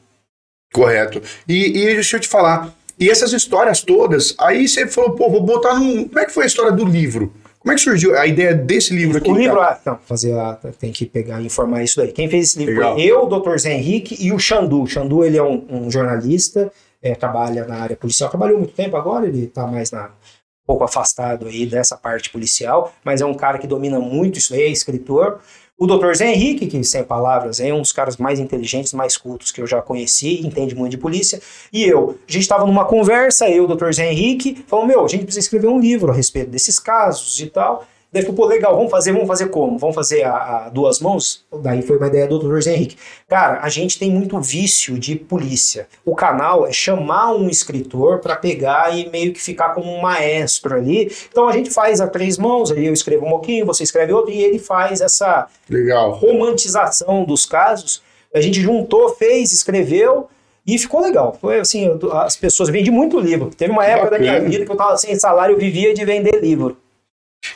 Correto. 0.72 1.22
E, 1.48 1.68
e 1.68 1.94
deixa 1.94 2.16
eu 2.16 2.20
te 2.20 2.28
falar, 2.28 2.74
e 2.98 3.08
essas 3.08 3.32
histórias 3.32 3.80
todas, 3.80 4.34
aí 4.38 4.68
você 4.68 4.86
falou, 4.86 5.12
pô, 5.12 5.30
vou 5.30 5.40
botar 5.40 5.74
num. 5.74 6.06
Como 6.06 6.18
é 6.18 6.26
que 6.26 6.32
foi 6.32 6.44
a 6.44 6.46
história 6.46 6.70
do 6.70 6.84
livro? 6.84 7.32
Como 7.60 7.72
é 7.72 7.74
que 7.74 7.82
surgiu 7.82 8.18
a 8.18 8.26
ideia 8.26 8.54
desse 8.54 8.94
livro 8.94 9.18
aqui? 9.18 9.30
O 9.30 9.36
livro, 9.36 9.60
ah, 9.60 9.78
não, 9.84 9.98
fazer 9.98 10.32
a, 10.32 10.54
tem 10.78 10.90
que 10.90 11.04
pegar 11.04 11.42
e 11.42 11.46
informar 11.46 11.82
isso 11.82 11.98
daí. 11.98 12.10
Quem 12.10 12.28
fez 12.28 12.48
esse 12.48 12.58
livro 12.58 12.74
Legal. 12.74 12.94
foi 12.94 13.04
eu, 13.04 13.24
o 13.24 13.26
Dr. 13.26 13.58
Zé 13.58 13.74
Henrique 13.74 14.16
e 14.18 14.32
o 14.32 14.38
Xandu. 14.38 14.82
O 14.82 14.86
Xandu, 14.86 15.22
ele 15.22 15.36
é 15.36 15.42
um, 15.42 15.66
um 15.68 15.90
jornalista, 15.90 16.72
é, 17.02 17.14
trabalha 17.14 17.66
na 17.66 17.76
área 17.76 17.96
policial, 17.96 18.30
trabalhou 18.30 18.56
muito 18.56 18.72
tempo 18.72 18.96
agora, 18.96 19.26
ele 19.26 19.44
está 19.44 19.66
mais 19.66 19.90
na, 19.90 20.06
um 20.06 20.66
pouco 20.66 20.84
afastado 20.84 21.48
aí 21.48 21.66
dessa 21.66 21.98
parte 21.98 22.30
policial, 22.30 22.94
mas 23.04 23.20
é 23.20 23.26
um 23.26 23.34
cara 23.34 23.58
que 23.58 23.66
domina 23.66 24.00
muito 24.00 24.38
isso 24.38 24.54
aí, 24.54 24.62
é 24.62 24.68
escritor. 24.68 25.40
O 25.82 25.86
Dr. 25.86 26.12
Zé 26.14 26.34
Henrique, 26.34 26.66
que 26.66 26.84
sem 26.84 27.02
palavras 27.02 27.58
é 27.58 27.72
um 27.72 27.80
dos 27.80 27.90
caras 27.90 28.18
mais 28.18 28.38
inteligentes, 28.38 28.92
mais 28.92 29.16
cultos 29.16 29.50
que 29.50 29.62
eu 29.62 29.66
já 29.66 29.80
conheci, 29.80 30.46
entende 30.46 30.74
muito 30.74 30.90
de 30.90 30.98
polícia, 30.98 31.40
e 31.72 31.82
eu. 31.82 32.18
A 32.28 32.30
gente 32.30 32.42
estava 32.42 32.66
numa 32.66 32.84
conversa, 32.84 33.48
eu 33.48 33.64
o 33.64 33.74
Dr. 33.74 33.90
Zé 33.90 34.12
Henrique, 34.12 34.62
falou: 34.66 34.84
Meu, 34.84 35.02
a 35.02 35.08
gente 35.08 35.24
precisa 35.24 35.42
escrever 35.42 35.68
um 35.68 35.80
livro 35.80 36.12
a 36.12 36.14
respeito 36.14 36.50
desses 36.50 36.78
casos 36.78 37.40
e 37.40 37.46
tal. 37.46 37.86
Daí 38.12 38.22
falou, 38.22 38.36
pô, 38.38 38.46
legal, 38.46 38.74
vamos 38.74 38.90
fazer, 38.90 39.12
vamos 39.12 39.28
fazer 39.28 39.46
como? 39.50 39.78
Vamos 39.78 39.94
fazer 39.94 40.24
a, 40.24 40.66
a 40.66 40.68
duas 40.68 40.98
mãos? 40.98 41.44
Daí 41.62 41.80
foi 41.80 41.96
uma 41.96 42.08
ideia 42.08 42.26
do 42.26 42.40
Dr. 42.40 42.56
José 42.56 42.74
Henrique. 42.74 42.96
Cara, 43.28 43.60
a 43.62 43.68
gente 43.68 44.00
tem 44.00 44.10
muito 44.10 44.40
vício 44.40 44.98
de 44.98 45.14
polícia. 45.14 45.86
O 46.04 46.16
canal 46.16 46.66
é 46.66 46.72
chamar 46.72 47.32
um 47.32 47.48
escritor 47.48 48.18
para 48.18 48.34
pegar 48.34 48.92
e 48.96 49.08
meio 49.10 49.32
que 49.32 49.40
ficar 49.40 49.74
como 49.74 49.94
um 49.94 50.00
maestro 50.00 50.74
ali. 50.74 51.08
Então 51.30 51.48
a 51.48 51.52
gente 51.52 51.70
faz 51.70 52.00
a 52.00 52.08
três 52.08 52.36
mãos, 52.36 52.72
ali 52.72 52.86
eu 52.86 52.92
escrevo 52.92 53.26
um 53.26 53.30
pouquinho, 53.30 53.64
você 53.64 53.84
escreve 53.84 54.12
outro, 54.12 54.32
e 54.32 54.42
ele 54.42 54.58
faz 54.58 55.00
essa 55.00 55.46
Legal. 55.68 56.10
romantização 56.10 57.24
dos 57.24 57.46
casos. 57.46 58.02
A 58.34 58.40
gente 58.40 58.60
juntou, 58.60 59.10
fez, 59.10 59.52
escreveu. 59.52 60.28
E 60.66 60.78
ficou 60.78 61.00
legal. 61.00 61.36
Foi 61.40 61.58
assim, 61.58 61.88
as 62.12 62.36
pessoas 62.36 62.68
vendi 62.68 62.90
muito 62.90 63.18
livro. 63.18 63.50
Teve 63.56 63.72
uma 63.72 63.84
época 63.84 64.10
da 64.10 64.18
minha 64.18 64.32
Bacana. 64.32 64.50
vida 64.50 64.64
que 64.66 64.70
eu 64.70 64.76
tava 64.76 64.96
sem 64.98 65.18
salário, 65.18 65.54
eu 65.54 65.58
vivia 65.58 65.94
de 65.94 66.04
vender 66.04 66.40
livro. 66.40 66.76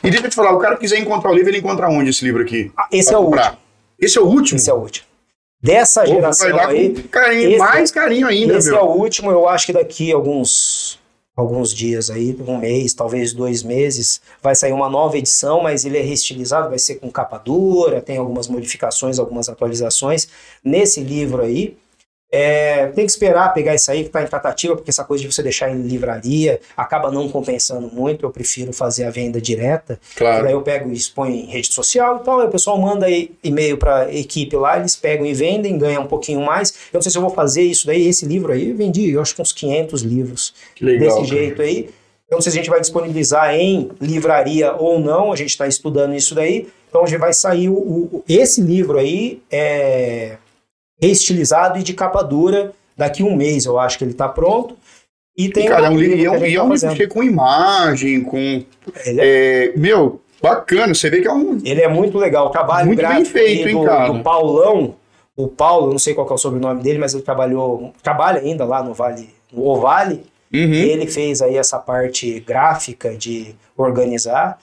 E 0.03 0.09
deixa 0.09 0.25
eu 0.25 0.29
te 0.29 0.35
falar, 0.35 0.53
o 0.53 0.59
cara 0.59 0.75
que 0.75 0.81
quiser 0.81 0.99
encontrar 0.99 1.31
o 1.31 1.33
livro, 1.33 1.49
ele 1.49 1.59
encontra 1.59 1.87
onde 1.89 2.09
esse 2.09 2.23
livro 2.23 2.41
aqui? 2.41 2.71
Ah, 2.77 2.87
Esse 2.91 3.13
é 3.13 3.17
o 3.17 3.23
comprar. 3.25 3.51
último. 3.51 3.61
Esse 3.99 4.17
é 4.17 4.21
o 4.21 4.25
último? 4.25 4.57
Esse 4.57 4.69
é 4.69 4.73
o 4.73 4.77
último. 4.77 5.07
Dessa 5.61 6.01
Pô, 6.01 6.07
vai 6.07 6.15
geração 6.15 6.59
aí, 6.59 6.93
com 6.93 7.07
carinho, 7.07 7.49
esse- 7.49 7.57
mais 7.57 7.91
carinho 7.91 8.27
ainda, 8.27 8.57
esse 8.57 8.69
meu. 8.69 8.77
é 8.79 8.81
o 8.83 8.87
último, 8.87 9.31
eu 9.31 9.47
acho 9.47 9.65
que 9.65 9.73
daqui 9.73 10.11
alguns 10.11 10.99
alguns 11.37 11.73
dias 11.73 12.09
aí, 12.09 12.33
um 12.47 12.57
mês, 12.59 12.93
talvez 12.93 13.33
dois 13.33 13.61
meses, 13.61 14.21
vai 14.41 14.55
sair 14.55 14.71
uma 14.71 14.87
nova 14.89 15.17
edição, 15.17 15.61
mas 15.61 15.83
ele 15.83 15.97
é 15.97 16.01
reestilizado, 16.01 16.69
vai 16.69 16.79
ser 16.79 16.95
com 16.95 17.11
capa 17.11 17.37
dura, 17.37 17.99
tem 17.99 18.15
algumas 18.17 18.47
modificações, 18.47 19.19
algumas 19.19 19.49
atualizações. 19.49 20.29
Nesse 20.63 21.01
livro 21.01 21.41
aí, 21.41 21.75
é, 22.31 22.87
tem 22.87 23.05
que 23.05 23.11
esperar 23.11 23.53
pegar 23.53 23.73
isso 23.75 23.89
aí 23.89 24.01
que 24.01 24.07
está 24.07 24.21
em 24.21 24.27
tratativa, 24.27 24.75
porque 24.75 24.89
essa 24.89 25.03
coisa 25.05 25.23
de 25.23 25.31
você 25.31 25.41
deixar 25.41 25.69
em 25.71 25.81
livraria 25.83 26.59
acaba 26.75 27.09
não 27.11 27.29
compensando 27.29 27.89
muito. 27.93 28.25
Eu 28.25 28.29
prefiro 28.31 28.73
fazer 28.73 29.05
a 29.05 29.09
venda 29.09 29.39
direta. 29.39 29.99
Claro. 30.15 30.43
Daí 30.43 30.51
eu 30.53 30.61
pego 30.61 30.89
e 30.89 30.93
exponho 30.93 31.33
em 31.33 31.45
rede 31.45 31.71
social 31.71 32.17
e 32.21 32.25
tal. 32.25 32.41
Aí 32.41 32.47
o 32.47 32.51
pessoal 32.51 32.77
manda 32.77 33.07
e-mail 33.43 33.77
para 33.77 34.03
a 34.03 34.13
equipe 34.13 34.55
lá, 34.57 34.77
eles 34.77 34.95
pegam 34.95 35.25
e 35.25 35.33
vendem, 35.33 35.77
ganham 35.77 36.03
um 36.03 36.07
pouquinho 36.07 36.41
mais. 36.41 36.71
Eu 36.91 36.97
não 36.97 37.01
sei 37.01 37.11
se 37.11 37.17
eu 37.17 37.21
vou 37.21 37.31
fazer 37.31 37.61
isso 37.61 37.87
daí. 37.87 38.05
Esse 38.07 38.25
livro 38.25 38.51
aí, 38.51 38.71
eu 38.71 38.75
vendi, 38.75 39.11
eu 39.11 39.21
acho 39.21 39.33
que 39.35 39.41
uns 39.41 39.53
500 39.53 40.01
livros 40.01 40.53
Que 40.75 40.83
legal. 40.83 40.99
desse 41.07 41.15
cara. 41.15 41.27
jeito 41.41 41.61
aí. 41.61 41.89
Eu 42.29 42.35
não 42.35 42.41
sei 42.41 42.51
se 42.51 42.57
a 42.57 42.61
gente 42.61 42.69
vai 42.71 42.81
disponibilizar 42.81 43.53
em 43.53 43.91
livraria 44.01 44.73
ou 44.73 44.99
não, 44.99 45.31
a 45.31 45.35
gente 45.35 45.49
está 45.51 45.67
estudando 45.67 46.15
isso 46.15 46.33
daí. 46.35 46.67
Então 46.89 47.05
gente 47.05 47.19
vai 47.19 47.31
sair 47.33 47.69
o, 47.69 47.75
o- 47.75 48.23
esse 48.27 48.61
livro 48.61 48.97
aí 48.97 49.41
é 49.51 50.37
reestilizado 51.01 51.79
e 51.79 51.83
de 51.83 51.93
capa 51.93 52.21
dura. 52.23 52.71
Daqui 52.97 53.23
um 53.23 53.35
mês 53.35 53.65
eu 53.65 53.77
acho 53.77 53.97
que 53.97 54.03
ele 54.03 54.11
está 54.11 54.27
pronto. 54.29 54.77
E 55.37 55.49
tem 55.49 55.67
Cara, 55.67 55.89
um 55.91 55.97
livro, 55.97 56.15
e 56.15 56.39
gente 56.39 56.53
e 56.53 56.55
tá 56.55 56.67
fazendo. 56.67 56.95
cheio 56.95 57.09
com 57.09 57.21
imagem, 57.21 58.23
com. 58.23 58.63
É 59.05 59.15
é, 59.67 59.73
meu, 59.75 60.21
bacana. 60.41 60.93
Você 60.93 61.09
vê 61.09 61.21
que 61.21 61.27
é 61.27 61.33
um. 61.33 61.59
Ele 61.63 61.81
é 61.81 61.89
muito 61.89 62.17
legal. 62.17 62.47
O 62.47 62.49
trabalho 62.49 62.87
Muito 62.87 63.05
bem 63.05 63.25
feito, 63.25 63.67
hein, 63.67 63.75
do, 63.75 63.83
cara? 63.83 64.13
do 64.13 64.23
Paulão. 64.23 64.95
O 65.35 65.49
Paulo, 65.49 65.87
eu 65.87 65.91
não 65.91 65.99
sei 65.99 66.13
qual 66.13 66.25
é 66.29 66.33
o 66.33 66.37
sobrenome 66.37 66.81
dele, 66.81 66.97
mas 66.97 67.13
ele 67.13 67.23
trabalhou, 67.23 67.93
trabalha 68.01 68.39
ainda 68.39 68.63
lá 68.63 68.81
no 68.81 68.93
Vale, 68.93 69.29
no 69.51 69.67
Ovale. 69.67 70.23
Uhum. 70.53 70.73
Ele 70.73 71.05
fez 71.07 71.41
aí 71.41 71.57
essa 71.57 71.77
parte 71.77 72.39
gráfica 72.39 73.13
de 73.13 73.53
organizar. 73.75 74.57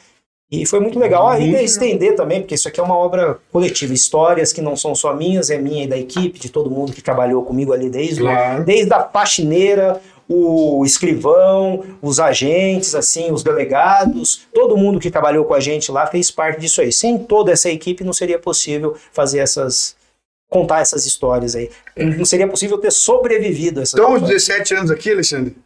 E 0.53 0.67
foi 0.67 0.81
muito 0.81 0.99
legal. 0.99 1.27
Ainda 1.29 1.63
estender 1.63 2.15
também, 2.15 2.43
porque 2.43 2.55
isso 2.55 2.69
aqui 2.69 2.79
é 2.79 2.83
uma 2.83 2.95
obra 2.97 3.39
coletiva. 3.51 3.95
Histórias 3.95 4.53
que 4.53 4.61
não 4.61 4.77
são 4.77 4.95
só 4.95 5.17
minhas, 5.17 5.49
é 5.49 5.57
minha 5.57 5.85
e 5.85 5.87
da 5.87 5.97
equipe, 5.97 6.39
de 6.39 6.51
todo 6.51 6.71
mundo 6.71 6.93
que 6.93 7.01
trabalhou 7.01 7.43
comigo 7.43 7.73
ali 7.73 7.89
desde, 7.89 8.21
Claro. 8.21 8.63
desde 8.63 8.93
a 8.93 9.03
faxineira, 9.03 9.99
o 10.29 10.85
escrivão, 10.85 11.83
os 12.03 12.21
agentes, 12.21 12.95
assim, 12.95 13.33
os 13.33 13.43
delegados, 13.43 14.43
todo 14.53 14.77
mundo 14.77 15.01
que 15.01 15.11
trabalhou 15.11 15.47
com 15.47 15.55
a 15.55 15.61
gente 15.61 15.91
lá 15.91 16.07
fez 16.07 16.31
parte 16.31 16.61
disso 16.61 16.83
aí. 16.83 16.93
Sem 16.93 17.19
toda 17.19 17.51
essa 17.51 17.71
equipe 17.71 18.05
não 18.05 18.13
seria 18.13 18.39
possível 18.39 18.95
fazer 19.11 19.39
essas 19.39 19.97
contar 20.51 20.81
essas 20.81 21.07
histórias 21.07 21.57
aí. 21.57 21.71
Não 21.97 22.27
seria 22.27 22.47
possível 22.47 22.77
ter 22.77 22.91
sobrevivido 22.93 23.81
a 23.81 23.85
essas 23.85 23.95
Então, 23.99 24.11
uns 24.13 24.17
histórias. 24.17 24.43
17 24.45 24.75
anos 24.75 24.91
aqui, 24.91 25.11
Alexandre? 25.11 25.57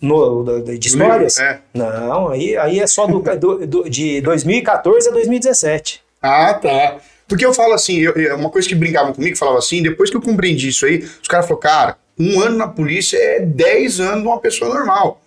No, 0.00 0.62
de 0.78 0.88
histórias? 0.88 1.38
É. 1.38 1.60
Não, 1.74 2.28
aí, 2.28 2.56
aí 2.56 2.80
é 2.80 2.86
só 2.86 3.06
do, 3.06 3.20
do- 3.38 3.66
do- 3.66 3.88
de 3.90 4.20
2014 4.20 5.08
a 5.08 5.12
2017. 5.12 6.02
Ah, 6.22 6.54
tá. 6.54 6.96
Porque 7.28 7.46
eu 7.46 7.54
falo 7.54 7.72
assim, 7.74 7.98
eu- 7.98 8.36
uma 8.36 8.50
coisa 8.50 8.68
que 8.68 8.74
brincavam 8.74 9.12
comigo, 9.12 9.36
falava 9.36 9.58
assim, 9.58 9.82
depois 9.82 10.10
que 10.10 10.16
eu 10.16 10.20
compreendi 10.22 10.68
isso 10.68 10.84
aí, 10.86 10.98
os 10.98 11.28
caras 11.28 11.46
falaram, 11.46 11.60
cara, 11.62 11.96
um 12.18 12.40
ano 12.40 12.56
na 12.56 12.66
polícia 12.68 13.16
é 13.16 13.40
10 13.40 14.00
anos 14.00 14.22
de 14.22 14.26
uma 14.28 14.38
pessoa 14.40 14.74
normal. 14.74 15.20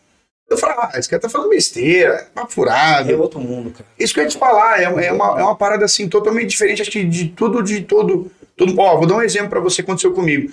Eu 0.50 0.58
falava, 0.58 0.92
ah, 0.94 1.00
esse 1.00 1.10
cara 1.10 1.22
tá 1.22 1.30
falando 1.30 1.50
besteira, 1.50 2.14
é 2.16 2.24
papo 2.36 2.52
furado. 2.52 3.10
É 3.12 3.16
outro 3.16 3.40
mundo, 3.40 3.72
cara. 3.72 3.86
Isso 3.98 4.14
que 4.14 4.20
eu 4.20 4.24
ia 4.26 4.30
te 4.30 4.38
falar, 4.38 4.80
é, 4.82 4.84
é 4.84 5.12
uma, 5.12 5.40
é 5.40 5.44
uma 5.44 5.56
parada 5.56 5.86
assim 5.86 6.08
totalmente 6.08 6.50
diferente, 6.50 6.82
acho 6.82 6.92
que 6.92 7.04
de 7.04 7.30
tudo, 7.30 7.64
de 7.64 7.82
todo. 7.82 8.30
todo 8.56 8.78
ó, 8.80 8.98
vou 8.98 9.08
dar 9.08 9.16
um 9.16 9.22
exemplo 9.22 9.50
pra 9.50 9.60
você 9.62 9.78
que 9.78 9.90
aconteceu 9.90 10.12
comigo. 10.12 10.52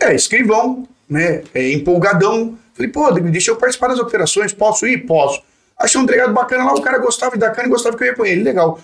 É, 0.00 0.14
escrivão, 0.14 0.88
né? 1.08 1.42
É 1.54 1.70
empolgadão. 1.72 2.58
Falei, 2.76 2.92
pô, 2.92 3.10
deixa 3.10 3.50
eu 3.50 3.56
participar 3.56 3.88
das 3.88 3.98
operações, 3.98 4.52
posso 4.52 4.86
ir? 4.86 5.06
Posso. 5.06 5.42
Achei 5.78 5.98
um 5.98 6.04
delegado 6.04 6.32
bacana 6.32 6.64
lá, 6.64 6.74
o 6.74 6.82
cara 6.82 6.98
gostava 6.98 7.36
da 7.36 7.50
cana 7.50 7.68
e 7.68 7.70
gostava 7.70 7.96
que 7.96 8.04
eu 8.04 8.08
ia 8.08 8.14
com 8.14 8.24
ele, 8.24 8.42
legal. 8.42 8.78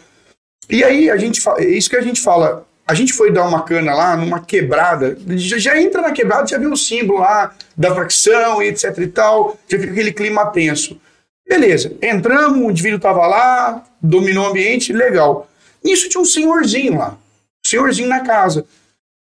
E 0.68 0.82
aí, 0.82 1.10
a 1.10 1.16
gente 1.16 1.42
é 1.58 1.64
isso 1.64 1.90
que 1.90 1.96
a 1.96 2.00
gente 2.00 2.20
fala. 2.20 2.66
A 2.86 2.94
gente 2.94 3.12
foi 3.12 3.30
dar 3.30 3.46
uma 3.46 3.62
cana 3.62 3.94
lá 3.94 4.16
numa 4.16 4.40
quebrada, 4.40 5.16
já, 5.36 5.58
já 5.58 5.80
entra 5.80 6.02
na 6.02 6.12
quebrada, 6.12 6.46
já 6.46 6.58
vê 6.58 6.66
o 6.66 6.76
símbolo 6.76 7.20
lá 7.20 7.54
da 7.76 7.94
facção 7.94 8.62
e 8.62 8.68
etc 8.68 8.96
e 8.98 9.06
tal, 9.06 9.56
já 9.68 9.78
fica 9.78 9.92
aquele 9.92 10.12
clima 10.12 10.46
tenso. 10.46 11.00
Beleza, 11.46 11.96
entramos, 12.02 12.58
o 12.58 12.70
indivíduo 12.70 12.98
tava 12.98 13.26
lá, 13.26 13.84
dominou 14.00 14.46
o 14.46 14.48
ambiente, 14.48 14.92
legal. 14.92 15.48
Nisso 15.84 16.08
tinha 16.08 16.20
um 16.20 16.24
senhorzinho 16.24 16.98
lá, 16.98 17.16
senhorzinho 17.64 18.08
na 18.08 18.20
casa. 18.20 18.64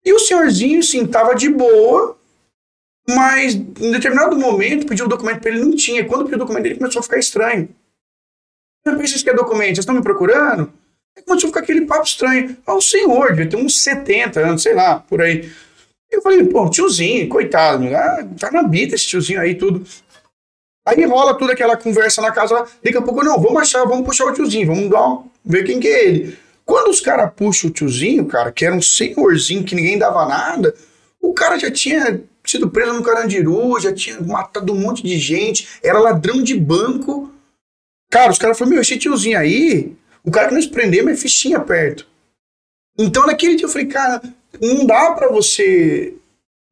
E 0.05 0.13
o 0.13 0.19
senhorzinho, 0.19 0.83
sim, 0.83 1.07
tava 1.07 1.35
de 1.35 1.49
boa, 1.49 2.16
mas 3.09 3.55
em 3.55 3.91
determinado 3.93 4.37
momento 4.37 4.87
pediu 4.87 5.07
o 5.07 5.09
documento 5.09 5.41
pra 5.41 5.51
ele, 5.51 5.61
não 5.61 5.75
tinha. 5.75 6.05
Quando 6.05 6.25
pediu 6.25 6.37
o 6.37 6.41
documento, 6.41 6.67
ele 6.67 6.77
começou 6.77 7.01
a 7.01 7.03
ficar 7.03 7.19
estranho. 7.19 7.69
Pensei, 8.85 9.23
que 9.23 9.31
é 9.31 9.35
documento? 9.35 9.69
Vocês 9.75 9.79
estão 9.79 9.95
me 9.95 10.03
procurando? 10.03 10.73
Aí 11.17 11.23
começou 11.25 11.49
a 11.49 11.51
ficar 11.51 11.61
aquele 11.61 11.87
papo 11.87 12.05
estranho. 12.05 12.57
Ah, 12.67 12.75
o 12.75 12.81
senhor, 12.81 13.31
devia 13.31 13.49
ter 13.49 13.57
uns 13.57 13.83
70 13.83 14.41
anos, 14.41 14.63
sei 14.63 14.75
lá, 14.75 15.01
por 15.01 15.21
aí. 15.21 15.51
Eu 16.11 16.23
falei, 16.23 16.45
pô, 16.45 16.69
tiozinho, 16.71 17.29
coitado, 17.29 17.85
ah, 17.95 18.29
tá 18.39 18.51
na 18.53 18.63
bita 18.63 18.95
esse 18.95 19.07
tiozinho 19.07 19.41
aí, 19.41 19.55
tudo. 19.57 19.85
Aí 20.87 21.05
rola 21.05 21.35
toda 21.37 21.53
aquela 21.53 21.77
conversa 21.77 22.23
na 22.23 22.31
casa, 22.31 22.65
daqui 22.83 22.97
a 22.97 23.03
pouco, 23.03 23.25
não, 23.25 23.41
vamos 23.41 23.61
achar, 23.61 23.85
vamos 23.85 24.07
puxar 24.07 24.27
o 24.27 24.33
tiozinho, 24.33 24.69
vamos 24.69 24.89
dar, 24.89 25.05
um- 25.09 25.29
ver 25.45 25.65
quem 25.65 25.81
que 25.81 25.89
é 25.89 26.05
ele. 26.05 26.39
Quando 26.65 26.89
os 26.91 27.01
caras 27.01 27.33
puxam 27.35 27.71
o 27.71 27.73
tiozinho, 27.73 28.25
cara, 28.27 28.53
que 28.53 28.65
era 28.65 28.75
um 28.75 28.81
senhorzinho 28.83 29.65
que 29.65 29.75
ninguém 29.75 29.99
dava 29.99 30.27
nada, 30.27 30.73
o 31.21 31.33
cara 31.35 31.59
já 31.59 31.71
tinha 31.73 32.23
sido 32.51 32.71
preso 32.71 32.93
no 32.93 33.03
Carandiru, 33.03 33.79
já 33.81 33.93
tinha 33.93 34.21
matado 34.21 34.73
um 34.73 34.81
monte 34.81 35.03
de 35.03 35.19
gente, 35.19 35.69
era 35.83 35.99
ladrão 35.99 36.43
de 36.43 36.59
banco. 36.59 37.33
Cara, 38.11 38.31
os 38.31 38.39
caras 38.39 38.59
falaram, 38.59 38.75
meu, 38.75 38.83
esse 38.83 38.99
tiozinho 38.99 39.39
aí, 39.39 39.95
o 40.25 40.31
cara 40.31 40.49
que 40.49 40.55
nós 40.55 40.67
prendemos 40.67 41.13
é 41.13 41.17
fichinha 41.17 41.61
perto. 41.61 42.07
Então, 42.99 43.27
naquele 43.27 43.57
dia 43.57 43.67
eu 43.67 43.71
falei, 43.71 43.87
cara, 43.87 44.23
não 44.61 44.87
dá 44.87 45.13
pra 45.13 45.29
você 45.29 46.15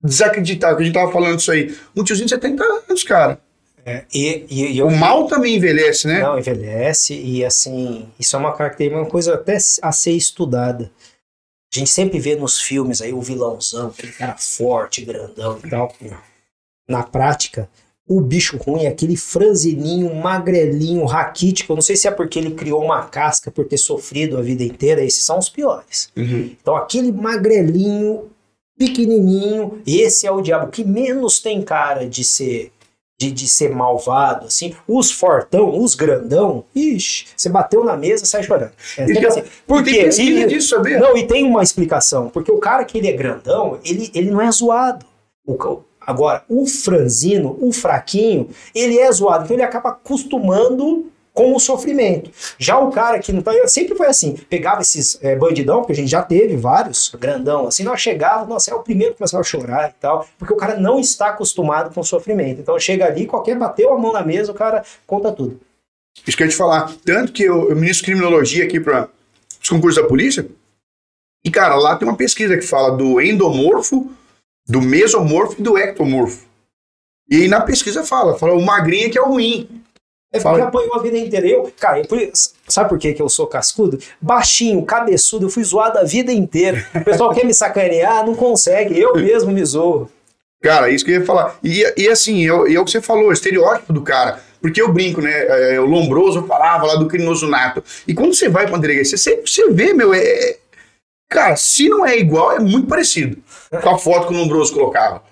desacreditar 0.03 0.77
que 0.77 0.83
a 0.83 0.85
gente 0.85 0.95
tava 0.95 1.13
falando 1.13 1.39
isso 1.39 1.51
aí. 1.51 1.75
Um 1.97 2.05
tiozinho 2.05 2.27
de 2.27 2.35
70 2.35 2.65
anos, 2.65 3.03
cara. 3.03 3.39
É, 3.87 4.05
e, 4.15 4.47
e, 4.49 4.77
e 4.77 4.83
O 4.83 4.91
mal 4.91 5.27
também 5.27 5.57
envelhece, 5.57 6.07
né? 6.07 6.21
Não, 6.21 6.39
envelhece 6.39 7.15
e 7.15 7.45
assim, 7.45 8.09
isso 8.19 8.35
é 8.35 8.39
uma 8.39 8.57
característica, 8.57 9.03
uma 9.03 9.11
coisa 9.11 9.35
até 9.35 9.59
a 9.83 9.93
ser 9.93 10.13
estudada. 10.13 10.91
A 11.75 11.79
gente 11.79 11.91
sempre 11.91 12.21
vê 12.21 12.37
nos 12.37 12.61
filmes 12.61 13.03
aí 13.03 13.13
o 13.13 13.21
vilãozão, 13.21 13.89
aquele 13.89 14.13
cara 14.13 14.37
forte, 14.37 15.05
grandão 15.05 15.59
e 15.63 15.69
tal. 15.69 15.93
Na 16.89 17.03
prática, 17.03 17.69
o 18.07 18.21
bicho 18.21 18.59
ruim 18.59 18.85
é 18.85 18.89
aquele 18.89 19.17
franzininho, 19.17 20.15
magrelinho, 20.15 21.05
raquítico. 21.05 21.73
Eu 21.73 21.77
não 21.77 21.83
sei 21.83 21.97
se 21.97 22.07
é 22.07 22.11
porque 22.11 22.39
ele 22.39 22.53
criou 22.53 22.85
uma 22.85 23.03
casca 23.07 23.51
por 23.51 23.65
ter 23.65 23.79
sofrido 23.79 24.37
a 24.37 24.43
vida 24.43 24.63
inteira. 24.63 25.03
Esses 25.03 25.25
são 25.25 25.39
os 25.39 25.49
piores. 25.49 26.11
Uhum. 26.17 26.55
Então, 26.61 26.77
aquele 26.77 27.11
magrelinho, 27.11 28.31
pequenininho, 28.79 29.83
esse 29.87 30.27
é 30.27 30.31
o 30.31 30.43
diabo 30.43 30.71
que 30.71 30.85
menos 30.85 31.41
tem 31.41 31.63
cara 31.63 32.07
de 32.07 32.23
ser 32.23 32.71
de, 33.19 33.31
de 33.31 33.47
ser 33.49 33.71
malvado, 33.71 34.47
assim. 34.47 34.75
Os 34.89 35.11
fortão, 35.11 35.79
os 35.79 35.95
grandão, 35.95 36.65
ixi, 36.75 37.27
você 37.37 37.49
bateu 37.49 37.85
na 37.85 37.97
mesa, 37.97 38.27
sai 38.27 38.43
chorando. 38.43 38.73
É 38.99 39.11
E 39.11 39.27
assim. 39.27 39.43
Por 39.67 39.83
quê? 39.83 40.09
E- 40.19 40.47
disso, 40.47 40.71
sabia? 40.71 40.99
não, 40.99 41.17
e 41.17 41.27
tem 41.27 41.45
uma 41.45 41.63
explicação, 41.63 42.29
porque 42.29 42.51
o 42.51 42.59
cara 42.59 42.85
que 42.85 42.99
ele 42.99 43.09
é 43.09 43.13
grandão, 43.13 43.79
ele, 43.85 44.11
ele 44.15 44.31
não 44.31 44.41
é 44.41 44.51
zoado. 44.51 45.07
O 45.47 45.57
agora, 46.01 46.45
o 46.49 46.67
franzino, 46.67 47.57
o 47.61 47.73
fraquinho, 47.73 48.49
ele 48.75 48.99
é 48.99 49.11
zoado, 49.11 49.45
então 49.45 49.57
ele 49.57 49.63
acaba 49.63 49.91
acostumando 49.91 51.07
com 51.35 51.55
o 51.55 51.59
sofrimento. 51.59 52.31
Já 52.59 52.79
o 52.79 52.93
cara 52.93 53.19
que 53.19 53.33
não 53.33 53.43
tá. 53.43 53.53
Sempre 53.67 53.97
foi 53.97 54.07
assim: 54.07 54.37
pegava 54.49 54.81
esses 54.81 55.19
é, 55.23 55.37
bandidão, 55.37 55.81
porque 55.81 55.93
a 55.93 55.97
gente 55.97 56.11
já 56.11 56.23
teve 56.23 56.57
vários, 56.57 57.13
grandão, 57.19 57.67
assim, 57.67 57.83
nós 57.83 58.01
chegava, 58.01 58.47
nossa, 58.47 58.71
é 58.71 58.75
o 58.75 58.83
primeiro 58.83 59.13
que 59.13 59.19
começava 59.19 59.41
a 59.41 59.45
chorar 59.45 59.91
e 59.91 59.95
tal, 60.01 60.27
porque 60.39 60.55
o 60.55 60.57
cara 60.57 60.77
não 60.77 60.99
está 60.99 61.29
acostumado 61.29 61.93
com 61.93 62.01
o 62.01 62.05
sofrimento. 62.05 62.61
Então 62.61 62.79
chega 62.79 63.05
ali, 63.05 63.27
qualquer 63.27 63.59
bateu 63.59 63.93
a 63.93 63.99
mão 63.99 64.13
na 64.13 64.25
mesa, 64.25 64.53
o 64.53 64.55
cara 64.55 64.85
conta 65.07 65.33
tudo. 65.33 65.61
Isso 66.27 66.37
que 66.37 66.45
eu 66.45 66.47
ia 66.47 66.51
te 66.51 66.57
falar. 66.57 66.95
Tanto 67.05 67.33
que 67.33 67.43
eu, 67.43 67.69
eu 67.69 67.77
ministro 67.77 68.07
criminologia 68.07 68.65
aqui 68.65 68.79
para 68.79 69.09
os 69.61 69.69
concursos 69.69 70.01
da 70.01 70.09
polícia. 70.09 70.47
E, 71.45 71.51
cara, 71.51 71.75
lá 71.75 71.97
tem 71.97 72.09
uma 72.09 72.17
pesquisa 72.17 72.57
que 72.57 72.63
fala 72.63 72.97
do 72.97 73.21
endomorfo, 73.21 74.11
do 74.67 74.81
mesomorfo 74.81 75.57
e 75.59 75.63
do 75.63 75.77
ectomorfo. 75.77 76.47
E 77.29 77.37
aí 77.37 77.49
na 77.49 77.61
pesquisa 77.61 78.05
fala, 78.05 78.39
fala 78.39 78.55
o 78.55 78.65
magrinho 78.65 79.11
que 79.11 79.19
é 79.19 79.21
o 79.21 79.29
ruim. 79.29 79.84
É 80.35 80.41
porque 80.41 80.61
apanhou 80.61 80.95
a 80.97 81.03
vida 81.03 81.17
inteira. 81.17 81.47
Eu, 81.47 81.73
cara, 81.79 82.01
eu, 82.01 82.33
sabe 82.67 82.89
por 82.89 82.99
que, 82.99 83.13
que 83.13 83.23
eu 83.23 83.29
sou 83.29 83.47
cascudo? 83.47 83.99
Baixinho, 84.21 84.85
cabeçudo, 84.85 85.47
eu 85.47 85.51
fui 85.51 85.63
zoado 85.63 85.99
a 85.99 86.03
vida 86.03 86.33
inteira. 86.33 86.85
O 86.93 87.05
pessoal 87.05 87.33
quer 87.33 87.45
me 87.45 87.55
sacanear, 87.55 88.27
não 88.27 88.35
consegue. 88.35 88.99
Eu 88.99 89.15
mesmo 89.15 89.53
me 89.53 89.65
zoo. 89.65 90.11
Cara, 90.61 90.91
isso 90.91 91.05
que 91.05 91.13
eu 91.13 91.21
ia 91.21 91.27
falar. 91.27 91.57
E, 91.63 91.85
e 91.97 92.09
assim, 92.09 92.45
é, 92.45 92.49
é 92.49 92.81
o 92.81 92.85
que 92.85 92.91
você 92.91 93.01
falou, 93.01 93.29
o 93.29 93.33
estereótipo 93.33 93.93
do 93.93 94.03
cara. 94.03 94.41
Porque 94.61 94.83
eu 94.83 94.91
brinco, 94.91 95.21
né? 95.21 95.75
É, 95.75 95.79
o 95.79 95.85
Lombroso 95.85 96.47
falava 96.47 96.87
lá 96.87 96.97
do 96.97 97.07
criminoso 97.07 97.47
nato. 97.47 97.85
E 98.09 98.15
quando 98.15 98.35
você 98.35 98.49
vai 98.49 98.67
pra 98.67 98.79
delegacia, 98.79 99.17
você, 99.17 99.41
você 99.41 99.71
vê, 99.71 99.93
meu, 99.93 100.13
é. 100.13 100.57
Cara, 101.31 101.55
se 101.55 101.89
não 101.89 102.05
é 102.05 102.19
igual, 102.19 102.53
é 102.53 102.59
muito 102.59 102.89
parecido 102.89 103.37
com 103.83 103.91
a 103.91 103.99
foto 103.99 104.29
que 104.29 104.35
o 104.35 104.37
Lombroso 104.37 104.73
colocava. 104.73 105.23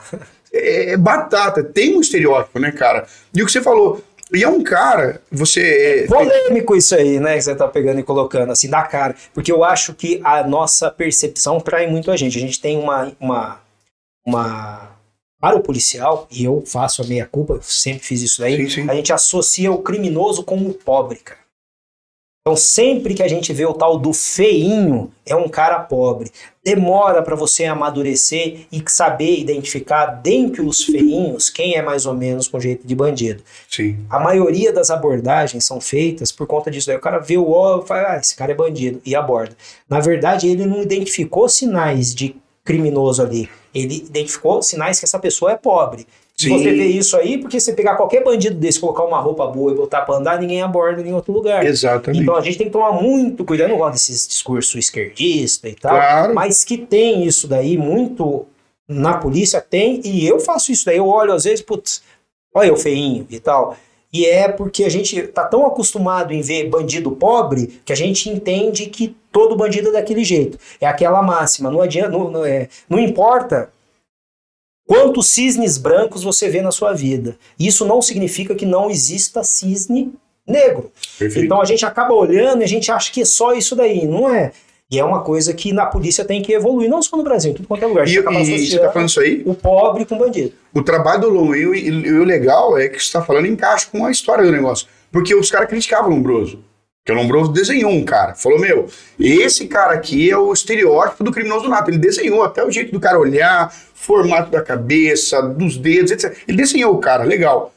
É, 0.53 0.91
é 0.93 0.97
batata, 0.99 1.65
tem 1.65 1.97
um 1.97 2.01
estereótipo, 2.03 2.59
né, 2.59 2.71
cara? 2.71 3.07
E 3.35 3.43
o 3.43 3.47
que 3.47 3.53
você 3.53 3.63
falou, 3.63 4.05
e 4.35 4.43
é 4.43 4.49
um 4.49 4.63
cara, 4.63 5.21
você. 5.31 6.05
É 6.05 6.07
polêmico 6.07 6.75
isso 6.75 6.95
aí, 6.95 7.21
né? 7.21 7.37
Que 7.37 7.43
você 7.43 7.55
tá 7.55 7.69
pegando 7.69 8.01
e 8.01 8.03
colocando 8.03 8.51
assim, 8.51 8.69
da 8.69 8.83
cara. 8.83 9.15
Porque 9.35 9.53
eu 9.53 9.63
acho 9.63 9.95
que 9.95 10.21
a 10.25 10.47
nossa 10.47 10.91
percepção 10.91 11.61
trai 11.61 11.87
muito 11.87 12.11
a 12.11 12.17
gente. 12.17 12.39
A 12.39 12.41
gente 12.41 12.61
tem 12.61 12.79
uma, 12.79 13.13
uma, 13.21 13.61
uma 14.27 14.93
para 15.43 15.57
o 15.57 15.61
policial, 15.61 16.29
e 16.31 16.45
eu 16.45 16.63
faço 16.65 17.03
a 17.03 17.05
meia 17.05 17.27
culpa, 17.27 17.55
eu 17.55 17.63
sempre 17.63 18.05
fiz 18.05 18.23
isso 18.23 18.41
daí, 18.41 18.71
sim, 18.71 18.83
sim. 18.83 18.89
a 18.89 18.95
gente 18.95 19.13
associa 19.13 19.73
o 19.73 19.83
criminoso 19.83 20.45
com 20.45 20.57
o 20.57 20.73
pobre, 20.73 21.17
cara. 21.17 21.41
Então, 22.41 22.57
sempre 22.57 23.13
que 23.13 23.25
a 23.25 23.29
gente 23.29 23.53
vê 23.53 23.67
o 23.67 23.75
tal 23.75 23.99
do 23.99 24.13
feinho, 24.13 25.13
é 25.27 25.35
um 25.35 25.49
cara 25.49 25.81
pobre. 25.81 26.31
Demora 26.65 27.23
para 27.23 27.35
você 27.35 27.65
amadurecer 27.65 28.67
e 28.71 28.81
saber 28.87 29.41
identificar 29.41 30.07
dentre 30.07 30.63
os 30.63 30.85
feinhos 30.85 31.51
quem 31.51 31.75
é 31.75 31.83
mais 31.83 32.07
ou 32.07 32.15
menos 32.15 32.47
com 32.47 32.61
jeito 32.61 32.87
de 32.87 32.95
bandido. 32.95 33.43
Sim. 33.69 33.99
A 34.09 34.21
maioria 34.21 34.73
das 34.73 34.89
abordagens 34.89 35.65
são 35.65 35.81
feitas 35.81 36.31
por 36.31 36.47
conta 36.47 36.71
disso. 36.71 36.89
Aí 36.91 36.97
o 36.97 37.01
cara 37.01 37.19
vê 37.19 37.37
o 37.37 37.51
ó 37.51 37.83
e 37.83 37.87
fala, 37.87 38.13
ah, 38.13 38.17
esse 38.17 38.37
cara 38.37 38.53
é 38.53 38.55
bandido, 38.55 39.03
e 39.05 39.17
aborda. 39.17 39.57
Na 39.89 39.99
verdade, 39.99 40.47
ele 40.47 40.65
não 40.65 40.83
identificou 40.83 41.49
sinais 41.49 42.15
de 42.15 42.37
criminoso 42.65 43.23
ali. 43.23 43.51
Ele 43.75 43.97
identificou 43.97 44.63
sinais 44.63 45.01
que 45.01 45.05
essa 45.05 45.19
pessoa 45.19 45.51
é 45.51 45.57
pobre. 45.57 46.07
Se 46.37 46.49
você 46.49 46.73
vê 46.73 46.87
isso 46.87 47.17
aí, 47.17 47.39
porque 47.39 47.61
você 47.61 47.73
pegar 47.73 47.95
qualquer 47.95 48.25
bandido 48.25 48.57
desse, 48.57 48.81
colocar 48.81 49.05
uma 49.05 49.21
roupa 49.21 49.47
boa 49.47 49.73
e 49.73 49.75
botar 49.75 50.01
pra 50.03 50.17
andar, 50.17 50.41
ninguém 50.41 50.63
aborda 50.63 51.01
em 51.01 51.13
outro 51.13 51.33
lugar. 51.33 51.65
Exatamente. 51.65 52.23
Então 52.23 52.35
a 52.35 52.41
gente 52.41 52.59
tem 52.59 52.67
que 52.67 52.73
tomar 52.73 52.93
muito 52.93 53.45
cuidado. 53.45 53.69
Eu 53.69 53.73
não 53.73 53.79
gosto 53.79 53.93
desses 53.93 54.27
discursos 54.27 54.75
esquerdista 54.75 55.69
e 55.69 55.75
tal. 55.75 55.93
Claro. 55.93 56.35
Mas 56.35 56.65
que 56.65 56.79
tem 56.79 57.25
isso 57.25 57.47
daí 57.47 57.77
muito 57.77 58.47
na 58.89 59.19
polícia, 59.19 59.61
tem. 59.61 60.01
E 60.05 60.27
eu 60.27 60.41
faço 60.41 60.73
isso 60.73 60.87
daí. 60.87 60.97
Eu 60.97 61.07
olho 61.07 61.33
às 61.33 61.45
vezes, 61.45 61.61
putz, 61.61 62.03
olha 62.55 62.69
eu 62.69 62.77
feinho 62.77 63.27
e 63.31 63.39
tal. 63.39 63.77
E 64.13 64.27
é 64.27 64.49
porque 64.49 64.85
a 64.85 64.91
gente 64.91 65.23
tá 65.29 65.45
tão 65.45 65.67
acostumado 65.67 66.33
em 66.33 66.43
ver 66.43 66.69
bandido 66.69 67.13
pobre 67.13 67.81
que 67.85 67.93
a 67.93 67.97
gente 67.97 68.29
entende 68.29 68.87
que 68.87 69.17
todo 69.31 69.57
bandido 69.57 69.89
é 69.89 69.93
daquele 69.93 70.23
jeito. 70.23 70.59
É 70.81 70.87
aquela 70.87 71.23
máxima, 71.23 71.71
não 71.71 71.81
adianta, 71.81 72.11
não, 72.11 72.31
não, 72.31 72.45
é, 72.45 72.69
não 72.89 72.99
importa 72.99 73.71
quantos 74.93 75.29
cisnes 75.29 75.79
brancos 75.79 76.23
você 76.23 76.51
vê 76.51 76.61
na 76.61 76.71
sua 76.71 76.93
vida. 76.93 77.37
Isso 77.59 77.87
não 77.87 78.03
significa 78.03 78.55
que 78.55 78.67
não 78.67 78.91
exista 78.91 79.43
cisne 79.43 80.13
negro. 80.47 80.93
Perfeito. 81.19 81.47
Então 81.47 81.63
a 81.63 81.65
gente 81.65 81.87
acaba 81.87 82.13
olhando 82.13 82.61
e 82.61 82.65
a 82.65 82.69
gente 82.69 82.93
acha 82.93 83.11
que 83.11 83.23
é 83.23 83.25
só 83.25 83.55
isso 83.55 83.75
daí, 83.75 84.07
não 84.07 84.29
é? 84.29 84.53
E 84.91 84.99
é 84.99 85.05
uma 85.05 85.23
coisa 85.23 85.55
que 85.55 85.73
na 85.73 85.87
polícia 85.87 86.23
tem 86.23 86.43
que 86.43 86.53
evoluir, 86.53 86.91
não 86.91 87.01
só 87.01 87.17
no 87.17 87.23
Brasil, 87.23 87.53
em 87.53 87.55
tudo 87.55 87.67
quanto 87.67 87.83
é 87.83 87.87
lugar. 87.87 88.07
E, 88.07 88.19
e 88.19 88.69
você 88.69 88.79
tá 88.79 88.91
falando 88.91 89.09
isso 89.09 89.21
aí? 89.21 89.43
O 89.47 89.55
pobre 89.55 90.05
com 90.05 90.17
o 90.17 90.19
bandido. 90.19 90.53
O 90.75 90.83
trabalho 90.83 91.23
do 91.23 91.57
e, 91.57 91.89
e, 91.89 92.13
o 92.13 92.25
legal 92.25 92.77
é 92.77 92.89
que 92.89 92.99
você 92.99 93.07
está 93.07 93.23
falando 93.23 93.47
encaixa 93.47 93.87
com 93.91 94.05
a 94.05 94.11
história 94.11 94.45
do 94.45 94.53
negócio. 94.53 94.87
Porque 95.11 95.35
os 95.35 95.51
caras 95.51 95.71
criticavam 95.71 96.11
o 96.11 96.15
Lombroso. 96.15 96.63
Porque 97.05 97.19
o 97.19 97.21
Lombroso 97.21 97.51
desenhou 97.51 97.91
um 97.91 98.05
cara. 98.05 98.35
Falou, 98.35 98.61
meu, 98.61 98.89
esse 99.19 99.67
cara 99.67 99.93
aqui 99.93 100.31
é 100.31 100.37
o 100.37 100.53
estereótipo 100.53 101.25
do 101.25 101.33
criminoso 101.33 101.69
nato. 101.69 101.91
Ele 101.91 101.99
desenhou 101.99 102.45
até 102.45 102.65
o 102.65 102.71
jeito 102.71 102.93
do 102.93 103.01
cara 103.01 103.19
olhar, 103.19 103.75
formato 103.93 104.51
da 104.51 104.63
cabeça, 104.63 105.43
dos 105.43 105.77
dedos, 105.77 106.13
etc. 106.13 106.37
Ele 106.47 106.57
desenhou 106.57 106.95
o 106.95 106.99
cara, 106.99 107.25
legal. 107.25 107.75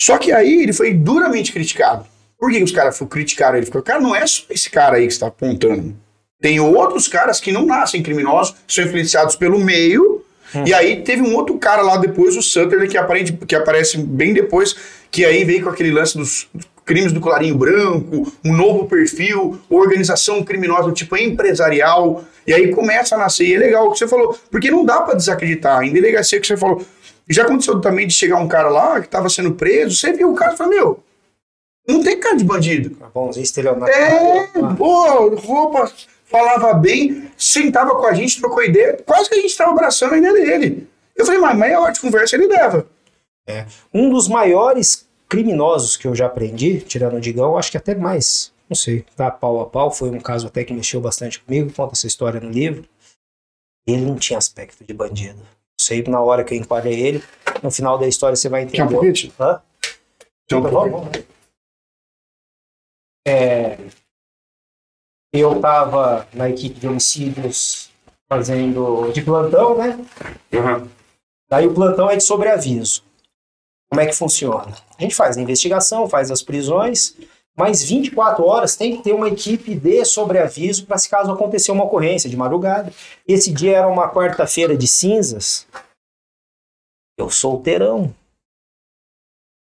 Só 0.00 0.18
que 0.18 0.32
aí 0.32 0.62
ele 0.62 0.72
foi 0.72 0.92
duramente 0.92 1.52
criticado. 1.52 2.04
Por 2.36 2.50
que 2.50 2.62
os 2.62 2.72
caras 2.72 2.98
criticaram 3.08 3.58
ele? 3.58 3.68
O 3.72 3.82
cara 3.82 4.00
não 4.00 4.14
é 4.14 4.26
só 4.26 4.44
esse 4.50 4.68
cara 4.70 4.96
aí 4.96 5.06
que 5.06 5.12
está 5.12 5.28
apontando. 5.28 5.94
Tem 6.40 6.58
outros 6.60 7.06
caras 7.08 7.40
que 7.40 7.52
não 7.52 7.66
nascem 7.66 8.02
criminosos, 8.02 8.56
são 8.66 8.84
influenciados 8.84 9.36
pelo 9.36 9.58
meio. 9.58 10.24
Hum. 10.54 10.64
E 10.66 10.72
aí 10.72 11.02
teve 11.02 11.22
um 11.22 11.34
outro 11.34 11.58
cara 11.58 11.82
lá 11.82 11.96
depois, 11.96 12.36
o 12.36 12.42
Sutherland, 12.42 12.88
que, 12.88 12.96
aparente, 12.96 13.32
que 13.32 13.54
aparece 13.54 13.98
bem 13.98 14.32
depois, 14.32 14.74
que 15.10 15.24
aí 15.24 15.44
veio 15.44 15.64
com 15.64 15.70
aquele 15.70 15.90
lance 15.90 16.16
dos 16.16 16.48
crimes 16.88 17.12
do 17.12 17.20
colarinho 17.20 17.54
branco, 17.54 18.32
um 18.42 18.56
novo 18.56 18.86
perfil, 18.86 19.60
organização 19.68 20.42
criminosa 20.42 20.84
do 20.84 20.92
tipo 20.92 21.14
empresarial. 21.18 22.24
E 22.46 22.54
aí 22.54 22.74
começa 22.74 23.14
a 23.14 23.18
nascer. 23.18 23.46
E 23.46 23.54
é 23.54 23.58
legal 23.58 23.86
o 23.86 23.92
que 23.92 23.98
você 23.98 24.08
falou, 24.08 24.36
porque 24.50 24.70
não 24.70 24.86
dá 24.86 25.02
para 25.02 25.14
desacreditar. 25.14 25.82
Em 25.82 25.92
delegacia 25.92 26.40
que 26.40 26.46
você 26.46 26.56
falou. 26.56 26.82
Já 27.28 27.42
aconteceu 27.42 27.78
também 27.78 28.06
de 28.06 28.14
chegar 28.14 28.38
um 28.38 28.48
cara 28.48 28.70
lá 28.70 29.00
que 29.00 29.06
estava 29.06 29.28
sendo 29.28 29.52
preso, 29.52 29.94
você 29.94 30.14
viu 30.14 30.32
o 30.32 30.34
cara 30.34 30.54
e 30.54 30.56
falou, 30.56 30.72
meu, 30.72 31.04
não 31.86 32.02
tem 32.02 32.18
cara 32.18 32.36
de 32.36 32.44
bandido. 32.44 32.90
Tá 32.96 33.10
bonzinho, 33.12 33.44
estelionato. 33.44 33.92
É, 33.92 34.48
pô, 34.78 35.28
roupa 35.34 35.92
falava 36.24 36.72
bem, 36.72 37.30
sentava 37.36 37.94
com 37.96 38.06
a 38.06 38.14
gente, 38.14 38.40
trocou 38.40 38.62
ideia, 38.62 38.98
quase 39.04 39.28
que 39.28 39.34
a 39.34 39.40
gente 39.40 39.50
estava 39.50 39.72
abraçando 39.72 40.14
ainda 40.14 40.32
dele. 40.32 40.88
Eu 41.14 41.26
falei, 41.26 41.38
mas 41.38 41.56
meia 41.56 41.80
hora 41.80 41.92
de 41.92 42.00
conversa 42.00 42.34
ele 42.34 42.46
leva. 42.46 42.86
É. 43.46 43.66
Um 43.92 44.08
dos 44.08 44.26
maiores 44.26 45.07
criminosos 45.28 45.96
que 45.96 46.06
eu 46.06 46.14
já 46.14 46.26
aprendi, 46.26 46.80
tirando 46.80 47.16
o 47.16 47.20
Digão, 47.20 47.56
acho 47.56 47.70
que 47.70 47.76
até 47.76 47.94
mais, 47.94 48.52
não 48.68 48.74
sei, 48.74 49.02
tá 49.14 49.30
pau 49.30 49.60
a 49.60 49.66
pau, 49.66 49.90
foi 49.90 50.10
um 50.10 50.20
caso 50.20 50.46
até 50.46 50.64
que 50.64 50.72
mexeu 50.72 51.00
bastante 51.00 51.40
comigo, 51.40 51.72
conta 51.72 51.94
essa 51.94 52.06
história 52.06 52.40
no 52.40 52.50
livro. 52.50 52.84
Ele 53.86 54.04
não 54.04 54.16
tinha 54.16 54.38
aspecto 54.38 54.84
de 54.84 54.92
bandido. 54.92 55.40
Sei 55.80 56.02
na 56.02 56.20
hora 56.20 56.44
que 56.44 56.54
eu 56.54 56.58
enquadrei 56.58 57.00
ele, 57.00 57.24
no 57.62 57.70
final 57.70 57.98
da 57.98 58.06
história 58.06 58.36
você 58.36 58.48
vai 58.48 58.62
entender. 58.62 58.76
Quer 58.76 58.84
um 58.84 59.00
pouquinho? 59.00 59.32
Hã? 59.40 59.62
Então, 60.44 60.62
vamos, 60.62 60.90
vamos. 60.90 61.24
É, 63.26 63.78
eu 65.32 65.56
estava 65.56 66.26
na 66.32 66.48
equipe 66.48 66.80
de 66.80 66.88
homicídios 66.88 67.90
fazendo 68.28 69.10
de 69.12 69.22
plantão, 69.22 69.76
né? 69.76 69.98
Uhum. 70.52 70.88
Daí 71.50 71.66
o 71.66 71.74
plantão 71.74 72.10
é 72.10 72.16
de 72.16 72.24
sobreaviso. 72.24 73.04
Como 73.90 74.00
é 74.00 74.06
que 74.06 74.14
funciona? 74.14 74.74
A 74.98 75.02
gente 75.02 75.14
faz 75.14 75.36
a 75.36 75.40
investigação, 75.40 76.08
faz 76.08 76.30
as 76.30 76.42
prisões, 76.42 77.16
mas 77.56 77.82
24 77.82 78.44
horas 78.44 78.76
tem 78.76 78.96
que 78.96 79.02
ter 79.02 79.12
uma 79.12 79.28
equipe 79.28 79.74
de 79.74 80.04
sobreaviso 80.04 80.86
para 80.86 80.98
se 80.98 81.08
caso 81.08 81.32
acontecer 81.32 81.72
uma 81.72 81.84
ocorrência 81.84 82.30
de 82.30 82.36
madrugada. 82.36 82.92
Esse 83.26 83.52
dia 83.52 83.78
era 83.78 83.88
uma 83.88 84.08
quarta-feira 84.08 84.76
de 84.76 84.86
cinzas. 84.86 85.66
Eu 87.18 87.30
solteirão 87.30 88.14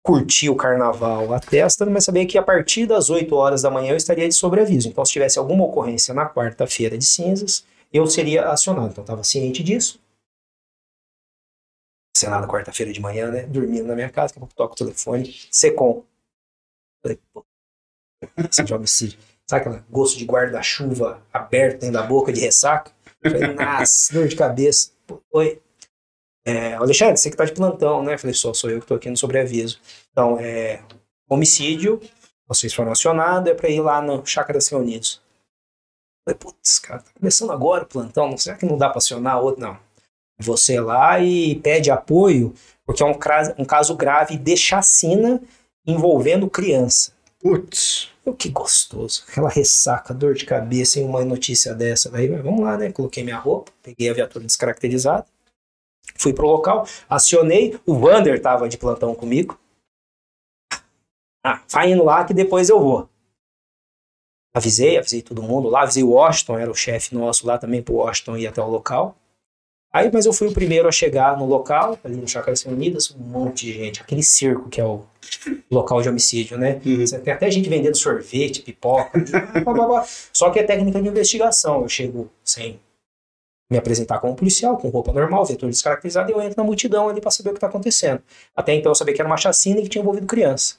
curtir 0.03 0.49
o 0.49 0.55
carnaval 0.55 1.33
a 1.33 1.39
testa, 1.39 1.85
mas 1.85 2.05
sabia 2.05 2.25
que 2.25 2.37
a 2.37 2.43
partir 2.43 2.85
das 2.85 3.09
8 3.09 3.35
horas 3.35 3.63
da 3.63 3.71
manhã 3.71 3.91
eu 3.91 3.97
estaria 3.97 4.27
de 4.27 4.35
sobreaviso. 4.35 4.87
Então, 4.87 5.03
se 5.03 5.11
tivesse 5.11 5.39
alguma 5.39 5.65
ocorrência 5.65 6.13
na 6.13 6.29
quarta-feira 6.29 6.97
de 6.97 7.05
cinzas, 7.05 7.65
eu 7.91 8.05
seria 8.07 8.49
acionado. 8.49 8.91
Então, 8.91 9.03
estava 9.03 9.23
ciente 9.23 9.63
disso. 9.63 9.99
Sei 12.15 12.29
lá, 12.29 12.39
na 12.39 12.47
quarta-feira 12.47 12.93
de 12.93 13.01
manhã, 13.01 13.29
né? 13.29 13.43
Dormindo 13.43 13.87
na 13.87 13.95
minha 13.95 14.09
casa, 14.09 14.33
a 14.35 14.39
pouco 14.39 14.55
toco 14.55 14.73
o 14.73 14.77
telefone, 14.77 15.35
Secom. 15.51 16.05
Falei, 17.03 17.19
pô, 17.33 17.45
de 18.63 18.73
homicídio. 18.73 19.19
Sabe 19.47 19.61
aquele 19.61 19.83
gosto 19.89 20.17
de 20.17 20.25
guarda-chuva 20.25 21.21
aberto 21.31 21.81
dentro 21.81 21.93
da 21.93 22.03
boca 22.03 22.31
de 22.31 22.39
ressaca? 22.39 22.91
Falei, 23.21 23.53
nossa, 23.53 24.13
dor 24.15 24.27
de 24.27 24.35
cabeça. 24.35 24.91
Pô, 25.05 25.21
oi, 25.33 25.61
é, 26.45 26.75
Alexandre, 26.75 27.17
você 27.17 27.31
que 27.31 27.35
tá 27.35 27.43
de 27.43 27.53
plantão, 27.53 28.03
né? 28.03 28.17
Falei, 28.17 28.33
só, 28.33 28.53
sou 28.53 28.69
eu 28.69 28.79
que 28.79 28.85
tô 28.85 28.93
aqui 28.93 29.09
no 29.09 29.17
sobreaviso. 29.17 29.79
Então, 30.11 30.39
é, 30.39 30.83
homicídio, 31.27 31.99
vocês 32.47 32.71
foram 32.73 32.91
acionados, 32.91 33.51
é 33.51 33.55
pra 33.55 33.67
ir 33.67 33.81
lá 33.81 33.99
no 33.99 34.23
Chácara 34.25 34.59
das 34.59 34.67
Reunidos. 34.67 35.21
Falei, 36.23 36.37
putz, 36.39 36.79
cara, 36.79 37.01
tá 37.01 37.11
começando 37.19 37.51
agora 37.51 37.83
o 37.83 37.87
plantão, 37.87 38.37
será 38.37 38.55
que 38.55 38.65
não 38.65 38.77
dá 38.77 38.89
pra 38.89 38.99
acionar 38.99 39.41
outro? 39.41 39.61
Não. 39.61 39.77
Você 40.39 40.79
lá 40.79 41.19
e 41.19 41.55
pede 41.55 41.89
apoio, 41.89 42.53
porque 42.85 43.01
é 43.01 43.05
um, 43.05 43.17
um 43.57 43.65
caso 43.65 43.95
grave 43.95 44.37
de 44.37 44.57
chacina 44.57 45.41
envolvendo 45.85 46.49
criança. 46.49 47.13
Putz. 47.39 48.09
Que 48.39 48.49
gostoso. 48.49 49.23
Aquela 49.29 49.49
ressaca, 49.49 50.11
dor 50.13 50.33
de 50.33 50.45
cabeça 50.45 50.99
em 50.99 51.05
uma 51.05 51.23
notícia 51.23 51.75
dessa. 51.75 52.09
Daí, 52.09 52.27
vamos 52.27 52.61
lá, 52.61 52.75
né? 52.75 52.91
Coloquei 52.91 53.23
minha 53.23 53.37
roupa, 53.37 53.71
peguei 53.83 54.09
a 54.09 54.13
viatura 54.13 54.43
descaracterizada 54.43 55.25
Fui 56.13 56.33
pro 56.33 56.47
local, 56.47 56.87
acionei, 57.09 57.79
o 57.85 57.97
Vander 57.97 58.41
tava 58.41 58.69
de 58.69 58.77
plantão 58.77 59.15
comigo. 59.15 59.59
Ah, 61.43 61.61
vai 61.69 61.91
indo 61.91 62.03
lá 62.03 62.23
que 62.23 62.33
depois 62.33 62.69
eu 62.69 62.79
vou. 62.79 63.09
Avisei, 64.53 64.97
avisei 64.97 65.21
todo 65.21 65.43
mundo 65.43 65.67
lá, 65.67 65.81
avisei 65.81 66.03
o 66.03 66.11
Washington, 66.11 66.57
era 66.57 66.71
o 66.71 66.75
chefe 66.75 67.13
nosso 67.13 67.45
lá 67.45 67.57
também, 67.57 67.83
pro 67.83 67.95
Washington 67.95 68.37
ir 68.37 68.47
até 68.47 68.61
o 68.61 68.69
local. 68.69 69.15
Aí, 69.95 70.11
mas 70.11 70.25
eu 70.25 70.33
fui 70.33 70.49
o 70.49 70.51
primeiro 70.51 70.89
a 70.89 70.91
chegar 70.91 71.37
no 71.37 71.45
local, 71.45 71.97
ali 72.03 72.17
no 72.17 72.27
Chácaras 72.27 72.65
Unidas, 72.65 73.11
um 73.11 73.23
monte 73.23 73.67
de 73.67 73.73
gente, 73.75 74.01
aquele 74.01 74.21
circo 74.21 74.67
que 74.67 74.81
é 74.81 74.83
o 74.83 75.05
local 75.71 76.01
de 76.01 76.09
homicídio, 76.09 76.57
né? 76.57 76.81
Uhum. 76.85 77.05
Tem 77.23 77.33
até 77.33 77.49
gente 77.49 77.69
vendendo 77.69 77.95
sorvete, 77.95 78.61
pipoca, 78.61 79.17
blá, 79.63 79.73
blá, 79.73 79.87
blá. 79.87 80.05
só 80.33 80.49
que 80.49 80.59
é 80.59 80.63
técnica 80.63 81.01
de 81.01 81.07
investigação. 81.07 81.81
Eu 81.81 81.87
chego 81.87 82.29
sem 82.43 82.77
me 83.71 83.77
apresentar 83.77 84.19
como 84.19 84.35
policial, 84.35 84.75
com 84.75 84.89
roupa 84.89 85.13
normal, 85.13 85.45
vetor 85.45 85.69
descaracterizado, 85.69 86.29
e 86.29 86.33
eu 86.33 86.41
entro 86.41 86.57
na 86.57 86.65
multidão 86.65 87.07
ali 87.07 87.21
para 87.21 87.31
saber 87.31 87.51
o 87.51 87.53
que 87.53 87.57
está 87.59 87.67
acontecendo. 87.67 88.21
Até 88.53 88.75
então 88.75 88.91
eu 88.91 88.95
sabia 88.95 89.13
que 89.13 89.21
era 89.21 89.29
uma 89.29 89.37
chacina 89.37 89.79
e 89.79 89.83
que 89.83 89.87
tinha 89.87 90.01
envolvido 90.01 90.27
criança. 90.27 90.75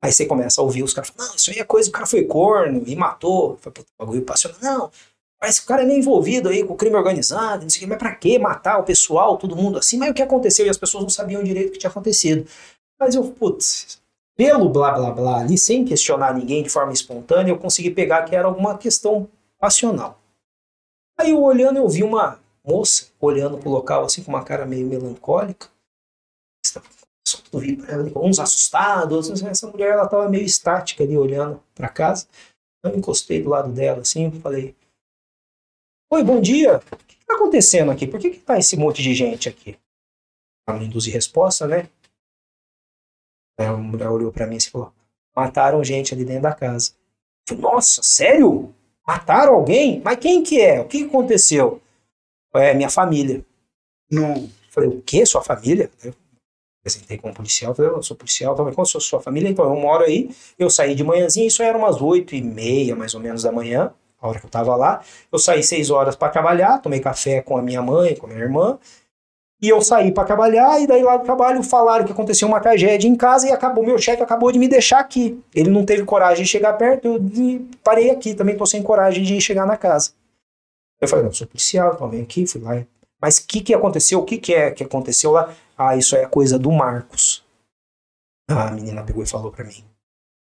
Aí 0.00 0.12
você 0.12 0.24
começa 0.24 0.60
a 0.60 0.64
ouvir 0.64 0.84
os 0.84 0.94
caras 0.94 1.10
falando, 1.10 1.30
não, 1.30 1.36
isso 1.36 1.50
aí 1.50 1.58
é 1.58 1.64
coisa, 1.64 1.88
o 1.88 1.92
cara 1.92 2.06
foi 2.06 2.22
corno 2.24 2.84
e 2.86 2.94
matou. 2.94 3.58
Foi 3.60 3.72
puta, 3.72 3.88
bagulho 3.98 4.22
passional. 4.22 4.58
Não, 4.62 4.90
parece 5.38 5.60
que 5.60 5.64
o 5.66 5.68
cara 5.68 5.82
é 5.82 5.86
meio 5.86 5.98
envolvido 6.00 6.48
aí 6.48 6.64
com 6.64 6.76
crime 6.76 6.96
organizado, 6.96 7.62
não 7.62 7.70
sei 7.70 7.78
o 7.78 7.80
que, 7.82 7.86
mas 7.86 7.98
pra 7.98 8.14
que 8.14 8.38
matar 8.38 8.78
o 8.78 8.84
pessoal, 8.84 9.36
todo 9.36 9.56
mundo 9.56 9.78
assim? 9.78 9.96
Mas 9.98 10.10
o 10.10 10.14
que 10.14 10.22
aconteceu? 10.22 10.66
E 10.66 10.68
as 10.70 10.76
pessoas 10.76 11.02
não 11.04 11.10
sabiam 11.10 11.42
direito 11.42 11.68
o 11.68 11.72
que 11.72 11.78
tinha 11.78 11.90
acontecido. 11.90 12.48
Mas 12.98 13.14
eu, 13.14 13.24
putz, 13.24 14.00
pelo 14.36 14.68
blá 14.68 14.92
blá 14.92 15.10
blá 15.10 15.40
ali, 15.40 15.56
sem 15.56 15.84
questionar 15.84 16.34
ninguém 16.34 16.62
de 16.62 16.68
forma 16.70 16.92
espontânea, 16.92 17.52
eu 17.52 17.58
consegui 17.58 17.90
pegar 17.90 18.24
que 18.24 18.34
era 18.34 18.46
alguma 18.48 18.76
questão 18.76 19.28
passional. 19.58 20.18
Aí 21.18 21.30
eu 21.30 21.42
olhando, 21.42 21.76
eu 21.78 21.88
vi 21.88 22.02
uma 22.02 22.38
moça 22.64 23.06
olhando 23.20 23.58
pro 23.58 23.70
local 23.70 24.04
assim 24.04 24.22
com 24.22 24.30
uma 24.30 24.44
cara 24.44 24.64
meio 24.66 24.86
melancólica. 24.86 25.68
Só 27.26 27.38
tudo 27.50 27.60
vibrando, 27.60 28.12
uns 28.18 28.38
assustados. 28.38 29.28
outros- 29.28 29.42
Essa 29.42 29.66
mulher 29.66 29.90
ela 29.92 30.08
tava 30.08 30.28
meio 30.28 30.44
estática 30.44 31.04
ali 31.04 31.16
olhando 31.16 31.60
para 31.74 31.88
casa. 31.88 32.26
Eu 32.84 32.96
encostei 32.96 33.42
do 33.42 33.50
lado 33.50 33.70
dela 33.72 34.00
assim 34.02 34.30
falei: 34.40 34.74
Oi, 36.10 36.22
bom 36.22 36.40
dia. 36.40 36.78
O 36.78 36.96
que 37.06 37.16
que 37.16 37.26
tá 37.26 37.34
acontecendo 37.34 37.90
aqui? 37.90 38.06
Por 38.06 38.18
que, 38.18 38.30
que 38.30 38.38
tá 38.38 38.56
esse 38.58 38.78
monte 38.78 39.02
de 39.02 39.14
gente 39.14 39.46
aqui? 39.46 39.78
Pra 40.64 40.74
não 40.74 40.82
induzir 40.82 41.12
resposta, 41.12 41.66
né? 41.66 41.90
Aí 43.60 43.66
a 43.66 43.76
mulher 43.76 44.08
olhou 44.08 44.32
para 44.32 44.46
mim 44.46 44.56
e 44.56 44.70
falou: 44.70 44.90
Mataram 45.36 45.84
gente 45.84 46.14
ali 46.14 46.24
dentro 46.24 46.44
da 46.44 46.54
casa. 46.54 46.92
Eu 47.50 47.56
falei, 47.56 47.62
Nossa, 47.62 48.02
sério? 48.02 48.74
Mataram 49.06 49.54
alguém? 49.54 50.00
Mas 50.02 50.18
quem 50.18 50.42
que 50.42 50.58
é? 50.58 50.80
O 50.80 50.88
que 50.88 51.00
que 51.00 51.08
aconteceu? 51.08 51.82
É 52.54 52.72
minha 52.72 52.88
família. 52.88 53.44
Não. 54.10 54.48
Falei, 54.70 54.88
o 54.88 55.02
quê? 55.02 55.26
Sua 55.26 55.42
família? 55.42 55.90
Eu 56.02 56.14
apresentei 56.80 57.18
como 57.18 57.34
policial, 57.34 57.74
falei, 57.74 57.90
eu 57.90 58.02
sou 58.02 58.16
policial, 58.16 58.56
falei, 58.56 58.74
qual 58.74 58.86
sou 58.86 59.00
sua 59.00 59.20
família? 59.20 59.50
Então, 59.50 59.66
eu 59.66 59.78
moro 59.78 60.04
aí, 60.04 60.34
eu 60.58 60.70
saí 60.70 60.94
de 60.94 61.04
manhãzinha, 61.04 61.46
isso 61.46 61.62
era 61.62 61.76
umas 61.76 62.00
oito 62.00 62.34
e 62.34 62.40
meia, 62.40 62.96
mais 62.96 63.14
ou 63.14 63.20
menos, 63.20 63.42
da 63.42 63.52
manhã, 63.52 63.92
a 64.20 64.28
hora 64.28 64.40
que 64.40 64.46
eu 64.46 64.50
tava 64.50 64.74
lá. 64.76 65.00
Eu 65.30 65.38
saí 65.38 65.62
seis 65.62 65.90
horas 65.90 66.16
para 66.16 66.28
trabalhar, 66.28 66.78
tomei 66.78 67.00
café 67.00 67.40
com 67.40 67.56
a 67.56 67.62
minha 67.62 67.82
mãe, 67.82 68.16
com 68.16 68.26
a 68.26 68.28
minha 68.30 68.42
irmã, 68.42 68.78
e 69.60 69.68
eu 69.68 69.80
saí 69.80 70.12
para 70.12 70.24
trabalhar, 70.24 70.80
e 70.80 70.86
daí 70.86 71.02
lá 71.02 71.16
do 71.16 71.24
trabalho 71.24 71.62
falaram 71.64 72.04
que 72.04 72.12
aconteceu 72.12 72.46
uma 72.46 72.60
tragédia 72.60 73.08
em 73.08 73.16
casa 73.16 73.48
e 73.48 73.52
acabou, 73.52 73.84
meu 73.84 73.98
chefe 73.98 74.22
acabou 74.22 74.52
de 74.52 74.58
me 74.58 74.68
deixar 74.68 75.00
aqui. 75.00 75.42
Ele 75.52 75.68
não 75.68 75.84
teve 75.84 76.04
coragem 76.04 76.44
de 76.44 76.50
chegar 76.50 76.74
perto, 76.74 77.08
eu 77.08 77.20
parei 77.82 78.10
aqui, 78.10 78.34
também 78.34 78.56
tô 78.56 78.64
sem 78.64 78.82
coragem 78.82 79.24
de 79.24 79.40
chegar 79.40 79.66
na 79.66 79.76
casa. 79.76 80.12
Eu 81.00 81.08
falei, 81.08 81.24
não, 81.24 81.32
sou 81.32 81.46
policial, 81.46 81.92
então 81.94 82.08
vem 82.08 82.22
aqui, 82.22 82.46
fui 82.46 82.60
lá. 82.60 82.84
Mas 83.20 83.38
o 83.38 83.46
que, 83.46 83.60
que 83.60 83.74
aconteceu? 83.74 84.20
O 84.20 84.24
que, 84.24 84.38
que 84.38 84.54
é 84.54 84.70
que 84.70 84.84
aconteceu 84.84 85.32
lá? 85.32 85.52
Ah, 85.76 85.96
isso 85.96 86.14
é 86.14 86.24
coisa 86.26 86.56
do 86.58 86.70
Marcos. 86.70 87.44
Ah, 88.48 88.68
a 88.68 88.70
menina 88.70 89.02
pegou 89.02 89.22
e 89.22 89.26
falou 89.26 89.50
pra 89.50 89.64
mim. 89.64 89.84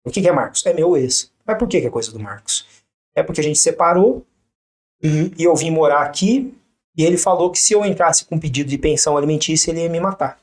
O 0.04 0.10
que, 0.10 0.20
que 0.20 0.28
é 0.28 0.32
Marcos? 0.32 0.66
É 0.66 0.72
meu 0.72 0.96
ex. 0.96 1.32
Mas 1.46 1.56
por 1.56 1.68
que, 1.68 1.80
que 1.80 1.86
é 1.86 1.90
coisa 1.90 2.10
do 2.12 2.18
Marcos? 2.18 2.66
É 3.18 3.22
porque 3.22 3.40
a 3.40 3.44
gente 3.44 3.58
separou 3.58 4.24
Uhum. 5.02 5.30
e 5.38 5.44
eu 5.44 5.54
vim 5.54 5.70
morar 5.70 6.00
aqui 6.02 6.52
e 6.96 7.04
ele 7.04 7.16
falou 7.16 7.50
que 7.52 7.58
se 7.58 7.72
eu 7.72 7.84
entrasse 7.84 8.24
com 8.24 8.36
pedido 8.38 8.68
de 8.68 8.76
pensão 8.76 9.16
alimentícia, 9.16 9.70
ele 9.70 9.82
ia 9.82 9.88
me 9.88 10.00
matar. 10.00 10.38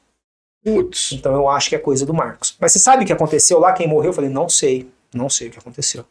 Putz. 0.63 1.11
Então 1.11 1.33
eu 1.35 1.49
acho 1.49 1.69
que 1.69 1.75
é 1.75 1.79
coisa 1.79 2.05
do 2.05 2.13
Marcos. 2.13 2.55
Mas 2.59 2.71
você 2.71 2.79
sabe 2.79 3.03
o 3.03 3.05
que 3.05 3.11
aconteceu 3.13 3.59
lá? 3.59 3.73
Quem 3.73 3.87
morreu? 3.87 4.09
Eu 4.09 4.13
falei, 4.13 4.29
não 4.29 4.47
sei. 4.49 4.89
Não 5.13 5.29
sei 5.29 5.47
o 5.47 5.51
que 5.51 5.59
aconteceu. 5.59 6.05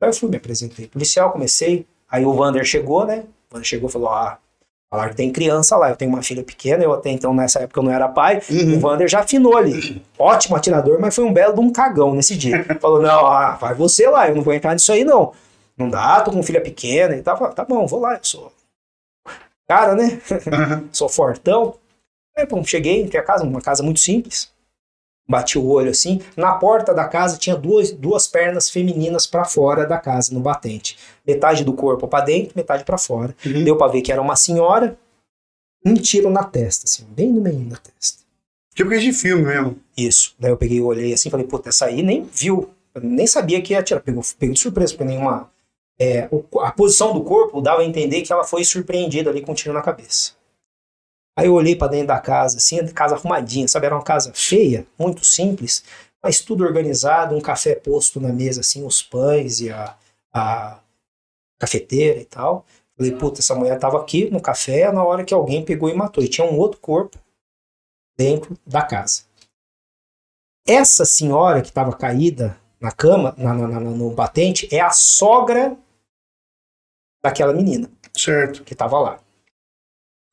Aí 0.00 0.08
eu 0.08 0.14
fui, 0.14 0.28
me 0.28 0.36
apresentei. 0.36 0.86
Policial, 0.86 1.30
comecei. 1.32 1.86
Aí 2.10 2.24
o 2.24 2.32
Vander 2.32 2.64
chegou, 2.64 3.04
né? 3.04 3.24
O 3.50 3.54
Vander 3.54 3.66
chegou 3.66 3.88
e 3.88 3.92
falou: 3.92 4.08
Ah, 4.08 4.38
falaram 4.90 5.10
que 5.10 5.16
tem 5.16 5.30
criança 5.30 5.76
lá. 5.76 5.90
Eu 5.90 5.96
tenho 5.96 6.10
uma 6.10 6.22
filha 6.22 6.42
pequena. 6.42 6.82
Eu 6.82 6.92
até 6.92 7.10
então, 7.10 7.32
nessa 7.34 7.60
época, 7.60 7.78
eu 7.80 7.84
não 7.84 7.92
era 7.92 8.08
pai. 8.08 8.40
O 8.50 8.54
Uhum. 8.54 8.78
Vander 8.80 9.06
já 9.08 9.20
afinou 9.20 9.56
ali. 9.56 10.02
Ótimo 10.18 10.56
atirador, 10.56 10.98
mas 11.00 11.14
foi 11.14 11.24
um 11.24 11.32
belo 11.32 11.54
de 11.54 11.60
um 11.60 11.70
cagão 11.72 12.14
nesse 12.14 12.36
dia. 12.36 12.64
Falou: 12.80 13.00
Não, 13.02 13.26
ah, 13.26 13.52
vai 13.60 13.74
você 13.74 14.08
lá. 14.08 14.28
Eu 14.28 14.34
não 14.34 14.42
vou 14.42 14.54
entrar 14.54 14.72
nisso 14.74 14.90
aí, 14.92 15.04
não. 15.04 15.32
Não 15.76 15.88
dá, 15.88 16.20
tô 16.20 16.30
com 16.30 16.42
filha 16.42 16.60
pequena 16.60 17.16
e 17.16 17.22
tal. 17.22 17.36
Falei, 17.36 17.54
Tá 17.54 17.64
bom, 17.64 17.86
vou 17.86 18.00
lá. 18.00 18.14
Eu 18.14 18.24
sou 18.24 18.52
cara, 19.68 19.94
né? 19.94 20.20
Uhum. 20.30 20.88
sou 20.92 21.08
fortão. 21.08 21.76
Aí, 22.36 22.46
pô, 22.46 22.62
cheguei, 22.64 23.02
entrei 23.02 23.20
a 23.20 23.24
casa, 23.24 23.44
uma 23.44 23.60
casa 23.60 23.82
muito 23.82 24.00
simples. 24.00 24.50
Bati 25.28 25.58
o 25.58 25.66
olho 25.66 25.90
assim. 25.90 26.20
Na 26.36 26.54
porta 26.54 26.92
da 26.92 27.06
casa 27.06 27.38
tinha 27.38 27.56
duas, 27.56 27.92
duas 27.92 28.26
pernas 28.26 28.68
femininas 28.68 29.26
pra 29.26 29.44
fora 29.44 29.86
da 29.86 29.98
casa, 29.98 30.34
no 30.34 30.40
batente. 30.40 30.98
Metade 31.26 31.64
do 31.64 31.72
corpo 31.72 32.08
pra 32.08 32.20
dentro, 32.20 32.52
metade 32.56 32.84
pra 32.84 32.98
fora. 32.98 33.34
Uhum. 33.46 33.64
Deu 33.64 33.76
pra 33.76 33.86
ver 33.86 34.02
que 34.02 34.12
era 34.12 34.20
uma 34.20 34.36
senhora. 34.36 34.98
Um 35.84 35.94
tiro 35.94 36.30
na 36.30 36.44
testa, 36.44 36.84
assim, 36.84 37.04
bem 37.10 37.32
no 37.32 37.40
meio 37.40 37.64
da 37.64 37.76
testa. 37.76 38.22
Tipo 38.74 38.90
coisa 38.90 39.04
de 39.04 39.12
filme 39.12 39.44
mesmo. 39.44 39.78
Isso. 39.96 40.34
Daí 40.38 40.50
eu 40.50 40.56
peguei, 40.56 40.80
olhei 40.80 41.12
assim, 41.12 41.28
falei, 41.30 41.46
puta, 41.46 41.68
essa 41.68 41.86
aí 41.86 42.02
nem 42.02 42.24
viu. 42.24 42.70
Eu 42.94 43.02
nem 43.02 43.26
sabia 43.26 43.60
que 43.60 43.72
ia 43.72 43.80
atirar. 43.80 44.02
Pegou, 44.02 44.22
pegou 44.38 44.54
de 44.54 44.60
surpresa, 44.60 44.92
porque 44.92 45.04
nenhuma. 45.04 45.50
É, 46.00 46.28
a 46.60 46.72
posição 46.72 47.12
do 47.12 47.22
corpo 47.24 47.60
dava 47.60 47.82
a 47.82 47.84
entender 47.84 48.22
que 48.22 48.32
ela 48.32 48.44
foi 48.44 48.64
surpreendida 48.64 49.30
ali 49.30 49.42
com 49.42 49.52
um 49.52 49.54
tiro 49.54 49.74
na 49.74 49.82
cabeça. 49.82 50.32
Aí 51.38 51.46
eu 51.46 51.54
olhei 51.54 51.74
pra 51.76 51.88
dentro 51.88 52.08
da 52.08 52.20
casa, 52.20 52.58
assim, 52.58 52.86
casa 52.88 53.14
arrumadinha, 53.14 53.66
sabe? 53.66 53.86
Era 53.86 53.94
uma 53.94 54.04
casa 54.04 54.32
feia, 54.34 54.86
muito 54.98 55.24
simples, 55.24 55.82
mas 56.22 56.40
tudo 56.40 56.62
organizado, 56.64 57.34
um 57.34 57.40
café 57.40 57.74
posto 57.74 58.20
na 58.20 58.32
mesa, 58.32 58.60
assim, 58.60 58.84
os 58.84 59.02
pães 59.02 59.60
e 59.60 59.70
a, 59.70 59.96
a 60.32 60.80
cafeteira 61.58 62.20
e 62.20 62.24
tal. 62.24 62.66
Falei, 62.96 63.12
puta, 63.12 63.40
essa 63.40 63.54
mulher 63.54 63.78
tava 63.78 63.98
aqui 64.00 64.30
no 64.30 64.40
café 64.42 64.92
na 64.92 65.02
hora 65.02 65.24
que 65.24 65.32
alguém 65.32 65.64
pegou 65.64 65.88
e 65.88 65.94
matou. 65.94 66.22
E 66.22 66.28
tinha 66.28 66.46
um 66.46 66.58
outro 66.58 66.78
corpo 66.80 67.18
dentro 68.16 68.56
da 68.66 68.82
casa. 68.82 69.22
Essa 70.66 71.04
senhora 71.04 71.60
que 71.62 71.68
estava 71.68 71.96
caída 71.96 72.56
na 72.80 72.92
cama, 72.92 73.34
na, 73.38 73.54
na- 73.54 73.68
na- 73.68 73.80
no 73.80 74.10
batente, 74.10 74.68
é 74.74 74.80
a 74.80 74.90
sogra 74.90 75.76
daquela 77.22 77.52
menina 77.52 77.90
Certo. 78.16 78.64
que 78.64 78.72
estava 78.72 78.98
lá. 78.98 79.20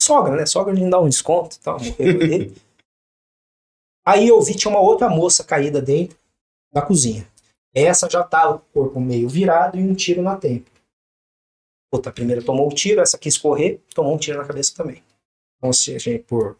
Sogra, 0.01 0.35
né? 0.35 0.45
Sogra 0.45 0.73
a 0.73 0.75
gente 0.75 0.89
dá 0.89 0.99
um 0.99 1.09
desconto 1.09 1.57
e 1.57 1.59
tal. 1.59 1.77
Aí 4.05 4.27
eu 4.27 4.41
vi 4.41 4.55
tinha 4.55 4.71
uma 4.71 4.81
outra 4.81 5.09
moça 5.09 5.43
caída 5.43 5.81
dentro 5.81 6.17
da 6.73 6.81
cozinha. 6.81 7.27
Essa 7.73 8.09
já 8.09 8.23
tava 8.23 8.57
com 8.59 8.65
o 8.65 8.83
corpo 8.83 8.99
meio 8.99 9.29
virado 9.29 9.77
e 9.77 9.83
um 9.83 9.93
tiro 9.93 10.21
na 10.21 10.35
tempa. 10.35 10.71
Outra 11.91 12.11
primeira 12.11 12.43
tomou 12.43 12.67
o 12.67 12.73
tiro, 12.73 13.01
essa 13.01 13.17
quis 13.17 13.37
correr, 13.37 13.81
tomou 13.93 14.13
um 14.13 14.17
tiro 14.17 14.37
na 14.37 14.45
cabeça 14.45 14.75
também. 14.75 15.03
Então, 15.57 15.73
se 15.73 15.95
a 15.95 15.99
gente, 15.99 16.23
por, 16.23 16.55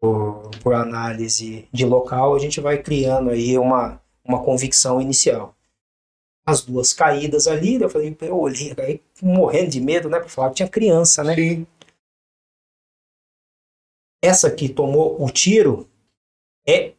por, 0.00 0.50
por 0.62 0.74
análise 0.74 1.68
de 1.72 1.84
local, 1.84 2.34
a 2.34 2.38
gente 2.38 2.60
vai 2.60 2.82
criando 2.82 3.30
aí 3.30 3.56
uma, 3.56 4.00
uma 4.24 4.42
convicção 4.44 5.00
inicial. 5.00 5.54
As 6.44 6.62
duas 6.62 6.92
caídas 6.92 7.46
ali, 7.46 7.80
eu 7.80 7.88
falei, 7.88 8.16
eu 8.20 8.38
olhei, 8.38 8.74
aí, 8.78 9.00
morrendo 9.24 9.70
de 9.70 9.80
medo, 9.80 10.08
né? 10.08 10.18
Pra 10.18 10.28
falar 10.28 10.50
que 10.50 10.56
tinha 10.56 10.68
criança, 10.68 11.24
né? 11.24 11.34
Sim. 11.34 11.66
Essa 14.22 14.50
que 14.50 14.68
tomou 14.68 15.22
o 15.22 15.30
tiro 15.30 15.88
é 16.66 16.94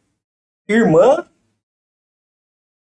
irmã 0.67 1.27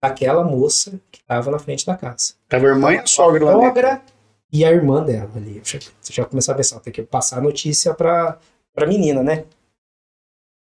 daquela 0.03 0.45
moça 0.45 1.01
que 1.11 1.21
estava 1.21 1.51
na 1.51 1.59
frente 1.59 1.85
da 1.87 1.97
casa. 1.97 2.35
Tava 2.49 2.67
a 2.67 2.69
irmã 2.69 2.93
e 2.93 2.99
a 2.99 3.07
sogra 3.07 3.45
lá 3.45 3.53
A 3.53 3.69
sogra 3.69 4.05
e 4.53 4.65
a 4.65 4.71
irmã 4.71 5.05
dela 5.05 5.35
ali. 5.37 5.61
Você 5.61 5.81
já 6.13 6.25
começar 6.25 6.53
a 6.53 6.57
pensar, 6.57 6.81
tem 6.81 6.93
que 6.93 7.03
passar 7.03 7.39
a 7.39 7.43
notícia 7.43 7.95
pra, 7.95 8.39
pra 8.73 8.87
menina, 8.87 9.23
né? 9.23 9.47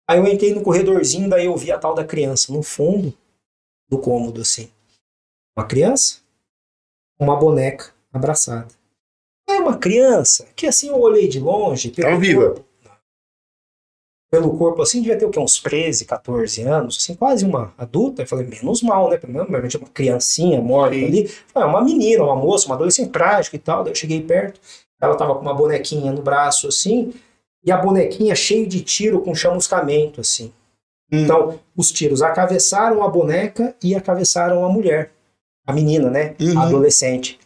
Aí 0.08 0.18
eu 0.18 0.26
entrei 0.26 0.54
no 0.54 0.62
corredorzinho, 0.62 1.28
daí 1.28 1.46
eu 1.46 1.56
vi 1.56 1.72
a 1.72 1.78
tal 1.78 1.94
da 1.94 2.04
criança 2.04 2.52
no 2.52 2.62
fundo 2.62 3.12
do 3.88 4.00
cômodo, 4.00 4.40
assim. 4.40 4.70
Uma 5.56 5.66
criança, 5.66 6.20
uma 7.18 7.36
boneca 7.36 7.95
abraçada. 8.16 8.68
É 9.48 9.54
uma 9.60 9.76
criança 9.78 10.46
que 10.56 10.66
assim 10.66 10.88
eu 10.88 10.98
olhei 11.00 11.28
de 11.28 11.38
longe. 11.38 11.90
pelo 11.90 12.08
Tava 12.08 12.20
viva? 12.20 12.40
corpo- 12.46 12.64
Pelo 14.28 14.56
corpo 14.58 14.82
assim, 14.82 15.00
devia 15.00 15.16
ter 15.16 15.24
o 15.24 15.30
quê? 15.30 15.38
Uns 15.38 15.60
13, 15.60 16.04
14 16.04 16.60
anos, 16.62 16.98
assim, 17.00 17.14
quase 17.14 17.44
uma 17.44 17.72
adulta. 17.78 18.22
Eu 18.22 18.26
falei, 18.26 18.44
menos 18.44 18.82
mal, 18.82 19.08
né? 19.08 19.16
Pelo 19.18 19.32
menos 19.32 19.74
uma 19.76 19.88
criancinha 19.88 20.60
morta 20.60 20.96
Sim. 20.96 21.04
ali. 21.04 21.30
É 21.54 21.64
uma 21.64 21.82
menina, 21.82 22.24
uma 22.24 22.34
moça, 22.34 22.66
uma 22.66 22.74
adolescente 22.74 23.10
trágica 23.10 23.54
e 23.54 23.58
tal. 23.58 23.84
Daí 23.84 23.92
eu 23.92 23.96
cheguei 23.96 24.20
perto, 24.20 24.60
ela 25.00 25.14
tava 25.16 25.34
com 25.36 25.42
uma 25.42 25.54
bonequinha 25.54 26.10
no 26.12 26.22
braço, 26.22 26.66
assim, 26.66 27.14
e 27.64 27.70
a 27.70 27.76
bonequinha 27.76 28.34
cheia 28.34 28.66
de 28.66 28.80
tiro 28.82 29.20
com 29.20 29.32
chamuscamento, 29.34 30.20
assim. 30.20 30.52
Hum. 31.12 31.20
Então, 31.22 31.60
os 31.76 31.92
tiros 31.92 32.20
atravessaram 32.20 33.04
a 33.04 33.08
boneca 33.08 33.76
e 33.80 33.94
atravessaram 33.94 34.64
a 34.64 34.68
mulher, 34.68 35.12
a 35.64 35.72
menina, 35.72 36.10
né? 36.10 36.34
Uhum. 36.40 36.58
A 36.58 36.64
adolescente. 36.66 37.38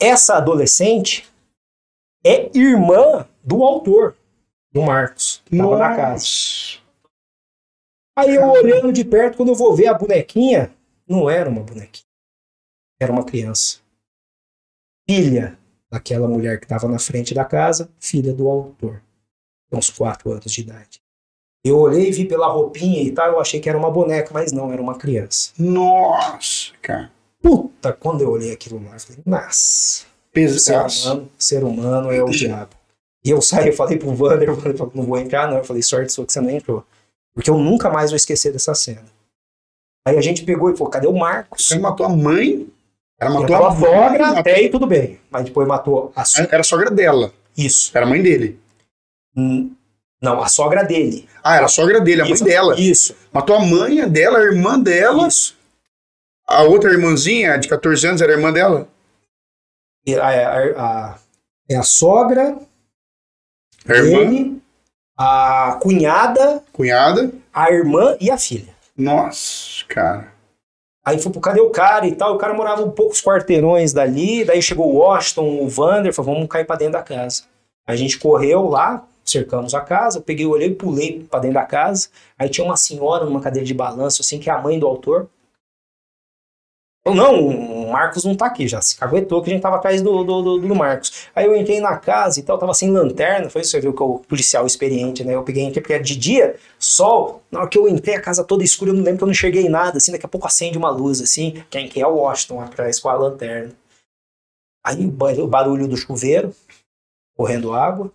Essa 0.00 0.36
adolescente 0.36 1.28
é 2.24 2.50
irmã 2.56 3.26
do 3.42 3.62
autor, 3.64 4.16
do 4.72 4.82
Marcos, 4.82 5.42
que 5.46 5.54
estava 5.54 5.78
na 5.78 5.96
casa. 5.96 6.26
Aí 8.16 8.34
eu 8.34 8.48
olhando 8.48 8.92
de 8.92 9.04
perto, 9.04 9.36
quando 9.36 9.50
eu 9.50 9.54
vou 9.54 9.74
ver 9.74 9.88
a 9.88 9.94
bonequinha, 9.94 10.74
não 11.06 11.30
era 11.30 11.48
uma 11.48 11.62
bonequinha. 11.62 12.06
Era 13.00 13.12
uma 13.12 13.24
criança. 13.24 13.80
Filha 15.08 15.58
daquela 15.90 16.26
mulher 16.26 16.58
que 16.58 16.64
estava 16.64 16.88
na 16.88 16.98
frente 16.98 17.32
da 17.34 17.44
casa, 17.44 17.90
filha 17.98 18.32
do 18.32 18.48
autor. 18.48 19.02
Uns 19.72 19.90
quatro 19.90 20.30
anos 20.32 20.50
de 20.50 20.60
idade. 20.60 21.00
Eu 21.64 21.78
olhei 21.78 22.08
e 22.08 22.12
vi 22.12 22.26
pela 22.26 22.46
roupinha 22.46 23.02
e 23.02 23.12
tal, 23.12 23.32
eu 23.32 23.40
achei 23.40 23.60
que 23.60 23.68
era 23.68 23.76
uma 23.76 23.90
boneca, 23.90 24.30
mas 24.32 24.52
não, 24.52 24.72
era 24.72 24.80
uma 24.80 24.96
criança. 24.96 25.52
Nossa, 25.58 26.72
cara. 26.80 27.12
Puta, 27.42 27.92
quando 27.92 28.22
eu 28.22 28.30
olhei 28.30 28.52
aquilo 28.52 28.82
lá, 28.84 28.94
eu 28.94 29.00
falei, 29.00 29.22
nossa. 29.24 30.04
Ser 30.58 30.74
humano, 30.74 31.30
ser 31.38 31.64
humano 31.64 32.12
é 32.12 32.22
o 32.22 32.28
diabo. 32.28 32.76
E 33.24 33.30
eu 33.30 33.40
saí, 33.40 33.68
eu 33.68 33.72
falei 33.72 33.98
pro 33.98 34.10
Wander, 34.10 34.48
eu 34.50 34.56
falei, 34.56 34.76
não 34.94 35.04
vou 35.04 35.18
entrar 35.18 35.48
não. 35.48 35.58
Eu 35.58 35.64
falei, 35.64 35.82
sorte 35.82 36.12
sua 36.12 36.26
que 36.26 36.32
você 36.32 36.40
não 36.40 36.50
entrou. 36.50 36.84
Porque 37.34 37.50
eu 37.50 37.58
nunca 37.58 37.90
mais 37.90 38.10
vou 38.10 38.16
esquecer 38.16 38.52
dessa 38.52 38.74
cena. 38.74 39.04
Aí 40.06 40.16
a 40.16 40.20
gente 40.20 40.44
pegou 40.44 40.70
e 40.70 40.76
falou, 40.76 40.90
cadê 40.90 41.06
o 41.06 41.12
Marcos? 41.12 41.66
Você 41.66 41.78
matou 41.78 42.06
a 42.06 42.08
mãe? 42.08 42.68
Ela 43.18 43.40
matou 43.40 43.66
a 43.66 43.74
sogra, 43.74 44.28
até 44.38 44.54
aí 44.54 44.68
tudo 44.68 44.86
bem. 44.86 45.18
Mas 45.30 45.44
depois 45.44 45.66
matou 45.66 46.12
a 46.14 46.24
sogra. 46.24 46.48
Era 46.52 46.60
a 46.60 46.64
sogra 46.64 46.90
dela. 46.90 47.32
Isso. 47.56 47.90
Era 47.94 48.06
a 48.06 48.08
mãe 48.08 48.22
dele. 48.22 48.60
Hum, 49.34 49.74
não, 50.22 50.40
a 50.40 50.48
sogra 50.48 50.84
dele. 50.84 51.28
Ah, 51.42 51.56
era 51.56 51.66
a 51.66 51.68
sogra 51.68 52.00
dele, 52.00 52.22
a 52.22 52.28
Isso. 52.28 52.44
mãe 52.44 52.52
dela. 52.52 52.78
Isso. 52.78 53.16
Matou 53.32 53.56
a 53.56 53.60
mãe 53.60 54.08
dela, 54.08 54.38
a 54.38 54.42
irmã 54.42 54.78
dela. 54.78 55.26
Isso. 55.26 55.55
A 56.48 56.62
outra 56.62 56.92
irmãzinha, 56.92 57.58
de 57.58 57.68
14 57.68 58.06
anos, 58.06 58.20
era 58.22 58.32
a 58.32 58.36
irmã 58.36 58.52
dela? 58.52 58.88
A, 60.08 60.28
a, 60.28 60.58
a, 60.84 61.18
é 61.68 61.76
a 61.76 61.82
sogra 61.82 62.56
A 63.88 63.92
irmã, 63.92 64.60
a 65.18 65.78
cunhada, 65.82 66.62
cunhada. 66.72 67.32
a 67.52 67.72
irmã 67.72 68.16
e 68.20 68.30
a 68.30 68.38
filha. 68.38 68.72
Nossa, 68.96 69.84
cara. 69.88 70.32
Aí 71.04 71.18
foi 71.18 71.32
pro 71.32 71.40
cadê 71.40 71.60
o 71.60 71.70
cara 71.70 72.06
e 72.06 72.14
tal. 72.14 72.34
O 72.34 72.38
cara 72.38 72.54
morava 72.54 72.82
um 72.82 72.90
poucos 72.90 73.20
quarteirões 73.20 73.92
dali. 73.92 74.44
Daí 74.44 74.60
chegou 74.62 74.92
o 74.92 74.96
Washington, 74.98 75.62
o 75.62 75.68
Vander, 75.68 76.12
falou: 76.12 76.34
vamos 76.34 76.48
cair 76.48 76.64
pra 76.64 76.76
dentro 76.76 76.94
da 76.94 77.02
casa. 77.02 77.44
A 77.86 77.94
gente 77.96 78.18
correu 78.18 78.68
lá, 78.68 79.04
cercamos 79.24 79.74
a 79.74 79.80
casa. 79.80 80.18
Eu 80.18 80.22
peguei, 80.22 80.46
olhei 80.46 80.68
e 80.68 80.74
pulei 80.74 81.24
pra 81.30 81.40
dentro 81.40 81.54
da 81.54 81.64
casa. 81.64 82.08
Aí 82.38 82.48
tinha 82.48 82.64
uma 82.64 82.76
senhora 82.76 83.24
numa 83.24 83.40
cadeira 83.40 83.66
de 83.66 83.74
balanço, 83.74 84.22
assim, 84.22 84.38
que 84.38 84.50
é 84.50 84.52
a 84.52 84.60
mãe 84.60 84.78
do 84.78 84.86
autor. 84.86 85.28
Falou, 87.06 87.14
não, 87.22 87.46
o 87.46 87.92
Marcos 87.92 88.24
não 88.24 88.34
tá 88.34 88.46
aqui, 88.46 88.66
já 88.66 88.82
se 88.82 88.96
caguetou 88.96 89.40
que 89.40 89.48
a 89.48 89.52
gente 89.52 89.62
tava 89.62 89.76
atrás 89.76 90.02
do, 90.02 90.24
do, 90.24 90.42
do, 90.42 90.58
do 90.58 90.74
Marcos. 90.74 91.28
Aí 91.36 91.46
eu 91.46 91.54
entrei 91.56 91.80
na 91.80 91.96
casa 91.96 92.40
e 92.40 92.42
tal, 92.42 92.58
tava 92.58 92.74
sem 92.74 92.90
lanterna, 92.90 93.48
foi 93.48 93.62
isso, 93.62 93.70
você 93.70 93.80
viu 93.80 93.94
que 93.94 94.02
o 94.02 94.18
policial 94.18 94.66
experiente, 94.66 95.22
né? 95.22 95.36
Eu 95.36 95.44
peguei, 95.44 95.62
entrei 95.62 95.80
porque 95.80 95.92
era 95.94 96.02
de 96.02 96.16
dia, 96.16 96.56
sol, 96.80 97.44
na 97.48 97.60
hora 97.60 97.68
que 97.68 97.78
eu 97.78 97.88
entrei 97.88 98.16
a 98.16 98.20
casa 98.20 98.42
toda 98.42 98.64
escura, 98.64 98.90
eu 98.90 98.94
não 98.94 99.04
lembro 99.04 99.18
que 99.18 99.22
eu 99.22 99.26
não 99.26 99.32
enxerguei 99.32 99.68
nada, 99.68 99.98
assim, 99.98 100.10
daqui 100.10 100.26
a 100.26 100.28
pouco 100.28 100.48
acende 100.48 100.76
uma 100.76 100.90
luz, 100.90 101.20
assim, 101.20 101.62
quem 101.70 101.88
que 101.88 102.00
é 102.00 102.06
o 102.08 102.16
Washington 102.16 102.60
atrás 102.60 102.98
com 102.98 103.08
a 103.08 103.14
lanterna. 103.14 103.72
Aí 104.84 105.06
o 105.06 105.10
ba- 105.10 105.32
o 105.32 105.46
barulho 105.46 105.86
do 105.86 105.96
chuveiro, 105.96 106.52
correndo 107.36 107.72
água. 107.72 108.10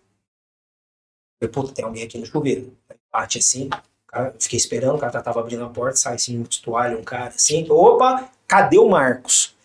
Eu, 1.41 1.47
puta, 1.49 1.73
tem 1.73 1.85
alguém 1.85 2.03
aqui 2.03 2.17
no 2.17 2.25
chuveiro. 2.25 2.75
Aí 2.89 2.97
bate 3.11 3.37
assim, 3.39 3.69
cara, 4.07 4.35
fiquei 4.37 4.57
esperando, 4.57 4.95
o 4.95 4.99
cara 4.99 5.21
tava 5.21 5.39
abrindo 5.39 5.63
a 5.63 5.69
porta, 5.69 5.95
sai 5.95 6.15
assim, 6.15 6.41
de 6.43 6.61
toalha, 6.61 6.97
um 6.97 7.03
cara 7.03 7.27
assim, 7.27 7.65
opa, 7.69 8.29
cadê 8.51 8.77
o 8.77 8.89
Marcos? 8.89 9.55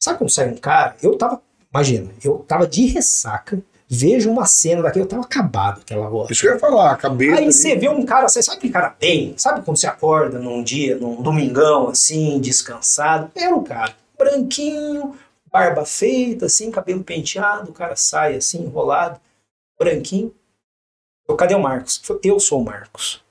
Sabe 0.00 0.18
como 0.18 0.30
sai 0.30 0.48
um 0.48 0.56
cara? 0.56 0.96
Eu 1.02 1.18
tava, 1.18 1.42
imagina, 1.74 2.12
eu 2.22 2.38
tava 2.46 2.64
de 2.64 2.86
ressaca, 2.86 3.60
vejo 3.88 4.30
uma 4.30 4.46
cena 4.46 4.82
daqui, 4.82 5.00
eu 5.00 5.06
tava 5.06 5.22
acabado 5.22 5.80
aquela 5.80 6.08
hora. 6.08 6.32
Isso 6.32 6.42
que 6.42 6.46
eu 6.46 6.52
ia 6.52 6.58
falar, 6.60 6.96
cabeça. 6.96 7.32
Aí 7.32 7.44
ali. 7.44 7.52
você 7.52 7.74
vê 7.74 7.88
um 7.88 8.06
cara, 8.06 8.28
você 8.28 8.40
sabe 8.40 8.58
aquele 8.58 8.72
cara 8.72 8.94
bem? 9.00 9.34
Sabe 9.36 9.62
quando 9.62 9.78
você 9.78 9.88
acorda 9.88 10.38
num 10.38 10.62
dia, 10.62 10.96
num 10.96 11.20
domingão 11.20 11.88
assim, 11.88 12.38
descansado? 12.38 13.32
Era 13.34 13.54
o 13.54 13.64
cara, 13.64 13.96
branquinho, 14.16 15.18
barba 15.50 15.84
feita, 15.84 16.46
assim, 16.46 16.70
cabelo 16.70 17.02
penteado, 17.02 17.72
o 17.72 17.74
cara 17.74 17.96
sai 17.96 18.36
assim, 18.36 18.62
enrolado, 18.62 19.20
branquinho. 19.76 20.32
Eu, 21.28 21.34
cadê 21.34 21.56
o 21.56 21.60
Marcos? 21.60 22.00
Eu 22.22 22.38
sou 22.38 22.60
o 22.60 22.64
Marcos. 22.64 23.24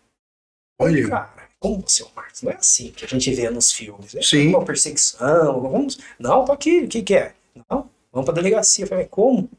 Olha, 0.78 1.10
Cara, 1.10 1.39
como 1.60 1.84
é 1.84 2.03
o 2.03 2.15
Marcos? 2.15 2.41
Não 2.41 2.52
é 2.52 2.56
assim 2.56 2.91
que 2.91 3.03
a 3.03 3.07
gente 3.07 3.34
vê 3.34 3.49
nos 3.49 3.72
filmes. 3.72 4.15
É 4.15 4.22
Sim. 4.22 4.48
uma 4.48 4.64
perseguição. 4.64 5.61
Vamos... 5.61 5.99
Não, 6.18 6.45
tô 6.45 6.53
aqui. 6.53 6.81
O 6.86 6.88
que, 6.88 7.03
que 7.03 7.15
é? 7.15 7.34
Não, 7.69 7.90
vamos 8.11 8.26
pra 8.26 8.34
delegacia. 8.34 8.86
Eu 8.86 8.88
falei, 8.88 9.06
como? 9.06 9.49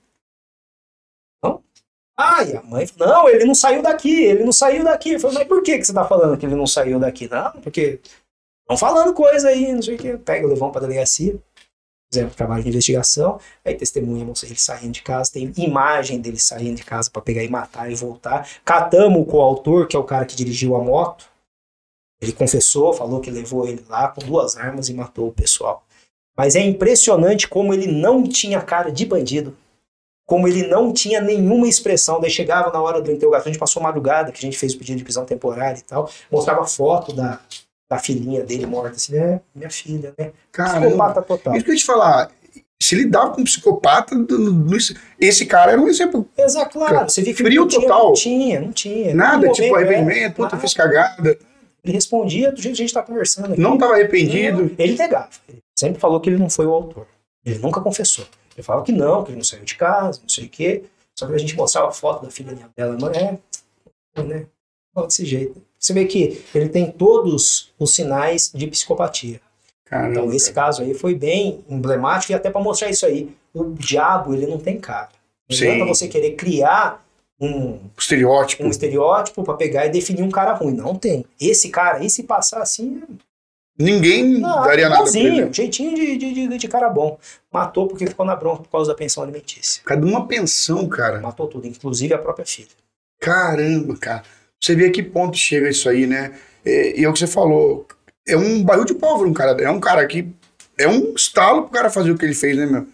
Não? 1.45 1.63
Ah, 2.17 2.43
e 2.43 2.57
a 2.57 2.63
mãe 2.63 2.87
falou, 2.87 3.15
não, 3.15 3.29
ele 3.29 3.45
não 3.45 3.55
saiu 3.55 3.83
daqui, 3.83 4.25
ele 4.25 4.45
não 4.45 4.53
saiu 4.53 4.83
daqui. 4.83 5.13
Eu 5.13 5.21
falei, 5.21 5.39
mas 5.39 5.49
por 5.49 5.63
que, 5.63 5.79
que 5.79 5.85
você 5.85 5.93
tá 5.93 6.07
falando 6.07 6.39
que 6.39 6.47
ele 6.47 6.55
não 6.55 6.67
saiu 6.67 6.99
daqui? 6.99 7.29
Não, 7.29 7.53
porque 7.61 8.01
estão 8.63 8.79
falando 8.79 9.13
coisa 9.13 9.49
aí, 9.49 9.73
não 9.73 9.83
sei 9.83 9.97
o 9.97 9.99
que. 9.99 10.17
Pega, 10.17 10.47
levamos 10.47 10.73
pra 10.73 10.81
delegacia. 10.81 11.39
Fizemos 12.13 12.35
trabalho 12.35 12.65
de 12.65 12.71
investigação, 12.71 13.39
aí 13.65 13.73
testemunhamos 13.77 14.43
ele 14.43 14.57
saindo 14.57 14.91
de 14.91 15.01
casa, 15.01 15.31
tem 15.31 15.53
imagem 15.57 16.21
dele 16.21 16.41
saindo 16.41 16.75
de 16.75 16.85
casa 16.85 17.09
para 17.09 17.23
pegar 17.23 17.45
e 17.45 17.49
matar 17.49 17.89
e 17.89 17.95
voltar. 17.95 18.49
Catamos 18.65 19.23
o 19.23 19.25
coautor, 19.25 19.87
que 19.87 19.95
é 19.95 19.99
o 19.99 20.03
cara 20.03 20.27
que 20.27 20.35
dirigiu 20.35 20.75
a 20.75 20.83
moto. 20.83 21.30
Ele 22.21 22.33
confessou, 22.33 22.93
falou 22.93 23.21
que 23.21 23.31
levou 23.31 23.67
ele 23.67 23.83
lá 23.89 24.09
com 24.09 24.21
duas 24.21 24.57
armas 24.57 24.89
e 24.89 24.95
matou 24.95 25.29
o 25.29 25.33
pessoal. 25.33 25.85
Mas 26.37 26.55
é 26.55 26.61
impressionante 26.61 27.49
como 27.49 27.73
ele 27.73 27.87
não 27.87 28.23
tinha 28.23 28.61
cara 28.61 28.91
de 28.91 29.07
bandido. 29.07 29.57
Como 30.27 30.47
ele 30.47 30.67
não 30.67 30.93
tinha 30.93 31.21
nenhuma 31.21 31.67
expressão. 31.67 32.21
Daí 32.21 32.31
chegava 32.31 32.71
na 32.73 32.81
hora 32.81 33.01
do 33.01 33.11
interrogatório, 33.11 33.51
a 33.51 33.53
gente 33.53 33.61
passou 33.61 33.83
madrugada, 33.83 34.31
que 34.31 34.39
a 34.39 34.43
gente 34.43 34.57
fez 34.57 34.75
o 34.75 34.79
pedido 34.79 34.99
de 34.99 35.05
prisão 35.05 35.25
temporária 35.25 35.79
e 35.79 35.83
tal. 35.83 36.11
Mostrava 36.31 36.65
foto 36.67 37.13
da, 37.13 37.41
da 37.91 37.99
filhinha 37.99 38.45
dele 38.45 38.67
morta, 38.67 38.97
assim, 38.97 39.15
né? 39.15 39.41
Minha 39.55 39.71
filha, 39.71 40.15
né? 40.17 40.31
cara. 40.53 40.81
Psicopata 40.81 41.23
total. 41.23 41.57
Isso 41.57 41.65
que 41.65 41.71
eu 41.71 41.75
ia 41.75 41.81
te 41.81 41.85
falar. 41.85 42.31
Se 42.83 42.95
lidava 42.95 43.35
com 43.35 43.43
um 43.43 43.45
psicopata, 43.45 44.15
esse 45.21 45.45
cara 45.45 45.73
era 45.73 45.81
um 45.81 45.89
exemplo. 45.89 46.27
Exato, 46.39 46.79
claro. 46.79 47.11
Você 47.11 47.21
vê 47.21 47.35
que 47.35 47.43
Frio 47.43 47.63
não 47.63 47.69
tinha, 47.69 47.83
total. 47.83 48.07
Não 48.07 48.13
tinha, 48.15 48.61
não 48.61 48.73
tinha. 48.73 49.15
Nada, 49.15 49.51
tipo, 49.51 49.69
momento, 49.69 49.83
é, 49.83 49.95
arrependimento, 49.95 50.37
puta, 50.37 50.57
fiz 50.57 50.73
cagada. 50.73 51.39
Ele 51.85 51.95
respondia 51.95 52.53
do 52.53 52.61
jeito 52.61 52.77
que 52.77 52.83
a 52.83 52.87
gente 52.87 52.95
tá 52.95 53.03
conversando 53.03 53.53
aqui. 53.53 53.61
Não 53.61 53.79
tava 53.79 53.95
arrependido. 53.95 54.75
Ele 54.79 54.97
negava. 54.97 55.31
Ele 55.49 55.63
sempre 55.79 56.01
falou 56.01 56.21
que 56.21 56.29
ele 56.29 56.39
não 56.39 56.51
foi 56.51 56.67
o 56.67 56.73
autor. 56.73 57.07
Ele 57.45 57.59
nunca 57.59 57.81
confessou. 57.81 58.27
Ele 58.57 58.63
falava 58.63 58.85
que 58.85 58.93
não, 58.93 59.25
que 59.25 59.31
ele 59.31 59.39
não 59.39 59.45
saiu 59.45 59.65
de 59.65 59.75
casa, 59.77 60.21
não 60.21 60.29
sei 60.29 60.45
o 60.45 60.49
quê. 60.49 60.85
Só 61.19 61.27
que 61.27 61.35
a 61.35 61.39
gente 61.39 61.57
mostrava 61.57 61.89
a 61.89 61.93
foto 61.93 62.25
da 62.25 62.31
filha 62.31 62.57
dela, 62.77 62.97
é, 63.15 64.23
né? 64.23 64.47
Fala 64.95 65.07
desse 65.07 65.25
jeito. 65.25 65.61
Você 65.79 65.93
vê 65.93 66.05
que 66.05 66.43
ele 66.55 66.69
tem 66.69 66.91
todos 66.91 67.73
os 67.79 67.95
sinais 67.95 68.51
de 68.55 68.67
psicopatia. 68.67 69.41
Caramba. 69.85 70.11
Então 70.11 70.33
esse 70.33 70.53
caso 70.53 70.83
aí 70.83 70.95
foi 70.95 71.15
bem 71.15 71.65
emblemático 71.69 72.33
e 72.33 72.35
até 72.35 72.51
para 72.51 72.61
mostrar 72.61 72.91
isso 72.91 73.07
aí. 73.07 73.35
O 73.53 73.73
diabo, 73.75 74.35
ele 74.35 74.47
não 74.47 74.59
tem 74.59 74.79
cara. 74.79 75.09
Não 75.49 75.57
adianta 75.57 75.85
você 75.85 76.07
querer 76.07 76.33
criar 76.33 77.05
um, 77.41 77.81
estereótipo. 77.99 78.65
um 78.65 78.71
estereótipo 78.71 79.43
para 79.43 79.55
pegar 79.55 79.87
e 79.87 79.91
definir 79.91 80.23
um 80.23 80.31
cara 80.31 80.53
ruim. 80.53 80.75
Não 80.75 80.95
tem. 80.95 81.25
Esse 81.41 81.71
cara 81.71 81.99
aí, 81.99 82.11
se 82.11 82.25
passar 82.25 82.61
assim, 82.61 83.03
Ninguém 83.81 84.39
não, 84.39 84.63
daria 84.63 84.91
nada 84.91 85.03
bonzinho, 85.03 85.51
jeitinho 85.51 85.95
de, 85.95 86.19
de, 86.19 86.59
de, 86.59 86.69
cara 86.69 86.91
bom. 86.91 87.19
Matou 87.51 87.87
porque 87.89 88.07
ficou 88.07 88.27
na 88.27 88.37
bronca 88.37 88.63
por 88.63 88.71
causa 88.71 88.93
da 88.93 88.95
pensão 88.95 89.23
alimentícia. 89.23 89.81
Cada 89.87 90.05
uma 90.05 90.29
pensão, 90.29 90.87
cara. 90.87 91.19
Matou 91.21 91.47
tudo, 91.47 91.67
inclusive 91.67 92.13
a 92.13 92.19
própria 92.19 92.45
filha. 92.45 92.69
Caramba, 93.19 93.97
cara. 93.97 94.23
Você 94.61 94.75
vê 94.75 94.87
a 94.87 94.93
que 94.93 95.03
ponto 95.03 95.39
chega 95.39 95.71
isso 95.71 95.89
aí, 95.89 96.07
né? 96.07 96.39
É, 96.63 97.01
e 97.01 97.05
é 97.05 97.09
o 97.09 97.13
que 97.15 97.21
você 97.21 97.27
falou. 97.27 97.87
É 98.29 98.37
um 98.37 98.63
barril 98.63 98.85
de 98.85 98.93
pólvora, 98.93 99.31
um 99.31 99.33
cara. 99.33 99.63
É 99.63 99.71
um 99.71 99.81
cara 99.81 100.07
que. 100.07 100.29
É 100.79 100.87
um 100.87 101.15
estalo 101.15 101.63
pro 101.63 101.71
cara 101.71 101.89
fazer 101.89 102.11
o 102.11 102.19
que 102.19 102.25
ele 102.27 102.35
fez, 102.35 102.59
né, 102.59 102.67
meu? 102.67 102.87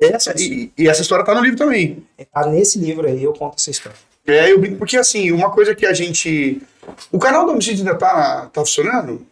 Essa, 0.00 0.34
E, 0.40 0.70
e 0.76 0.88
essa 0.88 1.02
história 1.02 1.24
tá 1.24 1.34
no 1.34 1.40
livro 1.40 1.56
também. 1.58 2.04
tá 2.32 2.46
nesse 2.46 2.78
livro 2.78 3.06
aí, 3.06 3.22
eu 3.22 3.32
conto 3.32 3.54
essa 3.56 3.70
história. 3.70 3.96
É, 4.26 4.50
eu 4.52 4.58
brinco, 4.58 4.76
porque 4.78 4.96
assim, 4.96 5.30
uma 5.30 5.50
coisa 5.50 5.74
que 5.74 5.86
a 5.86 5.92
gente. 5.94 6.60
O 7.12 7.18
canal 7.18 7.46
do 7.46 7.52
Homicídio 7.52 7.86
ainda 7.86 7.94
tá, 7.96 8.50
tá 8.52 8.60
funcionando? 8.60 9.24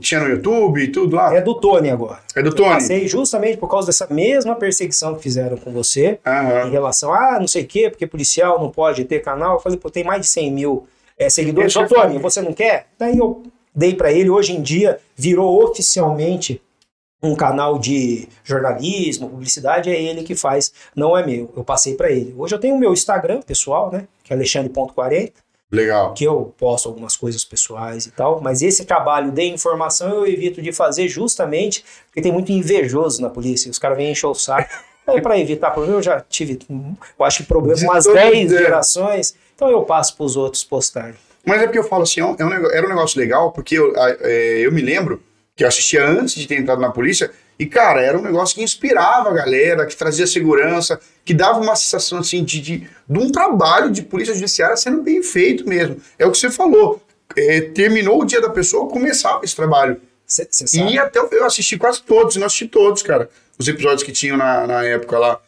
Tinha 0.00 0.20
no 0.20 0.28
YouTube 0.28 0.80
e 0.80 0.88
tudo 0.92 1.16
lá? 1.16 1.34
É 1.34 1.40
do 1.40 1.54
Tony 1.56 1.90
agora. 1.90 2.20
É 2.36 2.40
do 2.42 2.50
Eu 2.50 2.54
Tony? 2.54 2.70
passei 2.70 3.08
justamente 3.08 3.58
por 3.58 3.68
causa 3.68 3.88
dessa 3.88 4.06
mesma 4.08 4.54
perseguição 4.54 5.16
que 5.16 5.22
fizeram 5.22 5.56
com 5.56 5.72
você, 5.72 6.20
em 6.24 6.30
Aham. 6.30 6.70
relação 6.70 7.12
a 7.12 7.34
ah, 7.36 7.40
não 7.40 7.48
sei 7.48 7.64
o 7.64 7.66
quê, 7.66 7.90
porque 7.90 8.06
policial 8.06 8.60
não 8.60 8.70
pode 8.70 9.04
ter 9.04 9.20
canal. 9.20 9.54
Eu 9.54 9.60
falei, 9.60 9.76
pô, 9.76 9.90
tem 9.90 10.04
mais 10.04 10.20
de 10.20 10.28
100 10.28 10.52
mil 10.52 10.86
é, 11.18 11.28
seguidores. 11.28 11.74
Eu 11.74 11.82
Ô. 11.82 11.86
Tony, 11.88 12.18
você 12.18 12.40
não 12.40 12.52
quer? 12.52 12.86
Daí 12.96 13.18
eu 13.18 13.42
dei 13.74 13.92
pra 13.94 14.12
ele. 14.12 14.30
Hoje 14.30 14.52
em 14.52 14.62
dia 14.62 15.00
virou 15.16 15.62
oficialmente 15.64 16.62
um 17.22 17.36
canal 17.36 17.78
de 17.78 18.28
jornalismo, 18.42 19.30
publicidade. 19.30 19.90
É 19.90 20.02
ele 20.02 20.22
que 20.22 20.34
faz, 20.34 20.72
não 20.94 21.16
é 21.16 21.24
meu. 21.24 21.52
Eu 21.56 21.62
passei 21.62 21.94
pra 21.94 22.10
ele. 22.10 22.34
Hoje 22.36 22.54
eu 22.54 22.58
tenho 22.58 22.74
o 22.74 22.78
meu 22.78 22.92
Instagram 22.92 23.40
pessoal, 23.42 23.90
né? 23.92 24.06
Que 24.24 24.32
é 24.32 24.36
alexandre.40. 24.36 25.32
Legal. 25.70 26.12
Que 26.12 26.24
eu 26.24 26.52
posto 26.58 26.88
algumas 26.88 27.16
coisas 27.16 27.44
pessoais 27.44 28.04
e 28.04 28.10
tal, 28.10 28.42
mas 28.42 28.60
esse 28.60 28.84
trabalho 28.84 29.30
de 29.30 29.44
informação 29.44 30.10
eu 30.10 30.26
evito 30.26 30.60
de 30.60 30.70
fazer 30.70 31.08
justamente 31.08 31.82
porque 32.06 32.20
tem 32.20 32.30
muito 32.30 32.52
invejoso 32.52 33.22
na 33.22 33.30
polícia. 33.30 33.70
Os 33.70 33.78
caras 33.78 33.96
vêm 33.96 34.10
encher 34.10 34.26
o 34.26 34.34
saco. 34.34 34.68
Aí, 35.06 35.20
para 35.20 35.38
evitar 35.38 35.70
problema, 35.70 35.98
eu 35.98 36.02
já 36.02 36.20
tive, 36.20 36.60
eu 36.70 37.24
acho 37.24 37.38
que 37.38 37.44
problema 37.48 37.76
De 37.76 37.84
umas 37.84 38.04
todo 38.04 38.14
10 38.14 38.50
jeito. 38.50 38.50
gerações, 38.50 39.34
então 39.54 39.68
eu 39.68 39.82
passo 39.82 40.16
para 40.16 40.24
os 40.24 40.36
outros 40.36 40.62
postarem. 40.62 41.14
Mas 41.44 41.60
é 41.60 41.64
porque 41.64 41.78
eu 41.78 41.84
falo 41.84 42.04
assim, 42.04 42.20
é 42.20 42.24
um, 42.24 42.52
é 42.52 42.76
era 42.76 42.86
um 42.86 42.88
negócio 42.88 43.18
legal, 43.18 43.50
porque 43.50 43.76
eu, 43.76 43.92
é, 43.96 44.58
eu 44.60 44.70
me 44.70 44.80
lembro 44.80 45.20
que 45.54 45.64
eu 45.64 45.68
assistia 45.68 46.06
antes 46.06 46.34
de 46.34 46.46
ter 46.46 46.58
entrado 46.58 46.80
na 46.80 46.90
polícia, 46.90 47.30
e, 47.58 47.66
cara, 47.66 48.00
era 48.00 48.18
um 48.18 48.22
negócio 48.22 48.54
que 48.54 48.62
inspirava 48.62 49.28
a 49.28 49.32
galera, 49.32 49.86
que 49.86 49.94
trazia 49.94 50.26
segurança, 50.26 50.98
que 51.24 51.34
dava 51.34 51.60
uma 51.60 51.76
sensação, 51.76 52.18
assim, 52.18 52.42
de, 52.42 52.60
de, 52.60 52.78
de 53.08 53.18
um 53.18 53.30
trabalho 53.30 53.90
de 53.90 54.02
polícia 54.02 54.34
judiciária 54.34 54.76
sendo 54.76 55.02
bem 55.02 55.22
feito 55.22 55.68
mesmo. 55.68 55.96
É 56.18 56.26
o 56.26 56.32
que 56.32 56.38
você 56.38 56.50
falou. 56.50 57.00
É, 57.36 57.60
terminou 57.60 58.22
o 58.22 58.24
dia 58.24 58.40
da 58.40 58.50
pessoa, 58.50 58.88
começava 58.88 59.44
esse 59.44 59.54
trabalho. 59.54 60.00
Você 60.26 60.48
sabe? 60.50 60.92
E 60.94 60.98
até 60.98 61.18
eu- 61.18 61.44
assisti 61.44 61.76
quase 61.76 62.02
todos, 62.02 62.36
não 62.36 62.46
assisti 62.46 62.66
todos, 62.66 63.02
cara. 63.02 63.28
Os 63.58 63.68
episódios 63.68 64.02
que 64.02 64.12
tinham 64.12 64.36
na, 64.36 64.66
na 64.66 64.84
época 64.84 65.18
lá. 65.18 65.38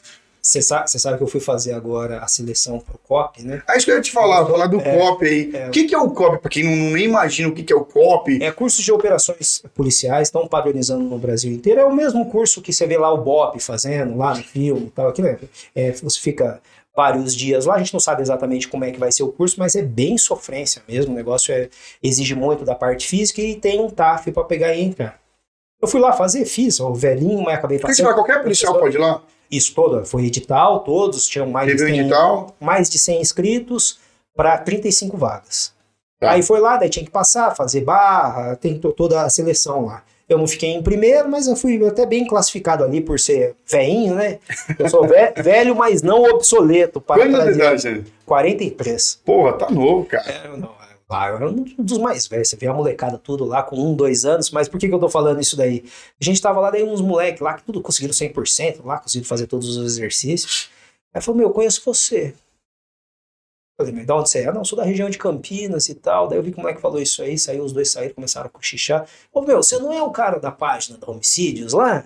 Você 0.44 0.60
sabe, 0.60 0.90
sabe 0.90 1.16
que 1.16 1.22
eu 1.22 1.26
fui 1.26 1.40
fazer 1.40 1.72
agora 1.72 2.18
a 2.18 2.28
seleção 2.28 2.78
pro 2.78 2.98
COP, 2.98 3.42
né? 3.42 3.62
Ah, 3.66 3.78
isso 3.78 3.86
que 3.86 3.92
eu 3.92 3.96
ia 3.96 4.02
te 4.02 4.12
falar, 4.12 4.44
falar 4.44 4.66
do 4.66 4.78
COP 4.78 5.24
aí. 5.24 5.50
O 5.68 5.70
que, 5.70 5.84
que 5.84 5.94
é 5.94 5.98
o 5.98 6.10
COP? 6.10 6.38
Pra 6.38 6.50
quem 6.50 6.62
não, 6.62 6.92
nem 6.92 7.06
imagina 7.06 7.48
o 7.48 7.52
que, 7.52 7.62
que 7.62 7.72
é 7.72 7.76
o 7.76 7.82
COP. 7.82 8.42
É, 8.42 8.52
cursos 8.52 8.84
de 8.84 8.92
operações 8.92 9.62
policiais 9.74 10.28
estão 10.28 10.46
padronizando 10.46 11.02
no 11.02 11.18
Brasil 11.18 11.50
inteiro. 11.50 11.80
É 11.80 11.86
o 11.86 11.94
mesmo 11.94 12.30
curso 12.30 12.60
que 12.60 12.74
você 12.74 12.86
vê 12.86 12.98
lá 12.98 13.10
o 13.10 13.22
BOP 13.22 13.58
fazendo, 13.58 14.18
lá 14.18 14.34
no 14.34 14.44
filme 14.44 14.88
e 14.88 14.90
tal. 14.90 15.08
Aquilo 15.08 15.28
é, 15.28 15.38
é, 15.74 15.92
você 15.92 16.20
fica 16.20 16.60
vários 16.94 17.34
dias 17.34 17.64
lá. 17.64 17.76
A 17.76 17.78
gente 17.78 17.94
não 17.94 18.00
sabe 18.00 18.20
exatamente 18.20 18.68
como 18.68 18.84
é 18.84 18.90
que 18.90 19.00
vai 19.00 19.10
ser 19.10 19.22
o 19.22 19.32
curso, 19.32 19.56
mas 19.58 19.74
é 19.74 19.80
bem 19.80 20.18
sofrência 20.18 20.82
mesmo. 20.86 21.12
O 21.12 21.16
negócio 21.16 21.54
é, 21.54 21.70
exige 22.02 22.34
muito 22.34 22.66
da 22.66 22.74
parte 22.74 23.06
física 23.06 23.40
e 23.40 23.56
tem 23.56 23.80
um 23.80 23.88
TAF 23.88 24.30
para 24.30 24.44
pegar 24.44 24.74
e 24.74 24.82
entrar. 24.82 25.18
Eu 25.80 25.88
fui 25.88 26.00
lá 26.00 26.12
fazer, 26.12 26.44
fiz, 26.44 26.80
o 26.80 26.92
velhinho, 26.92 27.42
mas 27.42 27.54
acabei 27.54 27.78
Porque 27.78 27.94
você 27.94 28.02
passando. 28.02 28.14
vai, 28.14 28.24
qualquer 28.24 28.42
policial 28.42 28.78
pode 28.78 28.96
ir 28.96 29.00
lá? 29.00 29.22
Isso 29.56 29.74
todo, 29.74 30.04
foi 30.04 30.24
edital, 30.26 30.80
todos 30.80 31.26
tinham 31.26 31.48
mais 31.50 31.66
de 31.68 31.76
Teve 31.76 31.90
um 31.90 31.94
100 31.94 32.00
edital. 32.00 32.56
mais 32.60 32.88
de 32.90 32.98
100 32.98 33.20
inscritos 33.20 33.98
para 34.36 34.58
35 34.58 35.16
vagas. 35.16 35.72
Tá. 36.20 36.30
Aí 36.32 36.42
foi 36.42 36.60
lá, 36.60 36.76
daí 36.76 36.88
tinha 36.88 37.04
que 37.04 37.10
passar, 37.10 37.54
fazer 37.54 37.82
barra, 37.82 38.56
tem 38.56 38.78
to- 38.78 38.92
toda 38.92 39.22
a 39.22 39.28
seleção 39.30 39.84
lá. 39.86 40.02
Eu 40.26 40.38
não 40.38 40.46
fiquei 40.46 40.70
em 40.70 40.82
primeiro, 40.82 41.28
mas 41.30 41.46
eu 41.46 41.54
fui 41.54 41.86
até 41.86 42.06
bem 42.06 42.26
classificado 42.26 42.82
ali 42.82 43.00
por 43.02 43.20
ser 43.20 43.54
veinho, 43.70 44.14
né? 44.14 44.38
Eu 44.78 44.88
sou 44.88 45.06
ve- 45.06 45.32
velho, 45.42 45.76
mas 45.76 46.00
não 46.02 46.22
obsoleto. 46.24 46.98
Para 47.00 47.24
anos 47.24 47.34
de 47.34 47.58
trazer- 47.58 47.60
idade, 47.60 47.82
você? 47.82 48.04
43. 48.24 49.20
Porra, 49.24 49.52
tá 49.52 49.70
novo, 49.70 50.04
cara. 50.06 50.24
É, 50.30 50.46
eu 50.46 50.56
não, 50.56 50.70
ah, 51.08 51.28
eu 51.28 51.36
era 51.36 51.50
um 51.50 51.64
dos 51.78 51.98
mais 51.98 52.26
velhos. 52.26 52.48
Você 52.48 52.56
vê 52.56 52.66
a 52.66 52.72
molecada 52.72 53.18
tudo 53.18 53.44
lá 53.44 53.62
com 53.62 53.76
um, 53.76 53.94
dois 53.94 54.24
anos. 54.24 54.50
Mas 54.50 54.68
por 54.68 54.78
que, 54.80 54.88
que 54.88 54.94
eu 54.94 54.98
tô 54.98 55.08
falando 55.08 55.40
isso 55.40 55.56
daí? 55.56 55.84
A 56.20 56.24
gente 56.24 56.40
tava 56.40 56.60
lá, 56.60 56.70
daí 56.70 56.82
uns 56.82 57.00
moleques 57.00 57.40
lá 57.40 57.54
que 57.54 57.64
tudo 57.64 57.80
conseguiram 57.80 58.14
100%, 58.14 58.84
lá 58.84 58.98
conseguiram 58.98 59.28
fazer 59.28 59.46
todos 59.46 59.76
os 59.76 59.84
exercícios. 59.84 60.70
Aí 61.12 61.20
falou, 61.20 61.38
meu, 61.38 61.48
eu 61.48 61.52
conheço 61.52 61.82
você. 61.84 62.34
Falei, 63.76 63.92
mas 63.92 64.06
de 64.06 64.12
onde 64.12 64.30
você 64.30 64.40
é? 64.40 64.48
Ah, 64.48 64.52
não, 64.52 64.64
sou 64.64 64.76
da 64.76 64.84
região 64.84 65.10
de 65.10 65.18
Campinas 65.18 65.88
e 65.88 65.94
tal. 65.94 66.28
Daí 66.28 66.38
eu 66.38 66.42
vi 66.42 66.52
que 66.52 66.58
o 66.58 66.60
moleque 66.60 66.80
falou 66.80 67.00
isso 67.00 67.22
aí, 67.22 67.38
saiu, 67.38 67.64
os 67.64 67.72
dois 67.72 67.90
saíram, 67.90 68.14
começaram 68.14 68.46
a 68.46 68.50
cochichar. 68.50 69.06
Ô, 69.32 69.42
meu, 69.42 69.62
você 69.62 69.78
não 69.78 69.92
é 69.92 70.02
o 70.02 70.10
cara 70.10 70.38
da 70.38 70.50
página 70.50 70.96
da 70.96 71.10
Homicídios 71.10 71.72
lá? 71.72 72.04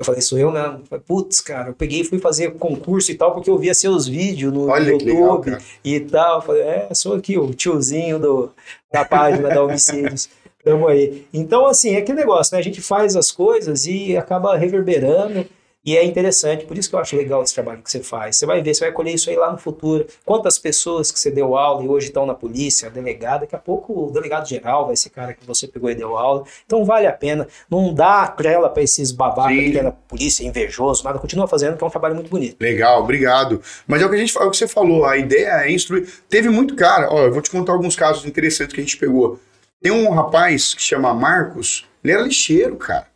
Eu 0.00 0.06
falei, 0.06 0.22
sou 0.22 0.38
eu 0.38 0.50
mesmo. 0.50 0.82
Putz, 1.06 1.42
cara, 1.42 1.68
eu 1.68 1.74
peguei 1.74 2.00
e 2.00 2.04
fui 2.04 2.18
fazer 2.18 2.54
concurso 2.54 3.12
e 3.12 3.14
tal, 3.14 3.34
porque 3.34 3.50
eu 3.50 3.58
via 3.58 3.74
seus 3.74 4.08
vídeos 4.08 4.50
no 4.50 4.70
Olha 4.70 4.92
YouTube 4.92 5.50
legal, 5.50 5.60
e 5.84 6.00
tal. 6.00 6.36
Eu 6.36 6.42
falei, 6.42 6.62
é, 6.62 6.88
sou 6.94 7.14
aqui 7.14 7.38
o 7.38 7.52
tiozinho 7.52 8.18
do, 8.18 8.50
da 8.90 9.04
página 9.04 9.50
da 9.50 9.62
Homicídios. 9.62 10.30
Tamo 10.64 10.88
aí. 10.88 11.26
Então, 11.34 11.66
assim, 11.66 11.94
é 11.94 11.98
aquele 11.98 12.16
negócio, 12.16 12.54
né? 12.54 12.60
A 12.60 12.64
gente 12.64 12.80
faz 12.80 13.14
as 13.14 13.30
coisas 13.30 13.86
e 13.86 14.16
acaba 14.16 14.56
reverberando. 14.56 15.44
E 15.82 15.96
é 15.96 16.04
interessante, 16.04 16.66
por 16.66 16.76
isso 16.76 16.90
que 16.90 16.94
eu 16.94 17.00
acho 17.00 17.16
legal 17.16 17.42
esse 17.42 17.54
trabalho 17.54 17.80
que 17.82 17.90
você 17.90 18.02
faz. 18.02 18.36
Você 18.36 18.44
vai 18.44 18.60
ver, 18.60 18.74
você 18.74 18.84
vai 18.84 18.92
colher 18.92 19.14
isso 19.14 19.30
aí 19.30 19.36
lá 19.36 19.50
no 19.50 19.56
futuro. 19.56 20.06
Quantas 20.26 20.58
pessoas 20.58 21.10
que 21.10 21.18
você 21.18 21.30
deu 21.30 21.56
aula 21.56 21.82
e 21.82 21.88
hoje 21.88 22.08
estão 22.08 22.26
na 22.26 22.34
polícia, 22.34 22.90
delegado, 22.90 23.40
daqui 23.40 23.56
a 23.56 23.58
pouco 23.58 24.08
o 24.08 24.10
delegado 24.10 24.46
geral 24.46 24.86
vai 24.86 24.94
ser 24.94 25.08
cara 25.08 25.32
que 25.32 25.44
você 25.46 25.66
pegou 25.66 25.90
e 25.90 25.94
deu 25.94 26.18
aula. 26.18 26.44
Então 26.66 26.84
vale 26.84 27.06
a 27.06 27.12
pena. 27.12 27.48
Não 27.70 27.94
dá 27.94 28.26
trela 28.26 28.68
para 28.68 28.82
esses 28.82 29.10
babacas 29.10 29.56
que 29.56 29.78
é 29.78 29.82
na 29.82 29.92
polícia, 29.92 30.44
invejoso, 30.44 31.02
nada. 31.02 31.18
Continua 31.18 31.48
fazendo, 31.48 31.78
que 31.78 31.82
é 31.82 31.86
um 31.86 31.90
trabalho 31.90 32.14
muito 32.14 32.28
bonito. 32.28 32.56
Legal, 32.60 33.02
obrigado. 33.02 33.62
Mas 33.86 34.02
é 34.02 34.06
o 34.06 34.10
que 34.10 34.16
a 34.16 34.18
gente 34.18 34.36
é 34.36 34.42
o 34.42 34.50
que 34.50 34.58
você 34.58 34.68
falou, 34.68 35.06
a 35.06 35.16
ideia 35.16 35.64
é 35.64 35.72
instruir. 35.72 36.06
Teve 36.28 36.50
muito 36.50 36.76
cara, 36.76 37.08
ó, 37.10 37.22
eu 37.22 37.32
vou 37.32 37.40
te 37.40 37.50
contar 37.50 37.72
alguns 37.72 37.96
casos 37.96 38.26
interessantes 38.26 38.74
que 38.74 38.80
a 38.80 38.84
gente 38.84 38.98
pegou. 38.98 39.40
Tem 39.80 39.90
um 39.90 40.10
rapaz 40.10 40.74
que 40.74 40.82
chama 40.82 41.14
Marcos, 41.14 41.86
ele 42.04 42.12
era 42.12 42.22
lixeiro, 42.22 42.76
cara. 42.76 43.09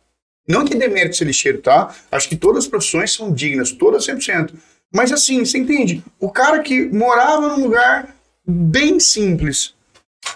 Não 0.47 0.63
que 0.65 0.75
demérito 0.75 1.15
ser 1.15 1.25
lixeiro, 1.25 1.61
tá? 1.61 1.93
Acho 2.11 2.29
que 2.29 2.35
todas 2.37 2.65
as 2.65 2.69
profissões 2.69 3.11
são 3.13 3.33
dignas, 3.33 3.71
todas 3.71 4.05
100%. 4.05 4.53
Mas 4.93 5.11
assim, 5.11 5.43
você 5.43 5.57
entende? 5.57 6.03
O 6.19 6.31
cara 6.31 6.61
que 6.61 6.85
morava 6.89 7.47
num 7.47 7.63
lugar 7.63 8.15
bem 8.47 8.99
simples, 8.99 9.73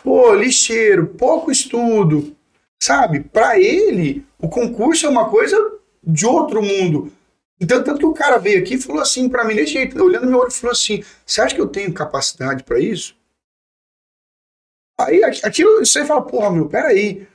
pô, 0.03 0.33
lixeiro, 0.33 1.07
pouco 1.07 1.51
estudo, 1.51 2.35
sabe? 2.81 3.19
Pra 3.21 3.59
ele, 3.59 4.25
o 4.39 4.49
concurso 4.49 5.05
é 5.05 5.09
uma 5.09 5.29
coisa 5.29 5.55
de 6.03 6.25
outro 6.25 6.61
mundo. 6.63 7.13
Então, 7.61 7.83
tanto 7.83 7.99
que 7.99 8.05
o 8.05 8.13
cara 8.13 8.37
veio 8.37 8.59
aqui 8.59 8.75
e 8.75 8.81
falou 8.81 9.01
assim 9.01 9.29
pra 9.29 9.43
mim, 9.43 9.53
desse 9.53 9.73
jeito, 9.73 10.01
olhando 10.03 10.25
meu 10.27 10.39
olho, 10.39 10.49
falou 10.51 10.71
assim: 10.71 11.03
Você 11.25 11.41
acha 11.41 11.53
que 11.53 11.61
eu 11.61 11.67
tenho 11.67 11.93
capacidade 11.93 12.63
pra 12.63 12.79
isso? 12.79 13.15
Aí 14.99 15.23
aqu- 15.23 15.45
aquilo 15.45 15.79
você 15.85 16.05
fala, 16.05 16.21
porra, 16.21 16.51
meu, 16.51 16.67
peraí. 16.67 17.27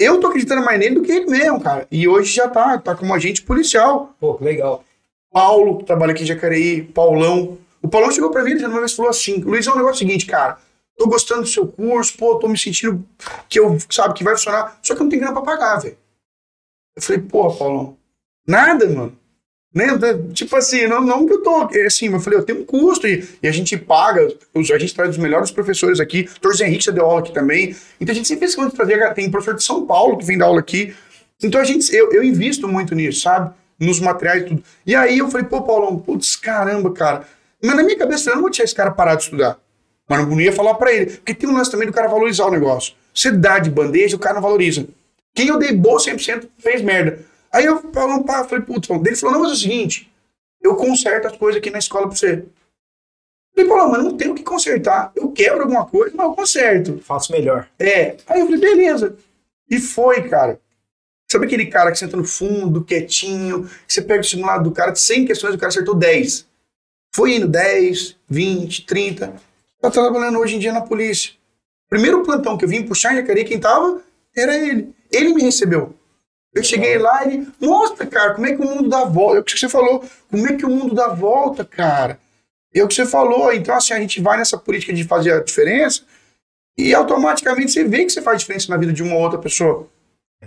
O, 0.00 0.04
eu 0.04 0.20
tô 0.20 0.28
acreditando 0.28 0.64
mais 0.64 0.78
nele 0.78 0.96
do 0.96 1.02
que 1.02 1.12
ele 1.12 1.26
mesmo, 1.26 1.60
cara. 1.60 1.86
E 1.90 2.06
hoje 2.06 2.32
já 2.32 2.48
tá, 2.48 2.78
tá 2.78 2.94
como 2.94 3.14
agente 3.14 3.42
policial. 3.42 4.14
Pô, 4.20 4.34
que 4.34 4.44
legal. 4.44 4.84
Paulo, 5.32 5.78
que 5.78 5.84
trabalha 5.84 6.12
aqui 6.12 6.22
em 6.22 6.26
Jacareí, 6.26 6.82
Paulão. 6.82 7.58
O 7.82 7.88
Paulão 7.88 8.10
chegou 8.10 8.30
pra 8.30 8.42
mim 8.42 8.52
e 8.52 8.64
uma 8.64 8.78
vez 8.78 8.94
falou 8.94 9.10
assim: 9.10 9.40
Luiz, 9.40 9.66
é 9.66 9.72
um 9.72 9.76
negócio 9.76 9.98
seguinte, 9.98 10.26
cara. 10.26 10.58
Tô 10.96 11.06
gostando 11.06 11.42
do 11.42 11.48
seu 11.48 11.66
curso, 11.66 12.16
pô, 12.16 12.36
tô 12.36 12.48
me 12.48 12.58
sentindo 12.58 13.06
que 13.48 13.60
eu, 13.60 13.78
sabe, 13.88 14.14
que 14.14 14.24
vai 14.24 14.34
funcionar. 14.34 14.78
Só 14.82 14.94
que 14.94 15.00
eu 15.00 15.04
não 15.04 15.10
tenho 15.10 15.22
grana 15.22 15.40
pra 15.40 15.56
pagar, 15.56 15.78
velho. 15.78 15.96
Eu 16.96 17.02
falei, 17.02 17.22
porra, 17.22 17.56
Paulão, 17.56 17.96
nada, 18.46 18.88
mano. 18.88 19.17
Né? 19.74 19.86
Tipo 20.32 20.56
assim, 20.56 20.86
não, 20.86 21.02
não 21.02 21.26
que 21.26 21.32
eu 21.34 21.42
tô. 21.42 21.68
é 21.72 21.86
Assim, 21.86 22.06
eu 22.12 22.18
falei, 22.20 22.38
eu 22.38 22.42
tenho 22.42 22.60
um 22.60 22.64
custo 22.64 23.06
e, 23.06 23.26
e 23.42 23.46
a 23.46 23.52
gente 23.52 23.76
paga, 23.76 24.26
os- 24.54 24.70
a 24.70 24.78
gente 24.78 24.94
traz 24.94 25.10
os 25.10 25.18
melhores 25.18 25.50
professores 25.50 26.00
aqui. 26.00 26.28
Zé 26.54 26.66
Henrique 26.66 26.84
já 26.86 26.92
deu 26.92 27.04
aula 27.04 27.20
aqui 27.20 27.32
também. 27.32 27.76
Então 28.00 28.12
a 28.12 28.16
gente 28.16 28.26
sempre 28.26 28.52
quando 28.54 28.72
trazer. 28.72 29.12
Tem 29.14 29.30
professor 29.30 29.54
de 29.54 29.62
São 29.62 29.86
Paulo 29.86 30.16
que 30.16 30.24
vem 30.24 30.38
dar 30.38 30.46
aula 30.46 30.60
aqui. 30.60 30.94
Então 31.42 31.60
a 31.60 31.64
gente, 31.64 31.94
eu, 31.94 32.10
eu 32.12 32.24
invisto 32.24 32.66
muito 32.66 32.94
nisso, 32.94 33.20
sabe? 33.20 33.54
Nos 33.78 34.00
materiais 34.00 34.42
e 34.42 34.46
tudo. 34.46 34.64
E 34.86 34.94
aí 34.94 35.18
eu 35.18 35.30
falei, 35.30 35.46
pô, 35.46 35.62
Paulão, 35.62 35.98
putz, 35.98 36.34
caramba, 36.34 36.90
cara. 36.92 37.24
Mas 37.62 37.76
na 37.76 37.82
minha 37.82 37.96
cabeça 37.98 38.30
eu 38.30 38.34
não 38.34 38.42
vou 38.42 38.50
deixar 38.50 38.64
esse 38.64 38.74
cara 38.74 38.90
parar 38.90 39.14
de 39.16 39.24
estudar. 39.24 39.58
Mas 40.08 40.26
não 40.26 40.40
ia 40.40 40.52
falar 40.52 40.74
pra 40.74 40.92
ele. 40.92 41.06
Porque 41.10 41.34
tem 41.34 41.48
um 41.48 41.52
lance 41.54 41.70
também 41.70 41.86
do 41.86 41.92
cara 41.92 42.08
valorizar 42.08 42.46
o 42.46 42.50
negócio. 42.50 42.94
Você 43.14 43.30
dá 43.30 43.58
de 43.58 43.70
bandeja, 43.70 44.16
o 44.16 44.18
cara 44.18 44.36
não 44.36 44.42
valoriza. 44.42 44.86
Quem 45.34 45.48
eu 45.48 45.58
dei 45.58 45.72
bolsa 45.72 46.10
100% 46.10 46.48
fez 46.58 46.80
merda. 46.82 47.20
Aí 47.52 47.64
eu 47.64 47.80
falei, 47.92 48.24
pá, 48.24 48.44
falei, 48.44 48.64
putz, 48.64 48.88
ele 48.90 49.16
falou, 49.16 49.34
não, 49.34 49.42
mas 49.42 49.52
é 49.52 49.54
o 49.54 49.58
seguinte, 49.58 50.10
eu 50.60 50.76
conserto 50.76 51.26
as 51.26 51.36
coisas 51.36 51.58
aqui 51.58 51.70
na 51.70 51.78
escola 51.78 52.06
pra 52.06 52.16
você. 52.16 52.44
Eu 53.56 53.64
falei, 53.64 53.70
Paulo, 53.70 53.92
mas 53.92 54.04
não 54.04 54.16
tenho 54.16 54.32
o 54.32 54.34
que 54.34 54.42
consertar. 54.42 55.12
Eu 55.16 55.32
quebro 55.32 55.62
alguma 55.62 55.86
coisa, 55.86 56.14
mas 56.16 56.26
eu 56.26 56.34
conserto. 56.34 56.98
Faço 57.02 57.32
melhor. 57.32 57.68
É. 57.78 58.16
Aí 58.26 58.40
eu 58.40 58.46
falei, 58.46 58.60
beleza. 58.60 59.16
E 59.68 59.78
foi, 59.80 60.28
cara. 60.28 60.60
Sabe 61.30 61.46
aquele 61.46 61.66
cara 61.66 61.90
que 61.90 61.98
senta 61.98 62.16
no 62.16 62.24
fundo, 62.24 62.84
quietinho, 62.84 63.64
que 63.86 63.92
você 63.92 64.00
pega 64.00 64.20
o 64.20 64.24
simulado 64.24 64.64
do 64.64 64.72
cara, 64.72 64.92
de 64.92 65.00
100 65.00 65.26
questões, 65.26 65.54
o 65.54 65.58
cara 65.58 65.68
acertou 65.68 65.94
10. 65.94 66.46
Foi 67.14 67.34
indo 67.34 67.46
10, 67.46 68.16
20, 68.28 68.86
30. 68.86 69.34
Tá 69.80 69.90
trabalhando 69.90 70.38
hoje 70.38 70.56
em 70.56 70.58
dia 70.58 70.72
na 70.72 70.80
polícia. 70.80 71.32
Primeiro 71.88 72.22
plantão 72.22 72.56
que 72.56 72.64
eu 72.64 72.68
vim 72.68 72.82
puxar 72.82 73.12
em 73.12 73.16
Jacareí, 73.16 73.44
quem 73.44 73.60
tava 73.60 74.00
era 74.34 74.56
ele. 74.56 74.94
Ele 75.10 75.34
me 75.34 75.42
recebeu. 75.42 75.94
Eu 76.58 76.64
cheguei 76.64 76.98
lá 76.98 77.24
e 77.24 77.28
ele, 77.28 77.48
mostra, 77.60 78.06
cara, 78.06 78.34
como 78.34 78.46
é 78.46 78.54
que 78.54 78.60
o 78.60 78.64
mundo 78.64 78.88
dá 78.88 79.04
volta. 79.04 79.38
É 79.38 79.40
o 79.40 79.44
que 79.44 79.56
você 79.56 79.68
falou, 79.68 80.04
como 80.30 80.46
é 80.46 80.54
que 80.54 80.66
o 80.66 80.68
mundo 80.68 80.94
dá 80.94 81.08
volta, 81.08 81.64
cara. 81.64 82.18
É 82.74 82.82
o 82.82 82.88
que 82.88 82.94
você 82.94 83.06
falou. 83.06 83.52
Então, 83.52 83.74
assim, 83.74 83.92
a 83.92 84.00
gente 84.00 84.20
vai 84.20 84.36
nessa 84.36 84.58
política 84.58 84.92
de 84.92 85.04
fazer 85.04 85.32
a 85.32 85.42
diferença 85.42 86.02
e 86.76 86.94
automaticamente 86.94 87.72
você 87.72 87.84
vê 87.84 88.04
que 88.04 88.10
você 88.10 88.20
faz 88.20 88.40
diferença 88.40 88.70
na 88.70 88.76
vida 88.76 88.92
de 88.92 89.02
uma 89.02 89.14
ou 89.14 89.22
outra 89.22 89.38
pessoa. 89.38 89.88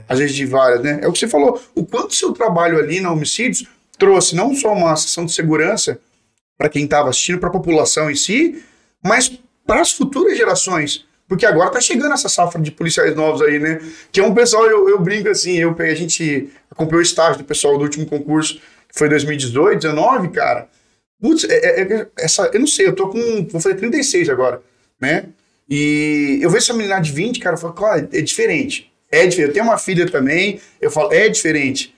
Às 0.07 0.19
vezes 0.19 0.35
de 0.35 0.45
várias, 0.45 0.81
né? 0.81 0.99
É 1.01 1.07
o 1.07 1.11
que 1.11 1.19
você 1.19 1.27
falou. 1.27 1.61
O 1.75 1.85
quanto 1.85 2.13
seu 2.13 2.31
trabalho 2.31 2.77
ali 2.77 2.99
na 2.99 3.11
Homicídios 3.11 3.67
trouxe 3.97 4.35
não 4.35 4.55
só 4.55 4.73
uma 4.73 4.95
sessão 4.95 5.25
de 5.25 5.33
segurança 5.33 5.99
para 6.57 6.69
quem 6.69 6.85
estava 6.85 7.09
assistindo, 7.09 7.39
para 7.39 7.49
a 7.49 7.53
população 7.53 8.09
em 8.09 8.15
si, 8.15 8.63
mas 9.03 9.29
para 9.65 9.81
as 9.81 9.91
futuras 9.91 10.37
gerações. 10.37 11.05
Porque 11.31 11.45
agora 11.45 11.69
tá 11.69 11.79
chegando 11.79 12.11
essa 12.11 12.27
safra 12.27 12.61
de 12.61 12.71
policiais 12.71 13.15
novos 13.15 13.41
aí, 13.41 13.57
né? 13.57 13.79
Que 14.11 14.19
é 14.19 14.23
um 14.23 14.33
pessoal, 14.33 14.65
eu, 14.65 14.89
eu 14.89 14.99
brinco 14.99 15.29
assim, 15.29 15.57
eu 15.57 15.73
peguei, 15.73 15.93
a 15.93 15.95
gente 15.95 16.49
acompanhou 16.69 16.99
o 16.99 17.01
estágio 17.01 17.37
do 17.37 17.45
pessoal 17.45 17.77
do 17.77 17.85
último 17.85 18.05
concurso, 18.05 18.55
que 18.55 18.99
foi 18.99 19.07
2018, 19.07 19.79
19, 19.79 20.27
cara. 20.31 20.67
Putz, 21.21 21.45
é, 21.45 21.55
é, 21.55 21.81
é, 21.83 22.07
essa, 22.19 22.51
eu 22.53 22.59
não 22.59 22.67
sei, 22.67 22.85
eu 22.85 22.93
tô 22.93 23.07
com. 23.07 23.47
Vou 23.49 23.61
fazer 23.61 23.75
36 23.75 24.27
agora, 24.27 24.61
né? 24.99 25.27
E 25.69 26.39
eu 26.41 26.49
vejo 26.49 26.65
essa 26.65 26.73
menina 26.73 26.99
de 26.99 27.13
20, 27.13 27.39
cara, 27.39 27.55
eu 27.55 27.59
falo, 27.61 27.75
claro, 27.75 28.09
é 28.11 28.21
diferente. 28.21 28.91
É 29.09 29.25
diferente. 29.25 29.47
Eu 29.47 29.53
tenho 29.53 29.65
uma 29.67 29.77
filha 29.77 30.11
também, 30.11 30.59
eu 30.81 30.91
falo, 30.91 31.13
é 31.13 31.29
diferente. 31.29 31.95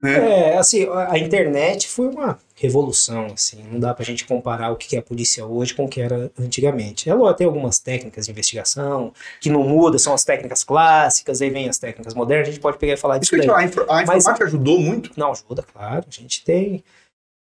Né? 0.00 0.52
É, 0.52 0.58
assim, 0.58 0.86
a 1.08 1.18
internet 1.18 1.88
foi 1.88 2.06
uma 2.06 2.38
revolução, 2.56 3.26
assim, 3.26 3.62
não 3.70 3.78
dá 3.78 3.92
pra 3.92 4.04
gente 4.04 4.24
comparar 4.24 4.70
o 4.70 4.76
que 4.76 4.96
é 4.96 4.98
a 4.98 5.02
polícia 5.02 5.44
hoje 5.44 5.74
com 5.74 5.84
o 5.84 5.88
que 5.88 6.00
era 6.00 6.30
antigamente. 6.38 7.08
Ela 7.08 7.34
tem 7.34 7.46
algumas 7.46 7.78
técnicas 7.78 8.24
de 8.24 8.32
investigação 8.32 9.12
que 9.40 9.50
não 9.50 9.62
mudam, 9.62 9.98
são 9.98 10.14
as 10.14 10.24
técnicas 10.24 10.64
clássicas, 10.64 11.42
aí 11.42 11.50
vem 11.50 11.68
as 11.68 11.78
técnicas 11.78 12.14
modernas, 12.14 12.48
a 12.48 12.50
gente 12.50 12.60
pode 12.60 12.78
pegar 12.78 12.94
e 12.94 12.96
falar 12.96 13.18
disso 13.18 13.36
daí. 13.36 13.48
A, 13.48 13.58
a 13.58 13.64
informática 13.64 14.04
Mas, 14.06 14.40
ajudou 14.40 14.80
muito? 14.80 15.10
Não, 15.16 15.32
ajuda, 15.32 15.62
claro, 15.62 16.06
a 16.08 16.10
gente 16.10 16.42
tem 16.42 16.82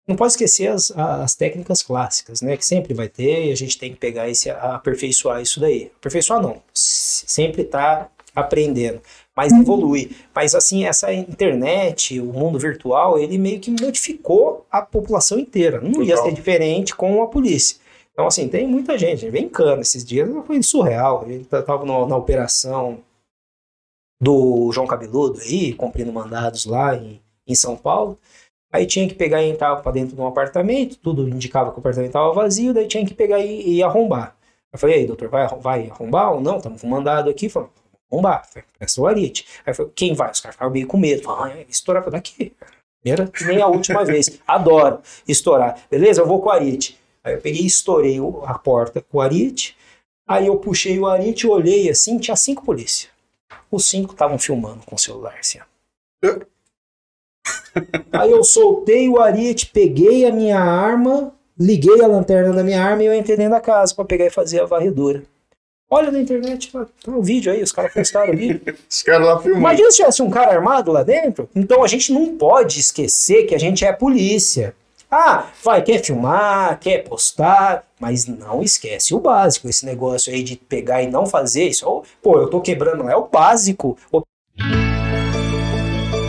não 0.09 0.15
pode 0.15 0.33
esquecer 0.33 0.67
as, 0.67 0.89
as 0.89 1.35
técnicas 1.35 1.83
clássicas, 1.83 2.41
né? 2.41 2.57
Que 2.57 2.65
sempre 2.65 2.95
vai 2.95 3.07
ter 3.07 3.45
e 3.45 3.51
a 3.51 3.55
gente 3.55 3.77
tem 3.77 3.93
que 3.93 3.99
pegar 3.99 4.27
esse 4.27 4.49
aperfeiçoar 4.49 5.39
isso 5.39 5.59
daí. 5.59 5.91
Aperfeiçoar 5.97 6.41
não, 6.41 6.63
sempre 6.73 7.61
está 7.61 8.09
aprendendo, 8.35 9.01
mas 9.39 9.53
evolui. 9.53 10.11
Mas 10.35 10.53
assim, 10.53 10.83
essa 10.83 11.13
internet, 11.13 12.19
o 12.19 12.25
mundo 12.25 12.59
virtual, 12.59 13.17
ele 13.17 13.37
meio 13.37 13.57
que 13.57 13.71
modificou 13.71 14.65
a 14.69 14.81
população 14.81 15.39
inteira. 15.39 15.79
Não 15.79 16.03
ia 16.03 16.17
ser 16.17 16.33
diferente 16.33 16.93
com 16.93 17.23
a 17.23 17.27
polícia. 17.27 17.77
Então, 18.11 18.27
assim, 18.27 18.49
tem 18.49 18.67
muita 18.67 18.97
gente, 18.97 19.29
vem 19.29 19.47
cana 19.47 19.81
esses 19.81 20.03
dias, 20.03 20.29
foi 20.45 20.61
surreal. 20.61 21.23
Ele 21.25 21.47
estava 21.49 21.85
na, 21.85 22.05
na 22.05 22.17
operação 22.17 22.99
do 24.21 24.73
João 24.73 24.85
Cabeludo 24.85 25.39
aí, 25.39 25.73
cumprindo 25.73 26.11
mandados 26.11 26.65
lá 26.65 26.93
em, 26.97 27.21
em 27.47 27.55
São 27.55 27.77
Paulo. 27.77 28.19
Aí 28.73 28.85
tinha 28.85 29.07
que 29.07 29.15
pegar 29.15 29.41
e 29.41 29.49
entrar 29.49 29.77
para 29.77 29.93
dentro 29.93 30.17
de 30.17 30.21
um 30.21 30.27
apartamento, 30.27 30.97
tudo 30.97 31.29
indicava 31.29 31.71
que 31.71 31.77
o 31.77 31.79
apartamento 31.79 32.09
estava 32.09 32.33
vazio, 32.33 32.73
daí 32.73 32.89
tinha 32.89 33.05
que 33.05 33.13
pegar 33.13 33.39
e, 33.39 33.77
e 33.77 33.81
arrombar. 33.81 34.35
Eu 34.73 34.77
falei, 34.77 34.97
aí, 34.97 35.07
doutor, 35.07 35.29
vai, 35.29 35.47
vai 35.47 35.89
arrombar 35.89 36.33
ou 36.33 36.41
não? 36.41 36.57
Estamos 36.57 36.81
com 36.81 36.87
mandado 36.89 37.29
aqui. 37.29 37.47
Falei, 37.47 37.69
arrombar. 38.11 38.47
Presta 38.77 39.01
o 39.01 39.07
arite. 39.07 39.45
Aí 39.65 39.71
eu 39.71 39.75
falei, 39.75 39.91
quem 39.95 40.13
vai? 40.13 40.31
Os 40.31 40.41
caras 40.41 40.55
ficaram 40.55 40.71
meio 40.71 40.87
com 40.87 40.97
medo. 40.97 41.23
Falaram, 41.23 41.59
ah, 41.59 41.65
estourar 41.69 42.09
daqui. 42.09 42.53
Primeira 43.01 43.31
nem 43.45 43.61
a 43.61 43.67
última 43.67 44.03
vez. 44.03 44.39
Adoro 44.45 45.01
estourar. 45.27 45.79
Beleza? 45.89 46.21
Eu 46.21 46.27
vou 46.27 46.41
com 46.41 46.49
o 46.49 46.51
arite. 46.51 46.99
Aí 47.23 47.33
eu 47.33 47.41
peguei 47.41 47.61
e 47.61 47.67
estourei 47.67 48.17
a 48.45 48.57
porta 48.57 49.01
com 49.01 49.17
o 49.17 49.21
arite. 49.21 49.77
Aí 50.27 50.47
eu 50.47 50.57
puxei 50.57 50.99
o 50.99 51.07
arite, 51.07 51.47
olhei 51.47 51.89
assim, 51.89 52.17
tinha 52.19 52.35
cinco 52.35 52.63
polícias. 52.63 53.11
Os 53.71 53.85
cinco 53.85 54.13
estavam 54.13 54.37
filmando 54.37 54.85
com 54.85 54.95
o 54.95 54.99
celular, 54.99 55.35
assim. 55.39 55.59
Ó. 55.59 56.39
Aí 58.11 58.31
eu 58.31 58.43
soltei 58.43 59.09
o 59.09 59.19
arite, 59.19 59.67
peguei 59.67 60.25
a 60.25 60.31
minha 60.31 60.59
arma, 60.59 61.33
liguei 61.57 62.01
a 62.01 62.07
lanterna 62.07 62.53
da 62.53 62.63
minha 62.63 62.83
arma 62.83 63.03
e 63.03 63.05
eu 63.07 63.13
entrei 63.13 63.37
dentro 63.37 63.53
da 63.53 63.61
casa 63.61 63.95
para 63.95 64.05
pegar 64.05 64.25
e 64.25 64.29
fazer 64.29 64.61
a 64.61 64.65
varredura. 64.65 65.23
Olha 65.91 66.11
na 66.11 66.19
internet, 66.19 66.71
tá, 66.71 66.85
o 67.07 67.23
vídeo 67.23 67.51
aí, 67.51 67.63
os 67.63 67.71
caras 67.71 67.91
postaram 67.91 68.35
vídeo. 68.35 68.61
os 68.87 69.01
caras 69.01 69.25
lá 69.25 69.39
filmando. 69.39 69.59
Imagina 69.59 69.89
se 69.89 69.97
tivesse 69.97 70.21
um 70.21 70.29
cara 70.29 70.51
armado 70.51 70.91
lá 70.91 71.01
dentro. 71.01 71.49
Então 71.55 71.83
a 71.83 71.87
gente 71.87 72.13
não 72.13 72.37
pode 72.37 72.79
esquecer 72.79 73.47
que 73.47 73.55
a 73.55 73.57
gente 73.57 73.83
é 73.83 73.91
polícia. 73.91 74.75
Ah, 75.09 75.47
vai, 75.63 75.81
quer 75.81 76.03
filmar, 76.03 76.79
quer 76.79 76.99
postar, 76.99 77.87
mas 77.99 78.27
não 78.27 78.61
esquece 78.61 79.15
o 79.15 79.19
básico. 79.19 79.67
Esse 79.67 79.83
negócio 79.83 80.31
aí 80.31 80.43
de 80.43 80.55
pegar 80.55 81.01
e 81.01 81.07
não 81.07 81.25
fazer 81.25 81.63
isso. 81.63 82.03
Pô, 82.21 82.37
eu 82.37 82.47
tô 82.47 82.61
quebrando, 82.61 83.09
é 83.09 83.15
o 83.15 83.27
básico 83.27 83.97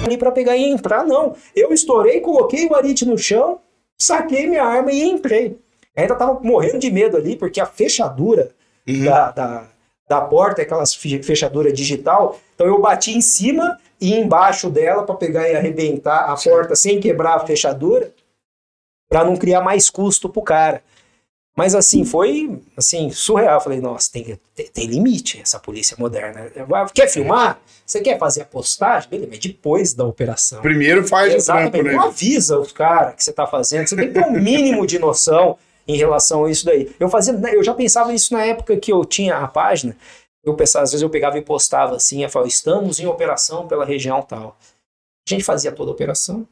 ali 0.07 0.17
para 0.17 0.33
pegar 0.33 0.57
e 0.57 0.65
entrar, 0.65 1.05
não. 1.05 1.35
Eu 1.55 1.73
estourei, 1.73 2.21
coloquei 2.21 2.67
o 2.67 2.75
arite 2.75 3.05
no 3.05 3.19
chão, 3.19 3.61
saquei 3.99 4.47
minha 4.47 4.65
arma 4.65 4.91
e 4.91 5.03
entrei. 5.03 5.59
ainda 5.95 6.15
tava 6.15 6.41
morrendo 6.43 6.79
de 6.79 6.91
medo 6.91 7.19
ali, 7.19 7.37
porque 7.37 7.61
a 7.61 7.67
fechadura 7.67 8.53
uhum. 8.99 9.05
da, 9.05 9.31
da, 9.31 9.65
da 10.09 10.21
porta 10.21 10.61
é 10.61 10.65
aquelas 10.65 10.95
fechadura 10.95 11.73
digital, 11.73 12.39
então 12.55 12.67
eu 12.67 12.81
bati 12.81 13.17
em 13.17 13.21
cima 13.21 13.79
e 14.01 14.15
embaixo 14.15 14.71
dela 14.71 15.03
para 15.03 15.15
pegar 15.15 15.49
e 15.49 15.55
arrebentar 15.55 16.31
a 16.31 16.37
porta 16.37 16.75
sem 16.75 17.01
quebrar 17.01 17.37
a 17.37 17.47
fechadura, 17.47 18.13
para 19.09 19.25
não 19.25 19.37
criar 19.37 19.61
mais 19.61 19.91
custo 19.91 20.29
pro 20.29 20.43
cara. 20.43 20.83
Mas 21.57 21.75
assim, 21.75 22.05
foi 22.05 22.59
assim, 22.77 23.11
surreal. 23.11 23.57
Eu 23.57 23.61
falei, 23.61 23.81
nossa, 23.81 24.11
tem, 24.11 24.39
tem, 24.55 24.67
tem, 24.69 24.87
limite 24.87 25.41
essa 25.43 25.59
polícia 25.59 25.97
moderna. 25.99 26.51
Quer 26.95 27.09
filmar? 27.09 27.61
Você 27.85 28.01
quer 28.01 28.19
fazer 28.19 28.43
a 28.43 28.45
postagem? 28.45 29.11
Beleza, 29.11 29.29
mas 29.31 29.41
depois 29.41 29.93
da 29.93 30.05
operação. 30.05 30.63
Primeiro 30.63 31.07
faz 31.07 31.35
Exatamente. 31.35 31.69
o 31.69 31.73
trampo, 31.73 31.89
né? 31.89 31.95
Não 31.95 32.05
avisa 32.05 32.59
os 32.59 32.73
caras 32.73 33.15
que 33.17 33.25
você 33.25 33.31
está 33.31 33.47
fazendo. 33.47 33.87
Você 33.87 33.97
tem 33.97 34.09
que 34.09 34.15
ter 34.15 34.25
um 34.25 34.31
mínimo 34.31 34.87
de 34.87 34.99
noção 34.99 35.59
em 35.91 35.97
relação 35.97 36.45
a 36.45 36.51
isso 36.51 36.65
daí. 36.65 36.95
Eu 36.99 37.09
fazia, 37.09 37.33
né, 37.33 37.55
eu 37.55 37.63
já 37.63 37.75
pensava 37.75 38.13
nisso 38.13 38.33
na 38.33 38.45
época 38.45 38.77
que 38.77 38.93
eu 38.93 39.05
tinha 39.05 39.37
a 39.37 39.49
página. 39.49 39.97
Eu 40.43 40.55
pensava, 40.55 40.85
às 40.85 40.93
vezes 40.93 41.03
eu 41.03 41.11
pegava 41.11 41.39
e 41.39 41.43
postava 41.43 41.97
assim, 41.97 42.23
eu 42.23 42.31
falava, 42.31 42.49
estamos 42.49 42.99
em 42.99 43.07
operação 43.07 43.67
pela 43.67 43.85
região 43.85 44.23
tal. 44.23 44.57
A 45.29 45.35
gente 45.35 45.45
fazia 45.45 45.71
toda 45.71 45.91
a 45.91 45.95
operação, 45.95 46.47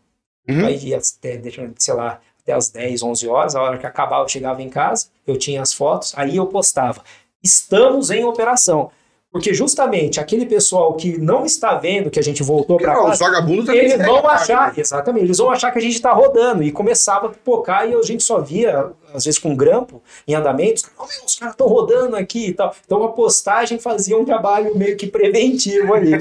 uhum. 0.49 0.67
aí 0.67 0.77
ia 0.89 0.99
até, 0.99 1.41
sei 1.79 1.95
lá, 1.95 2.21
até 2.43 2.53
as 2.53 2.69
10, 2.69 3.03
11 3.03 3.29
horas, 3.29 3.57
a 3.57 3.63
hora 3.63 3.79
que 3.79 3.87
acabava 3.87 4.25
eu 4.25 4.29
chegava 4.29 4.63
em 4.63 4.69
casa, 4.69 5.09
eu 5.27 5.37
tinha 5.37 5.63
as 5.63 5.73
fotos, 5.73 6.13
aí 6.17 6.37
eu 6.37 6.47
postava. 6.47 7.03
Estamos 7.43 8.11
em 8.11 8.25
operação. 8.25 8.91
Porque 9.31 9.53
justamente 9.53 10.19
aquele 10.19 10.47
pessoal 10.47 10.95
que 10.95 11.19
não 11.19 11.45
está 11.45 11.75
vendo 11.75 12.11
que 12.11 12.19
a 12.19 12.23
gente 12.23 12.43
voltou 12.43 12.79
para 12.79 12.95
casa, 12.95 13.13
os 13.13 13.19
vagabundos 13.19 13.69
eles 13.69 13.99
vão 13.99 14.27
achar, 14.27 14.79
exatamente, 14.79 15.27
eles 15.27 15.37
vão 15.37 15.51
achar 15.51 15.71
que 15.71 15.79
a 15.79 15.83
gente 15.83 15.97
está 15.97 16.13
rodando 16.13 16.63
e 16.63 16.73
começava 16.73 17.27
a 17.27 17.31
pipocar 17.31 17.87
e 17.87 17.95
a 17.95 18.03
gente 18.03 18.23
só 18.23 18.41
via 18.41 18.91
às 19.13 19.27
vezes 19.27 19.39
com 19.39 19.55
grampo 19.55 20.03
em 20.27 20.35
andamentos, 20.35 20.87
oh, 20.99 21.07
meu, 21.07 21.25
os 21.27 21.35
caras 21.35 21.53
estão 21.53 21.67
rodando 21.67 22.17
aqui 22.17 22.49
e 22.49 22.55
tal. 22.55 22.75
Então 22.87 23.03
a 23.05 23.13
postagem 23.13 23.79
fazia 23.79 24.17
um 24.17 24.25
trabalho 24.25 24.75
meio 24.77 24.97
que 24.97 25.07
preventivo 25.07 25.93
ali. 25.93 26.13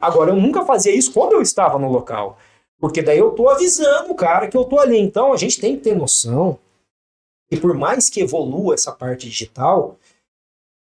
Agora 0.00 0.30
eu 0.30 0.36
nunca 0.36 0.64
fazia 0.64 0.94
isso 0.94 1.12
quando 1.12 1.32
eu 1.32 1.42
estava 1.42 1.80
no 1.80 1.90
local. 1.90 2.38
Porque 2.78 3.02
daí 3.02 3.18
eu 3.18 3.30
tô 3.30 3.48
avisando 3.48 4.12
o 4.12 4.14
cara 4.14 4.46
que 4.46 4.56
eu 4.56 4.64
tô 4.64 4.78
ali. 4.78 4.98
Então 4.98 5.32
a 5.32 5.36
gente 5.36 5.60
tem 5.60 5.76
que 5.76 5.82
ter 5.82 5.96
noção 5.96 6.58
que 7.50 7.56
por 7.56 7.74
mais 7.74 8.08
que 8.08 8.20
evolua 8.20 8.74
essa 8.74 8.92
parte 8.92 9.28
digital, 9.28 9.98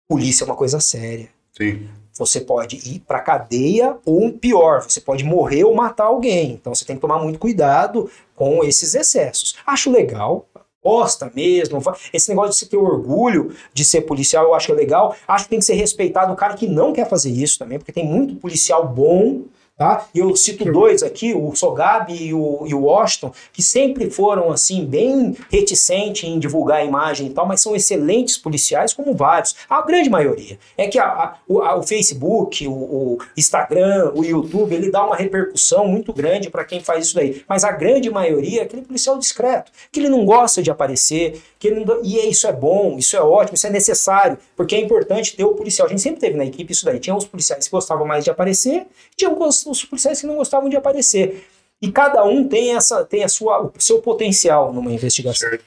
polícia 0.09 0.43
é 0.43 0.45
uma 0.45 0.55
coisa 0.55 0.79
séria. 0.79 1.36
Sim. 1.57 1.89
Você 2.13 2.41
pode 2.41 2.77
ir 2.77 2.99
para 2.99 3.19
cadeia 3.19 3.97
ou 4.05 4.31
pior, 4.31 4.81
você 4.81 4.99
pode 4.99 5.23
morrer 5.23 5.63
ou 5.63 5.75
matar 5.75 6.05
alguém. 6.05 6.51
Então 6.51 6.73
você 6.73 6.85
tem 6.85 6.95
que 6.95 7.01
tomar 7.01 7.19
muito 7.19 7.37
cuidado 7.37 8.09
com 8.35 8.63
esses 8.63 8.95
excessos. 8.95 9.55
Acho 9.65 9.91
legal, 9.91 10.47
posta 10.81 11.31
mesmo. 11.35 11.81
Esse 12.13 12.29
negócio 12.29 12.51
de 12.51 12.57
você 12.57 12.65
ter 12.65 12.77
orgulho 12.77 13.55
de 13.73 13.85
ser 13.85 14.01
policial, 14.01 14.45
eu 14.45 14.55
acho 14.55 14.67
que 14.67 14.71
é 14.71 14.75
legal. 14.75 15.15
Acho 15.27 15.43
que 15.45 15.49
tem 15.51 15.59
que 15.59 15.65
ser 15.65 15.75
respeitado 15.75 16.33
o 16.33 16.35
cara 16.35 16.55
que 16.55 16.67
não 16.67 16.91
quer 16.93 17.07
fazer 17.07 17.29
isso 17.29 17.59
também, 17.59 17.77
porque 17.77 17.91
tem 17.91 18.05
muito 18.05 18.35
policial 18.35 18.87
bom 18.87 19.43
Tá? 19.77 20.07
E 20.11 20.17
eu 20.17 20.35
cito 20.35 20.65
dois 20.71 21.03
aqui, 21.03 21.35
o 21.35 21.55
Sogab 21.55 22.11
e 22.11 22.33
o, 22.33 22.63
e 22.65 22.73
o 22.73 22.81
Washington, 22.81 23.31
que 23.53 23.61
sempre 23.61 24.09
foram 24.09 24.51
assim 24.51 24.83
bem 24.83 25.37
reticentes 25.51 26.27
em 26.27 26.39
divulgar 26.39 26.79
a 26.79 26.83
imagem 26.83 27.27
e 27.27 27.29
tal, 27.29 27.45
mas 27.45 27.61
são 27.61 27.75
excelentes 27.75 28.39
policiais, 28.39 28.91
como 28.91 29.13
vários. 29.13 29.55
A 29.69 29.83
grande 29.83 30.09
maioria. 30.09 30.57
É 30.75 30.87
que 30.87 30.97
a, 30.97 31.05
a, 31.05 31.35
o, 31.47 31.61
a, 31.61 31.75
o, 31.77 31.83
Facebook, 31.83 32.67
o, 32.67 32.71
o, 32.71 33.17
Instagram, 33.37 34.13
o 34.15 34.25
YouTube, 34.25 34.73
ele 34.73 34.89
dá 34.89 35.05
uma 35.05 35.15
repercussão 35.15 35.87
muito 35.87 36.11
grande 36.11 36.49
para 36.49 36.65
quem 36.65 36.79
faz 36.79 37.05
isso 37.05 37.15
daí. 37.15 37.43
Mas 37.47 37.63
a 37.63 37.71
grande 37.71 38.09
maioria 38.09 38.61
é 38.61 38.63
aquele 38.63 38.81
policial 38.81 39.19
discreto, 39.19 39.71
que 39.91 39.99
ele 39.99 40.09
não 40.09 40.25
gosta 40.25 40.63
de 40.63 40.71
aparecer, 40.71 41.39
que 41.59 41.67
ele 41.67 41.85
não, 41.85 42.01
e 42.03 42.17
isso 42.27 42.47
é 42.47 42.51
bom, 42.51 42.97
isso 42.97 43.15
é 43.15 43.21
ótimo, 43.21 43.53
isso 43.53 43.67
é 43.67 43.69
necessário, 43.69 44.39
porque 44.55 44.75
é 44.75 44.79
importante 44.79 45.35
ter 45.35 45.43
o 45.43 45.53
policial. 45.53 45.85
A 45.85 45.89
gente 45.91 46.01
sempre 46.01 46.19
teve 46.19 46.35
na 46.35 46.45
equipe 46.45 46.71
isso 46.71 46.83
daí. 46.83 46.99
Tinha 46.99 47.15
os 47.15 47.25
policiais 47.25 47.65
que 47.65 47.71
gostavam 47.71 48.07
mais 48.07 48.23
de 48.23 48.31
aparecer, 48.31 48.87
tinha 49.15 49.29
os 49.31 49.66
os 49.67 49.85
policiais 49.85 50.19
que 50.19 50.27
não 50.27 50.37
gostavam 50.37 50.69
de 50.69 50.75
aparecer. 50.75 51.47
E 51.81 51.91
cada 51.91 52.23
um 52.23 52.47
tem, 52.47 52.75
essa, 52.75 53.05
tem 53.05 53.23
a 53.23 53.27
sua, 53.27 53.67
o 53.67 53.73
seu 53.79 54.01
potencial 54.01 54.73
numa 54.73 54.91
investigação. 54.91 55.49
Certo. 55.49 55.63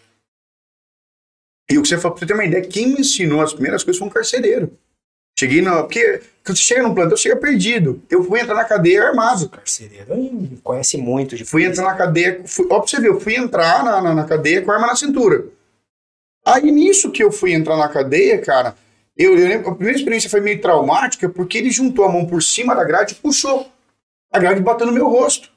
E 1.70 1.78
o 1.78 1.82
que 1.82 1.88
você 1.88 1.98
falou, 1.98 2.16
pra 2.16 2.20
você 2.20 2.26
ter 2.26 2.34
uma 2.34 2.44
ideia, 2.44 2.66
quem 2.66 2.88
me 2.88 3.00
ensinou 3.00 3.40
as 3.40 3.52
primeiras 3.52 3.84
coisas 3.84 3.98
foi 3.98 4.08
um 4.08 4.10
carcereiro. 4.10 4.76
Cheguei 5.38 5.62
no. 5.62 5.84
Porque 5.84 6.20
quando 6.44 6.58
você 6.58 6.62
chega 6.64 6.82
no 6.82 6.94
plantão, 6.94 7.16
chega 7.16 7.36
perdido. 7.36 8.02
Eu 8.10 8.24
fui 8.24 8.40
entrar 8.40 8.54
na 8.54 8.64
cadeia 8.64 9.04
armado. 9.04 9.48
Carcereiro 9.48 10.06
conhece 10.62 10.98
muito 10.98 11.36
de 11.36 11.44
Fui 11.44 11.64
entrar 11.64 11.84
na 11.84 11.94
cadeia. 11.94 12.42
Fui, 12.44 12.66
ó, 12.68 12.80
pra 12.80 12.88
você 12.88 13.00
ver, 13.00 13.08
eu 13.08 13.20
fui 13.20 13.36
entrar 13.36 13.84
na, 13.84 14.02
na, 14.02 14.14
na, 14.14 14.24
cadeia 14.24 14.60
com 14.62 14.70
a 14.70 14.74
arma 14.74 14.88
na 14.88 14.96
cintura. 14.96 15.46
Aí 16.44 16.70
nisso 16.70 17.10
que 17.10 17.22
eu 17.22 17.30
fui 17.30 17.52
entrar 17.52 17.76
na 17.76 17.88
cadeia, 17.88 18.38
cara, 18.40 18.74
eu, 19.16 19.38
eu 19.38 19.46
lembro, 19.46 19.70
a 19.70 19.74
primeira 19.74 19.98
experiência 19.98 20.28
foi 20.28 20.40
meio 20.40 20.60
traumática 20.60 21.28
porque 21.28 21.58
ele 21.58 21.70
juntou 21.70 22.04
a 22.04 22.12
mão 22.12 22.26
por 22.26 22.42
cima 22.42 22.74
da 22.74 22.82
grade 22.82 23.12
e 23.12 23.16
puxou 23.16 23.66
a 24.30 24.38
grade 24.38 24.60
bateu 24.60 24.86
no 24.86 24.92
meu 24.92 25.08
rosto. 25.08 25.50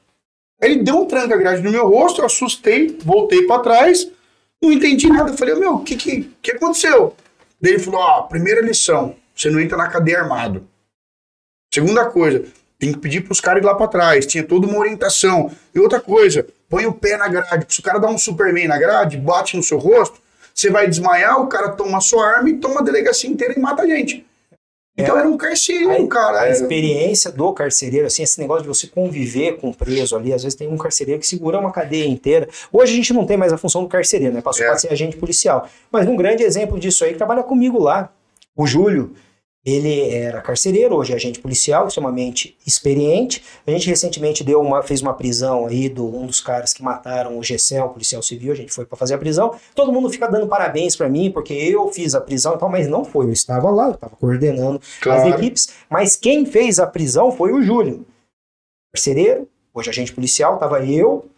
Ele 0.60 0.82
deu 0.82 0.96
um 0.96 1.06
tranco 1.06 1.34
a 1.34 1.36
grade 1.36 1.62
no 1.62 1.70
meu 1.70 1.86
rosto, 1.86 2.20
eu 2.20 2.26
assustei, 2.26 2.98
voltei 3.04 3.46
para 3.46 3.62
trás, 3.62 4.08
não 4.62 4.72
entendi 4.72 5.08
nada. 5.08 5.30
Eu 5.30 5.36
falei, 5.36 5.54
meu, 5.54 5.74
o 5.74 5.84
que, 5.84 5.96
que, 5.96 6.30
que 6.40 6.52
aconteceu? 6.52 7.14
Daí 7.60 7.74
ele 7.74 7.82
falou, 7.82 8.00
ó, 8.00 8.20
oh, 8.20 8.22
primeira 8.24 8.60
lição, 8.60 9.16
você 9.34 9.50
não 9.50 9.60
entra 9.60 9.76
na 9.76 9.88
cadeia 9.88 10.20
armado. 10.20 10.66
Segunda 11.72 12.06
coisa, 12.06 12.44
tem 12.78 12.92
que 12.92 12.98
pedir 12.98 13.22
para 13.22 13.32
os 13.32 13.40
caras 13.40 13.62
ir 13.62 13.66
lá 13.66 13.74
para 13.74 13.88
trás, 13.88 14.26
tinha 14.26 14.44
toda 14.44 14.66
uma 14.66 14.78
orientação. 14.78 15.50
E 15.74 15.80
outra 15.80 16.00
coisa, 16.00 16.46
põe 16.68 16.86
o 16.86 16.92
pé 16.92 17.16
na 17.16 17.28
grade. 17.28 17.66
Se 17.68 17.80
o 17.80 17.82
cara 17.82 17.98
dá 17.98 18.08
um 18.08 18.18
Superman 18.18 18.68
na 18.68 18.78
grade, 18.78 19.16
bate 19.16 19.56
no 19.56 19.62
seu 19.62 19.78
rosto, 19.78 20.20
você 20.54 20.70
vai 20.70 20.88
desmaiar, 20.88 21.40
o 21.40 21.48
cara 21.48 21.70
toma 21.70 21.98
a 21.98 22.00
sua 22.00 22.26
arma 22.26 22.48
e 22.48 22.58
toma 22.58 22.80
a 22.80 22.84
delegacia 22.84 23.28
inteira 23.28 23.54
e 23.56 23.60
mata 23.60 23.82
a 23.82 23.86
gente. 23.86 24.24
Então 24.96 25.16
É. 25.16 25.20
era 25.20 25.28
um 25.28 25.36
carcereiro, 25.36 26.04
A- 26.04 26.08
cara. 26.08 26.40
A 26.42 26.48
experiência 26.50 27.32
do 27.32 27.52
carcereiro, 27.52 28.06
assim, 28.06 28.22
esse 28.22 28.38
negócio 28.40 28.62
de 28.62 28.68
você 28.68 28.86
conviver 28.86 29.56
com 29.56 29.70
o 29.70 29.74
preso 29.74 30.14
ali, 30.16 30.32
às 30.32 30.44
vezes 30.44 30.56
tem 30.56 30.68
um 30.68 30.76
carcereiro 30.76 31.20
que 31.20 31.26
segura 31.26 31.58
uma 31.58 31.72
cadeia 31.72 32.06
inteira. 32.06 32.48
Hoje 32.72 32.92
a 32.92 32.96
gente 32.96 33.12
não 33.12 33.26
tem 33.26 33.36
mais 33.36 33.52
a 33.52 33.58
função 33.58 33.82
do 33.82 33.88
carcereiro, 33.88 34.32
né? 34.32 34.40
Passou 34.40 34.64
É. 34.64 34.68
a 34.68 34.76
ser 34.78 34.88
agente 34.92 35.16
policial. 35.16 35.68
Mas 35.90 36.06
um 36.06 36.14
grande 36.14 36.44
exemplo 36.44 36.78
disso 36.78 37.04
aí 37.04 37.10
que 37.12 37.16
trabalha 37.18 37.42
comigo 37.42 37.78
lá, 37.82 38.08
o 38.56 38.66
Júlio. 38.66 39.12
Ele 39.64 40.10
era 40.10 40.42
carcereiro, 40.42 40.94
hoje 40.94 41.12
é 41.12 41.16
agente 41.16 41.38
policial, 41.40 41.86
extremamente 41.88 42.54
experiente. 42.66 43.42
A 43.66 43.70
gente 43.70 43.88
recentemente 43.88 44.44
deu 44.44 44.60
uma, 44.60 44.82
fez 44.82 45.00
uma 45.00 45.14
prisão 45.14 45.66
aí 45.66 45.88
do 45.88 46.04
um 46.06 46.26
dos 46.26 46.38
caras 46.38 46.74
que 46.74 46.82
mataram 46.82 47.38
o 47.38 47.42
Gessel, 47.42 47.88
policial 47.88 48.22
civil. 48.22 48.52
A 48.52 48.56
gente 48.56 48.70
foi 48.72 48.84
para 48.84 48.98
fazer 48.98 49.14
a 49.14 49.18
prisão. 49.18 49.54
Todo 49.74 49.90
mundo 49.90 50.10
fica 50.10 50.28
dando 50.28 50.46
parabéns 50.46 50.94
para 50.96 51.08
mim, 51.08 51.30
porque 51.30 51.54
eu 51.54 51.90
fiz 51.90 52.14
a 52.14 52.20
prisão 52.20 52.54
e 52.54 52.58
tal, 52.58 52.68
mas 52.68 52.86
não 52.86 53.06
foi. 53.06 53.24
Eu 53.24 53.32
estava 53.32 53.70
lá, 53.70 53.86
eu 53.86 53.92
estava 53.92 54.14
coordenando 54.16 54.78
Claro. 55.00 55.22
as 55.22 55.34
equipes. 55.34 55.68
Mas 55.88 56.14
quem 56.14 56.44
fez 56.44 56.78
a 56.78 56.86
prisão 56.86 57.32
foi 57.32 57.50
o 57.52 57.62
Júlio. 57.62 58.04
Carcereiro, 58.92 59.48
hoje 59.72 59.88
agente 59.88 60.12
policial, 60.12 60.54
estava 60.54 60.84
eu. 60.84 61.30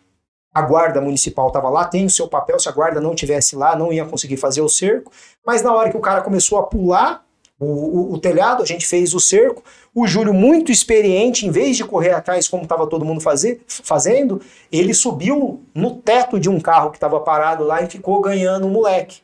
A 0.52 0.62
guarda 0.62 1.00
municipal 1.00 1.48
estava 1.48 1.68
lá, 1.68 1.84
tem 1.84 2.06
o 2.06 2.10
seu 2.10 2.26
papel. 2.26 2.58
Se 2.58 2.68
a 2.68 2.72
guarda 2.72 3.00
não 3.00 3.14
tivesse 3.14 3.54
lá, 3.54 3.76
não 3.76 3.92
ia 3.92 4.04
conseguir 4.06 4.38
fazer 4.38 4.62
o 4.62 4.68
cerco. 4.68 5.12
Mas 5.46 5.62
na 5.62 5.72
hora 5.72 5.90
que 5.90 5.96
o 5.96 6.00
cara 6.00 6.22
começou 6.22 6.58
a 6.58 6.62
pular 6.64 7.25
o, 7.58 7.66
o- 7.66 8.12
o 8.14 8.18
telhado, 8.18 8.62
a 8.62 8.66
gente 8.66 8.86
fez 8.86 9.14
o 9.14 9.20
cerco. 9.20 9.62
O 9.94 10.06
Júlio, 10.06 10.34
muito 10.34 10.70
experiente, 10.70 11.46
em 11.46 11.50
vez 11.50 11.76
de 11.76 11.84
correr 11.84 12.10
atrás 12.10 12.48
como 12.48 12.64
estava 12.64 12.86
todo 12.86 13.04
mundo 13.04 13.20
fazer, 13.20 13.62
fazendo, 13.66 14.40
ele 14.70 14.92
subiu 14.92 15.62
no 15.74 15.96
teto 15.96 16.38
de 16.38 16.50
um 16.50 16.60
carro 16.60 16.90
que 16.90 16.96
estava 16.96 17.18
parado 17.20 17.64
lá 17.64 17.82
e 17.82 17.88
ficou 17.90 18.20
ganhando 18.20 18.66
o 18.66 18.70
moleque. 18.70 19.20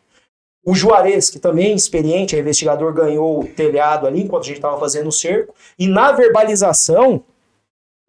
O 0.64 0.74
Juarez, 0.74 1.28
que 1.28 1.38
também 1.40 1.72
é 1.72 1.74
experiente, 1.74 2.36
é 2.36 2.38
investigador, 2.38 2.92
ganhou 2.92 3.40
o 3.40 3.46
telhado 3.46 4.06
ali 4.06 4.22
enquanto 4.22 4.44
a 4.44 4.46
gente 4.46 4.56
estava 4.56 4.78
fazendo 4.78 5.08
o 5.08 5.12
cerco. 5.12 5.52
E 5.78 5.86
na 5.88 6.12
verbalização, 6.12 7.24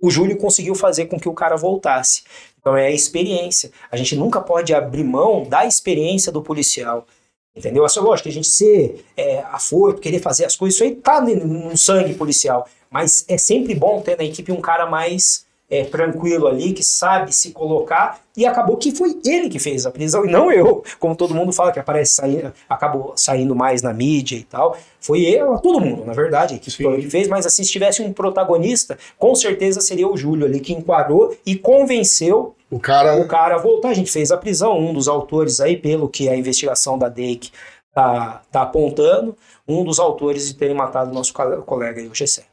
o 0.02 0.10
Júlio 0.12 0.38
conseguiu 0.38 0.76
fazer 0.76 1.06
com 1.08 1.20
que 1.20 1.28
o 1.30 1.34
cara 1.34 1.56
voltasse. 1.56 2.24
Então 2.60 2.78
é 2.78 2.88
a 2.88 2.92
experiência. 2.92 3.72
A 3.92 3.98
gente 3.98 4.16
nunca 4.16 4.40
pode 4.40 4.74
abrir 4.74 5.04
mão 5.04 5.44
da 5.44 5.66
experiência 5.66 6.32
do 6.32 6.42
policial. 6.44 7.06
Entendeu? 7.56 7.84
Lógico 7.84 8.24
que 8.24 8.30
a 8.30 8.34
gente 8.34 8.48
ser 8.48 9.06
é, 9.16 9.40
afoito, 9.52 10.02
querer 10.02 10.20
fazer 10.20 10.46
as 10.46 10.56
coisas, 10.56 10.76
isso 10.76 10.84
aí 10.84 10.96
tá 10.96 11.22
no 11.22 11.78
sangue 11.78 12.16
policial. 12.16 12.68
Mas 12.90 13.26
é 13.28 13.38
sempre 13.38 13.76
bom 13.76 14.02
ter 14.02 14.18
na 14.18 14.24
equipe 14.24 14.52
um 14.52 14.62
cara 14.62 14.86
mais 14.86 15.46
é, 15.74 15.84
tranquilo 15.86 16.48
ali, 16.48 16.74
que 16.74 16.84
sabe 16.84 17.34
se 17.34 17.52
colocar. 17.52 18.20
E 18.36 18.46
acabou 18.46 18.78
que 18.78 18.92
foi 18.96 19.20
ele 19.26 19.48
que 19.48 19.60
fez 19.60 19.86
a 19.86 19.92
prisão 19.92 20.26
e 20.26 20.32
não 20.32 20.52
eu. 20.52 20.84
Como 21.00 21.16
todo 21.16 21.36
mundo 21.36 21.52
fala 21.54 21.72
que 21.72 21.80
aparece 21.80 22.16
saindo, 22.16 22.52
acabou 22.68 23.14
saindo 23.16 23.56
mais 23.56 23.82
na 23.82 23.94
mídia 23.94 24.36
e 24.38 24.44
tal. 24.44 24.76
Foi 25.00 25.22
eu, 25.22 25.58
todo 25.60 25.80
mundo, 25.80 26.04
na 26.06 26.14
verdade, 26.14 26.54
a 26.56 26.58
equipe 26.58 26.72
Sim. 26.76 26.84
toda 26.84 26.98
que 26.98 27.10
fez. 27.10 27.28
Mas 27.28 27.46
assim, 27.46 27.64
se 27.64 27.72
tivesse 27.72 28.02
um 28.02 28.12
protagonista, 28.12 28.98
com 29.20 29.36
certeza 29.36 29.82
seria 29.82 30.08
o 30.08 30.18
Júlio 30.18 30.46
ali 30.48 30.60
que 30.60 30.74
enquadrou 30.74 31.36
e 31.46 31.56
convenceu 31.56 32.56
O 32.72 32.80
cara. 32.80 33.16
o 33.18 33.28
cara 33.28 33.58
voltar. 33.58 33.90
A 33.90 33.94
gente 33.94 34.12
fez 34.12 34.32
a 34.32 34.38
prisão, 34.38 34.80
um 34.80 34.94
dos 34.94 35.08
autores 35.08 35.60
aí, 35.60 35.78
pelo 35.78 36.10
que 36.10 36.28
a 36.28 36.36
investigação 36.36 36.98
da 36.98 37.10
DEIC 37.10 37.52
tá, 37.94 38.42
tá 38.52 38.64
apontando, 38.64 39.38
um 39.68 39.84
dos 39.84 40.00
autores 40.00 40.48
de 40.48 40.56
terem 40.56 40.76
matado 40.76 41.12
o 41.12 41.14
nosso 41.14 41.32
cole- 41.34 41.62
colega 41.62 42.02
aí, 42.02 42.08
o 42.08 42.16
Gessé. 42.16 42.46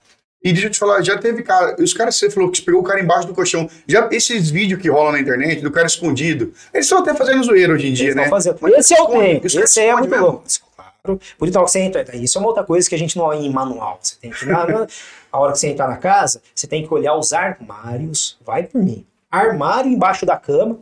E 0.43 0.53
deixa 0.53 0.69
eu 0.69 0.71
te 0.71 0.79
falar, 0.79 1.03
já 1.03 1.19
teve 1.19 1.43
cara. 1.43 1.77
Os 1.79 1.93
caras, 1.93 2.17
você 2.17 2.31
falou 2.31 2.51
que 2.51 2.59
você 2.59 2.65
pegou 2.65 2.81
o 2.81 2.85
cara 2.85 3.01
embaixo 3.01 3.27
do 3.29 3.35
colchão. 3.35 3.69
Já 3.87 4.09
esses 4.11 4.51
vídeos 4.51 4.81
que 4.81 4.89
rolam 4.89 5.13
na 5.13 5.21
internet 5.21 5.61
do 5.61 5.71
cara 5.71 5.87
escondido, 5.87 6.53
eles 6.73 6.87
estão 6.87 6.99
até 7.01 7.13
fazendo 7.15 7.43
zoeira 7.45 7.75
hoje 7.75 7.89
em 7.89 7.93
dia, 7.93 8.07
Eles 8.07 8.17
né? 8.17 8.29
fazendo. 8.29 8.57
Mas 8.61 8.73
Esse 8.75 8.95
é 8.95 9.03
o 9.03 9.07
tempo, 9.09 9.47
esse 9.47 9.81
é 9.81 9.93
muito 9.95 10.09
mesmo. 10.11 10.25
louco. 10.27 10.45
Claro. 10.75 11.21
Por 11.39 11.49
então, 11.49 11.67
você 11.67 11.81
entra, 11.81 12.05
isso 12.17 12.37
é 12.37 12.41
uma 12.41 12.49
outra 12.49 12.65
coisa 12.65 12.89
que 12.89 12.95
a 12.95 12.99
gente 12.99 13.17
não 13.19 13.31
é 13.33 13.37
em 13.37 13.51
manual. 13.53 13.99
Você 14.03 14.17
tem 14.21 14.31
que 14.31 14.47
na- 14.47 14.87
a 15.33 15.39
hora 15.39 15.53
que 15.53 15.59
você 15.59 15.69
entrar 15.69 15.89
na 15.89 15.97
casa, 15.99 16.41
você 16.55 16.67
tem 16.67 16.87
que 16.87 16.93
olhar 16.93 17.15
os 17.17 17.33
armários, 17.33 18.39
vai 18.45 18.63
por 18.65 18.83
mim. 18.83 19.05
Armário 19.31 19.91
embaixo 19.91 20.25
da 20.27 20.37
cama, 20.37 20.79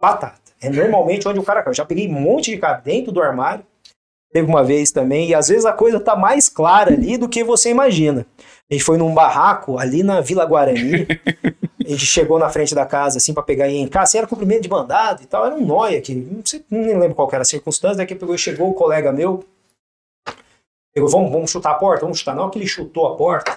batata. 0.00 0.36
É 0.60 0.68
normalmente 0.68 1.26
onde 1.28 1.38
o 1.38 1.42
cara. 1.42 1.62
Eu 1.66 1.74
já 1.74 1.84
peguei 1.84 2.08
um 2.08 2.12
monte 2.12 2.50
de 2.50 2.58
cara 2.58 2.78
dentro 2.84 3.12
do 3.12 3.22
armário. 3.22 3.64
Teve 4.32 4.48
uma 4.48 4.62
vez 4.64 4.90
também, 4.90 5.28
e 5.30 5.34
às 5.34 5.48
vezes 5.48 5.64
a 5.64 5.72
coisa 5.72 5.98
tá 6.00 6.14
mais 6.16 6.48
clara 6.48 6.92
ali 6.92 7.16
do 7.16 7.28
que 7.28 7.42
você 7.44 7.70
imagina. 7.70 8.26
A 8.70 8.74
gente 8.74 8.84
foi 8.84 8.98
num 8.98 9.14
barraco 9.14 9.78
ali 9.78 10.02
na 10.02 10.20
Vila 10.20 10.44
Guarani. 10.44 11.06
a 11.84 11.88
gente 11.88 12.04
chegou 12.04 12.38
na 12.38 12.48
frente 12.48 12.74
da 12.74 12.84
casa 12.84 13.18
assim 13.18 13.32
pra 13.32 13.42
pegar 13.42 13.68
e 13.68 13.76
entrar. 13.76 14.02
Assim, 14.02 14.18
era 14.18 14.26
cumprimento 14.26 14.62
de 14.62 14.68
mandado 14.68 15.22
e 15.22 15.26
tal. 15.26 15.46
Era 15.46 15.54
um 15.54 15.64
nóia 15.64 16.00
que 16.00 16.14
não, 16.14 16.44
sei, 16.44 16.64
nem 16.68 16.98
lembro 16.98 17.14
qual 17.14 17.28
era 17.32 17.42
a 17.42 17.44
circunstância. 17.44 17.98
Daqui 17.98 18.14
pegou 18.14 18.36
chegou 18.36 18.68
o 18.68 18.74
colega 18.74 19.12
meu. 19.12 19.44
Pegou, 20.92 21.08
vamos, 21.08 21.30
vamos 21.30 21.50
chutar 21.50 21.72
a 21.72 21.74
porta? 21.74 22.02
Vamos 22.02 22.18
chutar. 22.18 22.34
Na 22.34 22.42
hora 22.42 22.50
que 22.50 22.58
ele 22.58 22.66
chutou 22.66 23.06
a 23.06 23.16
porta, 23.16 23.56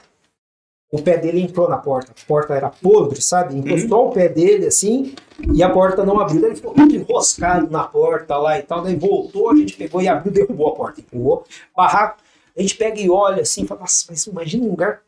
o 0.91 1.02
pé 1.02 1.18
dele 1.18 1.41
entrou 1.41 1.68
na 1.68 1.77
porta. 1.77 2.11
A 2.11 2.27
porta 2.27 2.53
era 2.53 2.69
podre, 2.69 3.19
sabe? 3.19 3.57
Encostou 3.57 4.10
o 4.10 4.11
pé 4.11 4.30
dele 4.30 4.68
assim 4.68 5.15
e 5.53 5.64
a 5.64 5.69
porta 5.69 6.06
não 6.06 6.19
abriu. 6.19 6.40
Daí 6.40 6.52
Ele 6.52 6.56
ficou 6.56 6.76
muito 6.76 6.95
enroscado 6.95 7.68
na 7.72 7.84
porta 7.84 8.38
lá 8.38 8.60
e 8.60 8.61
tal. 8.61 8.84
Daí 8.84 8.95
voltou, 8.95 9.49
a 9.49 9.56
gente 9.56 9.76
pegou 9.76 10.02
e 10.02 10.07
abriu, 10.07 10.31
derrubou 10.31 10.68
a 10.68 10.76
porta. 10.76 11.02
Empurrou. 11.02 11.45
Barraco. 11.76 12.18
A 12.60 12.61
gente 12.61 12.76
pega 12.76 12.99
e 12.99 13.10
olha 13.10 13.41
assim, 13.41 13.65
fala, 13.65 13.80
nossa, 13.80 14.06
mas 14.10 14.26
imagina 14.27 14.65
um 14.65 14.72
lugar 14.72 15.02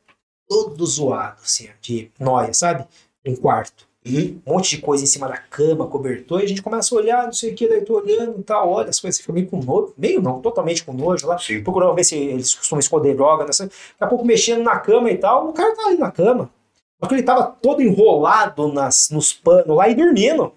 todo 0.47 0.85
zoado, 0.85 1.35
assim, 1.43 1.67
de 1.81 2.09
noia, 2.17 2.53
sabe? 2.53 2.85
Um 3.27 3.35
quarto. 3.35 3.85
Uhum. 4.07 4.41
Um 4.47 4.53
monte 4.53 4.77
de 4.77 4.81
coisa 4.81 5.03
em 5.03 5.07
cima 5.07 5.27
da 5.27 5.35
cama, 5.35 5.85
cobertor, 5.85 6.39
e 6.39 6.45
a 6.45 6.47
gente 6.47 6.61
começa 6.61 6.95
a 6.95 6.97
olhar, 6.97 7.25
não 7.25 7.33
sei 7.33 7.51
o 7.51 7.55
que, 7.55 7.67
daí 7.67 7.81
tô 7.81 7.97
olhando 7.97 8.39
e 8.39 8.43
tal, 8.43 8.69
olha 8.69 8.89
as 8.89 9.01
coisas, 9.01 9.19
fica 9.19 9.33
meio 9.33 9.47
com 9.47 9.57
nojo, 9.57 9.93
meio 9.97 10.21
não, 10.21 10.41
totalmente 10.41 10.85
com 10.85 10.93
nojo 10.93 11.27
lá, 11.27 11.37
Sim. 11.37 11.61
procurando 11.61 11.93
ver 11.93 12.05
se 12.05 12.15
eles 12.15 12.55
costumam 12.55 12.79
esconder 12.79 13.15
droga, 13.15 13.45
nessa, 13.45 13.65
daqui 13.65 13.75
a 13.99 14.07
pouco 14.07 14.25
mexendo 14.25 14.63
na 14.63 14.79
cama 14.79 15.11
e 15.11 15.17
tal, 15.17 15.49
o 15.49 15.53
cara 15.53 15.75
tá 15.75 15.87
ali 15.87 15.97
na 15.97 16.09
cama, 16.09 16.49
só 17.01 17.07
que 17.07 17.15
ele 17.15 17.23
tava 17.23 17.43
todo 17.61 17.81
enrolado 17.81 18.71
nas, 18.71 19.09
nos 19.11 19.33
panos 19.33 19.75
lá 19.75 19.89
e 19.89 19.93
dormindo. 19.93 20.53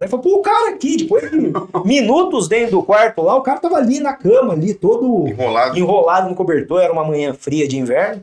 Aí 0.00 0.08
falou, 0.08 0.22
pô, 0.22 0.34
o 0.36 0.42
cara 0.42 0.70
aqui, 0.70 0.96
depois 0.96 1.30
de 1.30 1.52
minutos 1.84 2.48
dentro 2.48 2.72
do 2.72 2.82
quarto 2.82 3.22
lá, 3.22 3.36
o 3.36 3.42
cara 3.42 3.60
tava 3.60 3.76
ali 3.76 4.00
na 4.00 4.12
cama, 4.12 4.52
ali, 4.52 4.74
todo 4.74 5.26
Enrolado. 5.28 5.78
enrolado 5.78 6.28
no 6.28 6.34
cobertor, 6.34 6.80
era 6.82 6.92
uma 6.92 7.04
manhã 7.04 7.32
fria 7.32 7.66
de 7.68 7.78
inverno. 7.78 8.22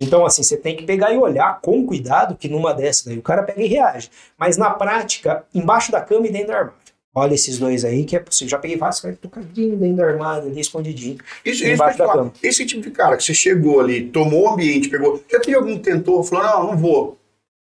Então, 0.00 0.26
assim, 0.26 0.42
você 0.42 0.56
tem 0.56 0.76
que 0.76 0.84
pegar 0.84 1.12
e 1.12 1.16
olhar 1.16 1.60
com 1.62 1.86
cuidado, 1.86 2.36
que 2.36 2.48
numa 2.48 2.74
dessas 2.74 3.04
daí 3.04 3.16
o 3.18 3.22
cara 3.22 3.42
pega 3.42 3.62
e 3.62 3.66
reage. 3.66 4.10
Mas 4.38 4.56
na 4.58 4.70
prática, 4.70 5.44
embaixo 5.54 5.90
da 5.90 6.00
cama 6.02 6.26
e 6.26 6.30
dentro 6.30 6.48
do 6.48 6.52
armário. 6.52 6.72
Olha 7.14 7.32
esses 7.32 7.58
dois 7.58 7.82
aí 7.82 8.04
que 8.04 8.14
é 8.14 8.18
possível. 8.18 8.50
Já 8.50 8.58
peguei 8.58 8.76
vários 8.76 9.00
caras 9.00 9.16
tocadinho 9.18 9.74
dentro 9.74 9.96
do 9.96 10.02
armário, 10.04 10.48
ali 10.50 10.60
escondidinho. 10.60 11.16
Isso, 11.42 11.64
Embaixo 11.66 11.92
isso 11.94 11.98
da 11.98 12.04
falar. 12.06 12.12
cama. 12.14 12.32
Esse 12.42 12.66
tipo 12.66 12.82
de 12.82 12.90
cara 12.90 13.16
que 13.16 13.24
você 13.24 13.32
chegou 13.32 13.80
ali, 13.80 14.08
tomou 14.08 14.44
o 14.44 14.48
ambiente, 14.50 14.90
pegou. 14.90 15.22
Já 15.30 15.40
teve 15.40 15.56
algum 15.56 15.78
que 15.78 15.90
tentou, 15.90 16.22
falou, 16.22 16.44
não, 16.44 16.66
não 16.72 16.76
vou. 16.76 17.16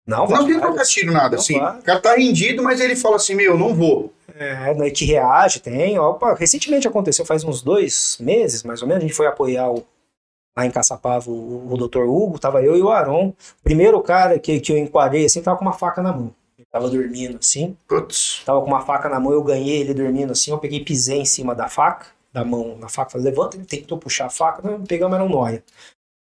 Não, 0.05 0.27
Não 0.27 0.45
tem 0.45 0.59
trocar 0.59 0.83
tiro, 0.83 1.11
nada. 1.11 1.35
Assim, 1.35 1.59
vai. 1.59 1.79
o 1.79 1.83
cara 1.83 1.99
tá 1.99 2.15
rendido, 2.15 2.63
mas 2.63 2.79
ele 2.79 2.95
fala 2.95 3.17
assim, 3.17 3.35
meu, 3.35 3.57
não 3.57 3.73
vou. 3.73 4.11
É, 4.35 4.89
que 4.91 5.05
reage, 5.05 5.59
tem. 5.59 5.99
Opa, 5.99 6.33
recentemente 6.33 6.87
aconteceu, 6.87 7.25
faz 7.25 7.43
uns 7.43 7.61
dois 7.61 8.17
meses, 8.19 8.63
mais 8.63 8.81
ou 8.81 8.87
menos, 8.87 9.03
a 9.03 9.07
gente 9.07 9.15
foi 9.15 9.27
apoiar 9.27 9.69
o, 9.69 9.85
lá 10.57 10.65
em 10.65 10.71
Caçapava 10.71 11.29
o, 11.29 11.71
o 11.71 11.77
Dr. 11.77 12.03
Hugo, 12.03 12.39
tava 12.39 12.63
eu 12.63 12.75
e 12.75 12.81
o 12.81 12.89
Aron. 12.89 13.29
O 13.29 13.63
primeiro 13.63 14.01
cara 14.01 14.39
que, 14.39 14.59
que 14.59 14.71
eu 14.71 14.77
enquadrei, 14.77 15.25
assim, 15.25 15.41
tava 15.41 15.57
com 15.57 15.65
uma 15.65 15.73
faca 15.73 16.01
na 16.01 16.11
mão. 16.11 16.33
Ele 16.57 16.67
tava 16.71 16.89
dormindo, 16.89 17.37
assim, 17.37 17.77
Putz. 17.87 18.41
tava 18.45 18.61
com 18.61 18.67
uma 18.67 18.81
faca 18.81 19.09
na 19.09 19.19
mão, 19.19 19.31
eu 19.31 19.43
ganhei 19.43 19.81
ele 19.81 19.93
dormindo, 19.93 20.31
assim, 20.31 20.51
eu 20.51 20.57
peguei, 20.57 20.83
pisei 20.83 21.19
em 21.19 21.25
cima 21.25 21.53
da 21.53 21.67
faca, 21.67 22.07
da 22.33 22.43
mão, 22.43 22.77
na 22.77 22.89
faca, 22.89 23.11
falei, 23.11 23.25
levanta, 23.25 23.57
ele 23.57 23.65
tentou 23.65 23.97
puxar 23.97 24.25
a 24.25 24.29
faca, 24.29 24.67
não, 24.67 24.83
pegamos, 24.83 25.13
era 25.15 25.23
um 25.23 25.29
nóia. 25.29 25.63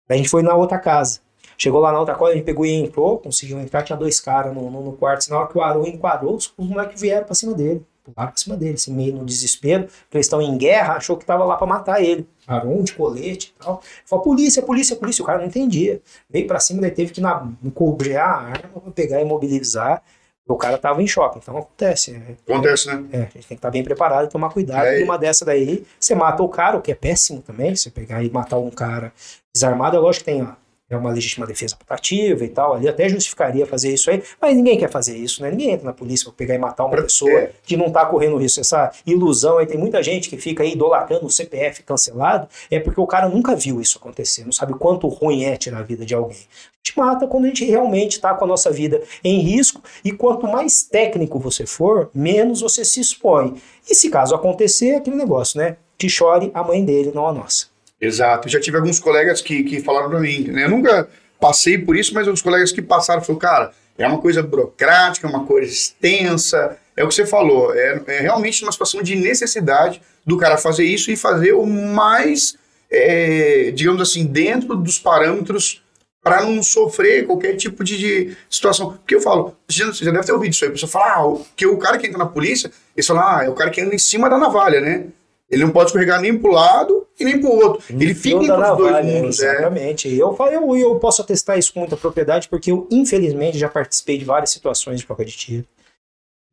Daí 0.08 0.16
a 0.16 0.18
gente 0.18 0.30
foi 0.30 0.42
na 0.42 0.54
outra 0.54 0.78
casa. 0.78 1.20
Chegou 1.60 1.80
lá 1.80 1.90
na 1.92 1.98
outra 1.98 2.14
casa, 2.14 2.30
a 2.30 2.34
gente 2.34 2.44
pegou 2.44 2.64
e 2.64 2.72
entrou, 2.72 3.18
conseguiu 3.18 3.58
entrar, 3.60 3.82
tinha 3.82 3.96
dois 3.98 4.20
caras 4.20 4.54
no, 4.54 4.70
no, 4.70 4.80
no 4.80 4.92
quarto. 4.92 5.18
Assim, 5.18 5.30
na 5.32 5.38
hora 5.40 5.48
que 5.48 5.58
o 5.58 5.60
Aron 5.60 5.84
enquadrou, 5.86 6.36
os, 6.36 6.52
os 6.56 6.66
moleques 6.68 7.00
vieram 7.02 7.24
pra 7.26 7.34
cima 7.34 7.52
dele. 7.52 7.84
Pularam 8.04 8.30
pra 8.32 8.40
cima 8.40 8.56
dele, 8.56 8.74
assim, 8.74 8.94
meio 8.94 9.12
no 9.16 9.24
desespero, 9.24 9.82
porque 9.84 10.16
eles 10.16 10.26
estão 10.26 10.40
em 10.40 10.56
guerra, 10.56 10.94
achou 10.94 11.16
que 11.16 11.26
tava 11.26 11.44
lá 11.44 11.56
pra 11.56 11.66
matar 11.66 12.00
ele. 12.02 12.26
Aron 12.46 12.82
de 12.84 12.94
colete 12.94 13.52
e 13.54 13.62
tal. 13.62 13.82
Falou, 14.06 14.24
polícia, 14.24 14.62
polícia, 14.62 14.94
polícia. 14.96 15.22
O 15.22 15.26
cara 15.26 15.40
não 15.40 15.46
entendia. 15.46 16.00
Veio 16.30 16.46
pra 16.46 16.60
cima, 16.60 16.80
daí 16.80 16.92
teve 16.92 17.12
que 17.12 17.20
na, 17.20 17.32
a 17.32 18.22
arma 18.24 18.80
pra 18.80 18.92
pegar 18.94 19.20
e 19.20 19.24
mobilizar. 19.24 20.02
O 20.46 20.56
cara 20.56 20.78
tava 20.78 21.02
em 21.02 21.06
choque. 21.06 21.38
Então 21.42 21.58
acontece. 21.58 22.12
é- 22.14 22.52
Acontece, 22.54 22.86
né? 22.86 23.04
é, 23.12 23.16
a 23.18 23.20
gente 23.24 23.32
tem 23.32 23.42
que 23.48 23.54
estar 23.54 23.70
bem 23.70 23.84
preparado 23.84 24.24
e 24.26 24.30
tomar 24.30 24.48
cuidado. 24.50 24.86
É. 24.86 25.00
Numa 25.00 25.18
dessa 25.18 25.44
daí, 25.44 25.84
você 26.00 26.14
mata 26.14 26.42
o 26.42 26.48
cara, 26.48 26.78
o 26.78 26.80
que 26.80 26.90
é 26.90 26.94
péssimo 26.94 27.42
também. 27.42 27.76
Você 27.76 27.90
pegar 27.90 28.22
e 28.22 28.30
matar 28.30 28.56
um 28.56 28.70
cara 28.70 29.12
desarmado, 29.52 29.96
é 29.96 30.00
lógico 30.00 30.24
que 30.24 30.30
tem 30.30 30.42
ó, 30.42 30.52
é 30.90 30.96
uma 30.96 31.10
legítima 31.10 31.46
defesa 31.46 31.76
putativa 31.76 32.44
e 32.44 32.48
tal, 32.48 32.74
ali 32.74 32.88
até 32.88 33.08
justificaria 33.08 33.66
fazer 33.66 33.92
isso 33.92 34.10
aí, 34.10 34.22
mas 34.40 34.56
ninguém 34.56 34.78
quer 34.78 34.90
fazer 34.90 35.16
isso, 35.16 35.42
né? 35.42 35.50
Ninguém 35.50 35.70
entra 35.70 35.86
na 35.86 35.92
polícia 35.92 36.24
para 36.24 36.34
pegar 36.34 36.54
e 36.54 36.58
matar 36.58 36.86
uma 36.86 36.96
pessoa 37.02 37.50
que 37.62 37.76
não 37.76 37.90
tá 37.90 38.06
correndo 38.06 38.36
risco. 38.38 38.60
Essa 38.60 38.90
ilusão 39.06 39.58
aí, 39.58 39.66
tem 39.66 39.78
muita 39.78 40.02
gente 40.02 40.30
que 40.30 40.38
fica 40.38 40.62
aí 40.62 40.72
idolatrando 40.72 41.26
o 41.26 41.30
CPF 41.30 41.82
cancelado, 41.82 42.48
é 42.70 42.80
porque 42.80 43.00
o 43.00 43.06
cara 43.06 43.28
nunca 43.28 43.54
viu 43.54 43.80
isso 43.80 43.98
acontecer, 43.98 44.44
não 44.44 44.52
sabe 44.52 44.74
quanto 44.74 45.06
ruim 45.08 45.44
é 45.44 45.56
tirar 45.56 45.80
a 45.80 45.82
vida 45.82 46.06
de 46.06 46.14
alguém. 46.14 46.38
A 46.38 46.88
gente 46.88 46.98
mata 46.98 47.26
quando 47.26 47.44
a 47.44 47.48
gente 47.48 47.64
realmente 47.64 48.12
está 48.12 48.32
com 48.32 48.44
a 48.44 48.48
nossa 48.48 48.70
vida 48.70 49.02
em 49.22 49.40
risco, 49.40 49.82
e 50.02 50.10
quanto 50.10 50.46
mais 50.46 50.82
técnico 50.82 51.38
você 51.38 51.66
for, 51.66 52.10
menos 52.14 52.62
você 52.62 52.84
se 52.84 53.00
expõe. 53.00 53.60
E 53.88 53.94
se 53.94 54.08
caso 54.08 54.34
acontecer, 54.34 54.94
aquele 54.94 55.16
negócio, 55.16 55.58
né? 55.58 55.76
Que 55.98 56.08
chore 56.08 56.50
a 56.54 56.62
mãe 56.62 56.84
dele, 56.84 57.12
não 57.14 57.26
a 57.26 57.32
nossa. 57.32 57.66
Exato. 58.00 58.48
Já 58.48 58.60
tive 58.60 58.76
alguns 58.76 59.00
colegas 59.00 59.40
que, 59.40 59.62
que 59.64 59.80
falaram 59.80 60.08
para 60.08 60.20
mim, 60.20 60.44
né? 60.48 60.64
Eu 60.64 60.70
nunca 60.70 61.08
passei 61.40 61.78
por 61.78 61.96
isso, 61.96 62.14
mas 62.14 62.28
os 62.28 62.42
colegas 62.42 62.72
que 62.72 62.82
passaram 62.82 63.22
falaram, 63.22 63.40
cara, 63.40 63.72
é 63.96 64.06
uma 64.06 64.18
coisa 64.18 64.42
burocrática, 64.42 65.26
é 65.26 65.30
uma 65.30 65.44
coisa 65.44 65.70
extensa. 65.70 66.76
É 66.96 67.04
o 67.04 67.08
que 67.08 67.14
você 67.14 67.26
falou, 67.26 67.74
é, 67.74 68.02
é 68.06 68.20
realmente 68.20 68.62
uma 68.62 68.72
situação 68.72 69.02
de 69.02 69.14
necessidade 69.14 70.00
do 70.24 70.36
cara 70.36 70.56
fazer 70.56 70.84
isso 70.84 71.10
e 71.10 71.16
fazer 71.16 71.52
o 71.52 71.64
mais, 71.66 72.56
é, 72.90 73.70
digamos 73.72 74.02
assim, 74.02 74.26
dentro 74.26 74.76
dos 74.76 74.98
parâmetros 74.98 75.82
para 76.22 76.42
não 76.42 76.62
sofrer 76.62 77.26
qualquer 77.26 77.56
tipo 77.56 77.82
de, 77.82 77.96
de, 77.96 78.36
situação. 78.50 78.92
Porque 78.92 79.14
eu 79.14 79.20
falo, 79.20 79.56
já, 79.68 79.90
já 79.92 80.10
deve 80.10 80.26
ter 80.26 80.32
ouvido 80.32 80.52
isso 80.52 80.64
aí, 80.64 80.68
a 80.68 80.72
pessoa 80.72 80.90
fala, 80.90 81.06
ah, 81.06 81.44
que 81.56 81.66
o 81.66 81.78
cara 81.78 81.98
que 81.98 82.06
entra 82.06 82.18
na 82.18 82.26
polícia, 82.26 82.70
eles 82.96 83.06
falam, 83.06 83.26
ah, 83.26 83.44
é 83.44 83.48
o 83.48 83.54
cara 83.54 83.70
que 83.70 83.80
anda 83.80 83.94
em 83.94 83.98
cima 83.98 84.28
da 84.28 84.36
navalha, 84.36 84.80
né? 84.80 85.06
Ele 85.50 85.64
não 85.64 85.70
pode 85.70 85.86
escorregar 85.88 86.20
nem 86.20 86.36
para 86.38 86.50
o 86.50 86.52
lado 86.52 87.06
e 87.18 87.24
nem 87.24 87.40
para 87.40 87.48
o 87.48 87.56
outro. 87.56 87.82
Ele 87.88 88.14
fica 88.14 88.36
entre 88.36 88.52
os 88.52 88.76
dois 88.76 89.06
mundos. 89.06 89.40
É. 89.40 89.54
Exatamente. 89.54 90.08
É. 90.08 90.22
Eu, 90.22 90.36
eu, 90.52 90.76
eu 90.76 90.94
posso 90.96 91.22
atestar 91.22 91.58
isso 91.58 91.72
com 91.72 91.80
muita 91.80 91.96
propriedade, 91.96 92.48
porque 92.48 92.70
eu, 92.70 92.86
infelizmente, 92.90 93.58
já 93.58 93.68
participei 93.68 94.18
de 94.18 94.24
várias 94.24 94.50
situações 94.50 95.00
de 95.00 95.06
troca 95.06 95.24
de 95.24 95.32
tiro 95.32 95.64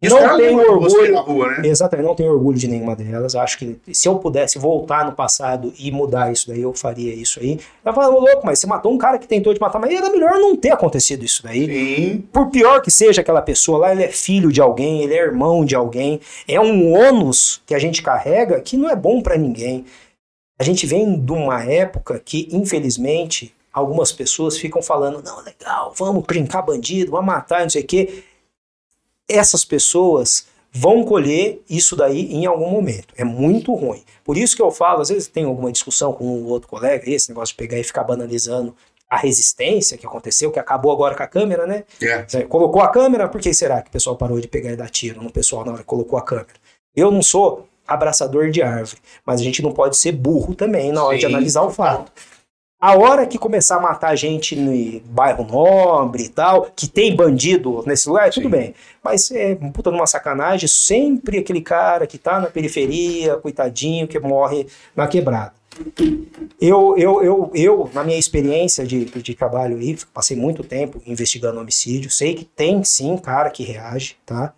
não 0.02 0.38
tenho 0.38 0.60
orgulho. 0.60 1.20
Rua, 1.22 1.52
né? 1.58 1.68
Exatamente, 1.68 2.06
não 2.06 2.16
tenho 2.16 2.32
orgulho 2.32 2.58
de 2.58 2.68
nenhuma 2.68 2.96
delas. 2.96 3.36
Acho 3.36 3.58
que 3.58 3.80
se 3.94 4.08
eu 4.08 4.16
pudesse 4.20 4.60
voltar 4.60 5.06
no 5.06 5.14
passado 5.14 5.74
e 5.80 5.92
mudar 5.92 6.32
isso 6.32 6.48
daí, 6.48 6.62
eu 6.62 6.74
faria 6.74 7.14
isso 7.14 7.40
aí. 7.40 7.60
Eu 7.84 7.94
falo, 7.94 8.20
louco, 8.20 8.46
mas 8.46 8.60
você 8.60 8.68
matou 8.68 8.92
um 8.92 8.98
cara 8.98 9.18
que 9.18 9.28
tentou 9.28 9.54
te 9.54 9.60
matar, 9.60 9.80
mas 9.80 9.94
era 9.94 10.10
melhor 10.10 10.34
não 10.34 10.56
ter 10.56 10.72
acontecido 10.72 11.24
isso 11.24 11.42
daí. 11.44 11.66
Sim. 11.66 12.24
Por 12.32 12.50
pior 12.50 12.82
que 12.82 12.92
seja 12.92 13.22
aquela 13.22 13.42
pessoa 13.42 13.80
lá, 13.80 13.92
ele 13.94 14.04
é 14.04 14.10
filho 14.10 14.52
de 14.52 14.62
alguém, 14.62 15.02
ele 15.02 15.14
é 15.14 15.22
irmão 15.22 15.64
de 15.64 15.76
alguém. 15.76 16.20
É 16.48 16.60
um 16.60 16.94
ônus 16.94 17.62
que 17.66 17.74
a 17.74 17.80
gente 17.80 18.04
carrega 18.04 18.60
que 18.60 18.76
não 18.76 18.90
é 18.90 18.96
bom 18.96 19.22
para 19.22 19.38
ninguém. 19.38 19.86
A 20.60 20.64
gente 20.64 20.86
vem 20.86 21.20
de 21.20 21.32
uma 21.32 21.64
época 21.64 22.22
que, 22.24 22.48
infelizmente, 22.52 23.54
algumas 23.74 24.12
pessoas 24.12 24.58
ficam 24.58 24.82
falando: 24.82 25.22
não, 25.24 25.42
legal, 25.44 25.94
vamos 25.96 26.24
brincar 26.26 26.62
bandido, 26.62 27.12
vamos 27.12 27.28
matar, 27.28 27.62
não 27.62 27.70
sei 27.70 27.82
o 27.82 27.88
quê 27.88 28.24
essas 29.28 29.66
pessoas 29.66 30.48
vão 30.72 31.04
colher 31.04 31.62
isso 31.70 31.96
daí 31.96 32.34
em 32.34 32.46
algum 32.46 32.70
momento. 32.70 33.14
É 33.18 33.24
muito 33.24 33.74
ruim. 33.74 34.04
Por 34.24 34.38
isso 34.38 34.56
que 34.56 34.62
eu 34.62 34.72
falo, 34.72 35.02
às 35.02 35.10
vezes 35.10 35.28
tem 35.28 35.46
alguma 35.46 35.72
discussão 35.72 36.12
com 36.12 36.26
um 36.26 36.46
outro 36.48 36.68
colega, 36.68 37.10
esse 37.10 37.30
negócio 37.30 37.54
de 37.54 37.58
pegar 37.58 37.80
e 37.80 37.84
ficar 37.84 38.04
banalizando 38.04 38.76
a 39.10 39.18
resistência 39.18 39.98
que 39.98 40.06
aconteceu, 40.06 40.52
que 40.52 40.60
acabou 40.60 40.92
agora 40.92 41.16
com 41.16 41.24
a 41.24 41.28
câmera, 41.28 41.66
né? 41.66 41.86
É. 42.02 42.44
Colocou 42.44 42.82
a 42.82 42.90
câmera, 42.90 43.30
por 43.30 43.40
que 43.40 43.54
será 43.54 43.82
que 43.82 43.88
o 43.88 43.92
pessoal 43.92 44.18
parou 44.18 44.40
de 44.40 44.48
pegar 44.48 44.72
e 44.72 44.76
dar 44.76 44.90
tiro 44.90 45.24
no 45.24 45.32
pessoal 45.32 45.64
na 45.64 45.72
hora 45.72 45.82
que 45.82 45.88
colocou 45.88 46.20
a 46.20 46.22
câmera? 46.22 46.56
Eu 46.94 47.10
não 47.10 47.22
sou 47.22 47.68
abraçador 47.88 48.50
de 48.50 48.62
árvore, 48.62 49.00
mas 49.26 49.40
a 49.40 49.44
gente 49.44 49.62
não 49.62 49.72
pode 49.72 49.96
ser 49.96 50.12
burro 50.12 50.56
também 50.56 50.92
na 50.92 51.04
hora 51.04 51.16
Sim. 51.16 51.20
de 51.20 51.26
analisar 51.28 51.62
o 51.62 51.70
fato. 51.70 52.12
A 52.80 52.96
hora 52.98 53.26
que 53.26 53.38
começar 53.38 53.78
a 53.78 53.82
matar 53.82 54.16
gente 54.16 54.56
no 54.56 55.00
bairro 55.06 55.46
nobre 55.46 56.24
e 56.24 56.30
tal, 56.30 56.70
que 56.76 56.88
tem 56.88 57.16
bandido 57.16 57.84
nesse 57.86 58.08
lugar, 58.08 58.32
Sim. 58.32 58.42
tudo 58.42 58.52
bem. 58.52 58.76
Mas 59.02 59.32
é 59.32 59.56
puta 59.56 59.90
numa 59.90 60.06
sacanagem, 60.06 60.68
sempre 60.68 61.40
aquele 61.40 61.62
cara 61.62 62.06
que 62.06 62.18
tá 62.18 62.40
na 62.40 62.48
periferia, 62.48 63.38
coitadinho, 63.38 64.08
que 64.08 64.20
morre 64.20 64.68
na 64.96 65.08
quebrada. 65.08 65.54
Eu, 66.60 66.98
eu, 66.98 67.24
eu, 67.24 67.52
eu 67.54 67.90
na 67.94 68.04
minha 68.04 68.18
experiência 68.18 68.86
de, 68.86 69.06
de 69.06 69.34
trabalho 69.34 69.78
aí, 69.78 69.98
passei 70.14 70.38
muito 70.38 70.64
tempo 70.64 71.02
investigando 71.06 71.60
homicídio, 71.60 72.10
sei 72.10 72.34
que 72.34 72.46
tem 72.46 72.84
sim 72.84 73.18
cara 73.18 73.50
que 73.50 73.64
reage, 73.64 74.16
tá? 74.26 74.54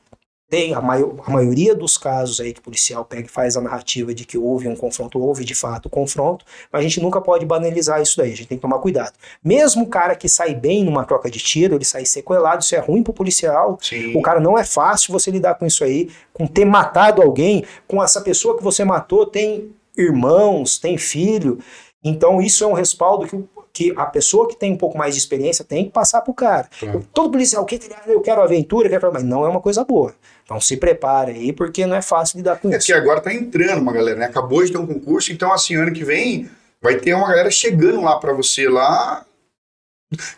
Tem 0.49 0.73
a, 0.73 0.79
a 0.79 1.29
maioria 1.29 1.75
dos 1.75 1.97
casos 1.97 2.39
aí 2.39 2.53
que 2.53 2.59
o 2.59 2.63
policial 2.63 3.03
pega 3.03 3.27
e 3.27 3.29
faz 3.29 3.57
a 3.57 3.61
narrativa 3.61 4.13
de 4.13 4.25
que 4.25 4.37
houve 4.37 4.67
um 4.67 4.75
confronto, 4.75 5.19
houve 5.19 5.43
de 5.43 5.53
fato 5.53 5.87
um 5.87 5.89
confronto, 5.89 6.45
mas 6.71 6.79
a 6.79 6.83
gente 6.83 7.01
nunca 7.01 7.19
pode 7.19 7.45
banalizar 7.45 8.01
isso 8.01 8.15
daí, 8.17 8.31
a 8.31 8.35
gente 8.35 8.47
tem 8.47 8.57
que 8.57 8.61
tomar 8.61 8.79
cuidado. 8.79 9.13
Mesmo 9.43 9.83
o 9.83 9.87
cara 9.87 10.15
que 10.15 10.29
sai 10.29 10.55
bem 10.55 10.85
numa 10.85 11.03
troca 11.03 11.29
de 11.29 11.39
tiro, 11.39 11.75
ele 11.75 11.83
sai 11.83 12.05
sequelado, 12.05 12.63
isso 12.63 12.75
é 12.75 12.79
ruim 12.79 13.03
pro 13.03 13.13
policial. 13.13 13.77
Sim. 13.81 14.15
O 14.15 14.21
cara 14.21 14.39
não 14.39 14.57
é 14.57 14.63
fácil 14.63 15.11
você 15.11 15.29
lidar 15.29 15.55
com 15.55 15.65
isso 15.65 15.83
aí, 15.83 16.09
com 16.33 16.47
ter 16.47 16.65
matado 16.65 17.21
alguém, 17.21 17.65
com 17.85 18.01
essa 18.01 18.21
pessoa 18.21 18.57
que 18.57 18.63
você 18.63 18.85
matou 18.85 19.25
tem 19.25 19.69
irmãos, 19.97 20.77
tem 20.77 20.97
filho. 20.97 21.59
Então 22.03 22.41
isso 22.41 22.63
é 22.63 22.67
um 22.67 22.73
respaldo 22.73 23.27
que 23.27 23.43
que 23.77 23.93
a 23.95 24.07
pessoa 24.07 24.47
que 24.47 24.55
tem 24.55 24.73
um 24.73 24.77
pouco 24.77 24.97
mais 24.97 25.13
de 25.13 25.19
experiência 25.19 25.63
tem 25.63 25.85
que 25.85 25.91
passar 25.91 26.21
pro 26.21 26.33
cara. 26.33 26.67
Claro. 26.79 27.05
Todo 27.13 27.29
policial, 27.29 27.63
eu 28.07 28.21
quero 28.21 28.41
aventura, 28.41 28.87
eu 28.87 28.89
quero... 28.89 29.13
mas 29.13 29.23
não 29.23 29.45
é 29.45 29.49
uma 29.49 29.61
coisa 29.61 29.83
boa. 29.83 30.15
Então 30.43 30.59
se 30.59 30.77
prepare 30.77 31.33
aí, 31.33 31.53
porque 31.53 31.85
não 31.85 31.95
é 31.95 32.01
fácil 32.01 32.37
lidar 32.37 32.59
com 32.59 32.73
é 32.73 32.77
isso. 32.77 32.91
É 32.91 32.95
que 32.95 32.99
agora 32.99 33.21
tá 33.21 33.31
entrando 33.31 33.79
uma 33.79 33.93
galera, 33.93 34.17
né? 34.17 34.25
Acabou 34.25 34.65
de 34.65 34.71
ter 34.71 34.79
um 34.79 34.87
concurso, 34.87 35.31
então 35.31 35.53
assim, 35.53 35.75
ano 35.75 35.93
que 35.93 36.03
vem 36.03 36.49
vai 36.81 36.95
ter 36.95 37.13
uma 37.13 37.27
galera 37.27 37.51
chegando 37.51 38.01
lá 38.01 38.17
para 38.17 38.33
você 38.33 38.67
lá 38.67 39.23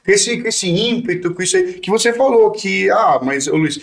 com 0.05 0.11
esse, 0.11 0.41
com 0.41 0.47
esse 0.49 0.67
ímpeto, 0.67 1.33
com 1.33 1.41
isso 1.41 1.55
aí, 1.55 1.73
que 1.75 1.89
você 1.89 2.11
falou 2.11 2.51
que, 2.51 2.89
ah, 2.89 3.21
mas, 3.23 3.47
ô 3.47 3.55
Luiz, 3.55 3.79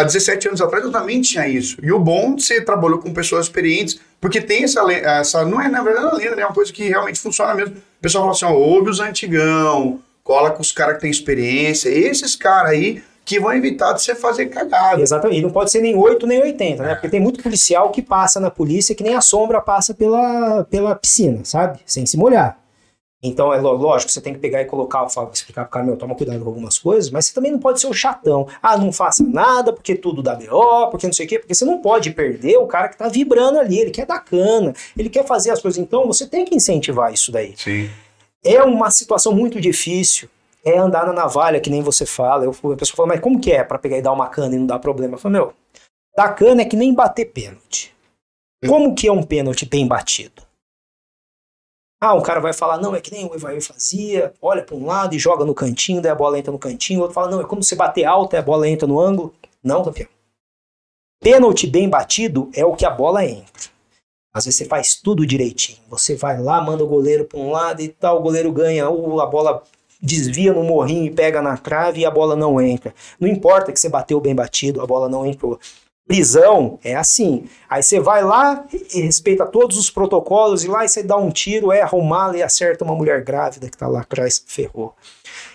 há 0.00 0.04
17 0.04 0.48
anos 0.48 0.60
atrás 0.60 0.84
eu 0.84 0.90
também 0.90 1.20
tinha 1.20 1.46
isso. 1.46 1.76
E 1.82 1.92
o 1.92 1.98
bom 1.98 2.34
de 2.34 2.42
você 2.42 2.60
trabalhou 2.60 2.98
com 2.98 3.12
pessoas 3.12 3.46
experientes, 3.46 4.00
porque 4.20 4.40
tem 4.40 4.64
essa, 4.64 4.80
essa 4.92 5.44
não 5.44 5.60
é 5.60 5.68
na 5.68 5.82
verdade 5.82 6.06
uma 6.06 6.16
lenda, 6.16 6.36
né? 6.36 6.42
é 6.42 6.46
uma 6.46 6.54
coisa 6.54 6.72
que 6.72 6.88
realmente 6.88 7.20
funciona 7.20 7.54
mesmo. 7.54 7.76
O 7.76 8.02
pessoal 8.02 8.24
fala 8.24 8.34
assim, 8.34 8.44
ó, 8.44 8.52
ouve 8.52 8.90
os 8.90 9.00
antigão, 9.00 10.00
cola 10.24 10.50
com 10.50 10.62
os 10.62 10.72
caras 10.72 10.96
que 10.96 11.02
têm 11.02 11.10
experiência, 11.10 11.88
esses 11.88 12.34
caras 12.34 12.72
aí 12.72 13.02
que 13.24 13.38
vão 13.38 13.52
evitar 13.52 13.92
de 13.92 14.02
você 14.02 14.14
fazer 14.14 14.46
cagada. 14.46 15.00
Exatamente, 15.00 15.38
e 15.38 15.42
não 15.42 15.50
pode 15.50 15.70
ser 15.70 15.80
nem 15.80 15.94
8 15.96 16.26
nem 16.26 16.42
80, 16.42 16.82
né? 16.82 16.92
É. 16.92 16.94
Porque 16.94 17.08
tem 17.08 17.20
muito 17.20 17.42
policial 17.42 17.90
que 17.90 18.02
passa 18.02 18.40
na 18.40 18.50
polícia 18.50 18.94
que 18.94 19.04
nem 19.04 19.14
a 19.14 19.20
sombra 19.20 19.60
passa 19.60 19.94
pela, 19.94 20.64
pela 20.64 20.96
piscina, 20.96 21.40
sabe? 21.44 21.78
Sem 21.86 22.04
se 22.06 22.16
molhar. 22.16 22.58
Então, 23.22 23.52
é 23.52 23.60
lógico, 23.60 24.10
você 24.10 24.20
tem 24.20 24.32
que 24.32 24.38
pegar 24.38 24.62
e 24.62 24.64
colocar, 24.64 25.06
explicar 25.32 25.64
pro 25.64 25.72
cara, 25.72 25.84
meu, 25.84 25.96
toma 25.96 26.14
cuidado 26.14 26.40
com 26.40 26.48
algumas 26.48 26.78
coisas, 26.78 27.10
mas 27.10 27.26
você 27.26 27.34
também 27.34 27.52
não 27.52 27.58
pode 27.58 27.78
ser 27.78 27.86
o 27.86 27.92
chatão. 27.92 28.48
Ah, 28.62 28.78
não 28.78 28.90
faça 28.90 29.22
nada, 29.22 29.74
porque 29.74 29.94
tudo 29.94 30.22
dá 30.22 30.34
BO, 30.34 30.90
porque 30.90 31.06
não 31.06 31.12
sei 31.12 31.26
o 31.26 31.28
quê, 31.28 31.38
porque 31.38 31.54
você 31.54 31.66
não 31.66 31.82
pode 31.82 32.12
perder 32.12 32.56
o 32.56 32.66
cara 32.66 32.88
que 32.88 32.96
tá 32.96 33.08
vibrando 33.08 33.58
ali, 33.58 33.78
ele 33.78 33.90
quer 33.90 34.06
dar 34.06 34.20
cana, 34.20 34.72
ele 34.96 35.10
quer 35.10 35.26
fazer 35.26 35.50
as 35.50 35.60
coisas. 35.60 35.78
Então, 35.78 36.06
você 36.06 36.26
tem 36.26 36.46
que 36.46 36.54
incentivar 36.54 37.12
isso 37.12 37.30
daí. 37.30 37.54
Sim. 37.56 37.90
É 38.42 38.62
uma 38.62 38.90
situação 38.90 39.34
muito 39.34 39.60
difícil 39.60 40.28
é 40.64 40.76
andar 40.78 41.06
na 41.06 41.12
navalha, 41.12 41.60
que 41.60 41.70
nem 41.70 41.82
você 41.82 42.04
fala. 42.04 42.44
Eu, 42.44 42.50
a 42.50 42.76
pessoa 42.76 42.96
fala, 42.96 43.08
mas 43.08 43.20
como 43.20 43.40
que 43.40 43.52
é 43.52 43.64
para 43.64 43.78
pegar 43.78 43.98
e 43.98 44.02
dar 44.02 44.12
uma 44.12 44.28
cana 44.28 44.54
e 44.54 44.58
não 44.58 44.66
dar 44.66 44.78
problema? 44.78 45.14
Eu 45.14 45.18
falo, 45.18 45.32
meu, 45.32 45.52
dar 46.16 46.28
cana 46.34 46.62
é 46.62 46.64
que 46.64 46.76
nem 46.76 46.94
bater 46.94 47.26
pênalti. 47.26 47.94
Como 48.66 48.94
que 48.94 49.08
é 49.08 49.12
um 49.12 49.22
pênalti 49.22 49.64
bem 49.64 49.86
batido? 49.86 50.42
Ah, 52.02 52.14
um 52.14 52.22
cara 52.22 52.40
vai 52.40 52.54
falar, 52.54 52.78
não, 52.78 52.94
é 52.94 53.00
que 53.00 53.12
nem 53.12 53.26
o 53.26 53.34
Evair 53.34 53.60
fazia, 53.60 54.32
olha 54.40 54.62
para 54.62 54.74
um 54.74 54.86
lado 54.86 55.14
e 55.14 55.18
joga 55.18 55.44
no 55.44 55.54
cantinho, 55.54 56.00
daí 56.00 56.10
a 56.10 56.14
bola 56.14 56.38
entra 56.38 56.50
no 56.50 56.58
cantinho. 56.58 57.00
O 57.00 57.02
outro 57.02 57.14
fala, 57.14 57.30
não, 57.30 57.42
é 57.42 57.44
como 57.44 57.62
você 57.62 57.76
bater 57.76 58.04
alto 58.04 58.34
e 58.34 58.38
a 58.38 58.42
bola 58.42 58.66
entra 58.66 58.88
no 58.88 58.98
ângulo. 58.98 59.34
Não, 59.62 59.84
campeão. 59.84 60.08
Pênalti 61.20 61.66
bem 61.66 61.90
batido 61.90 62.50
é 62.54 62.64
o 62.64 62.74
que 62.74 62.86
a 62.86 62.90
bola 62.90 63.22
entra. 63.22 63.68
Às 64.32 64.46
vezes 64.46 64.56
você 64.58 64.64
faz 64.64 64.94
tudo 64.94 65.26
direitinho. 65.26 65.78
Você 65.90 66.16
vai 66.16 66.40
lá, 66.40 66.62
manda 66.62 66.82
o 66.82 66.86
goleiro 66.86 67.26
para 67.26 67.38
um 67.38 67.50
lado 67.50 67.82
e 67.82 67.88
tal, 67.88 68.18
o 68.18 68.22
goleiro 68.22 68.50
ganha, 68.50 68.86
a 68.86 69.26
bola 69.26 69.62
desvia 70.00 70.54
no 70.54 70.64
morrinho 70.64 71.04
e 71.04 71.10
pega 71.10 71.42
na 71.42 71.58
trave 71.58 72.00
e 72.00 72.06
a 72.06 72.10
bola 72.10 72.34
não 72.34 72.58
entra. 72.60 72.94
Não 73.18 73.28
importa 73.28 73.70
que 73.70 73.78
você 73.78 73.90
bateu 73.90 74.18
bem 74.20 74.34
batido, 74.34 74.80
a 74.80 74.86
bola 74.86 75.08
não 75.08 75.26
entrou. 75.26 75.60
Prisão 76.10 76.76
é 76.82 76.96
assim. 76.96 77.44
Aí 77.68 77.84
você 77.84 78.00
vai 78.00 78.24
lá 78.24 78.66
e 78.92 79.00
respeita 79.00 79.46
todos 79.46 79.78
os 79.78 79.88
protocolos 79.90 80.64
e 80.64 80.66
lá 80.66 80.86
você 80.86 81.04
dá 81.04 81.16
um 81.16 81.30
tiro, 81.30 81.70
erra 81.70 81.96
o 81.96 82.02
mala 82.02 82.36
e 82.36 82.42
acerta 82.42 82.84
uma 82.84 82.96
mulher 82.96 83.22
grávida 83.22 83.68
que 83.68 83.76
está 83.76 83.86
lá 83.86 84.00
atrás, 84.00 84.42
ferrou. 84.44 84.92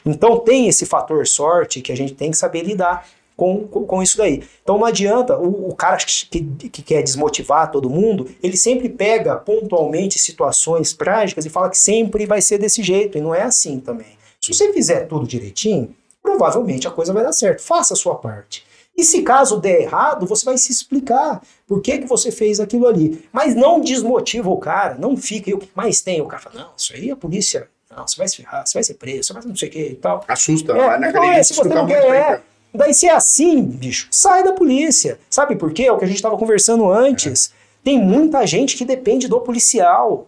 Então 0.06 0.40
tem 0.40 0.70
esse 0.70 0.86
fator 0.86 1.28
sorte 1.28 1.82
que 1.82 1.92
a 1.92 1.98
gente 1.98 2.14
tem 2.14 2.32
que 2.32 2.38
saber 2.38 2.64
lidar 2.64 3.06
com, 3.36 3.68
com, 3.68 3.86
com 3.86 4.02
isso 4.02 4.18
daí. 4.18 4.46
Então 4.64 4.78
não 4.78 4.86
adianta, 4.86 5.38
o, 5.38 5.72
o 5.72 5.76
cara 5.76 5.98
que, 5.98 6.42
que, 6.70 6.82
quer 6.82 7.04
desmotivar 7.04 7.70
todo 7.70 7.90
mundo, 7.90 8.26
ele 8.42 8.56
sempre 8.56 8.88
pega 8.88 9.36
pontualmente 9.36 10.18
situações 10.18 10.94
trágicas 10.94 11.46
e 11.46 11.50
fala 11.50 11.70
que 11.70 11.78
sempre 11.78 12.26
vai 12.26 12.42
ser 12.42 12.60
desse 12.60 12.82
jeito, 12.82 13.18
e 13.18 13.22
não 13.22 13.36
é 13.36 13.42
assim 13.42 13.78
também. 13.78 14.18
Se 14.40 14.54
você 14.54 14.72
fizer 14.72 15.02
tudo 15.02 15.28
direitinho, 15.28 15.94
provavelmente 16.24 16.88
a 16.88 16.92
coisa 16.92 17.12
vai 17.12 17.24
dar 17.24 17.34
certo. 17.34 17.62
Faça 17.62 17.94
a 17.94 17.98
sua 17.98 18.16
parte. 18.16 18.64
E 18.98 19.04
se 19.04 19.24
caso 19.24 19.60
der 19.60 19.82
errado, 19.82 20.26
você 20.26 20.46
vai 20.46 20.58
se 20.58 20.72
explicar 20.72 21.42
por 21.68 21.82
que, 21.82 21.98
que 22.00 22.08
você 22.08 22.32
fez 22.32 22.60
aquilo 22.60 22.88
ali. 22.88 23.28
Mas 23.32 23.54
não 23.54 23.82
desmotiva 23.82 24.50
o 24.50 24.58
cara, 24.58 24.96
não 24.96 25.18
fica. 25.18 25.50
E 25.50 25.54
o 25.54 25.60
que 25.60 25.70
mais 25.76 26.02
tem? 26.02 26.22
O 26.22 26.28
cara 26.28 26.42
fala, 26.42 26.64
não, 26.64 26.72
isso 26.78 26.94
aí 26.94 27.12
a 27.12 27.16
polícia 27.16 27.68
Não, 27.90 28.08
você 28.08 28.18
vai 28.18 28.28
se 28.28 28.38
ferrar, 28.38 28.66
você 28.66 28.74
vai 28.74 28.84
ser 28.84 28.94
preso, 28.94 29.24
você 29.28 29.34
vai 29.34 29.44
não 29.44 29.56
sei 29.56 29.68
o 29.68 29.72
que 29.72 29.80
e 29.80 29.96
tal. 29.96 30.24
Assusta, 30.28 30.72
É, 30.72 30.76
então, 30.76 31.10
academia 31.10 31.40
é, 31.40 31.44
se 31.44 31.54
você 31.54 31.70
não 31.70 31.86
quer, 31.86 32.06
é. 32.06 32.42
Daí 32.74 32.94
se 32.94 33.08
é 33.08 33.12
assim, 33.12 33.62
bicho, 33.62 34.08
sai 34.12 34.44
da 34.44 34.52
polícia. 34.52 35.20
Sabe 35.30 35.56
por 35.56 35.74
quê? 35.74 35.84
É 35.84 35.92
o 35.92 35.98
que 35.98 36.06
a 36.06 36.08
gente 36.08 36.18
estava 36.18 36.38
conversando 36.38 36.90
antes. 36.90 37.54
Tem 37.84 38.00
muita 38.02 38.46
gente 38.46 38.76
que 38.76 38.84
depende 38.84 39.28
do 39.28 39.40
policial. 39.40 40.28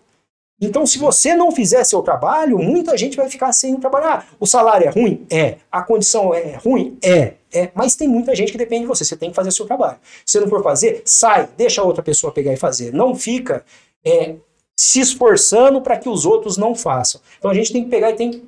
Então, 0.59 0.85
se 0.85 0.97
você 0.97 1.35
não 1.35 1.51
fizer 1.51 1.83
seu 1.83 2.01
trabalho, 2.01 2.57
muita 2.57 2.97
gente 2.97 3.15
vai 3.15 3.29
ficar 3.29 3.51
sem 3.51 3.75
trabalhar. 3.77 4.27
O 4.39 4.45
salário 4.45 4.87
é 4.87 4.89
ruim? 4.89 5.25
É. 5.29 5.57
A 5.71 5.83
condição 5.83 6.33
é 6.33 6.55
ruim? 6.55 6.97
É. 7.03 7.33
É. 7.53 7.69
Mas 7.73 7.95
tem 7.95 8.07
muita 8.07 8.35
gente 8.35 8.51
que 8.51 8.57
depende 8.57 8.81
de 8.81 8.87
você. 8.87 9.05
Você 9.05 9.15
tem 9.15 9.29
que 9.29 9.35
fazer 9.35 9.51
seu 9.51 9.65
trabalho. 9.65 9.97
Se 10.25 10.33
você 10.33 10.39
não 10.39 10.47
for 10.47 10.63
fazer, 10.63 11.01
sai, 11.05 11.49
deixa 11.57 11.81
a 11.81 11.83
outra 11.83 12.03
pessoa 12.03 12.31
pegar 12.31 12.53
e 12.53 12.57
fazer. 12.57 12.93
Não 12.93 13.15
fica 13.15 13.63
é, 14.05 14.35
se 14.75 14.99
esforçando 14.99 15.81
para 15.81 15.97
que 15.97 16.09
os 16.09 16.25
outros 16.25 16.57
não 16.57 16.75
façam. 16.75 17.21
Então 17.37 17.49
a 17.49 17.53
gente 17.53 17.71
tem 17.71 17.83
que 17.83 17.89
pegar 17.89 18.11
e 18.11 18.15
tem 18.15 18.31
que 18.31 18.43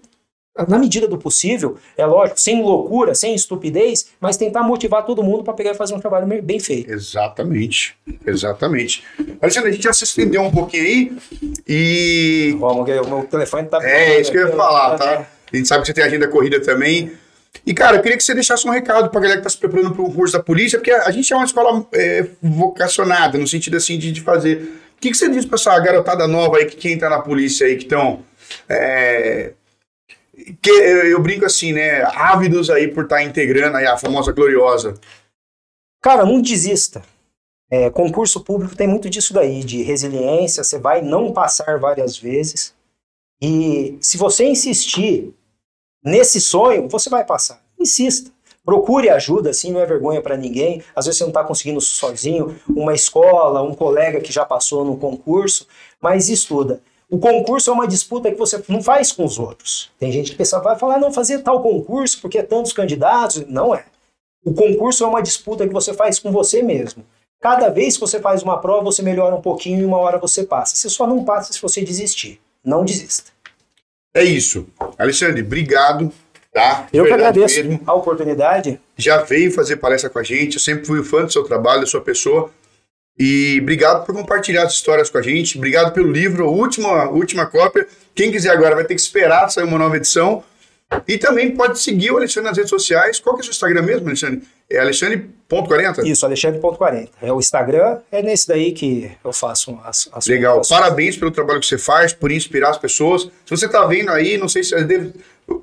na 0.68 0.78
medida 0.78 1.08
do 1.08 1.18
possível, 1.18 1.78
é 1.98 2.06
lógico, 2.06 2.40
sem 2.40 2.62
loucura, 2.62 3.16
sem 3.16 3.34
estupidez, 3.34 4.08
mas 4.20 4.36
tentar 4.36 4.64
motivar 4.64 5.06
todo 5.06 5.24
mundo 5.24 5.44
para 5.44 5.54
pegar 5.54 5.72
e 5.72 5.76
fazer 5.76 5.94
um 5.94 6.00
trabalho 6.00 6.28
bem 6.42 6.60
feito. 6.60 6.92
Exatamente, 6.92 7.96
exatamente. 8.26 9.04
Alexandre, 9.42 9.70
a 9.70 9.74
gente 9.74 9.84
já 9.84 9.94
se 9.94 10.04
estendeu 10.04 10.42
um 10.42 10.52
pouquinho 10.52 10.84
aí 10.84 11.18
e. 11.68 12.58
Vamos, 12.60 12.82
o 12.82 13.10
meu 13.10 13.24
telefone 13.26 13.68
tá. 13.68 13.80
É, 13.84 14.20
isso 14.20 14.32
que 14.32 14.38
eu 14.38 14.48
ia 14.48 14.56
falar, 14.56 14.98
tá? 14.98 15.28
A 15.52 15.56
gente 15.56 15.68
sabe 15.68 15.82
que 15.82 15.88
você 15.88 15.94
tem 15.94 16.04
agenda 16.04 16.28
corrida 16.28 16.62
também. 16.62 17.12
E, 17.66 17.74
cara, 17.74 17.98
eu 17.98 18.02
queria 18.02 18.18
que 18.18 18.24
você 18.24 18.34
deixasse 18.34 18.68
um 18.68 18.72
recado 18.72 19.10
pra 19.10 19.20
galera 19.20 19.40
que 19.40 19.44
tá 19.44 19.50
se 19.50 19.58
preparando 19.58 19.94
para 19.94 20.02
o 20.02 20.14
curso 20.14 20.38
da 20.38 20.44
polícia, 20.44 20.80
porque 20.80 20.92
a 20.92 21.12
gente 21.12 21.32
é 21.32 21.36
uma 21.36 21.46
escola 21.46 21.86
é, 21.94 22.26
vocacionada, 22.42 23.38
no 23.38 23.48
sentido 23.48 23.78
assim 23.78 23.98
de, 23.98 24.12
de 24.12 24.22
fazer. 24.22 24.58
O 24.98 25.02
que, 25.02 25.12
que 25.12 25.18
você 25.18 25.30
diz 25.30 25.46
pra 25.46 25.56
essa 25.56 25.78
garotada 25.80 26.28
nova 26.28 26.58
aí 26.58 26.66
que 26.66 26.76
quer 26.76 26.92
entrar 26.92 27.10
na 27.10 27.22
polícia 27.22 27.68
aí, 27.68 27.76
que 27.76 27.84
estão. 27.84 28.24
É, 28.68 29.54
que 30.62 30.70
eu, 30.70 31.06
eu 31.08 31.22
brinco 31.22 31.46
assim, 31.46 31.74
né? 31.74 32.04
Ávidos 32.16 32.70
aí 32.70 32.88
por 32.88 33.04
estar 33.04 33.24
integrando 33.24 33.78
aí 33.78 33.86
a 33.86 33.98
famosa 33.98 34.32
gloriosa. 34.32 34.96
Cara, 36.02 36.26
não 36.26 36.42
desista. 36.42 37.02
É, 37.72 37.90
concurso 37.90 38.44
público 38.44 38.76
tem 38.76 38.88
muito 38.88 39.10
disso 39.10 39.32
daí, 39.32 39.64
de 39.64 39.84
resiliência, 39.84 40.64
você 40.64 40.80
vai 40.80 41.04
não 41.04 41.32
passar 41.32 41.78
várias 41.78 42.18
vezes. 42.18 42.74
E 43.42 43.98
se 44.02 44.18
você 44.18 44.46
insistir 44.46 45.34
nesse 46.04 46.40
sonho, 46.42 46.88
você 46.88 47.10
vai 47.10 47.26
passar. 47.26 47.62
Insista. 47.80 48.32
Procure 48.66 49.10
ajuda, 49.10 49.50
assim, 49.50 49.72
não 49.72 49.80
é 49.80 49.86
vergonha 49.86 50.22
para 50.22 50.38
ninguém. 50.38 50.84
Às 50.96 51.06
vezes 51.06 51.18
você 51.18 51.24
não 51.24 51.30
está 51.30 51.44
conseguindo 51.44 51.82
sozinho, 51.82 52.60
uma 52.68 52.94
escola, 52.94 53.62
um 53.62 53.74
colega 53.74 54.22
que 54.22 54.32
já 54.32 54.46
passou 54.46 54.86
no 54.86 54.98
concurso, 54.98 55.68
mas 56.02 56.30
estuda. 56.30 56.82
O 57.10 57.18
concurso 57.18 57.72
é 57.72 57.74
uma 57.74 57.88
disputa 57.88 58.30
que 58.30 58.38
você 58.38 58.64
não 58.68 58.84
faz 58.84 59.12
com 59.12 59.26
os 59.26 59.40
outros. 59.40 59.90
Tem 59.98 60.12
gente 60.12 60.32
que 60.32 60.38
pensa, 60.38 60.60
vai 60.60 60.78
falar, 60.78 61.00
não, 61.00 61.12
fazer 61.12 61.40
tal 61.40 61.64
concurso 61.64 62.22
porque 62.22 62.38
é 62.38 62.44
tantos 62.44 62.72
candidatos. 62.72 63.48
Não 63.48 63.74
é. 63.74 63.86
O 64.46 64.54
concurso 64.54 65.04
é 65.04 65.08
uma 65.08 65.22
disputa 65.22 65.68
que 65.68 65.74
você 65.74 65.94
faz 65.94 66.20
com 66.20 66.32
você 66.32 66.62
mesmo. 66.62 67.04
Cada 67.42 67.70
vez 67.70 67.96
que 67.96 68.02
você 68.02 68.20
faz 68.20 68.44
uma 68.44 68.60
prova, 68.60 68.84
você 68.84 69.02
melhora 69.02 69.36
um 69.36 69.42
pouquinho 69.42 69.82
e 69.82 69.86
uma 69.86 69.98
hora 69.98 70.20
você 70.20 70.44
passa. 70.44 70.76
Você 70.76 70.90
só 70.90 71.08
não 71.08 71.24
passa 71.24 71.52
se 71.52 71.62
você 71.62 71.82
desistir. 71.82 72.40
Não 72.64 72.86
desista. 72.86 73.32
É 74.14 74.24
isso. 74.24 74.68
Alexandre, 74.98 75.42
obrigado. 75.42 76.12
Tá? 76.52 76.88
Eu 76.92 77.06
que 77.06 77.14
agradeço 77.14 77.64
mesmo. 77.64 77.82
a 77.86 77.94
oportunidade. 77.94 78.80
Já 78.98 79.22
veio 79.22 79.52
fazer 79.52 79.78
palestra 79.78 80.10
com 80.10 80.20
a 80.20 80.24
gente. 80.24 80.56
Eu 80.56 80.60
sempre 80.60 80.86
fui 80.86 81.04
fã 81.04 81.24
do 81.24 81.32
seu 81.32 81.44
trabalho, 81.44 81.82
da 81.82 81.88
sua 81.88 82.02
pessoa. 82.02 82.52
E 83.18 83.60
obrigado 83.62 84.06
por 84.06 84.16
compartilhar 84.16 84.64
as 84.64 84.74
histórias 84.74 85.10
com 85.10 85.18
a 85.18 85.22
gente. 85.22 85.58
Obrigado 85.58 85.94
pelo 85.94 86.12
livro, 86.12 86.46
a 86.46 86.50
última, 86.50 87.10
última 87.10 87.46
cópia. 87.46 87.88
Quem 88.16 88.32
quiser 88.32 88.52
agora 88.52 88.76
vai 88.76 88.86
ter 88.86 88.96
que 88.96 89.02
esperar 89.02 89.50
sair 89.50 89.66
uma 89.66 89.78
nova 89.78 89.98
edição. 89.98 90.44
E 91.08 91.18
também 91.18 91.52
pode 91.52 91.80
seguir 91.80 92.12
o 92.12 92.18
Alexandre 92.18 92.50
nas 92.50 92.58
redes 92.58 92.70
sociais. 92.70 93.20
Qual 93.20 93.36
que 93.36 93.42
é 93.42 93.44
o 93.44 93.46
seu 93.46 93.52
Instagram 93.52 93.84
mesmo, 93.84 94.08
Alexandre? 94.08 94.42
É 94.70 94.80
alexandre.40? 94.80 96.06
Isso, 96.06 96.26
Alexandre.40. 96.26 97.10
É 97.22 97.32
o 97.32 97.40
Instagram, 97.40 98.00
é 98.12 98.22
nesse 98.22 98.48
daí 98.48 98.72
que 98.72 99.12
eu 99.24 99.34
faço 99.34 99.80
as, 99.84 100.10
as 100.12 100.28
Legal. 100.28 100.56
publicações. 100.56 100.80
Parabéns 100.80 101.18
pelo 101.18 101.32
trabalho 101.32 101.60
que 101.60 101.66
você 101.66 101.78
faz, 101.78 102.14
por 102.14 102.32
inspirar 102.32 102.70
as 102.70 102.78
pessoas. 102.78 103.24
Se 103.24 103.50
você 103.50 103.66
está 103.66 103.86
vendo 103.86 104.10
aí, 104.10 104.38
não 104.38 104.48
sei 104.48 104.64
se 104.64 104.76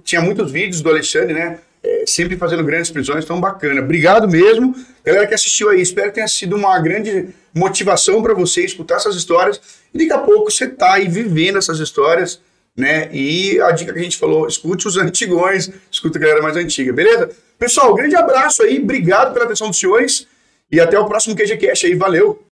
tinha 0.05 0.21
muitos 0.21 0.51
vídeos 0.51 0.81
do 0.81 0.91
Alexandre, 0.91 1.35
né? 1.35 1.59
É, 1.83 2.05
sempre 2.07 2.37
fazendo 2.37 2.65
grandes 2.65 2.91
prisões, 2.91 3.25
tão 3.25 3.41
bacana. 3.41 3.81
Obrigado 3.81 4.29
mesmo. 4.29 4.75
Galera 5.05 5.27
que 5.27 5.35
assistiu 5.35 5.71
aí, 5.71 5.81
espero 5.81 6.09
que 6.09 6.17
tenha 6.17 6.27
sido 6.27 6.57
uma 6.57 6.77
grande 6.81 7.29
motivação 7.55 8.21
para 8.23 8.35
você 8.35 8.65
escutar 8.65 8.97
essas 8.97 9.15
histórias. 9.15 9.61
E 9.95 9.99
daqui 9.99 10.13
a 10.13 10.19
pouco 10.19 10.51
você 10.51 10.67
tá 10.67 10.95
aí 10.95 11.07
vivendo 11.07 11.59
essas 11.59 11.79
histórias, 11.79 12.41
né? 12.77 13.09
E 13.13 13.61
a 13.61 13.71
dica 13.71 13.93
que 13.93 13.99
a 13.99 14.03
gente 14.03 14.19
falou, 14.19 14.47
escute 14.47 14.87
os 14.87 14.97
antigões, 14.99 15.71
escute 15.91 16.19
a 16.19 16.21
galera 16.21 16.43
mais 16.43 16.57
antiga, 16.57 16.93
beleza? 16.93 17.31
Pessoal, 17.59 17.95
grande 17.95 18.15
abraço 18.15 18.63
aí, 18.63 18.79
obrigado 18.79 19.33
pela 19.33 19.47
atenção 19.47 19.69
dos 19.69 19.79
senhores 19.79 20.27
e 20.71 20.79
até 20.79 20.99
o 20.99 21.07
próximo 21.07 21.35
QGCast 21.35 21.87
aí, 21.87 21.95
valeu! 21.95 22.43